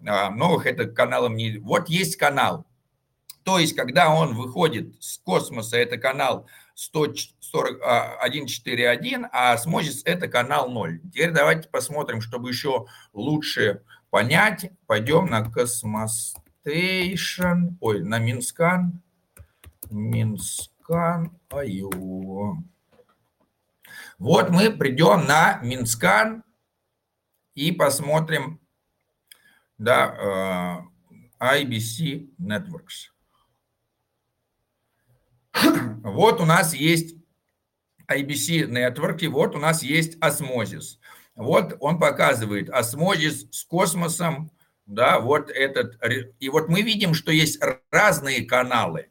А, 0.07 0.31
Новых 0.31 0.67
это 0.67 0.87
каналом 0.87 1.35
не... 1.35 1.59
Вот 1.59 1.89
есть 1.89 2.15
канал. 2.15 2.65
То 3.43 3.59
есть, 3.59 3.75
когда 3.75 4.15
он 4.15 4.37
выходит 4.37 4.95
с 5.03 5.19
Cosmos'а, 5.19 5.77
это 5.77 5.99
канал 5.99 6.47
141.4.1, 6.77 9.27
а 9.33 9.55
Osmosis 9.55 10.03
это 10.05 10.29
канал 10.29 10.71
0. 10.71 11.01
Теперь 11.13 11.33
давайте 11.33 11.69
посмотрим, 11.69 12.21
чтобы 12.21 12.51
еще 12.51 12.87
лучше 13.13 13.83
понять. 14.11 14.71
Пойдем 14.87 15.27
на 15.27 15.51
Cosmostation, 15.51 17.77
ой, 17.81 18.03
на 18.03 18.19
Mintscan. 18.19 19.03
Mintscan, 19.91 21.39
io. 21.51 22.65
Вот 24.19 24.51
мы 24.51 24.71
придем 24.71 25.27
на 25.27 25.61
Mintscan 25.63 26.45
и 27.55 27.73
посмотрим, 27.73 28.61
да, 29.79 30.85
э, 31.41 31.41
IBC 31.41 32.31
Networks. 32.41 33.13
Вот 36.03 36.41
у 36.41 36.45
нас 36.45 36.75
есть 36.75 37.17
IBC 38.09 38.69
Network, 38.69 39.21
и 39.21 39.29
вот 39.29 39.55
у 39.55 39.59
нас 39.59 39.83
есть 39.83 40.19
Osmosis. 40.19 40.98
Вот 41.39 41.77
он 41.79 42.01
показывает 42.01 42.69
осмозис 42.69 43.47
с 43.53 43.63
космосом, 43.63 44.51
да, 44.87 45.21
вот 45.21 45.51
этот, 45.51 45.97
и 46.41 46.49
вот 46.49 46.69
мы 46.69 46.83
видим, 46.83 47.15
что 47.15 47.31
есть 47.31 47.63
разные 47.93 48.45
каналы, 48.45 49.11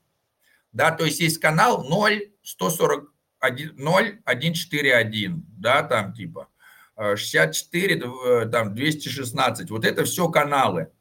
да, 0.74 0.92
то 0.92 1.06
есть 1.06 1.22
есть 1.22 1.38
канал 1.38 1.86
0, 1.88 2.30
141, 2.44 3.76
0, 3.78 4.20
141, 4.26 5.46
да, 5.58 5.84
там 5.84 6.12
типа 6.12 6.50
64, 6.98 8.50
там 8.52 8.76
216, 8.76 9.70
вот 9.70 9.86
это 9.86 10.04
все 10.04 10.28
каналы. 10.28 10.92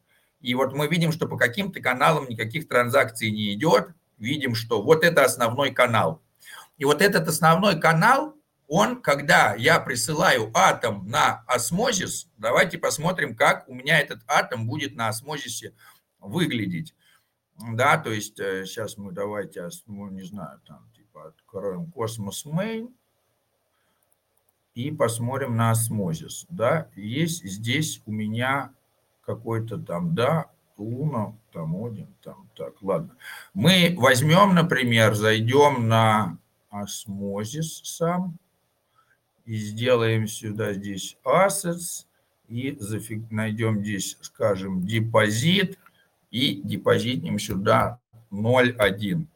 И 0.41 0.55
вот 0.55 0.75
мы 0.75 0.87
видим, 0.87 1.11
что 1.11 1.27
по 1.27 1.37
каким-то 1.37 1.81
каналам 1.81 2.29
никаких 2.29 2.69
транзакций 2.69 3.33
не 3.33 3.53
идет, 3.53 3.89
видим, 4.17 4.55
что 4.55 4.81
вот 4.81 5.03
это 5.03 5.25
основной 5.25 5.73
канал. 5.73 6.23
И 6.79 6.85
вот 6.85 7.03
этот 7.03 7.27
основной 7.27 7.81
канал, 7.81 8.36
он, 8.69 9.01
когда 9.01 9.55
я 9.55 9.81
присылаю 9.81 10.51
атом 10.55 11.07
на 11.07 11.45
осмозис, 11.47 12.29
давайте 12.37 12.79
посмотрим, 12.79 13.37
как 13.37 13.69
у 13.69 13.75
меня 13.75 14.01
этот 14.01 14.21
атом 14.27 14.67
будет 14.67 14.97
на 14.97 15.09
осмозисе 15.09 15.75
выглядеть. 16.21 16.95
Да, 17.73 17.97
то 17.97 18.11
есть 18.13 18.37
сейчас 18.37 18.99
мы 18.99 19.13
давайте, 19.13 19.69
ну, 19.87 20.09
не 20.09 20.23
знаю, 20.23 20.61
там 20.67 20.91
типа 20.95 21.29
откроем 21.29 21.91
космос 21.91 22.45
main 22.45 22.93
и 24.75 24.91
посмотрим 24.91 25.57
на 25.57 25.71
осмозис. 25.71 26.45
Да, 26.51 26.89
есть 26.95 27.45
здесь 27.45 28.03
у 28.05 28.13
меня 28.13 28.73
какой-то 29.25 29.79
там, 29.79 30.15
да, 30.15 30.51
Луна, 30.77 31.35
там 31.53 31.83
один, 31.83 32.15
там, 32.23 32.51
так, 32.55 32.83
ладно. 32.83 33.17
Мы 33.55 33.95
возьмем, 33.97 34.55
например, 34.55 35.15
зайдем 35.15 35.89
на 35.89 36.37
осмозис 36.69 37.81
сам, 37.85 38.39
и 39.47 39.57
сделаем 39.57 40.27
сюда 40.27 40.75
здесь 40.75 41.17
assets, 41.25 42.07
и 42.49 42.77
зафиг, 42.79 43.31
найдем 43.31 43.81
здесь, 43.83 44.19
скажем, 44.21 44.85
депозит, 44.85 45.79
и 46.31 46.61
депозитнем 46.63 47.39
сюда 47.39 48.01
0,1. 48.31 49.27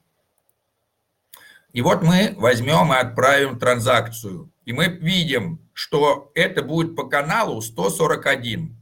И 1.73 1.83
вот 1.83 2.03
мы 2.03 2.35
возьмем 2.37 2.93
и 2.93 2.97
отправим 2.97 3.59
транзакцию. 3.59 4.51
И 4.65 4.73
мы 4.73 4.87
видим, 4.87 5.61
что 5.73 6.31
это 6.35 6.63
будет 6.63 6.97
по 6.97 7.09
каналу 7.09 7.61
141. 7.61 8.77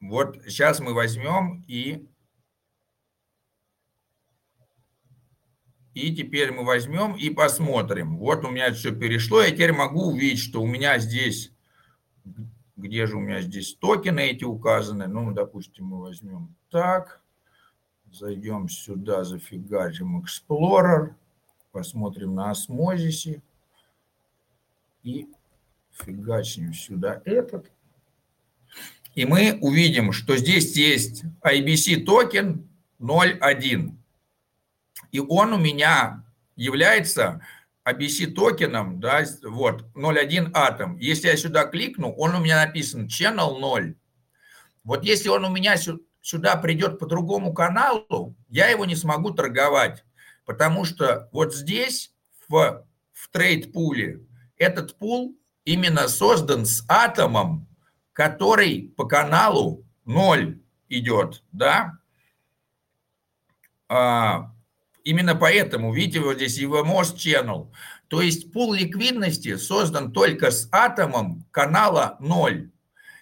Вот 0.00 0.38
сейчас 0.46 0.80
мы 0.80 0.94
возьмем 0.94 1.64
и 1.68 2.08
И 5.94 6.14
теперь 6.14 6.52
мы 6.52 6.64
возьмем 6.64 7.14
и 7.16 7.28
посмотрим. 7.28 8.16
Вот 8.16 8.44
у 8.44 8.50
меня 8.50 8.72
все 8.72 8.92
перешло. 8.92 9.42
Я 9.42 9.50
теперь 9.50 9.72
могу 9.72 10.06
увидеть, 10.08 10.38
что 10.38 10.62
у 10.62 10.66
меня 10.66 10.98
здесь... 10.98 11.52
Где 12.76 13.06
же 13.06 13.16
у 13.16 13.20
меня 13.20 13.42
здесь 13.42 13.74
токены 13.74 14.20
эти 14.20 14.44
указаны? 14.44 15.06
Ну, 15.06 15.32
допустим, 15.32 15.86
мы 15.86 16.00
возьмем 16.00 16.54
так. 16.70 17.22
Зайдем 18.10 18.68
сюда, 18.68 19.24
зафигачим 19.24 20.24
Explorer. 20.24 21.14
Посмотрим 21.70 22.34
на 22.34 22.50
осмозисе. 22.50 23.42
И 25.02 25.28
фигачим 25.90 26.72
сюда 26.72 27.20
этот. 27.26 27.70
И 29.14 29.26
мы 29.26 29.58
увидим, 29.60 30.12
что 30.12 30.36
здесь 30.38 30.74
есть 30.74 31.24
IBC 31.42 32.04
токен 32.04 32.66
0.1 32.98 34.01
и 35.12 35.20
он 35.20 35.52
у 35.52 35.58
меня 35.58 36.24
является 36.56 37.40
ABC 37.86 38.32
токеном, 38.32 38.98
да, 38.98 39.24
вот, 39.44 39.84
0.1 39.94 40.50
атом. 40.54 40.96
Если 40.96 41.28
я 41.28 41.36
сюда 41.36 41.66
кликну, 41.66 42.12
он 42.12 42.34
у 42.34 42.40
меня 42.40 42.64
написан 42.64 43.06
channel 43.06 43.58
0. 43.58 43.94
Вот 44.84 45.04
если 45.04 45.28
он 45.28 45.44
у 45.44 45.50
меня 45.50 45.76
сюда 46.20 46.56
придет 46.56 46.98
по 46.98 47.06
другому 47.06 47.52
каналу, 47.52 48.34
я 48.48 48.68
его 48.68 48.84
не 48.84 48.96
смогу 48.96 49.32
торговать, 49.32 50.04
потому 50.44 50.84
что 50.84 51.28
вот 51.32 51.54
здесь 51.54 52.12
в, 52.48 52.84
в 53.12 53.30
трейд-пуле 53.30 54.24
этот 54.56 54.98
пул 54.98 55.36
именно 55.64 56.08
создан 56.08 56.64
с 56.64 56.84
атомом, 56.88 57.68
который 58.12 58.92
по 58.96 59.04
каналу 59.04 59.84
0 60.04 60.60
идет, 60.88 61.42
да, 61.52 61.98
а, 63.88 64.51
Именно 65.04 65.34
поэтому, 65.34 65.92
видите, 65.92 66.20
вот 66.20 66.36
здесь 66.36 66.60
EVMOS 66.60 67.16
Channel. 67.16 67.70
То 68.08 68.20
есть 68.22 68.52
пул 68.52 68.72
ликвидности 68.72 69.56
создан 69.56 70.12
только 70.12 70.50
с 70.50 70.68
атомом 70.70 71.44
канала 71.50 72.16
0. 72.20 72.70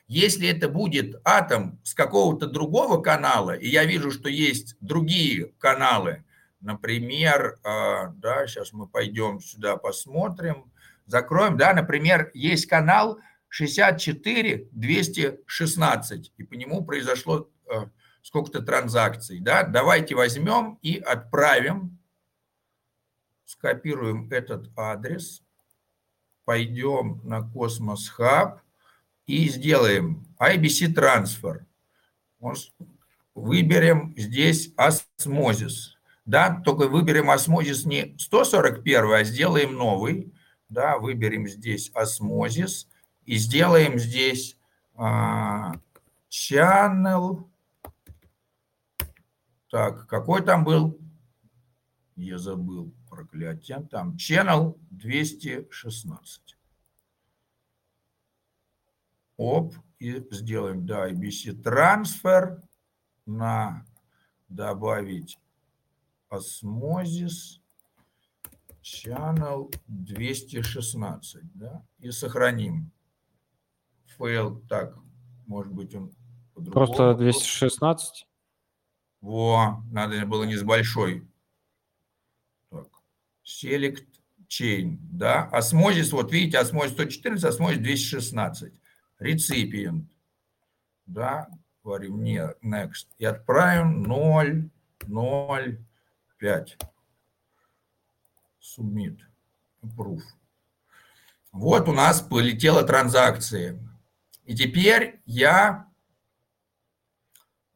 Если 0.08 0.48
это 0.48 0.68
будет 0.68 1.20
атом 1.24 1.78
с 1.84 1.94
какого-то 1.94 2.46
другого 2.46 3.00
канала, 3.00 3.52
и 3.52 3.68
я 3.68 3.84
вижу, 3.84 4.10
что 4.10 4.28
есть 4.28 4.76
другие 4.80 5.52
каналы, 5.58 6.24
например, 6.60 7.58
а, 7.62 8.08
да, 8.16 8.46
сейчас 8.46 8.72
мы 8.72 8.88
пойдем 8.88 9.40
сюда 9.40 9.76
посмотрим, 9.76 10.70
закроем, 11.06 11.56
да, 11.56 11.72
например, 11.72 12.30
есть 12.34 12.66
канал 12.66 13.20
64 13.48 14.68
216, 14.72 16.32
и 16.36 16.42
по 16.42 16.54
нему 16.54 16.84
произошло 16.84 17.48
а, 17.68 17.88
сколько-то 18.22 18.62
транзакций, 18.62 19.40
да, 19.40 19.62
давайте 19.62 20.14
возьмем 20.14 20.78
и 20.82 20.98
отправим, 20.98 21.98
скопируем 23.44 24.28
этот 24.30 24.70
адрес, 24.76 25.42
пойдем 26.44 27.20
на 27.24 27.42
Cosmos 27.42 28.12
Hub 28.18 28.60
и 29.26 29.48
сделаем 29.48 30.26
IBC 30.38 30.94
Transfer. 30.94 31.64
Выберем 33.34 34.14
здесь 34.16 34.72
Osmosis. 34.76 35.96
Да, 36.24 36.60
только 36.64 36.88
выберем 36.88 37.30
Osmosis 37.30 37.84
не 37.84 38.16
141, 38.18 39.12
а 39.12 39.24
сделаем 39.24 39.74
новый. 39.74 40.32
Да, 40.68 40.98
выберем 40.98 41.48
здесь 41.48 41.90
Osmosis 41.94 42.88
и 43.24 43.36
сделаем 43.36 43.98
здесь 43.98 44.56
а, 44.94 45.74
channel. 46.30 47.49
Так, 49.70 50.08
какой 50.08 50.42
там 50.44 50.64
был? 50.64 50.98
Я 52.16 52.38
забыл 52.38 52.92
проклятие. 53.08 53.86
Там 53.90 54.16
channel 54.16 54.78
216. 54.90 56.56
Оп, 59.36 59.74
и 59.98 60.22
сделаем, 60.32 60.84
да, 60.86 61.10
IBC 61.10 61.62
transfer 61.62 62.60
на 63.26 63.86
добавить 64.48 65.38
осмозис 66.28 67.60
channel 68.82 69.72
216, 69.86 71.42
да, 71.54 71.86
и 72.00 72.10
сохраним. 72.10 72.90
Фейл, 74.18 74.60
так, 74.68 74.96
может 75.46 75.72
быть 75.72 75.94
он 75.94 76.12
Просто 76.72 77.14
216? 77.14 78.26
Во, 79.20 79.82
надо 79.90 80.24
было 80.26 80.44
не 80.44 80.56
с 80.56 80.62
большой. 80.62 81.28
Так, 82.70 82.88
select 83.44 84.06
chain, 84.48 84.98
да, 85.00 85.44
осмозис, 85.44 86.12
вот 86.12 86.32
видите, 86.32 86.58
осмозис 86.58 86.92
114, 86.94 87.44
осмозис 87.44 87.78
216, 87.78 88.72
recipient, 89.20 90.06
да, 91.06 91.48
говорим 91.84 92.22
не 92.22 92.40
next, 92.64 93.08
и 93.18 93.24
отправим 93.24 94.02
0, 94.02 94.70
0, 95.06 95.78
5. 96.38 96.78
Submit. 98.60 99.18
Approve. 99.82 100.22
Вот 101.52 101.88
у 101.88 101.92
нас 101.92 102.20
полетела 102.20 102.82
транзакция. 102.82 103.78
И 104.44 104.54
теперь 104.54 105.20
я 105.26 105.89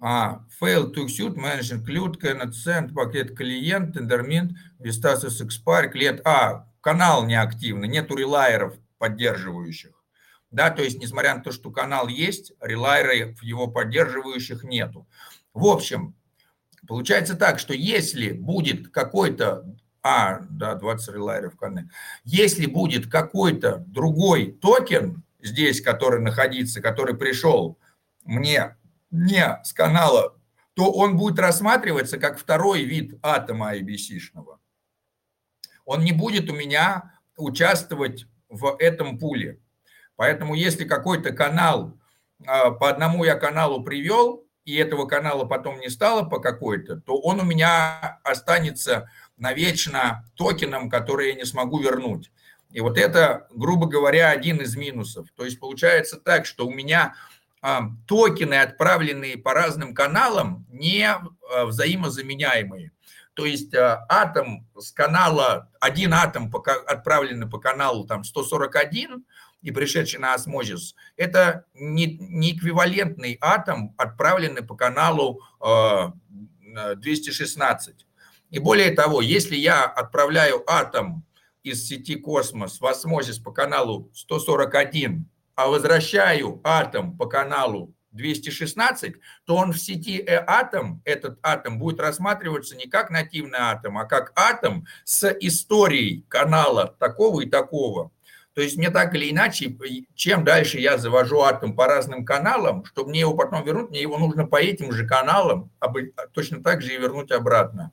а, 0.04 0.44
fail 0.60 0.92
to 0.92 1.04
execute, 1.04 1.36
manage 1.36 1.72
include, 1.72 2.20
cannot 2.20 2.52
send, 2.52 2.92
пакет 2.92 3.36
клиент, 3.36 3.96
endermint, 3.96 4.50
status 4.84 5.40
expire, 5.40 5.88
клиент. 5.88 6.20
А, 6.26 6.66
канал 6.80 7.24
неактивный, 7.24 7.88
нету 7.88 8.14
релайеров 8.14 8.74
поддерживающих. 8.98 9.92
Да, 10.50 10.70
то 10.70 10.82
есть, 10.82 11.00
несмотря 11.00 11.34
на 11.34 11.42
то, 11.42 11.50
что 11.50 11.70
канал 11.70 12.08
есть, 12.08 12.52
релайеров 12.60 13.42
его 13.42 13.66
поддерживающих 13.66 14.62
нету. 14.62 15.08
В 15.52 15.66
общем, 15.66 16.14
Получается 16.86 17.34
так, 17.34 17.58
что 17.58 17.74
если 17.74 18.32
будет 18.32 18.88
какой-то, 18.88 19.64
а, 20.02 20.40
да, 20.50 20.74
20 20.74 21.14
релайеров 21.14 21.56
коннект, 21.56 21.90
если 22.24 22.66
будет 22.66 23.10
какой-то 23.10 23.84
другой 23.86 24.52
токен 24.52 25.22
здесь, 25.40 25.80
который 25.80 26.20
находится, 26.20 26.82
который 26.82 27.16
пришел 27.16 27.78
мне 28.24 28.76
не 29.14 29.60
с 29.62 29.72
канала, 29.72 30.36
то 30.74 30.90
он 30.92 31.16
будет 31.16 31.38
рассматриваться 31.38 32.18
как 32.18 32.38
второй 32.38 32.82
вид 32.82 33.14
атома 33.22 33.76
IBC-шного. 33.76 34.58
Он 35.84 36.04
не 36.04 36.12
будет 36.12 36.50
у 36.50 36.54
меня 36.54 37.12
участвовать 37.36 38.26
в 38.48 38.76
этом 38.78 39.18
пуле. 39.18 39.60
Поэтому 40.16 40.54
если 40.54 40.84
какой-то 40.84 41.32
канал, 41.32 41.98
а, 42.46 42.70
по 42.72 42.88
одному 42.88 43.24
я 43.24 43.36
каналу 43.36 43.82
привел, 43.82 44.44
и 44.64 44.76
этого 44.76 45.06
канала 45.06 45.44
потом 45.44 45.78
не 45.78 45.90
стало 45.90 46.28
по 46.28 46.40
какой-то, 46.40 46.96
то 46.96 47.18
он 47.18 47.40
у 47.40 47.44
меня 47.44 48.18
останется 48.24 49.10
навечно 49.36 50.24
токеном, 50.36 50.88
который 50.88 51.28
я 51.28 51.34
не 51.34 51.44
смогу 51.44 51.80
вернуть. 51.80 52.32
И 52.70 52.80
вот 52.80 52.98
это, 52.98 53.46
грубо 53.52 53.86
говоря, 53.86 54.30
один 54.30 54.60
из 54.60 54.74
минусов. 54.74 55.28
То 55.36 55.44
есть 55.44 55.60
получается 55.60 56.16
так, 56.16 56.46
что 56.46 56.66
у 56.66 56.72
меня 56.72 57.14
токены, 58.06 58.54
отправленные 58.54 59.38
по 59.38 59.54
разным 59.54 59.94
каналам, 59.94 60.66
не 60.68 61.06
а, 61.06 61.64
взаимозаменяемые. 61.64 62.92
То 63.34 63.46
есть 63.46 63.74
а, 63.74 64.04
атом 64.08 64.68
с 64.76 64.92
канала, 64.92 65.70
один 65.80 66.12
атом 66.12 66.52
отправленный 66.86 67.48
по 67.48 67.58
каналу 67.58 68.06
там 68.06 68.24
141, 68.24 69.24
и 69.62 69.70
пришедший 69.70 70.20
на 70.20 70.34
осмозис, 70.34 70.94
это 71.16 71.64
не, 71.72 72.18
не 72.18 72.52
эквивалентный 72.52 73.38
атом, 73.40 73.94
отправленный 73.96 74.62
по 74.62 74.76
каналу 74.76 75.40
э, 75.58 76.10
216. 76.96 78.06
И 78.50 78.58
более 78.58 78.90
того, 78.90 79.22
если 79.22 79.56
я 79.56 79.84
отправляю 79.86 80.62
атом 80.70 81.24
из 81.62 81.88
сети 81.88 82.16
Космос 82.16 82.78
в 82.78 82.86
Osmosis 82.86 83.38
по 83.38 83.52
каналу 83.52 84.10
141, 84.12 85.26
а 85.54 85.68
возвращаю 85.68 86.60
атом 86.64 87.16
по 87.16 87.26
каналу 87.26 87.94
216, 88.14 89.14
то 89.44 89.56
он 89.56 89.72
в 89.72 89.78
сети 89.78 90.18
э 90.18 90.42
атом, 90.46 91.02
этот 91.04 91.38
атом 91.42 91.78
будет 91.78 92.00
рассматриваться 92.00 92.76
не 92.76 92.86
как 92.86 93.10
нативный 93.10 93.58
атом, 93.58 93.98
а 93.98 94.04
как 94.04 94.32
атом 94.36 94.86
с 95.04 95.30
историей 95.40 96.24
канала 96.28 96.94
такого 96.98 97.42
и 97.42 97.48
такого. 97.48 98.10
То 98.54 98.62
есть 98.62 98.76
мне 98.76 98.90
так 98.90 99.12
или 99.16 99.30
иначе, 99.30 99.76
чем 100.14 100.44
дальше 100.44 100.78
я 100.78 100.96
завожу 100.96 101.40
атом 101.40 101.74
по 101.74 101.86
разным 101.86 102.24
каналам, 102.24 102.84
чтобы 102.84 103.10
мне 103.10 103.20
его 103.20 103.34
потом 103.34 103.64
вернуть, 103.64 103.90
мне 103.90 104.00
его 104.00 104.16
нужно 104.16 104.46
по 104.46 104.56
этим 104.56 104.92
же 104.92 105.06
каналам 105.06 105.72
а 105.80 105.92
точно 106.32 106.62
так 106.62 106.80
же 106.80 106.94
и 106.94 106.98
вернуть 106.98 107.32
обратно. 107.32 107.90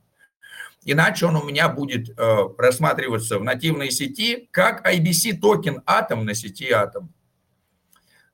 Иначе 0.83 1.25
он 1.25 1.35
у 1.35 1.43
меня 1.43 1.67
будет 1.67 2.09
э, 2.09 2.37
рассматриваться 2.57 3.37
в 3.37 3.43
нативной 3.43 3.91
сети 3.91 4.49
как 4.51 4.87
IBC 4.87 5.39
токен 5.39 5.81
атом 5.85 6.25
на 6.25 6.33
сети 6.33 6.71
атом. 6.71 7.13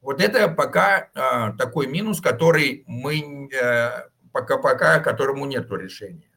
Вот 0.01 0.21
это 0.21 0.47
пока 0.47 1.09
э, 1.13 1.57
такой 1.57 1.87
минус, 1.87 2.21
который 2.21 2.83
мы 2.87 3.49
э, 3.51 4.09
пока 4.31 4.57
пока 4.57 4.99
которому 4.99 5.45
нету 5.45 5.75
решения. 5.75 6.29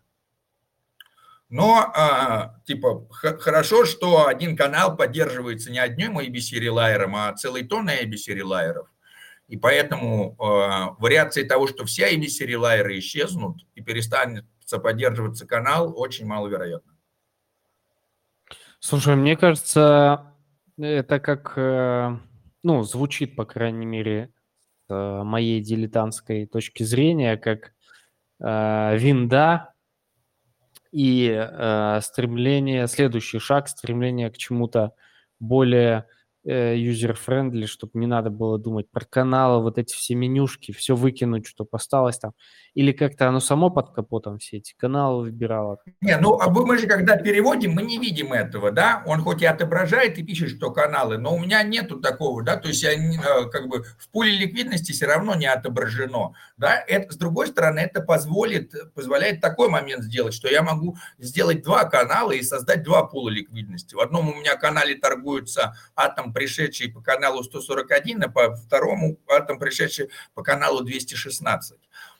Но, 1.51 1.91
а, 1.95 2.61
типа, 2.65 3.09
хорошо, 3.11 3.85
что 3.85 4.28
один 4.28 4.57
канал 4.57 4.97
поддерживается 4.97 5.73
не 5.73 5.81
одним 5.81 6.19
ABC 6.19 6.61
релайером, 6.61 7.16
а 7.16 7.32
целой 7.35 7.65
тонной 7.65 8.05
ABC 8.05 8.32
релайеров. 8.32 8.87
И 9.49 9.57
поэтому 9.57 10.37
а, 10.39 10.91
вариации 11.01 11.43
того, 11.43 11.66
что 11.66 11.85
все 11.85 12.15
ABC 12.15 12.47
релайеры 12.47 12.97
исчезнут 13.01 13.66
и 13.74 13.82
перестанет 13.82 14.45
поддерживаться 14.78 15.49
канал, 15.49 15.93
очень 15.97 16.27
маловероятно. 16.27 16.93
Слушай, 18.78 19.16
мне 19.16 19.37
кажется, 19.37 20.32
это 20.78 21.19
как, 21.19 21.55
э, 21.57 22.16
ну, 22.62 22.82
звучит, 22.82 23.37
по 23.37 23.45
крайней 23.45 23.87
мере, 23.87 24.32
с 24.89 25.23
моей 25.24 25.61
дилетантской 25.61 26.47
точки 26.47 26.82
зрения, 26.82 27.37
как 27.37 27.73
э, 28.41 28.97
винда 28.99 29.73
и 30.91 31.31
э, 31.31 32.01
стремление, 32.03 32.89
следующий 32.89 33.39
шаг, 33.39 33.69
стремление 33.69 34.31
к 34.31 34.37
чему-то 34.37 34.93
более 35.39 36.07
Э, 36.43 36.75
user-friendly, 36.75 37.67
чтобы 37.67 37.99
не 38.01 38.07
надо 38.07 38.31
было 38.31 38.59
думать 38.59 38.91
про 38.91 39.05
каналы, 39.05 39.62
вот 39.62 39.77
эти 39.77 39.93
все 39.93 40.15
менюшки, 40.15 40.73
все 40.73 40.97
выкинуть, 40.97 41.47
что 41.47 41.67
осталось 41.71 42.19
там. 42.19 42.33
Или 42.73 42.93
как-то 42.93 43.29
оно 43.29 43.41
само 43.41 43.69
под 43.69 43.93
капотом 43.93 44.39
все 44.39 44.57
эти 44.57 44.73
каналы 44.75 45.25
выбирало. 45.25 45.81
Не, 46.01 46.17
ну 46.17 46.41
а 46.41 46.49
мы 46.49 46.79
же 46.79 46.87
когда 46.87 47.17
переводим, 47.17 47.73
мы 47.73 47.83
не 47.83 47.99
видим 47.99 48.33
этого, 48.33 48.71
да? 48.71 49.03
Он 49.05 49.21
хоть 49.21 49.43
и 49.43 49.45
отображает 49.45 50.17
и 50.17 50.23
пишет, 50.23 50.49
что 50.57 50.71
каналы, 50.71 51.19
но 51.19 51.35
у 51.35 51.39
меня 51.39 51.62
нету 51.62 52.01
такого, 52.01 52.43
да? 52.43 52.57
То 52.57 52.69
есть 52.69 52.83
я 52.83 52.95
э, 52.95 53.51
как 53.51 53.69
бы 53.69 53.83
в 53.99 54.09
пуле 54.11 54.33
ликвидности 54.33 54.93
все 54.93 55.05
равно 55.05 55.35
не 55.35 55.47
отображено, 55.47 56.33
да? 56.57 56.83
Это, 56.89 57.12
с 57.12 57.17
другой 57.19 57.49
стороны, 57.49 57.81
это 57.81 58.01
позволит, 58.01 58.73
позволяет 58.95 59.43
такой 59.43 59.69
момент 59.69 60.05
сделать, 60.05 60.33
что 60.33 60.49
я 60.49 60.62
могу 60.62 60.97
сделать 61.19 61.62
два 61.62 61.85
канала 61.85 62.33
и 62.33 62.43
создать 62.43 62.83
два 62.83 63.05
пула 63.05 63.29
ликвидности. 63.29 63.95
В 63.95 64.01
одном 64.01 64.31
у 64.31 64.35
меня 64.35 64.57
канале 64.57 64.95
торгуется 64.95 65.75
атом 65.95 66.30
атом, 66.31 66.32
пришедший 66.32 66.90
по 66.90 67.01
каналу 67.01 67.43
141, 67.43 68.24
а 68.24 68.28
по 68.28 68.55
второму 68.55 69.19
атом, 69.28 69.59
пришедший 69.59 70.09
по 70.35 70.43
каналу 70.43 70.82
216 70.82 71.78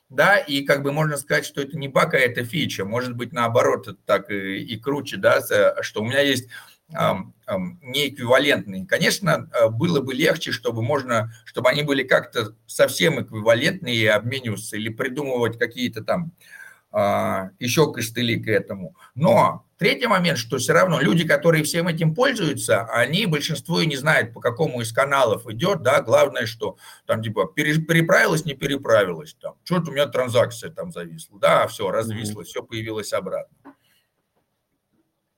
да, 0.09 0.39
и 0.39 0.65
как 0.65 0.83
бы 0.83 0.91
можно 0.91 1.17
сказать, 1.17 1.47
что 1.47 1.61
это 1.61 1.79
не 1.79 1.87
баг, 1.87 2.15
а 2.15 2.19
это 2.19 2.45
фича, 2.45 2.85
может 2.85 3.15
быть, 3.15 3.33
наоборот, 3.33 3.87
это 3.87 3.99
так 4.07 4.29
и, 4.29 4.59
и 4.59 4.77
круче, 4.77 5.19
да, 5.19 5.41
что 5.83 6.03
у 6.03 6.05
меня 6.05 6.21
есть 6.21 6.49
неэквивалентные. 6.89 8.87
Конечно, 8.87 9.49
э, 9.53 9.69
было 9.69 10.01
бы 10.01 10.13
легче, 10.13 10.51
чтобы 10.51 10.83
можно, 10.83 11.33
чтобы 11.45 11.71
они 11.71 11.85
были 11.85 12.03
как-то 12.03 12.57
совсем 12.67 13.23
эквивалентные 13.23 13.95
и 13.95 14.07
обмениваться 14.07 14.77
или 14.77 14.89
придумывать 14.89 15.57
какие-то 15.57 16.03
там 16.03 16.33
а, 16.33 16.51
еще 16.93 17.93
костыли 17.93 18.43
к 18.43 18.49
этому. 18.49 18.97
Но 19.15 19.65
третий 19.79 20.09
момент, 20.09 20.39
что 20.39 20.59
все 20.59 20.73
равно 20.73 21.01
люди, 21.01 21.27
которые 21.27 21.63
всем 21.63 21.87
этим 21.87 22.15
пользуются, 22.15 22.85
они 22.87 23.27
большинство 23.27 23.81
и 23.81 23.87
не 23.87 23.97
знают, 23.97 24.35
по 24.35 24.41
какому 24.41 24.81
из 24.81 24.93
каналов 24.93 25.49
идет, 25.49 25.83
да, 25.83 26.03
главное, 26.03 26.47
что 26.47 26.77
там 27.07 27.23
типа 27.23 27.47
переправилась, 27.47 28.45
не 28.45 28.55
переправилась, 28.55 29.35
там, 29.41 29.55
что-то 29.65 29.91
у 29.91 29.95
меня 29.95 30.07
транзакция 30.07 30.71
там 30.71 30.91
зависла, 30.91 31.39
да, 31.39 31.67
все, 31.69 31.91
развисло, 31.91 32.43
все 32.43 32.63
появилось 32.63 33.13
обратно. 33.13 33.57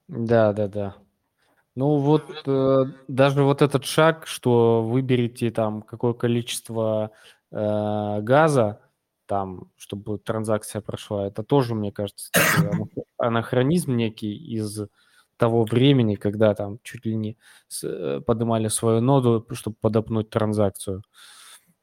Да, 0.09 0.53
да, 0.53 0.69
да. 0.69 0.97
Ну 1.75 1.97
вот 1.97 2.43
э, 2.47 2.85
даже 3.09 3.45
вот 3.45 3.63
этот 3.63 3.85
шаг, 3.87 4.27
что 4.27 4.83
выберите 4.83 5.51
там 5.51 5.81
какое 5.83 6.13
количество 6.13 7.13
э, 7.51 8.21
газа, 8.21 8.81
там, 9.27 9.71
чтобы 9.77 10.19
транзакция 10.19 10.81
прошла, 10.81 11.27
это 11.27 11.43
тоже, 11.43 11.75
мне 11.75 11.93
кажется, 11.93 12.31
анахронизм 13.19 13.97
некий 13.97 14.35
из 14.35 14.81
того 15.37 15.65
времени, 15.65 16.15
когда 16.15 16.55
там 16.55 16.79
чуть 16.83 17.05
ли 17.05 17.17
не 17.17 17.37
э, 17.83 18.21
поднимали 18.25 18.69
свою 18.69 19.01
ноду, 19.01 19.47
чтобы 19.53 19.77
подопнуть 19.81 20.31
транзакцию. 20.31 21.03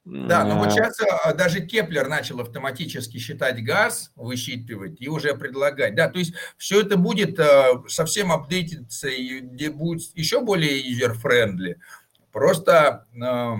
Да, 0.06 0.44
но 0.44 0.58
вот 0.58 0.72
сейчас 0.72 0.98
а, 1.24 1.34
даже 1.34 1.60
Keplr 1.60 2.08
начал 2.08 2.40
автоматически 2.40 3.18
считать 3.18 3.62
газ, 3.62 4.12
высчитывать 4.16 5.00
и 5.00 5.08
уже 5.08 5.34
предлагать. 5.34 5.94
Да, 5.94 6.08
то 6.08 6.18
есть 6.18 6.32
все 6.56 6.80
это 6.80 6.96
будет 6.96 7.38
а, 7.38 7.82
совсем 7.86 8.32
апдейтиться 8.32 9.08
и 9.08 9.68
будет 9.68 10.16
еще 10.16 10.40
более 10.40 10.80
user-friendly. 10.80 11.76
Просто 12.32 13.06
а, 13.22 13.56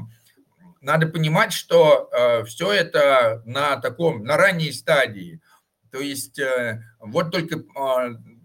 надо 0.81 1.07
понимать, 1.07 1.52
что 1.52 2.11
все 2.47 2.73
это 2.73 3.43
на 3.44 3.77
таком, 3.77 4.24
на 4.24 4.36
ранней 4.36 4.73
стадии. 4.73 5.40
То 5.90 6.01
есть 6.01 6.39
э, 6.39 6.82
вот 7.01 7.31
только 7.32 7.65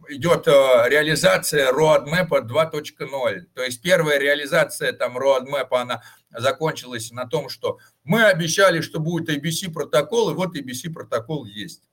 идет 0.09 0.47
реализация 0.47 1.71
Roadmap 1.71 2.29
2.0. 2.29 3.41
То 3.53 3.63
есть 3.63 3.81
первая 3.81 4.19
реализация 4.19 4.93
там 4.93 5.17
Roadmap, 5.17 5.67
она 5.71 6.01
закончилась 6.31 7.11
на 7.11 7.27
том, 7.27 7.49
что 7.49 7.79
мы 8.03 8.23
обещали, 8.23 8.81
что 8.81 8.99
будет 8.99 9.29
ABC 9.29 9.71
протокол, 9.71 10.31
и 10.31 10.33
вот 10.33 10.55
ABC 10.55 10.91
протокол 10.91 11.45
есть. 11.45 11.83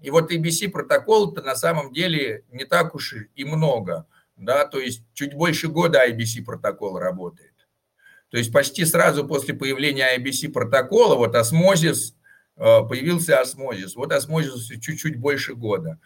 И 0.00 0.10
вот 0.10 0.30
ABC 0.30 0.68
протокол-то 0.68 1.42
на 1.42 1.56
самом 1.56 1.92
деле 1.92 2.44
не 2.50 2.64
так 2.64 2.94
уж 2.94 3.14
и 3.34 3.44
много, 3.44 4.06
да, 4.36 4.66
то 4.66 4.78
есть 4.78 5.02
чуть 5.14 5.34
больше 5.34 5.68
года 5.68 6.06
IBC 6.06 6.44
протокол 6.44 6.98
работает. 6.98 7.54
То 8.30 8.38
есть 8.38 8.52
почти 8.52 8.84
сразу 8.84 9.26
после 9.26 9.54
появления 9.54 10.18
IBC 10.18 10.50
протокола, 10.50 11.14
вот 11.14 11.34
осмозис, 11.34 12.16
э, 12.56 12.80
появился 12.88 13.40
осмозис. 13.40 13.94
Вот 13.94 14.12
осмозис 14.12 14.66
чуть-чуть 14.80 15.16
больше 15.16 15.54
года. 15.54 15.98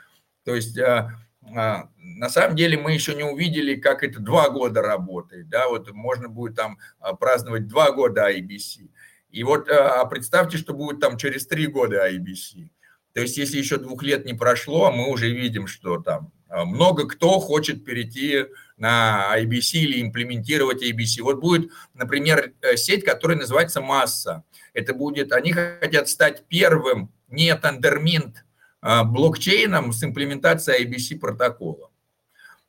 То 0.45 0.55
есть 0.55 0.77
э, 0.77 1.11
а, 1.57 1.89
на 1.97 2.29
самом 2.29 2.57
деле 2.57 2.77
мы 2.77 2.93
еще 2.93 3.15
не 3.15 3.25
увидели, 3.25 3.75
как 3.77 4.03
это 4.03 4.21
два 4.21 4.51
года 4.51 4.83
работает. 4.83 5.49
Да, 5.49 5.69
вот 5.69 5.91
можно 5.93 6.29
будет 6.29 6.57
там 6.57 6.79
праздновать 7.19 7.67
два 7.67 7.91
года 7.93 8.31
IBC. 8.31 8.91
И 9.31 9.43
вот 9.43 9.71
а, 9.71 10.05
представьте, 10.05 10.59
что 10.59 10.75
будет 10.75 11.01
там 11.01 11.17
через 11.17 11.47
три 11.47 11.67
года 11.67 12.07
IBC. 12.11 12.69
То 13.15 13.23
есть 13.23 13.39
если 13.39 13.57
еще 13.57 13.79
двух 13.79 14.03
лет 14.03 14.27
не 14.27 14.35
прошло, 14.35 14.93
мы 14.93 15.11
уже 15.11 15.31
видим, 15.31 15.67
что 15.67 16.01
там 16.01 16.33
много 16.49 17.09
кто 17.09 17.41
хочет 17.41 17.85
перейти 17.85 18.47
на 18.81 19.39
IBC 19.39 19.78
или 19.78 20.02
имплементировать 20.02 20.82
IBC. 20.82 21.23
Вот 21.23 21.39
будет, 21.39 21.70
например, 21.94 22.52
э, 22.62 22.77
сеть, 22.77 23.05
которая 23.05 23.39
называется 23.39 23.81
Масса. 23.81 24.43
Это 24.73 24.94
будет, 24.94 25.32
они 25.32 25.52
хотят 25.52 26.09
стать 26.09 26.44
первым 26.48 27.12
не 27.28 27.55
тандерминт 27.55 28.44
а, 28.81 29.05
блокчейном 29.05 29.93
с 29.93 30.02
имплементацией 30.02 30.86
IBC 30.86 31.19
протокола. 31.19 31.90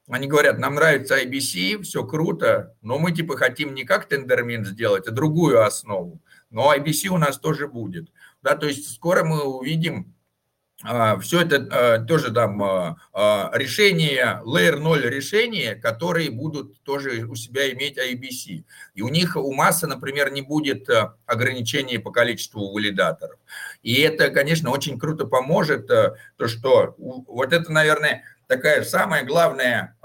Они 0.09 0.27
говорят, 0.27 0.59
нам 0.59 0.75
нравится 0.75 1.21
IBC, 1.23 1.83
все 1.83 2.03
круто, 2.03 2.75
но 2.81 2.99
мы 2.99 3.13
типа 3.13 3.38
хотим 3.38 3.73
не 3.73 3.85
как 3.85 4.09
тендермин 4.09 4.65
сделать, 4.65 5.07
а 5.07 5.11
другую 5.11 5.63
основу. 5.63 6.21
Но 6.49 6.75
IBC 6.75 7.07
у 7.07 7.17
нас 7.17 7.39
тоже 7.39 7.67
будет. 7.67 8.11
Да, 8.41 8.55
то 8.55 8.67
есть 8.67 8.93
скоро 8.93 9.23
мы 9.23 9.43
увидим 9.43 10.13
все 11.22 11.41
это 11.41 11.68
а, 11.72 11.99
тоже 11.99 12.32
там 12.32 12.62
а, 12.64 13.52
решения, 13.53 14.41
Layer 14.44 14.78
0 14.78 15.02
решения, 15.02 15.76
которые 15.76 16.32
будут 16.32 16.82
тоже 16.84 17.26
у 17.26 17.36
себя 17.36 17.72
иметь 17.72 17.98
IBC. 17.98 18.64
И 18.95 19.02
у 19.02 19.10
них, 19.10 19.36
у 19.36 19.53
массы, 19.53 19.88
например, 19.88 20.32
не 20.32 20.41
будет 20.41 20.88
ограничений 21.26 21.98
по 21.98 22.12
количеству 22.12 22.72
валидаторов. 22.72 23.38
И 23.84 24.02
это, 24.02 24.30
конечно, 24.30 24.72
очень 24.72 24.99
круто 24.99 25.26
поможет, 25.26 25.88
то 25.88 26.48
что 26.48 26.95
вот 26.98 27.53
это, 27.53 27.72
наверное, 27.72 28.24
такая 28.48 28.84
самая 28.84 29.24
главная 29.24 29.95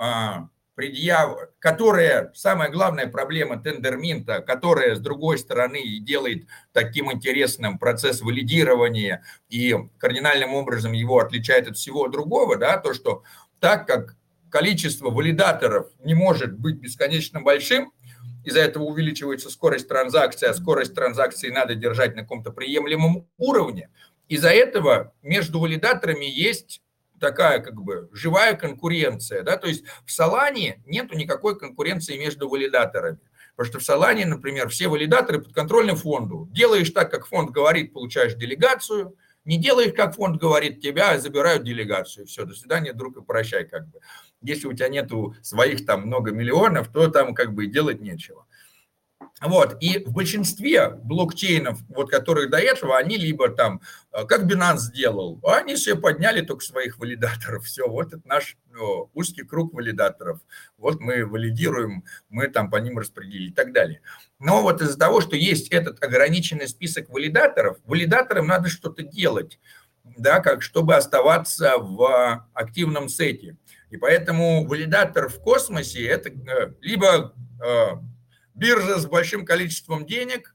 предъяв, 0.77 1.39
которая, 1.59 2.31
самая 2.35 2.71
главная 2.71 3.07
проблема 3.09 3.59
тендерминта, 3.59 4.41
которая, 4.43 4.95
с 4.95 5.01
другой 5.01 5.39
стороны, 5.39 5.81
и 5.81 5.99
делает 5.99 6.47
таким 6.73 7.11
интересным 7.11 7.79
процесс 7.79 8.21
валидирования 8.21 9.25
и 9.49 9.75
кардинальным 9.99 10.55
образом 10.55 10.93
его 10.93 11.19
отличает 11.19 11.67
от 11.67 11.79
всего 11.79 12.09
другого, 12.09 12.57
да, 12.57 12.77
то, 12.77 12.93
что 12.93 13.25
так 13.59 13.87
как 13.87 14.17
количество 14.51 15.11
валидаторов 15.11 15.89
не 16.05 16.15
может 16.15 16.53
быть 16.53 16.77
бесконечно 16.77 17.41
большим, 17.41 17.93
из-за 18.45 18.61
этого 18.61 18.85
увеличивается 18.85 19.51
скорость 19.51 19.89
транзакции, 19.89 20.47
а 20.47 20.55
скорость 20.55 20.95
транзакции 20.95 21.49
надо 21.51 21.75
держать 21.75 22.15
на 22.15 22.23
каком-то 22.23 22.53
приемлемом 22.53 23.27
уровне. 23.39 23.89
Из-за 24.29 24.51
этого 24.51 25.15
между 25.23 25.59
валидаторами 25.59 26.27
есть 26.27 26.83
такая 27.21 27.61
как 27.61 27.75
бы 27.81 28.09
живая 28.13 28.55
конкуренция, 28.55 29.43
да, 29.43 29.57
то 29.57 29.67
есть 29.69 29.85
в 30.05 30.13
Солане 30.13 30.83
нету 30.87 31.17
никакой 31.17 31.59
конкуренции 31.59 32.19
между 32.19 32.49
валидаторами. 32.49 33.19
Потому 33.57 33.73
что 33.73 33.79
в 33.79 33.85
Солане, 33.85 34.27
например, 34.27 34.69
все 34.69 34.89
валидаторы 34.89 35.41
подконтрольны 35.41 35.95
фонду. 35.95 36.47
Делаешь 36.53 36.91
так, 36.91 37.11
как 37.11 37.27
фонд 37.27 37.51
говорит, 37.51 37.95
получаешь 37.95 38.35
делегацию. 38.35 39.17
Не 39.47 39.57
делаешь, 39.57 39.95
как 39.97 40.15
фонд 40.15 40.39
говорит, 40.39 40.83
тебя 40.83 41.19
забирают 41.19 41.65
делегацию. 41.65 42.27
Все, 42.27 42.45
до 42.45 42.55
свидания, 42.55 42.93
друг, 42.93 43.17
и 43.17 43.23
прощай 43.23 43.65
как 43.65 43.89
бы. 43.89 44.01
Если 44.43 44.67
у 44.67 44.75
тебя 44.75 44.89
нету 44.89 45.35
своих 45.41 45.87
там 45.87 46.03
много 46.03 46.33
миллионов, 46.33 46.89
то 46.89 47.09
там 47.09 47.35
как 47.35 47.55
бы 47.55 47.67
делать 47.67 48.01
нечего. 48.01 48.47
Вот, 49.43 49.77
и 49.81 50.03
в 50.03 50.13
большинстве 50.13 50.89
блокчейнов, 50.89 51.79
вот, 51.89 52.11
которые 52.11 52.49
до 52.49 52.57
этого, 52.57 52.97
они 52.97 53.19
либо 53.19 53.51
там, 53.51 53.83
э, 54.11 54.25
как 54.25 54.51
Binance 54.51 54.79
сделал, 54.79 55.39
они 55.43 55.77
себе 55.77 55.97
подняли 55.97 56.41
только 56.41 56.65
своих 56.65 56.99
валидаторов. 56.99 57.67
Все, 57.67 57.87
вот 57.87 58.15
это 58.15 58.27
наш 58.27 58.57
о, 58.79 59.11
узкий 59.13 59.43
круг 59.43 59.75
валидаторов. 59.75 60.41
Вот 60.79 61.01
мы 61.01 61.27
валидируем, 61.27 62.05
мы 62.31 62.49
там 62.49 62.71
по 62.71 62.77
ним 62.77 62.99
распределили 62.99 63.51
и 63.51 63.53
так 63.53 63.75
далее. 63.75 64.01
Но 64.39 64.63
вот 64.63 64.81
из-за 64.81 64.99
того, 64.99 65.21
что 65.21 65.37
есть 65.37 65.69
этот 65.69 66.03
ограниченный 66.03 66.67
список 66.67 67.11
валидаторов, 67.11 67.77
валидаторам 67.85 68.47
надо 68.47 68.71
что-то 68.71 69.03
делать, 69.03 69.61
да, 70.17 70.41
как 70.41 70.63
чтобы 70.63 70.97
оставаться 70.97 71.77
в 71.77 72.49
активном 72.55 73.11
сете. 73.11 73.59
И 73.91 73.99
поэтому 73.99 74.67
валидатор 74.67 75.29
в 75.29 75.41
космосе 75.41 76.07
это 76.07 76.31
э, 76.31 76.73
либо 76.81 77.35
биржа 78.57 78.99
с 78.99 79.07
большим 79.07 79.45
количеством 79.45 80.07
денег, 80.07 80.55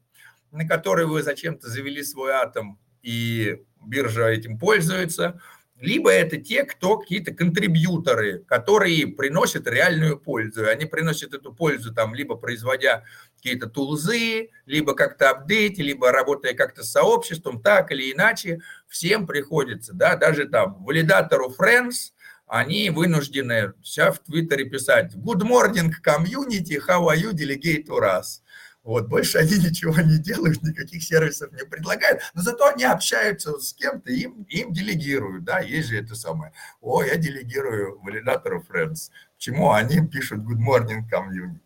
на 0.51 0.67
которой 0.67 1.05
вы 1.05 1.23
зачем-то 1.23 1.69
завели 1.69 2.03
свой 2.03 2.31
атом, 2.31 2.79
и 3.01 3.61
биржа 3.81 4.27
этим 4.27 4.57
пользуется, 4.57 5.39
либо 5.79 6.11
это 6.11 6.37
те, 6.37 6.63
кто 6.63 6.97
какие-то 6.97 7.33
контрибьюторы, 7.33 8.43
которые 8.47 9.07
приносят 9.07 9.65
реальную 9.67 10.19
пользу. 10.19 10.67
Они 10.67 10.85
приносят 10.85 11.33
эту 11.33 11.53
пользу, 11.53 11.91
там, 11.91 12.13
либо 12.13 12.35
производя 12.35 13.03
какие-то 13.37 13.67
тулзы, 13.67 14.49
либо 14.67 14.93
как-то 14.93 15.31
апдейте, 15.31 15.81
либо 15.81 16.11
работая 16.11 16.53
как-то 16.53 16.83
с 16.83 16.91
сообществом, 16.91 17.61
так 17.61 17.91
или 17.91 18.11
иначе, 18.11 18.59
всем 18.87 19.25
приходится, 19.25 19.93
да, 19.93 20.15
даже 20.15 20.47
там 20.47 20.83
валидатору 20.83 21.53
Friends– 21.57 22.11
они 22.51 22.89
вынуждены 22.89 23.73
сейчас 23.81 24.17
в 24.17 24.23
Твиттере 24.25 24.65
писать 24.65 25.15
«Good 25.15 25.43
morning, 25.43 25.89
community, 26.05 26.77
how 26.85 27.07
are 27.07 27.15
you, 27.15 27.31
delegate 27.31 27.85
to 27.87 27.97
us?» 28.01 28.41
Вот, 28.83 29.07
больше 29.07 29.37
они 29.37 29.57
ничего 29.57 29.95
не 30.01 30.17
делают, 30.17 30.61
никаких 30.61 31.01
сервисов 31.01 31.53
не 31.53 31.65
предлагают, 31.65 32.19
но 32.33 32.41
зато 32.41 32.67
они 32.67 32.83
общаются 32.83 33.57
с 33.57 33.73
кем-то, 33.73 34.11
им, 34.11 34.43
им 34.49 34.73
делегируют, 34.73 35.45
да, 35.45 35.61
есть 35.61 35.89
же 35.89 35.97
это 35.99 36.13
самое. 36.15 36.51
О, 36.81 37.03
я 37.03 37.15
делегирую 37.15 38.01
валидатору 38.01 38.65
Friends. 38.69 39.11
Почему 39.37 39.71
они 39.71 40.05
пишут 40.05 40.39
good 40.39 40.59
morning 40.59 41.03
community? 41.09 41.57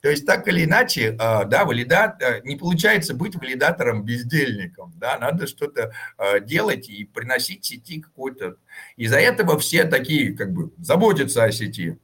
То 0.00 0.10
есть 0.10 0.26
так 0.26 0.46
или 0.48 0.64
иначе, 0.64 1.16
а, 1.18 1.44
да, 1.44 1.64
валидат, 1.64 2.22
не 2.44 2.56
получается 2.56 3.14
быть 3.14 3.36
валидатором-бездельником, 3.36 4.92
да, 4.96 5.18
надо 5.18 5.46
что-то 5.46 5.92
а, 6.18 6.40
делать 6.40 6.88
и 6.88 7.04
приносить 7.04 7.64
сети 7.64 8.00
какой-то. 8.00 8.56
Из-за 8.96 9.18
этого 9.18 9.58
все 9.58 9.84
такие, 9.84 10.36
как 10.36 10.52
бы, 10.52 10.72
заботятся 10.78 11.44
о 11.44 11.52
сети 11.52 11.98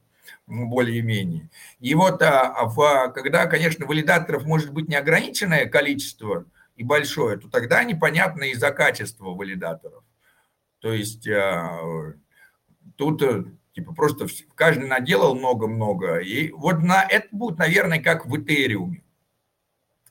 более-менее. 0.47 1.49
И 1.79 1.93
вот 1.93 2.21
а, 2.21 2.67
когда, 3.09 3.45
конечно, 3.45 3.85
валидаторов 3.85 4.45
может 4.45 4.71
быть 4.71 4.87
неограниченное 4.87 5.67
количество 5.67 6.45
и 6.75 6.83
большое, 6.83 7.37
то 7.37 7.49
тогда 7.49 7.83
непонятно 7.83 8.45
из-за 8.45 8.71
качества 8.71 9.29
валидаторов. 9.29 10.03
То 10.79 10.91
есть 10.91 11.27
тут 12.95 13.21
э, 13.21 13.43
Типа 13.73 13.93
просто 13.93 14.27
каждый 14.55 14.87
наделал 14.87 15.35
много-много. 15.35 16.17
И 16.17 16.51
вот 16.51 16.79
на, 16.79 17.03
это 17.03 17.27
будет, 17.31 17.57
наверное, 17.57 18.01
как 18.01 18.25
в 18.25 18.37
Этериуме. 18.37 19.03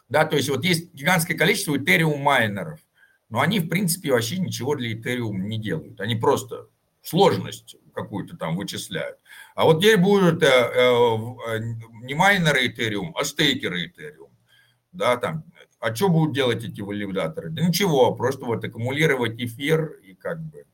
Да, 0.08 0.24
то 0.24 0.36
есть 0.36 0.48
вот 0.48 0.64
есть 0.64 0.92
гигантское 0.94 1.36
количество 1.36 1.76
Этериум 1.76 2.20
майнеров, 2.20 2.80
но 3.28 3.40
они, 3.40 3.60
в 3.60 3.68
принципе, 3.68 4.12
вообще 4.12 4.38
ничего 4.38 4.74
для 4.74 4.92
Этериума 4.92 5.44
не 5.44 5.58
делают. 5.58 6.00
Они 6.00 6.16
просто 6.16 6.68
сложность 7.02 7.76
какую-то 7.94 8.36
там 8.36 8.56
вычисляют. 8.56 9.18
А 9.54 9.64
вот 9.64 9.80
теперь 9.80 9.98
будут 9.98 10.42
э, 10.42 10.46
э, 10.46 11.58
не 12.02 12.14
майнеры 12.14 12.66
Ethereum, 12.66 13.12
а 13.14 13.24
стейкеры 13.24 13.86
Ethereum. 13.86 14.30
Да, 14.92 15.16
там, 15.16 15.44
а 15.78 15.94
что 15.94 16.08
будут 16.08 16.34
делать 16.34 16.64
эти 16.64 16.80
валидаторы? 16.80 17.50
Да 17.50 17.62
ничего, 17.62 18.14
просто 18.14 18.44
вот 18.44 18.64
аккумулировать 18.64 19.40
эфир 19.40 19.92
и 20.02 20.14
как 20.14 20.40
бы 20.40 20.64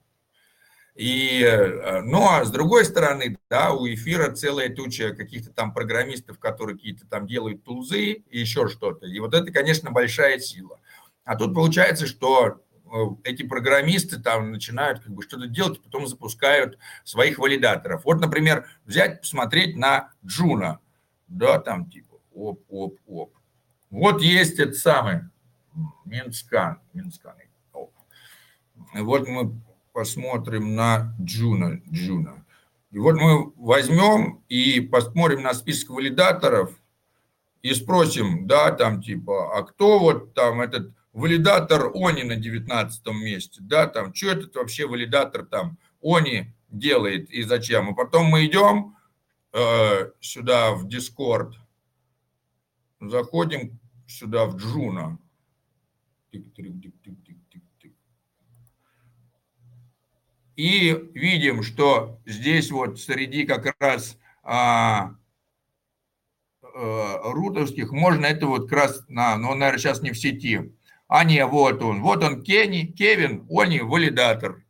и, 0.97 1.43
э, 1.43 2.01
ну, 2.01 2.27
а 2.27 2.43
с 2.47 2.51
другой 2.51 2.87
стороны, 2.87 3.37
да, 3.51 3.73
у 3.73 3.87
эфира 3.87 4.33
целая 4.33 4.75
туча 4.75 5.15
каких-то 5.15 5.53
там 5.53 5.75
программистов, 5.75 6.39
которые 6.39 6.77
какие-то 6.77 7.07
там 7.07 7.27
делают 7.27 7.65
тулзы 7.65 8.13
и 8.13 8.39
еще 8.41 8.67
что-то. 8.69 9.07
И 9.07 9.21
вот 9.21 9.35
это, 9.35 9.53
конечно, 9.53 9.91
большая 9.91 10.39
сила. 10.39 10.81
А 11.25 11.37
тут 11.37 11.55
получается, 11.55 12.07
что 12.07 12.63
э, 12.73 12.89
эти 13.25 13.43
программисты 13.43 14.19
там 14.19 14.53
начинают 14.53 15.01
как 15.01 15.13
бы 15.13 15.23
что-то 15.23 15.49
делать, 15.49 15.83
потом 15.83 16.07
запускают 16.07 16.79
своих 17.05 17.39
валидаторов. 17.39 18.07
Вот, 18.07 18.19
например, 18.19 18.67
взять, 18.87 19.21
посмотреть 19.21 19.77
на 19.77 20.13
Juno, 20.25 20.81
да, 21.29 21.59
там 21.59 21.91
типа 21.91 22.17
оп, 22.33 22.65
оп, 22.71 22.99
оп. 23.07 23.35
Вот 23.91 24.23
есть 24.23 24.59
этот 24.59 24.77
самый 24.77 25.25
Mintscan, 26.07 26.81
Mintscan. 26.95 27.35
Вот 28.95 29.29
мы 29.29 29.61
посмотрим 29.97 30.75
на 30.75 31.17
Juno. 31.19 31.81
Juno. 31.91 32.45
И 32.91 32.99
вот 32.99 33.15
мы 33.15 33.51
возьмем 33.57 34.45
и 34.47 34.79
посмотрим 34.83 35.41
на 35.41 35.55
список 35.55 35.89
валидаторов 35.89 36.71
и 37.63 37.73
спросим, 37.73 38.47
да, 38.47 38.73
там 38.73 39.01
типа, 39.01 39.57
а 39.59 39.63
кто 39.63 39.99
вот 39.99 40.35
там 40.35 40.61
этот 40.61 40.93
валидатор 41.15 41.93
Они 41.95 42.25
на 42.25 42.37
19 42.37 43.07
месте, 43.15 43.61
да, 43.63 43.87
там, 43.87 44.15
что 44.15 44.33
этот 44.33 44.55
вообще 44.55 44.87
валидатор 44.87 45.47
там 45.47 45.79
Они 46.05 46.53
делает 46.69 47.31
и 47.31 47.43
зачем. 47.43 47.91
И 47.91 47.95
потом 47.95 48.27
мы 48.27 48.45
идем 48.45 48.97
э, 49.55 50.11
сюда 50.21 50.73
в 50.73 50.87
Discord, 50.89 51.55
заходим 53.01 53.81
сюда 54.07 54.45
в 54.45 54.57
Джуна. 54.57 55.19
И 60.57 61.11
видим, 61.15 61.63
что 61.63 62.19
здесь 62.25 62.71
вот 62.71 62.99
среди 62.99 63.45
как 63.45 63.77
раз 63.79 64.19
а, 64.43 65.15
а, 66.63 67.33
рутовских 67.33 67.93
можно 67.93 68.25
это 68.25 68.47
вот 68.47 68.71
как 68.71 68.79
раз, 68.79 69.05
на, 69.09 69.37
но 69.37 69.51
он, 69.51 69.59
наверное, 69.59 69.79
сейчас 69.79 70.01
не 70.01 70.13
в 70.13 70.19
сети. 70.19 70.73
А 71.09 71.25
не, 71.25 71.45
вот 71.45 71.83
он. 71.83 72.03
Вот 72.03 72.25
он, 72.25 72.43
Кенни, 72.43 72.87
Кевин, 72.87 73.47
валидатор. 73.47 74.65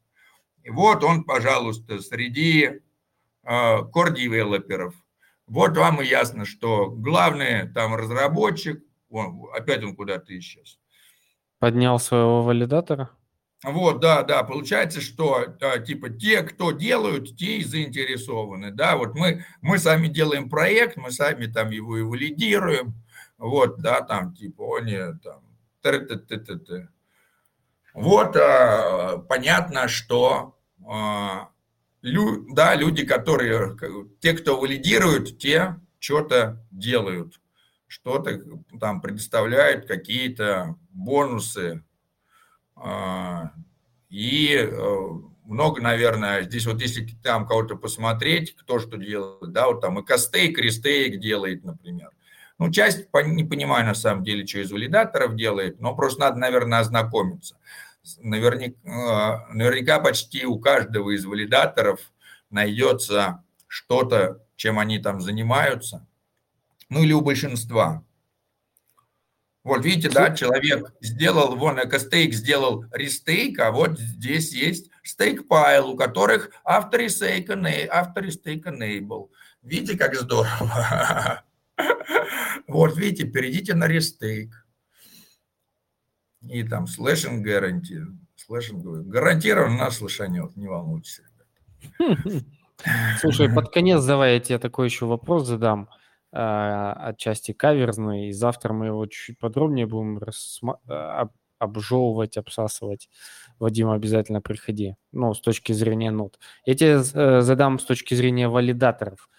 И 0.64 0.70
вот 0.70 1.04
он, 1.04 1.22
пожалуйста, 1.22 2.00
среди 2.00 2.80
а, 3.44 3.82
core-девелоперов. 3.82 4.94
Вот 5.46 5.76
вам 5.76 6.02
и 6.02 6.06
ясно, 6.06 6.44
что 6.44 6.90
главный 6.90 7.68
там 7.68 7.94
разработчик, 7.94 8.82
он, 9.08 9.46
опять 9.54 9.84
он 9.84 9.94
куда-то 9.94 10.36
исчез. 10.36 10.80
Поднял 11.60 12.00
своего 12.00 12.42
валидатора? 12.42 13.10
Вот, 13.64 14.00
да, 14.00 14.22
да, 14.22 14.42
получается, 14.42 15.00
что 15.00 15.46
да, 15.58 15.78
типа 15.78 16.10
те, 16.10 16.42
кто 16.42 16.72
делают, 16.72 17.36
те 17.36 17.58
и 17.58 17.64
заинтересованы, 17.64 18.70
да, 18.70 18.96
вот 18.96 19.14
мы, 19.14 19.44
мы 19.62 19.78
сами 19.78 20.08
делаем 20.08 20.50
проект, 20.50 20.96
мы 20.96 21.10
сами 21.10 21.46
там 21.46 21.70
его 21.70 21.96
и 21.96 22.02
валидируем, 22.02 22.94
вот, 23.38 23.78
да, 23.78 24.02
там 24.02 24.34
типа 24.34 24.78
они 24.78 24.98
там, 25.22 25.40
т 25.80 25.90
-т 25.90 26.26
-т 26.28 26.46
-т. 26.46 26.88
Вот, 27.94 28.36
а, 28.36 29.18
понятно, 29.26 29.88
что 29.88 30.58
а, 30.86 31.48
лю, 32.02 32.46
да, 32.54 32.74
люди, 32.74 33.06
которые, 33.06 33.76
те, 34.20 34.34
кто 34.34 34.60
валидируют, 34.60 35.38
те 35.38 35.76
что-то 35.98 36.62
делают, 36.70 37.40
что-то 37.86 38.38
там 38.78 39.00
предоставляют 39.00 39.86
какие-то 39.86 40.76
бонусы, 40.90 41.82
и 44.10 44.56
э, 44.56 45.08
много, 45.44 45.80
наверное, 45.80 46.42
здесь 46.42 46.66
вот 46.66 46.80
если 46.80 47.06
там 47.22 47.46
кого-то 47.46 47.76
посмотреть, 47.76 48.54
кто 48.56 48.78
что 48.78 48.96
делает, 48.96 49.52
да, 49.52 49.66
вот 49.66 49.80
там 49.80 49.98
и 49.98 50.04
Костейк, 50.04 50.58
Ристейк 50.58 51.18
делает, 51.20 51.64
например. 51.64 52.10
Ну, 52.58 52.70
часть 52.70 53.06
не 53.26 53.44
понимаю 53.44 53.86
на 53.86 53.94
самом 53.94 54.24
деле, 54.24 54.46
что 54.46 54.60
из 54.60 54.72
валидаторов 54.72 55.36
делает, 55.36 55.80
но 55.80 55.94
просто 55.94 56.20
надо, 56.20 56.38
наверное, 56.38 56.80
ознакомиться. 56.80 57.56
Наверняка, 58.18 58.76
э, 58.84 59.52
наверняка 59.54 60.00
почти 60.00 60.46
у 60.46 60.58
каждого 60.58 61.10
из 61.10 61.24
валидаторов 61.24 62.00
найдется 62.50 63.44
что-то, 63.66 64.42
чем 64.56 64.78
они 64.78 64.98
там 64.98 65.20
занимаются, 65.20 66.06
ну 66.88 67.02
или 67.02 67.12
у 67.12 67.20
большинства. 67.20 68.05
Вот 69.66 69.84
видите, 69.84 70.08
да, 70.08 70.32
человек 70.32 70.92
сделал, 71.00 71.56
вон 71.56 71.80
EcoStake 71.80 72.32
сделал 72.34 72.84
Restake, 72.92 73.58
а 73.58 73.72
вот 73.72 73.98
здесь 73.98 74.54
есть 74.54 74.92
StakePile, 75.02 75.90
у 75.90 75.96
которых 75.96 76.52
autostake 76.62 77.50
enable. 77.50 79.28
Видите, 79.62 79.98
как 79.98 80.14
здорово? 80.14 81.42
Вот, 82.68 82.96
видите, 82.96 83.24
перейдите 83.24 83.74
на 83.74 83.86
Restake. 83.86 84.66
И 86.42 86.62
там 86.62 86.86
слэшинг 86.86 87.44
гарантии. 87.44 88.02
Слэшинг 88.36 88.84
гарантированно 89.08 89.78
нас 89.78 89.98
слышанет, 89.98 90.56
не 90.56 90.68
волнуйтесь. 90.68 91.22
Слушай, 93.20 93.52
под 93.52 93.72
конец 93.72 94.04
давай 94.04 94.34
я 94.34 94.40
тебе 94.40 94.58
такой 94.58 94.86
еще 94.86 95.06
вопрос 95.06 95.46
задам. 95.46 95.88
А, 95.90 95.96
отчасти 96.36 97.52
каверзный, 97.52 98.28
и 98.28 98.32
завтра 98.32 98.72
мы 98.72 98.86
его 98.86 99.06
чуть-чуть 99.06 99.38
подробнее 99.38 99.86
будем 99.86 100.18
рассма- 100.18 100.78
а, 100.88 101.28
обжевывать, 101.58 102.36
обсасывать. 102.36 103.08
Вадим, 103.58 103.90
обязательно 103.90 104.40
приходи. 104.40 104.96
Ну, 105.12 105.32
с 105.34 105.40
точки 105.40 105.72
зрения 105.72 106.10
нот. 106.10 106.38
Я 106.64 106.74
тебе 106.74 107.00
э, 107.00 107.40
задам 107.40 107.78
с 107.78 107.84
точки 107.84 108.14
зрения 108.14 108.48
валидаторов. 108.48 109.30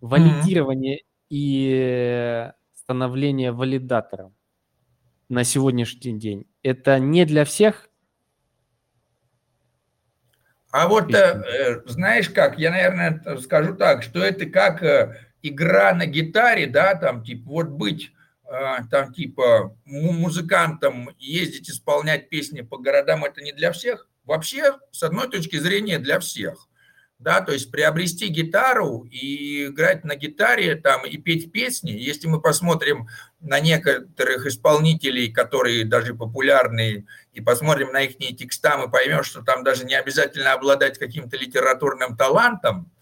Валидирование 0.00 0.98
mm-hmm. 0.98 1.26
и 1.30 2.50
становление 2.74 3.52
валидатором 3.52 4.34
на 5.28 5.44
сегодняшний 5.44 6.18
день 6.18 6.46
это 6.62 6.98
не 6.98 7.24
для 7.24 7.44
всех? 7.44 7.90
А 10.70 10.86
вот 10.86 11.12
э, 11.14 11.16
э, 11.16 11.82
знаешь 11.86 12.28
как, 12.28 12.58
я, 12.58 12.70
наверное, 12.70 13.38
скажу 13.40 13.74
так, 13.74 14.02
что 14.02 14.20
это 14.20 14.46
как 14.46 14.82
э, 14.82 15.27
игра 15.42 15.92
на 15.94 16.06
гитаре, 16.06 16.66
да, 16.66 16.94
там, 16.94 17.22
типа, 17.22 17.50
вот 17.50 17.68
быть 17.68 18.12
а, 18.50 18.84
там, 18.84 19.12
типа, 19.12 19.76
музыкантом, 19.84 21.10
ездить, 21.18 21.68
исполнять 21.68 22.30
песни 22.30 22.62
по 22.62 22.78
городам, 22.78 23.24
это 23.24 23.42
не 23.42 23.52
для 23.52 23.72
всех. 23.72 24.08
Вообще, 24.24 24.74
с 24.90 25.02
одной 25.02 25.28
точки 25.30 25.56
зрения, 25.56 25.98
для 25.98 26.18
всех. 26.18 26.66
Да, 27.18 27.40
то 27.40 27.52
есть 27.52 27.72
приобрести 27.72 28.28
гитару 28.28 29.04
и 29.10 29.66
играть 29.66 30.04
на 30.04 30.14
гитаре 30.14 30.76
там 30.76 31.04
и 31.04 31.16
петь 31.16 31.50
песни. 31.50 31.90
Если 31.90 32.28
мы 32.28 32.40
посмотрим 32.40 33.08
на 33.40 33.58
некоторых 33.58 34.46
исполнителей, 34.46 35.32
которые 35.32 35.84
даже 35.84 36.14
популярные, 36.14 37.06
и 37.32 37.40
посмотрим 37.40 37.90
на 37.90 38.02
их 38.02 38.16
текста, 38.18 38.78
мы 38.78 38.88
поймем, 38.88 39.24
что 39.24 39.42
там 39.42 39.64
даже 39.64 39.84
не 39.84 39.96
обязательно 39.96 40.52
обладать 40.52 40.96
каким-то 40.96 41.36
литературным 41.36 42.16
талантом, 42.16 42.92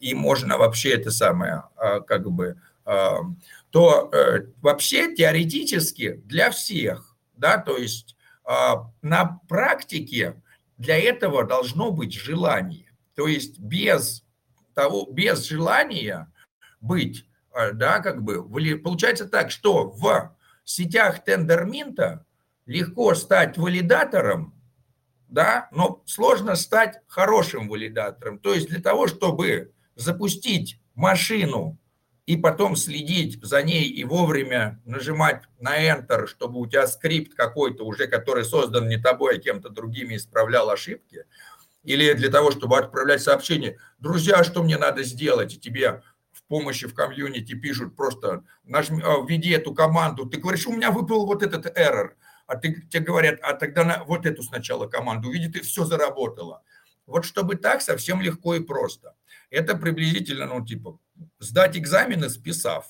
и 0.00 0.14
можно 0.14 0.58
вообще 0.58 0.90
это 0.90 1.10
самое, 1.10 1.64
а, 1.76 2.00
как 2.00 2.30
бы, 2.30 2.60
а, 2.84 3.18
то 3.70 4.10
э, 4.12 4.46
вообще 4.62 5.14
теоретически 5.14 6.20
для 6.24 6.50
всех, 6.50 7.16
да, 7.36 7.58
то 7.58 7.76
есть 7.76 8.16
а, 8.44 8.90
на 9.02 9.40
практике 9.48 10.40
для 10.78 10.98
этого 10.98 11.44
должно 11.44 11.90
быть 11.90 12.14
желание. 12.14 12.92
То 13.14 13.26
есть 13.26 13.58
без 13.58 14.24
того, 14.74 15.06
без 15.10 15.44
желания 15.46 16.32
быть 16.80 17.26
да, 17.72 18.00
как 18.00 18.22
бы, 18.22 18.46
получается 18.78 19.26
так, 19.26 19.50
что 19.50 19.90
в 19.90 20.36
сетях 20.64 21.24
тендерминта 21.24 22.26
легко 22.66 23.14
стать 23.14 23.56
валидатором, 23.56 24.54
да, 25.28 25.68
но 25.72 26.02
сложно 26.06 26.54
стать 26.56 27.00
хорошим 27.06 27.68
валидатором. 27.68 28.38
То 28.38 28.52
есть 28.52 28.68
для 28.68 28.80
того, 28.80 29.06
чтобы 29.06 29.72
запустить 29.96 30.80
машину 30.94 31.78
и 32.26 32.36
потом 32.36 32.76
следить 32.76 33.42
за 33.42 33.62
ней 33.62 33.84
и 33.84 34.04
вовремя 34.04 34.80
нажимать 34.84 35.42
на 35.58 35.80
Enter, 35.80 36.26
чтобы 36.26 36.60
у 36.60 36.66
тебя 36.66 36.86
скрипт 36.86 37.34
какой-то 37.34 37.84
уже, 37.84 38.06
который 38.06 38.44
создан 38.44 38.88
не 38.88 38.98
тобой, 38.98 39.36
а 39.36 39.40
кем-то 39.40 39.70
другими, 39.70 40.16
исправлял 40.16 40.70
ошибки, 40.70 41.24
или 41.84 42.12
для 42.14 42.30
того, 42.30 42.50
чтобы 42.50 42.78
отправлять 42.78 43.22
сообщение, 43.22 43.78
друзья, 43.98 44.42
что 44.42 44.62
мне 44.62 44.76
надо 44.76 45.04
сделать, 45.04 45.54
и 45.54 45.60
тебе 45.60 46.02
в 46.32 46.42
помощи 46.48 46.86
в 46.86 46.94
комьюнити 46.94 47.54
пишут 47.54 47.96
просто, 47.96 48.44
нажми, 48.64 49.00
а, 49.04 49.24
введи 49.24 49.50
эту 49.50 49.72
команду, 49.72 50.26
ты 50.26 50.38
говоришь, 50.38 50.66
у 50.66 50.72
меня 50.72 50.90
выпал 50.90 51.26
вот 51.26 51.44
этот 51.44 51.78
error, 51.78 52.10
а 52.48 52.56
ты, 52.56 52.82
тебе 52.90 53.04
говорят, 53.04 53.38
а 53.40 53.54
тогда 53.54 53.84
на 53.84 54.04
вот 54.04 54.26
эту 54.26 54.42
сначала 54.42 54.88
команду, 54.88 55.30
видит, 55.30 55.54
и 55.56 55.60
все 55.60 55.84
заработало. 55.84 56.62
Вот 57.06 57.24
чтобы 57.24 57.54
так, 57.54 57.82
совсем 57.82 58.20
легко 58.20 58.56
и 58.56 58.60
просто. 58.60 59.14
Это 59.50 59.76
приблизительно, 59.76 60.46
ну, 60.46 60.64
типа, 60.64 60.98
сдать 61.38 61.76
экзамены, 61.76 62.28
списав. 62.28 62.86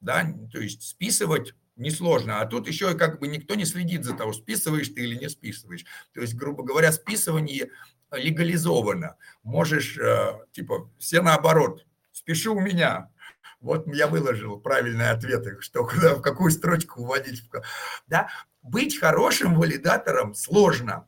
Да, 0.00 0.26
то 0.52 0.60
есть 0.60 0.82
списывать 0.82 1.54
несложно, 1.76 2.40
а 2.40 2.46
тут 2.46 2.68
еще 2.68 2.94
как 2.94 3.18
бы 3.18 3.28
никто 3.28 3.54
не 3.54 3.64
следит 3.64 4.04
за 4.04 4.14
того, 4.14 4.32
списываешь 4.32 4.88
ты 4.88 5.02
или 5.02 5.14
не 5.14 5.28
списываешь. 5.28 5.84
То 6.12 6.20
есть, 6.20 6.34
грубо 6.34 6.62
говоря, 6.62 6.92
списывание 6.92 7.70
легализовано. 8.12 9.16
Можешь, 9.42 9.98
э, 9.98 10.38
типа, 10.52 10.90
все 10.98 11.22
наоборот, 11.22 11.86
спеши 12.12 12.50
у 12.50 12.60
меня, 12.60 13.10
вот 13.60 13.86
я 13.92 14.06
выложил 14.06 14.58
правильные 14.58 15.10
ответы, 15.10 15.58
что 15.60 15.84
куда, 15.84 16.14
в 16.14 16.22
какую 16.22 16.50
строчку 16.50 17.04
вводить. 17.04 17.42
Да? 18.06 18.28
Быть 18.62 18.98
хорошим 18.98 19.54
валидатором 19.54 20.34
сложно, 20.34 21.06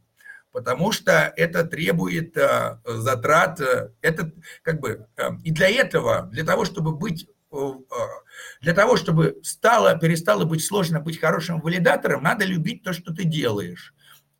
потому 0.59 0.91
что 0.91 1.33
это 1.37 1.63
требует 1.63 2.37
э, 2.37 2.79
затрат, 2.85 3.61
э, 3.61 3.93
это 4.03 4.33
как 4.63 4.81
бы, 4.81 5.07
э, 5.17 5.31
и 5.45 5.53
для 5.53 5.71
этого, 5.71 6.29
для 6.33 6.45
того, 6.45 6.65
чтобы 6.65 6.97
быть 6.97 7.29
для 8.61 8.75
того, 8.75 8.97
чтобы 8.97 9.39
стало, 9.43 9.99
перестало 9.99 10.45
быть 10.45 10.63
сложно 10.63 11.01
быть 11.01 11.19
хорошим 11.19 11.63
валидатором, 11.63 12.23
надо 12.23 12.45
любить 12.45 12.83
то, 12.83 12.93
что 12.93 13.15
ты 13.15 13.25
делаешь. 13.25 13.95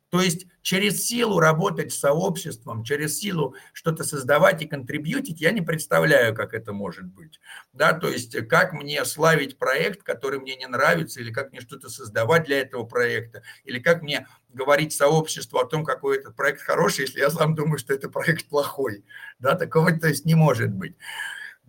То 0.09 0.21
есть 0.21 0.47
через 0.61 1.05
силу 1.05 1.39
работать 1.39 1.93
с 1.93 1.99
сообществом, 1.99 2.83
через 2.83 3.19
силу 3.19 3.55
что-то 3.73 4.03
создавать 4.03 4.61
и 4.61 4.67
контрибьютить, 4.67 5.39
я 5.39 5.51
не 5.51 5.61
представляю, 5.61 6.35
как 6.35 6.53
это 6.53 6.73
может 6.73 7.05
быть. 7.05 7.39
Да, 7.73 7.93
то 7.93 8.09
есть 8.09 8.35
как 8.47 8.73
мне 8.73 9.05
славить 9.05 9.57
проект, 9.57 10.03
который 10.03 10.39
мне 10.39 10.55
не 10.55 10.67
нравится, 10.67 11.19
или 11.19 11.31
как 11.31 11.51
мне 11.51 11.61
что-то 11.61 11.89
создавать 11.89 12.45
для 12.45 12.61
этого 12.61 12.85
проекта, 12.85 13.43
или 13.63 13.79
как 13.79 14.01
мне 14.01 14.27
говорить 14.49 14.93
сообществу 14.93 15.59
о 15.59 15.65
том, 15.65 15.85
какой 15.85 16.17
этот 16.17 16.35
проект 16.35 16.61
хороший, 16.61 17.01
если 17.01 17.19
я 17.19 17.29
сам 17.29 17.53
думаю, 17.53 17.77
что 17.77 17.93
это 17.93 18.09
проект 18.09 18.47
плохой. 18.47 19.05
Да, 19.37 19.55
такого 19.55 19.91
то 19.91 20.07
есть 20.07 20.25
не 20.25 20.35
может 20.35 20.71
быть. 20.71 20.95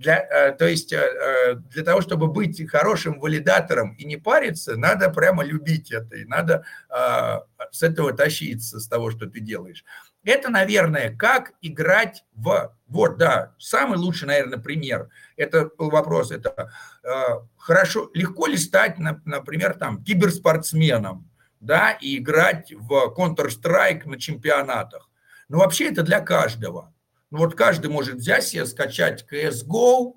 Для, 0.00 0.18
э, 0.18 0.52
то 0.52 0.66
есть 0.66 0.94
э, 0.94 0.96
э, 0.96 1.54
для 1.56 1.84
того, 1.84 2.00
чтобы 2.00 2.28
быть 2.28 2.66
хорошим 2.70 3.20
валидатором 3.20 3.92
и 3.96 4.06
не 4.06 4.16
париться, 4.16 4.74
надо 4.76 5.10
прямо 5.10 5.44
любить 5.44 5.92
это, 5.92 6.16
и 6.16 6.24
надо 6.24 6.64
с 7.70 7.82
этого 7.82 8.14
тащиться, 8.14 8.80
с 8.80 8.88
того, 8.88 9.10
что 9.10 9.26
ты 9.26 9.40
делаешь. 9.40 9.84
Это, 10.24 10.48
наверное, 10.48 11.14
как 11.14 11.52
играть 11.60 12.24
в... 12.32 12.74
Вот, 12.86 13.18
да, 13.18 13.54
самый 13.58 13.98
лучший, 13.98 14.28
наверное, 14.28 14.58
пример. 14.58 15.10
Это 15.36 15.70
был 15.76 15.90
вопрос, 15.90 16.30
это 16.30 16.72
хорошо, 17.58 18.10
легко 18.14 18.46
ли 18.46 18.56
стать, 18.56 18.98
например, 18.98 19.74
там, 19.74 20.02
киберспортсменом, 20.02 21.30
да, 21.60 21.92
и 21.92 22.16
играть 22.16 22.72
в 22.72 23.14
Counter-Strike 23.16 24.08
на 24.08 24.18
чемпионатах. 24.18 25.10
Но 25.48 25.58
вообще 25.58 25.90
это 25.90 26.02
для 26.02 26.20
каждого. 26.20 26.92
Ну 27.30 27.38
вот 27.38 27.54
каждый 27.54 27.90
может 27.90 28.16
взять 28.16 28.44
себе, 28.44 28.66
скачать 28.66 29.24
CSGO, 29.30 30.14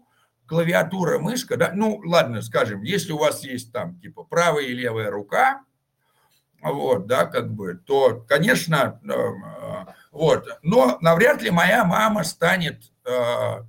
клавиатура, 0.48 1.20
мышка, 1.20 1.58
да, 1.58 1.72
ну 1.74 2.02
ладно, 2.04 2.42
скажем, 2.42 2.82
если 2.82 3.12
у 3.12 3.18
вас 3.18 3.44
есть 3.44 3.72
там 3.72 4.00
типа 4.00 4.24
правая 4.24 4.66
и 4.66 4.74
левая 4.74 5.10
рука, 5.10 5.64
вот, 6.62 7.08
да, 7.08 7.26
как 7.26 7.52
бы, 7.54 7.76
то, 7.76 8.26
конечно, 8.28 9.00
э, 9.04 9.12
э, 9.12 9.94
вот, 10.12 10.48
но 10.62 10.98
навряд 11.02 11.42
ли 11.42 11.52
моя 11.52 11.84
мама 11.84 12.24
станет 12.24 12.92
э, 13.06 13.64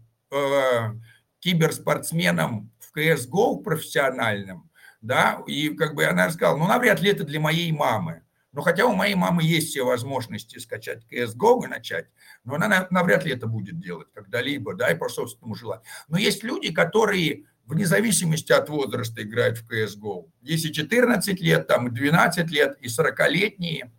киберспортсменом 1.41 2.71
в 2.79 2.97
CSGO 2.97 3.63
профессиональным, 3.63 4.71
да, 5.01 5.43
и 5.47 5.71
как 5.71 5.95
бы 5.95 6.05
она 6.07 6.31
сказала, 6.31 6.57
ну, 6.57 6.67
навряд 6.67 7.01
ли 7.01 7.11
это 7.11 7.25
для 7.25 7.41
моей 7.41 7.73
мамы, 7.73 8.23
но 8.53 8.63
хотя 8.63 8.87
у 8.87 8.95
моей 8.95 9.17
мамы 9.17 9.43
есть 9.43 9.71
все 9.71 9.85
возможности 9.85 10.59
скачать 10.59 11.05
CSGO 11.11 11.65
и 11.65 11.69
начать, 11.69 12.07
но 12.45 12.55
она 12.55 12.87
навряд 12.91 13.25
ли 13.25 13.33
это 13.33 13.47
будет 13.47 13.81
делать 13.81 14.09
когда-либо, 14.15 14.75
да, 14.75 14.91
и 14.91 14.97
по 14.97 15.09
собственному 15.09 15.55
желанию. 15.55 15.85
Но 16.09 16.19
есть 16.19 16.43
люди, 16.43 16.73
которые 16.73 17.45
вне 17.67 17.87
зависимости 17.87 18.53
от 18.53 18.69
возраста 18.69 19.23
играют 19.23 19.59
в 19.59 19.71
CSGO. 19.71 20.27
Есть 20.43 20.67
и 20.67 20.73
14 20.73 21.41
лет, 21.41 21.67
там, 21.67 21.89
и 21.89 21.91
12 21.91 22.51
лет, 22.51 22.77
и 22.81 22.87
40-летние, 22.87 23.91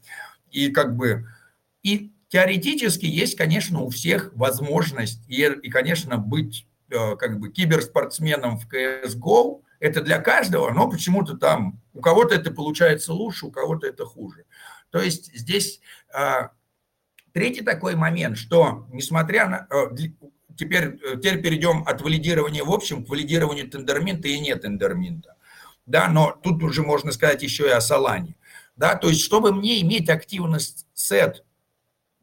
и 0.52 0.70
как 0.70 0.96
бы... 0.96 1.28
И 1.82 2.14
теоретически 2.30 3.06
есть, 3.06 3.38
конечно, 3.38 3.82
у 3.82 3.90
всех 3.90 4.32
возможность, 4.34 5.24
и, 5.28 5.44
и 5.44 5.70
конечно, 5.70 6.18
быть 6.18 6.68
э, 6.90 7.16
как 7.16 7.40
бы 7.40 7.52
киберспортсменом 7.52 8.58
в 8.58 8.68
CSGO, 8.72 9.62
это 9.80 10.02
для 10.02 10.20
каждого, 10.20 10.72
но 10.72 10.90
почему-то 10.90 11.38
там 11.38 11.82
у 11.94 12.02
кого-то 12.02 12.34
это 12.36 12.52
получается 12.52 13.14
лучше, 13.14 13.46
у 13.46 13.52
кого-то 13.52 13.88
это 13.88 14.06
хуже. 14.06 14.46
То 14.90 15.00
есть 15.00 15.36
здесь 15.38 15.82
а, 16.14 16.52
третий 17.36 17.62
такой 17.62 17.96
момент, 17.96 18.38
что 18.38 18.88
несмотря 18.94 19.50
на... 19.50 19.68
А, 19.70 19.94
теперь, 20.58 20.98
теперь 21.18 21.42
перейдем 21.42 21.84
от 21.86 22.02
валидирования 22.02 22.64
в 22.64 22.72
общем 22.72 23.04
к 23.04 23.10
валидированию 23.10 23.70
тендерминта 23.70 24.30
и 24.30 24.40
нет 24.40 24.62
тендерминта. 24.62 25.36
Да, 25.86 26.08
но 26.08 26.32
тут 26.32 26.64
уже 26.64 26.82
можно 26.82 27.12
сказать 27.12 27.44
еще 27.44 27.68
и 27.68 27.72
о 27.72 27.82
Солане. 27.82 28.38
Да, 28.78 28.96
то 28.96 29.10
есть, 29.10 29.22
чтобы 29.22 29.54
мне 29.54 29.82
иметь 29.82 30.10
активный 30.10 30.62
сет, 30.94 31.44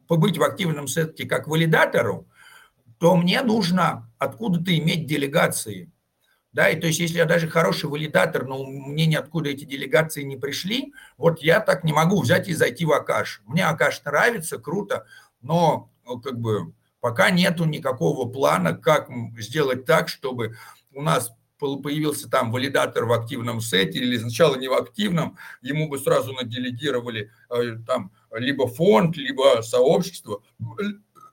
побыть 0.07 0.39
в 0.39 0.43
активном 0.43 0.87
сете 0.87 1.25
как 1.25 1.47
валидатору, 1.47 2.27
то 2.97 3.15
мне 3.15 3.43
нужно 3.43 4.11
откуда-то 4.17 4.75
иметь 4.75 5.05
делегации– 5.05 5.91
да, 6.53 6.69
и 6.69 6.79
то 6.79 6.87
есть 6.87 6.99
если 6.99 7.17
я 7.17 7.25
даже 7.25 7.47
хороший 7.47 7.89
валидатор, 7.89 8.45
но 8.45 8.63
мне 8.63 9.07
ниоткуда 9.07 9.49
эти 9.49 9.65
делегации 9.65 10.21
не 10.21 10.37
пришли, 10.37 10.93
вот 11.17 11.41
я 11.41 11.59
так 11.59 11.83
не 11.83 11.93
могу 11.93 12.21
взять 12.21 12.47
и 12.47 12.53
зайти 12.53 12.85
в 12.85 12.91
Акаш. 12.91 13.41
Мне 13.45 13.65
Акаш 13.65 14.03
нравится, 14.05 14.59
круто, 14.59 15.05
но 15.41 15.89
ну, 16.05 16.19
как 16.21 16.39
бы 16.39 16.73
пока 16.99 17.31
нету 17.31 17.65
никакого 17.65 18.29
плана, 18.29 18.73
как 18.73 19.09
сделать 19.37 19.85
так, 19.85 20.09
чтобы 20.09 20.55
у 20.93 21.01
нас 21.01 21.31
появился 21.57 22.29
там 22.29 22.51
валидатор 22.51 23.05
в 23.05 23.13
активном 23.13 23.61
сете 23.61 23.99
или 23.99 24.17
сначала 24.17 24.55
не 24.55 24.67
в 24.67 24.73
активном, 24.73 25.37
ему 25.61 25.89
бы 25.89 25.97
сразу 25.97 26.33
наделегировали 26.33 27.31
э, 27.49 27.77
там 27.87 28.11
либо 28.31 28.67
фонд, 28.67 29.17
либо 29.17 29.61
сообщество, 29.61 30.43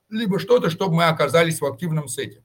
либо 0.09 0.39
что-то, 0.39 0.71
чтобы 0.71 0.95
мы 0.95 1.05
оказались 1.07 1.61
в 1.61 1.67
активном 1.67 2.09
сете. 2.09 2.43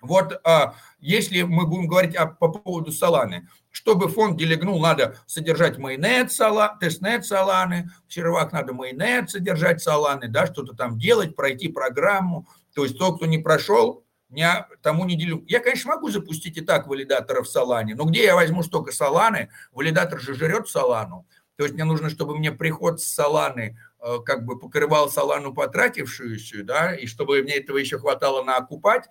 Вот 0.00 0.40
а, 0.44 0.74
если 1.00 1.42
мы 1.42 1.66
будем 1.66 1.88
говорить 1.88 2.14
о, 2.14 2.26
по 2.26 2.48
поводу 2.48 2.92
Соланы, 2.92 3.48
чтобы 3.70 4.08
фонд 4.08 4.36
делегнул, 4.36 4.80
надо 4.80 5.16
содержать 5.26 5.78
майонет, 5.78 6.30
сала, 6.30 6.76
тестнет 6.80 7.24
Соланы, 7.24 7.90
в 8.06 8.12
сервак 8.12 8.52
надо 8.52 8.72
майонет 8.72 9.30
содержать 9.30 9.82
Соланы, 9.82 10.28
да, 10.28 10.46
что-то 10.46 10.74
там 10.74 10.98
делать, 10.98 11.34
пройти 11.34 11.68
программу. 11.68 12.46
То 12.74 12.84
есть 12.84 12.96
тот, 12.96 13.16
кто 13.16 13.26
не 13.26 13.38
прошел, 13.38 14.04
не, 14.30 14.48
тому 14.82 15.04
не 15.04 15.16
делю. 15.16 15.44
Я, 15.48 15.58
конечно, 15.58 15.94
могу 15.94 16.10
запустить 16.10 16.56
и 16.56 16.60
так 16.60 16.86
валидаторов 16.86 17.46
в 17.46 17.50
Солане, 17.50 17.94
но 17.94 18.04
где 18.04 18.24
я 18.24 18.34
возьму 18.34 18.62
столько 18.62 18.92
Соланы? 18.92 19.48
Валидатор 19.72 20.20
же 20.20 20.34
жрет 20.34 20.68
Солану. 20.68 21.26
То 21.56 21.64
есть 21.64 21.74
мне 21.74 21.84
нужно, 21.84 22.08
чтобы 22.08 22.38
мне 22.38 22.52
приход 22.52 23.00
с 23.00 23.06
Соланы 23.06 23.76
э, 24.00 24.18
как 24.24 24.44
бы 24.44 24.60
покрывал 24.60 25.10
Солану 25.10 25.52
потратившуюся, 25.52 26.62
да, 26.62 26.94
и 26.94 27.06
чтобы 27.06 27.42
мне 27.42 27.54
этого 27.54 27.78
еще 27.78 27.98
хватало 27.98 28.44
на 28.44 28.56
окупать 28.56 29.08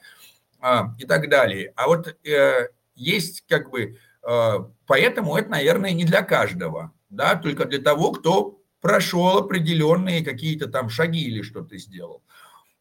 и 0.99 1.05
так 1.05 1.29
далее. 1.29 1.73
А 1.75 1.87
вот 1.87 2.15
э, 2.25 2.67
есть 2.95 3.45
как 3.47 3.69
бы, 3.69 3.97
э, 4.27 4.53
поэтому 4.85 5.35
это, 5.37 5.49
наверное, 5.49 5.91
не 5.91 6.03
для 6.03 6.23
каждого, 6.23 6.93
да, 7.09 7.35
только 7.35 7.65
для 7.65 7.79
того, 7.79 8.11
кто 8.11 8.59
прошел 8.81 9.37
определенные 9.37 10.25
какие-то 10.25 10.67
там 10.67 10.89
шаги 10.89 11.23
или 11.23 11.41
что-то 11.41 11.77
сделал. 11.77 12.23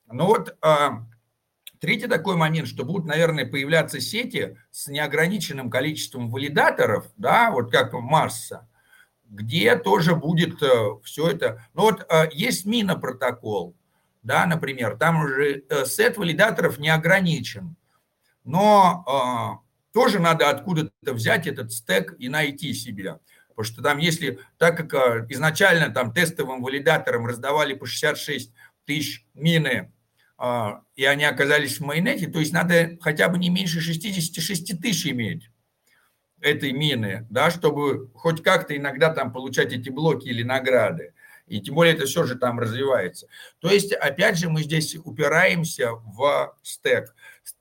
Но 0.07 0.27
вот 0.27 0.57
э, 0.63 0.89
третий 1.81 2.07
такой 2.07 2.37
момент, 2.37 2.69
что 2.69 2.85
будут, 2.85 3.07
наверное, 3.07 3.47
появляться 3.47 4.01
сети 4.01 4.57
с 4.71 4.89
неограниченным 4.89 5.71
количеством 5.71 6.31
валидаторов, 6.31 7.07
да, 7.17 7.51
вот 7.51 7.71
как 7.71 7.93
масса, 7.93 8.69
где 9.25 9.77
тоже 9.77 10.15
будет 10.15 10.63
э, 10.63 10.99
все 11.05 11.29
это. 11.29 11.63
Ну 11.75 11.83
вот 11.83 12.07
есть 12.33 12.65
Мина 12.65 12.97
протокол, 12.97 13.77
да, 14.27 14.45
например, 14.45 14.97
там 14.97 15.25
уже 15.25 15.63
э, 15.69 15.85
сет 15.87 16.17
валидаторов 16.17 16.79
не 16.79 16.89
ограничен. 16.89 17.77
Но, 18.43 19.05
а, 19.07 19.61
тоже 19.93 20.19
надо 20.19 20.51
откуда-то 20.51 21.15
взять 21.15 21.47
этот 21.47 21.73
стек 21.73 22.15
и 22.19 22.29
найти 22.29 22.75
себя. 22.75 23.21
Потому 23.49 23.65
что 23.65 23.83
там, 23.83 23.99
если, 23.99 24.41
так 24.59 24.77
как 24.77 24.95
э, 24.95 25.27
изначально 25.31 25.91
там 25.91 26.13
тестовым 26.13 26.61
валидаторам 26.61 27.27
раздавали 27.27 27.75
по 27.75 27.87
66 27.87 28.53
тысяч 28.85 29.25
мины, 29.35 29.93
а, 30.37 30.83
и 30.97 31.05
они 31.05 31.25
оказались 31.25 31.79
в 31.79 31.85
майонете, 31.85 32.27
то 32.27 32.41
есть 32.41 32.53
надо 32.53 32.99
хотя 33.01 33.29
бы 33.29 33.39
не 33.39 33.49
меньше 33.49 33.81
66 33.81 34.81
тысяч 34.81 35.07
иметь 35.07 35.51
этой 36.41 36.73
мины, 36.73 37.29
да, 37.31 37.53
чтобы 37.53 38.11
хоть 38.13 38.43
как-то 38.43 38.77
иногда 38.77 39.11
там 39.11 39.33
получать 39.33 39.73
эти 39.73 39.89
блоки 39.89 40.27
или 40.27 40.43
награды. 40.43 41.15
И 41.47 41.61
тем 41.61 41.75
более 41.75 41.95
это 41.95 42.07
все 42.07 42.25
же 42.25 42.35
там 42.35 42.59
развивается. 42.59 43.29
То 43.61 43.71
есть, 43.71 43.93
опять 43.93 44.39
же, 44.39 44.49
мы 44.49 44.63
здесь 44.63 44.97
упираемся 44.97 45.93
в 45.93 46.57
стек. 46.63 47.15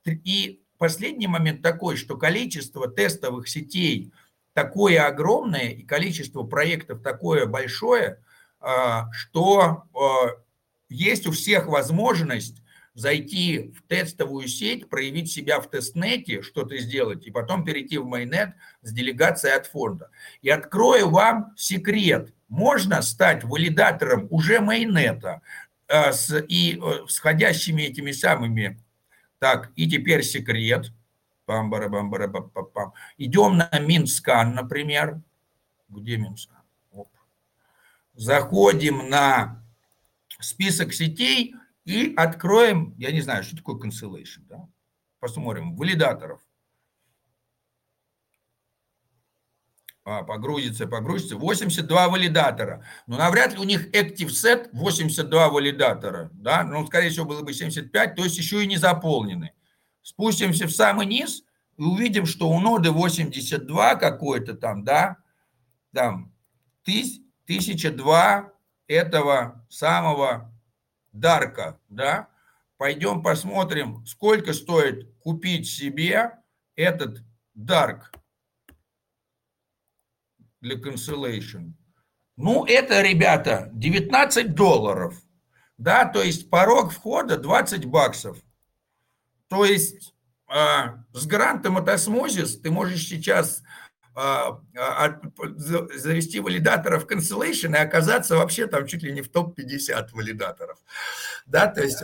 И 0.05 0.61
последний 0.77 1.27
момент 1.27 1.61
такой, 1.61 1.95
что 1.97 2.17
количество 2.17 2.87
тестовых 2.87 3.47
сетей 3.47 4.11
такое 4.53 5.05
огромное 5.05 5.69
и 5.69 5.83
количество 5.83 6.43
проектов 6.43 7.01
такое 7.01 7.45
большое, 7.45 8.19
а, 8.59 9.11
что 9.11 9.83
а, 9.93 10.29
есть 10.89 11.27
у 11.27 11.31
всех 11.31 11.67
возможность 11.67 12.61
зайти 12.93 13.73
в 13.75 13.83
тестовую 13.87 14.47
сеть, 14.47 14.89
проявить 14.89 15.31
себя 15.31 15.59
в 15.59 15.69
тестнете, 15.69 16.41
что-то 16.41 16.77
сделать, 16.77 17.27
и 17.27 17.31
потом 17.31 17.65
перейти 17.65 17.97
в 17.97 18.05
мейннет 18.05 18.51
с 18.81 18.93
делегацией 18.93 19.53
от 19.53 19.67
фонда. 19.67 20.09
И 20.41 20.49
открою 20.49 21.09
вам 21.09 21.53
секрет. 21.57 22.33
Можно 22.47 23.01
стать 23.01 23.43
валидатором 23.43 24.27
уже 24.29 24.59
мейннета 24.59 25.41
э, 25.87 26.11
с, 26.11 26.43
и 26.47 26.79
э, 26.81 27.07
сходящими 27.07 27.83
этими 27.83 28.11
самыми. 28.11 28.79
Так, 29.39 29.71
и 29.75 29.89
теперь 29.89 30.23
секрет. 30.23 30.91
Пам 31.45 31.73
-бара 31.73 31.89
-бам 31.89 32.09
-бара 32.09 32.27
-пам 32.27 32.51
-пам. 32.53 32.91
Идем 33.17 33.57
на 33.57 33.69
Mintscan, 33.79 34.55
например. 34.55 35.21
Где 35.89 36.17
Mintscan? 36.17 36.63
Оп. 36.91 37.09
Заходим 38.13 39.09
на 39.09 39.63
список 40.39 40.93
сетей, 40.93 41.55
и 41.85 42.13
откроем, 42.17 42.95
я 42.97 43.11
не 43.11 43.21
знаю, 43.21 43.43
что 43.43 43.55
такое 43.55 43.75
Constellation, 43.75 44.41
да? 44.49 44.67
посмотрим, 45.19 45.75
валидаторов. 45.75 46.41
А, 49.93 49.94
погрузится, 50.05 50.85
погрузится. 50.85 51.35
82 51.35 52.09
валидатора. 52.09 52.85
Но 53.07 53.17
навряд 53.17 53.53
ли 53.53 53.59
у 53.59 53.63
них 53.63 53.89
active 53.91 54.29
set 54.29 54.69
82 54.71 55.49
валидатора. 55.49 56.29
Да? 56.33 56.63
Ну, 56.63 56.85
скорее 56.85 57.09
всего, 57.09 57.25
было 57.25 57.41
бы 57.41 57.53
75, 57.53 58.15
то 58.15 58.23
есть 58.23 58.37
еще 58.37 58.63
и 58.63 58.67
не 58.67 58.77
заполнены. 58.77 59.53
Спустимся 60.03 60.67
в 60.67 60.71
самый 60.71 61.07
низ 61.07 61.43
и 61.77 61.81
увидим, 61.81 62.27
что 62.27 62.49
у 62.49 62.59
ноды 62.59 62.91
82 62.91 63.95
какой-то 63.95 64.53
там, 64.53 64.83
да, 64.83 65.17
там 65.91 66.31
1002 66.83 68.53
этого 68.87 69.65
самого 69.69 70.53
дарка, 71.11 71.79
да, 71.89 72.29
пойдем 72.77 73.23
посмотрим, 73.23 74.05
сколько 74.05 74.53
стоит 74.53 75.11
купить 75.17 75.67
себе 75.67 76.33
этот 76.75 77.23
дарк 77.55 78.11
для 80.65 80.75
cancellation. 80.77 81.73
Ну, 82.37 82.65
это, 82.65 83.01
ребята, 83.01 83.69
19 83.73 84.55
долларов, 84.55 85.15
да, 85.77 86.05
то 86.05 86.21
есть 86.21 86.49
порог 86.49 86.91
входа 86.91 87.37
20 87.37 87.85
баксов. 87.85 88.37
То 89.47 89.63
есть 89.63 90.13
э, 90.49 90.55
с 91.13 91.25
грантом 91.27 91.77
от 91.77 91.87
Osmosis 91.87 92.59
ты 92.61 92.71
можешь 92.71 93.07
сейчас 93.07 93.61
а, 94.15 94.61
завести 95.93 96.39
валидаторов 96.39 97.05
cancellation 97.05 97.75
и 97.75 97.79
оказаться 97.79 98.37
вообще 98.37 98.65
там 98.65 98.87
чуть 98.87 99.03
ли 99.03 99.11
не 99.11 99.21
в 99.21 99.29
топ-50 99.29 100.07
валидаторов. 100.13 100.79
Да, 101.45 101.67
то 101.67 101.83
есть... 101.83 102.01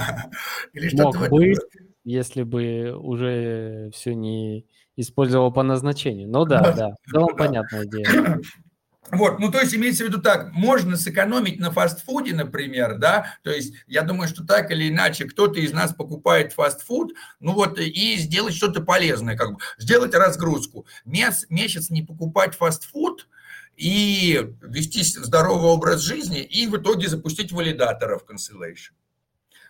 Или 0.72 0.88
что-то 0.88 1.18
Мог 1.18 1.30
быть, 1.30 1.58
если 2.02 2.42
бы 2.42 2.96
уже 2.96 3.90
все 3.92 4.14
не 4.14 4.66
использовал 4.96 5.52
по 5.52 5.62
назначению. 5.62 6.28
Ну 6.28 6.44
да, 6.44 6.72
да, 6.72 6.90
в 7.04 7.10
целом 7.10 7.36
понятная 7.36 7.84
идея. 7.84 8.40
Вот, 9.10 9.38
ну 9.38 9.50
то 9.50 9.60
есть 9.60 9.74
имеется 9.74 10.04
в 10.04 10.08
виду 10.08 10.20
так, 10.20 10.52
можно 10.54 10.96
сэкономить 10.96 11.60
на 11.60 11.70
фастфуде, 11.70 12.34
например, 12.34 12.96
да, 12.96 13.36
то 13.42 13.50
есть 13.50 13.74
я 13.86 14.00
думаю, 14.00 14.28
что 14.28 14.46
так 14.46 14.70
или 14.70 14.88
иначе 14.88 15.26
кто-то 15.26 15.60
из 15.60 15.72
нас 15.72 15.92
покупает 15.92 16.54
фастфуд, 16.54 17.12
ну 17.38 17.52
вот 17.52 17.78
и 17.78 18.16
сделать 18.16 18.54
что-то 18.54 18.80
полезное, 18.80 19.36
как 19.36 19.52
бы 19.52 19.58
сделать 19.76 20.14
разгрузку. 20.14 20.86
Месяц, 21.04 21.44
месяц 21.50 21.90
не 21.90 22.02
покупать 22.02 22.54
фастфуд 22.54 23.28
и 23.76 24.50
вести 24.62 25.02
здоровый 25.02 25.70
образ 25.70 26.00
жизни 26.00 26.40
и 26.40 26.66
в 26.66 26.76
итоге 26.78 27.08
запустить 27.08 27.52
валидаторов 27.52 28.24
Cancellation. 28.26 28.94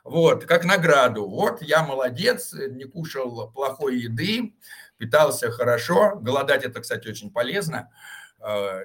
Вот, 0.04 0.44
как 0.44 0.66
награду. 0.66 1.26
Вот 1.26 1.62
я 1.62 1.82
молодец, 1.82 2.52
не 2.52 2.84
кушал 2.84 3.50
плохой 3.52 4.00
еды, 4.00 4.54
питался 5.04 5.50
хорошо. 5.50 6.16
Голодать 6.20 6.64
это, 6.64 6.80
кстати, 6.80 7.08
очень 7.08 7.30
полезно 7.30 7.90
э, 8.40 8.84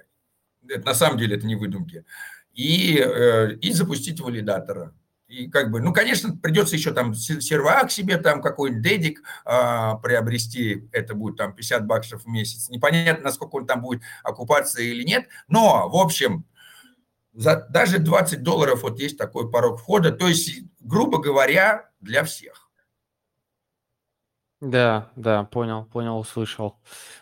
это, 0.68 0.86
на 0.86 0.94
самом 0.94 1.18
деле 1.18 1.38
это 1.38 1.46
не 1.46 1.56
выдумки, 1.56 2.06
и, 2.54 2.98
э, 2.98 3.54
и 3.56 3.72
запустить 3.72 4.20
валидатора. 4.20 4.94
И 5.28 5.48
как 5.48 5.70
бы, 5.70 5.80
ну, 5.80 5.94
конечно, 5.94 6.36
придется 6.36 6.76
еще 6.76 6.92
там 6.92 7.14
сервак 7.14 7.92
себе, 7.92 8.18
там 8.18 8.42
какой-нибудь 8.42 8.82
дедик 8.82 9.22
а, 9.46 9.94
приобрести, 9.98 10.90
это 10.92 11.14
будет 11.14 11.38
там 11.38 11.54
50 11.54 11.86
баксов 11.86 12.24
в 12.24 12.28
месяц. 12.28 12.68
Непонятно, 12.70 13.26
насколько 13.26 13.58
он 13.58 13.68
там 13.68 13.82
будет 13.82 14.02
окупаться 14.24 14.82
или 14.82 15.04
нет, 15.04 15.28
но, 15.48 15.88
в 15.88 15.98
общем, 15.98 16.46
за, 17.34 17.68
даже 17.70 18.00
20 18.00 18.42
долларов 18.42 18.82
вот 18.82 19.00
есть 19.00 19.20
такой 19.20 19.52
порог 19.52 19.80
входа, 19.80 20.12
то 20.12 20.28
есть, 20.28 20.64
грубо 20.80 21.20
говоря, 21.20 21.92
для 22.02 22.24
всех. 22.24 22.59
Да, 24.62 25.10
да, 25.16 25.44
понял, 25.46 25.86
понял, 25.86 26.20
услышал. 26.20 26.76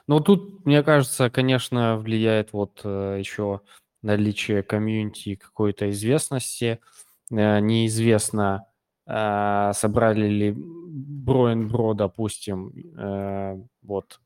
Ну, 0.08 0.20
тут, 0.20 0.66
мне 0.66 0.82
кажется, 0.84 1.30
конечно, 1.30 1.98
влияет 1.98 2.52
вот 2.52 2.82
э, 2.84 3.18
еще 3.20 3.62
наличие 4.02 4.64
комьюнити 4.64 5.36
какой-то 5.36 5.90
известности. 5.92 6.80
Э, 7.32 7.60
неизвестно, 7.60 8.66
э, 9.08 9.72
собрали 9.76 10.28
ли 10.28 10.54
Бро 10.58 11.54
Бро, 11.56 11.94
допустим, 11.94 12.72
э, 12.98 13.58
вот 13.84 14.20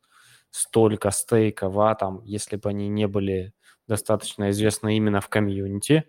столько 0.52 1.12
стейков, 1.12 1.78
а 1.78 1.96
там, 1.96 2.22
если 2.24 2.56
бы 2.58 2.70
они 2.70 2.88
не 2.90 3.08
были 3.08 3.54
достаточно 3.88 4.52
известны 4.52 4.96
именно 4.98 5.20
в 5.22 5.28
комьюнити 5.30 6.06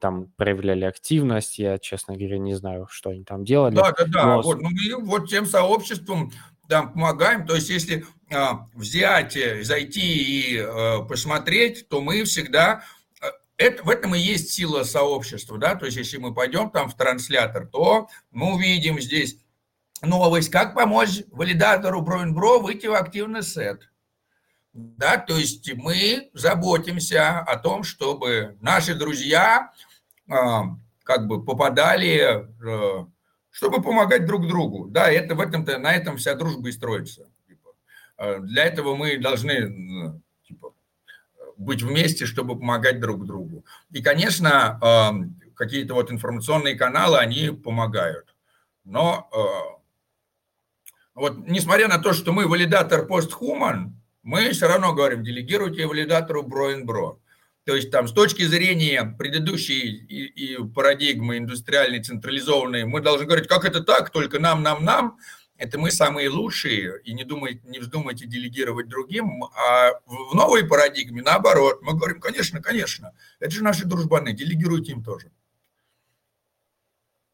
там 0.00 0.26
проявляли 0.36 0.84
активность. 0.84 1.58
Я, 1.58 1.78
честно 1.78 2.16
говоря, 2.16 2.38
не 2.38 2.54
знаю, 2.54 2.88
что 2.90 3.10
они 3.10 3.24
там 3.24 3.44
делали. 3.44 3.76
Да, 3.76 3.92
да, 3.92 4.04
да. 4.06 4.26
Но... 4.26 4.42
Вот, 4.42 4.60
ну, 4.60 4.70
мы 4.70 5.04
вот 5.04 5.28
тем 5.28 5.46
сообществом 5.46 6.32
там 6.68 6.92
помогаем. 6.92 7.46
То 7.46 7.54
есть, 7.54 7.68
если 7.68 8.06
а, 8.32 8.66
взять, 8.74 9.36
э, 9.36 9.62
зайти 9.62 10.00
и 10.00 10.58
а, 10.58 11.02
посмотреть, 11.02 11.88
то 11.88 12.00
мы 12.00 12.24
всегда... 12.24 12.84
Э, 13.20 13.26
это, 13.56 13.82
в 13.84 13.90
этом 13.90 14.14
и 14.14 14.20
есть 14.20 14.50
сила 14.50 14.84
сообщества, 14.84 15.58
да, 15.58 15.74
то 15.74 15.84
есть 15.84 15.98
если 15.98 16.16
мы 16.16 16.32
пойдем 16.32 16.70
там 16.70 16.88
в 16.88 16.96
транслятор, 16.96 17.66
то 17.66 18.08
мы 18.30 18.54
увидим 18.54 19.00
здесь 19.00 19.36
новость, 20.00 20.48
как 20.50 20.74
помочь 20.74 21.22
валидатору 21.30 22.00
Броинбро 22.00 22.58
выйти 22.58 22.86
в 22.86 22.94
активный 22.94 23.42
сет. 23.42 23.90
Да, 24.72 25.16
то 25.16 25.36
есть 25.36 25.72
мы 25.74 26.30
заботимся 26.32 27.40
о 27.40 27.56
том, 27.56 27.82
чтобы 27.82 28.56
наши 28.60 28.94
друзья 28.94 29.72
как 31.04 31.26
бы 31.26 31.44
попадали, 31.44 32.46
э, 32.64 33.04
чтобы 33.50 33.82
помогать 33.82 34.26
друг 34.26 34.46
другу. 34.46 34.86
Да, 34.86 35.10
это 35.10 35.34
в 35.34 35.40
этом-то, 35.40 35.78
на 35.78 35.92
этом 35.92 36.16
вся 36.16 36.34
дружба 36.34 36.68
и 36.68 36.72
строится. 36.72 37.28
Типа. 37.48 37.70
А, 38.16 38.38
для 38.38 38.64
этого 38.64 38.94
мы 38.94 39.18
должны 39.18 40.22
типа, 40.46 40.72
быть 41.56 41.82
вместе, 41.82 42.26
чтобы 42.26 42.58
помогать 42.58 43.00
друг 43.00 43.26
другу. 43.26 43.64
И, 43.90 44.02
конечно, 44.02 44.78
а, 44.80 45.14
какие-то 45.56 45.94
вот 45.94 46.12
информационные 46.12 46.76
каналы, 46.76 47.18
они 47.18 47.50
помогают. 47.50 48.34
Но 48.84 49.28
вот 51.14 51.46
несмотря 51.46 51.86
на 51.86 51.98
то, 51.98 52.12
что 52.12 52.32
мы 52.32 52.48
валидатор 52.48 53.04
постхуман, 53.06 54.00
мы 54.22 54.50
все 54.50 54.68
равно 54.68 54.94
говорим, 54.94 55.22
делегируйте 55.22 55.86
валидатору 55.86 56.42
бро-ин-бро. 56.42 57.18
То 57.64 57.76
есть 57.76 57.90
там 57.90 58.08
с 58.08 58.12
точки 58.12 58.42
зрения 58.42 59.04
предыдущей 59.18 59.80
и, 59.80 60.54
и 60.54 60.64
парадигмы 60.64 61.38
индустриальной, 61.38 62.02
централизованной, 62.02 62.84
мы 62.84 63.00
должны 63.00 63.26
говорить, 63.26 63.48
как 63.48 63.64
это 63.64 63.82
так, 63.82 64.10
только 64.10 64.38
нам, 64.38 64.62
нам, 64.62 64.84
нам, 64.84 65.18
это 65.56 65.78
мы 65.78 65.90
самые 65.90 66.30
лучшие, 66.30 67.02
и 67.04 67.12
не, 67.12 67.24
думайте, 67.24 67.60
не 67.64 67.80
вздумайте 67.80 68.26
делегировать 68.26 68.88
другим, 68.88 69.44
а 69.44 69.90
в 70.06 70.34
новой 70.34 70.66
парадигме 70.66 71.22
наоборот, 71.22 71.80
мы 71.82 71.92
говорим, 71.92 72.18
конечно, 72.18 72.62
конечно, 72.62 73.12
это 73.40 73.50
же 73.50 73.62
наши 73.62 73.84
дружбаны, 73.84 74.32
делегируйте 74.32 74.92
им 74.92 75.04
тоже. 75.04 75.30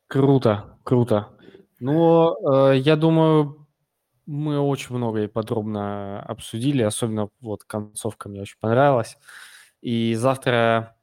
Круто, 0.08 0.76
круто. 0.82 1.28
Ну, 1.78 2.70
э, 2.70 2.78
я 2.78 2.96
думаю, 2.96 3.66
мы 4.26 4.58
очень 4.58 4.96
много 4.96 5.22
и 5.22 5.28
подробно 5.28 6.20
обсудили, 6.20 6.82
особенно 6.82 7.28
вот 7.40 7.62
концовка 7.62 8.28
мне 8.28 8.40
очень 8.40 8.58
понравилась. 8.58 9.18
И 9.86 10.16
завтра 10.16 10.96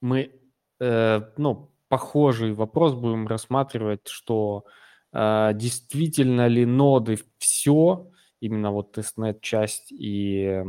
мы, 0.00 0.32
э, 0.80 1.20
ну, 1.36 1.70
похожий 1.88 2.54
вопрос 2.54 2.94
будем 2.94 3.26
рассматривать, 3.26 4.08
что 4.08 4.64
э, 5.12 5.50
действительно 5.54 6.46
ли 6.46 6.64
ноды 6.64 7.18
все, 7.36 8.10
именно 8.40 8.70
вот 8.70 8.92
тестнет 8.92 9.42
часть 9.42 9.92
и 9.92 10.64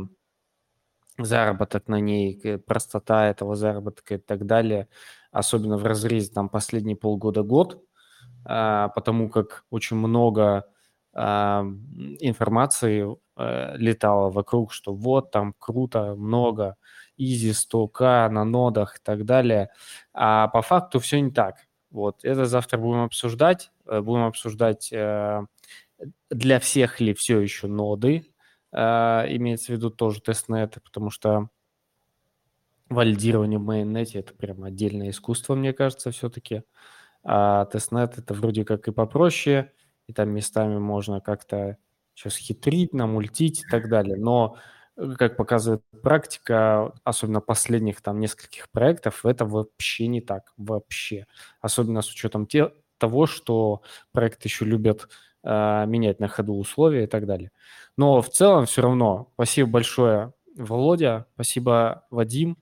заработок 1.16 1.88
на 1.88 1.98
ней, 1.98 2.58
простота 2.58 3.30
этого 3.30 3.56
заработка 3.56 4.16
и 4.16 4.18
так 4.18 4.44
далее, 4.44 4.86
особенно 5.32 5.78
в 5.78 5.86
разрезе 5.86 6.30
там 6.34 6.50
последние 6.50 6.96
полгода-год, 6.96 7.82
а, 8.44 8.88
потому 8.88 9.30
как 9.30 9.64
очень 9.70 9.96
много 9.96 10.66
а, 11.14 11.64
информации 12.20 13.16
э, 13.38 13.76
летало 13.78 14.30
вокруг, 14.30 14.74
что 14.74 14.94
вот 14.94 15.30
там 15.30 15.54
круто, 15.58 16.14
много, 16.16 16.76
easy 17.16 17.50
100к 17.50 18.28
на 18.28 18.44
нодах 18.44 18.96
и 18.96 19.00
так 19.02 19.24
далее. 19.24 19.70
А 20.12 20.48
по 20.48 20.62
факту 20.62 21.00
все 21.00 21.20
не 21.20 21.30
так. 21.30 21.56
Вот, 21.90 22.24
это 22.24 22.46
завтра 22.46 22.78
будем 22.78 23.02
обсуждать. 23.02 23.70
Э, 23.86 24.00
будем 24.00 24.24
обсуждать, 24.24 24.92
э, 24.92 25.42
для 26.30 26.60
всех 26.60 27.00
ли 27.00 27.14
все 27.14 27.40
еще 27.40 27.68
ноды, 27.68 28.26
имеется 28.72 29.72
в 29.72 29.76
виду 29.76 29.88
тоже 29.88 30.20
тестнеты, 30.20 30.80
потому 30.80 31.08
что 31.08 31.48
валидирование 32.88 33.58
в 33.58 33.62
мейннете– 33.62 34.18
это 34.20 34.34
прям 34.34 34.64
отдельное 34.64 35.10
искусство, 35.10 35.54
мне 35.54 35.72
кажется, 35.72 36.10
все-таки. 36.10 36.62
А 37.24 37.64
тестнет– 37.66 38.18
это 38.18 38.34
вроде 38.34 38.64
как 38.64 38.86
и 38.88 38.92
попроще, 38.92 39.72
и 40.06 40.12
там 40.12 40.30
местами 40.30 40.78
можно 40.78 41.20
как-то 41.20 41.78
сейчас 42.14 42.36
хитрить, 42.36 42.92
намультить 42.92 43.60
и 43.64 43.68
так 43.68 43.88
далее. 43.88 44.16
Но, 44.16 44.56
э, 44.56 44.75
как 45.18 45.36
показывает 45.36 45.82
практика, 46.02 46.92
особенно 47.04 47.40
последних 47.40 48.00
там 48.00 48.18
нескольких 48.20 48.70
проектов, 48.70 49.26
это 49.26 49.44
вообще 49.44 50.06
не 50.06 50.20
так, 50.20 50.52
вообще. 50.56 51.26
Особенно 51.60 52.02
с 52.02 52.10
учетом 52.10 52.46
те, 52.46 52.72
того, 52.98 53.26
что 53.26 53.82
проекты 54.12 54.48
еще 54.48 54.64
любят 54.64 55.08
э, 55.42 55.84
менять 55.86 56.18
на 56.18 56.28
ходу 56.28 56.54
условия 56.54 57.04
и 57.04 57.06
так 57.06 57.26
далее. 57.26 57.50
Но 57.96 58.22
в 58.22 58.30
целом 58.30 58.66
все 58.66 58.82
равно 58.82 59.30
спасибо 59.34 59.70
большое, 59.70 60.32
Володя, 60.56 61.26
спасибо, 61.34 62.06
Вадим, 62.10 62.56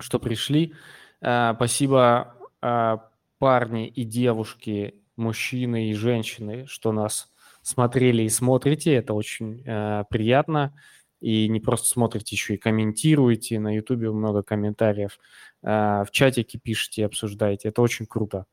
что 0.00 0.18
пришли. 0.18 0.74
Э, 1.20 1.52
спасибо, 1.54 2.34
э, 2.62 2.96
парни 3.38 3.86
и 3.86 4.04
девушки, 4.04 4.94
мужчины 5.16 5.90
и 5.90 5.94
женщины, 5.94 6.66
что 6.66 6.92
нас 6.92 7.32
смотрели 7.62 8.22
и 8.22 8.28
смотрите. 8.28 8.94
Это 8.94 9.14
очень 9.14 9.62
э, 9.64 10.04
приятно. 10.10 10.74
И 11.20 11.48
не 11.48 11.60
просто 11.60 11.88
смотрите, 11.88 12.34
еще 12.34 12.54
и 12.54 12.58
комментируете. 12.58 13.58
На 13.58 13.74
Ютубе 13.74 14.10
много 14.10 14.42
комментариев. 14.42 15.18
Э, 15.62 16.04
в 16.04 16.10
чатике 16.10 16.58
пишите, 16.58 17.06
обсуждаете. 17.06 17.68
Это 17.68 17.82
очень 17.82 18.06
круто. 18.06 18.46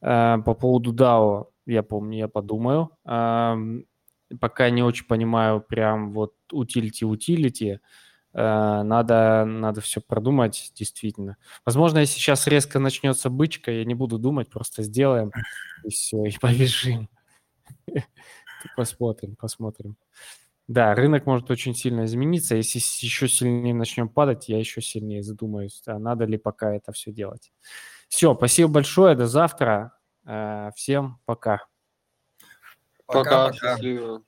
Э, 0.00 0.38
по 0.44 0.54
поводу 0.54 0.92
DAO, 0.94 1.48
я 1.66 1.82
помню, 1.82 2.18
я 2.18 2.28
подумаю. 2.28 2.90
Пока 4.40 4.70
не 4.70 4.82
очень 4.82 5.06
понимаю 5.06 5.60
прям 5.60 6.12
вот 6.12 6.34
utility-utility. 6.50 7.78
Э, 8.36 8.82
надо, 8.82 9.46
надо 9.46 9.80
все 9.80 10.02
продумать, 10.02 10.72
действительно. 10.74 11.38
Возможно, 11.64 12.00
если 12.00 12.18
сейчас 12.18 12.46
резко 12.46 12.78
начнется 12.78 13.30
бычка, 13.30 13.70
я 13.70 13.84
не 13.86 13.94
буду 13.94 14.18
думать, 14.18 14.50
просто 14.50 14.82
сделаем, 14.82 15.32
и 15.84 15.88
все, 15.88 16.22
и 16.24 16.38
побежим. 16.40 17.08
Посмотрим, 18.76 19.36
посмотрим. 19.36 19.96
Да, 20.68 20.94
рынок 20.94 21.26
может 21.26 21.50
очень 21.50 21.74
сильно 21.74 22.04
измениться. 22.06 22.56
Если 22.56 22.78
еще 22.78 23.28
сильнее 23.28 23.74
начнем 23.74 24.08
падать, 24.08 24.48
я 24.48 24.58
еще 24.58 24.80
сильнее 24.80 25.22
задумаюсь, 25.22 25.82
а 25.86 25.98
надо 25.98 26.24
ли 26.24 26.38
пока 26.38 26.74
это 26.74 26.92
все 26.92 27.12
делать. 27.12 27.52
Все, 28.08 28.34
спасибо 28.34 28.72
большое, 28.72 29.14
до 29.14 29.26
завтра. 29.26 29.96
Э, 30.24 30.70
всем 30.74 31.20
пока. 31.24 31.66
Пока, 33.06 33.46
пока. 33.46 33.52
счастливо. 33.52 34.22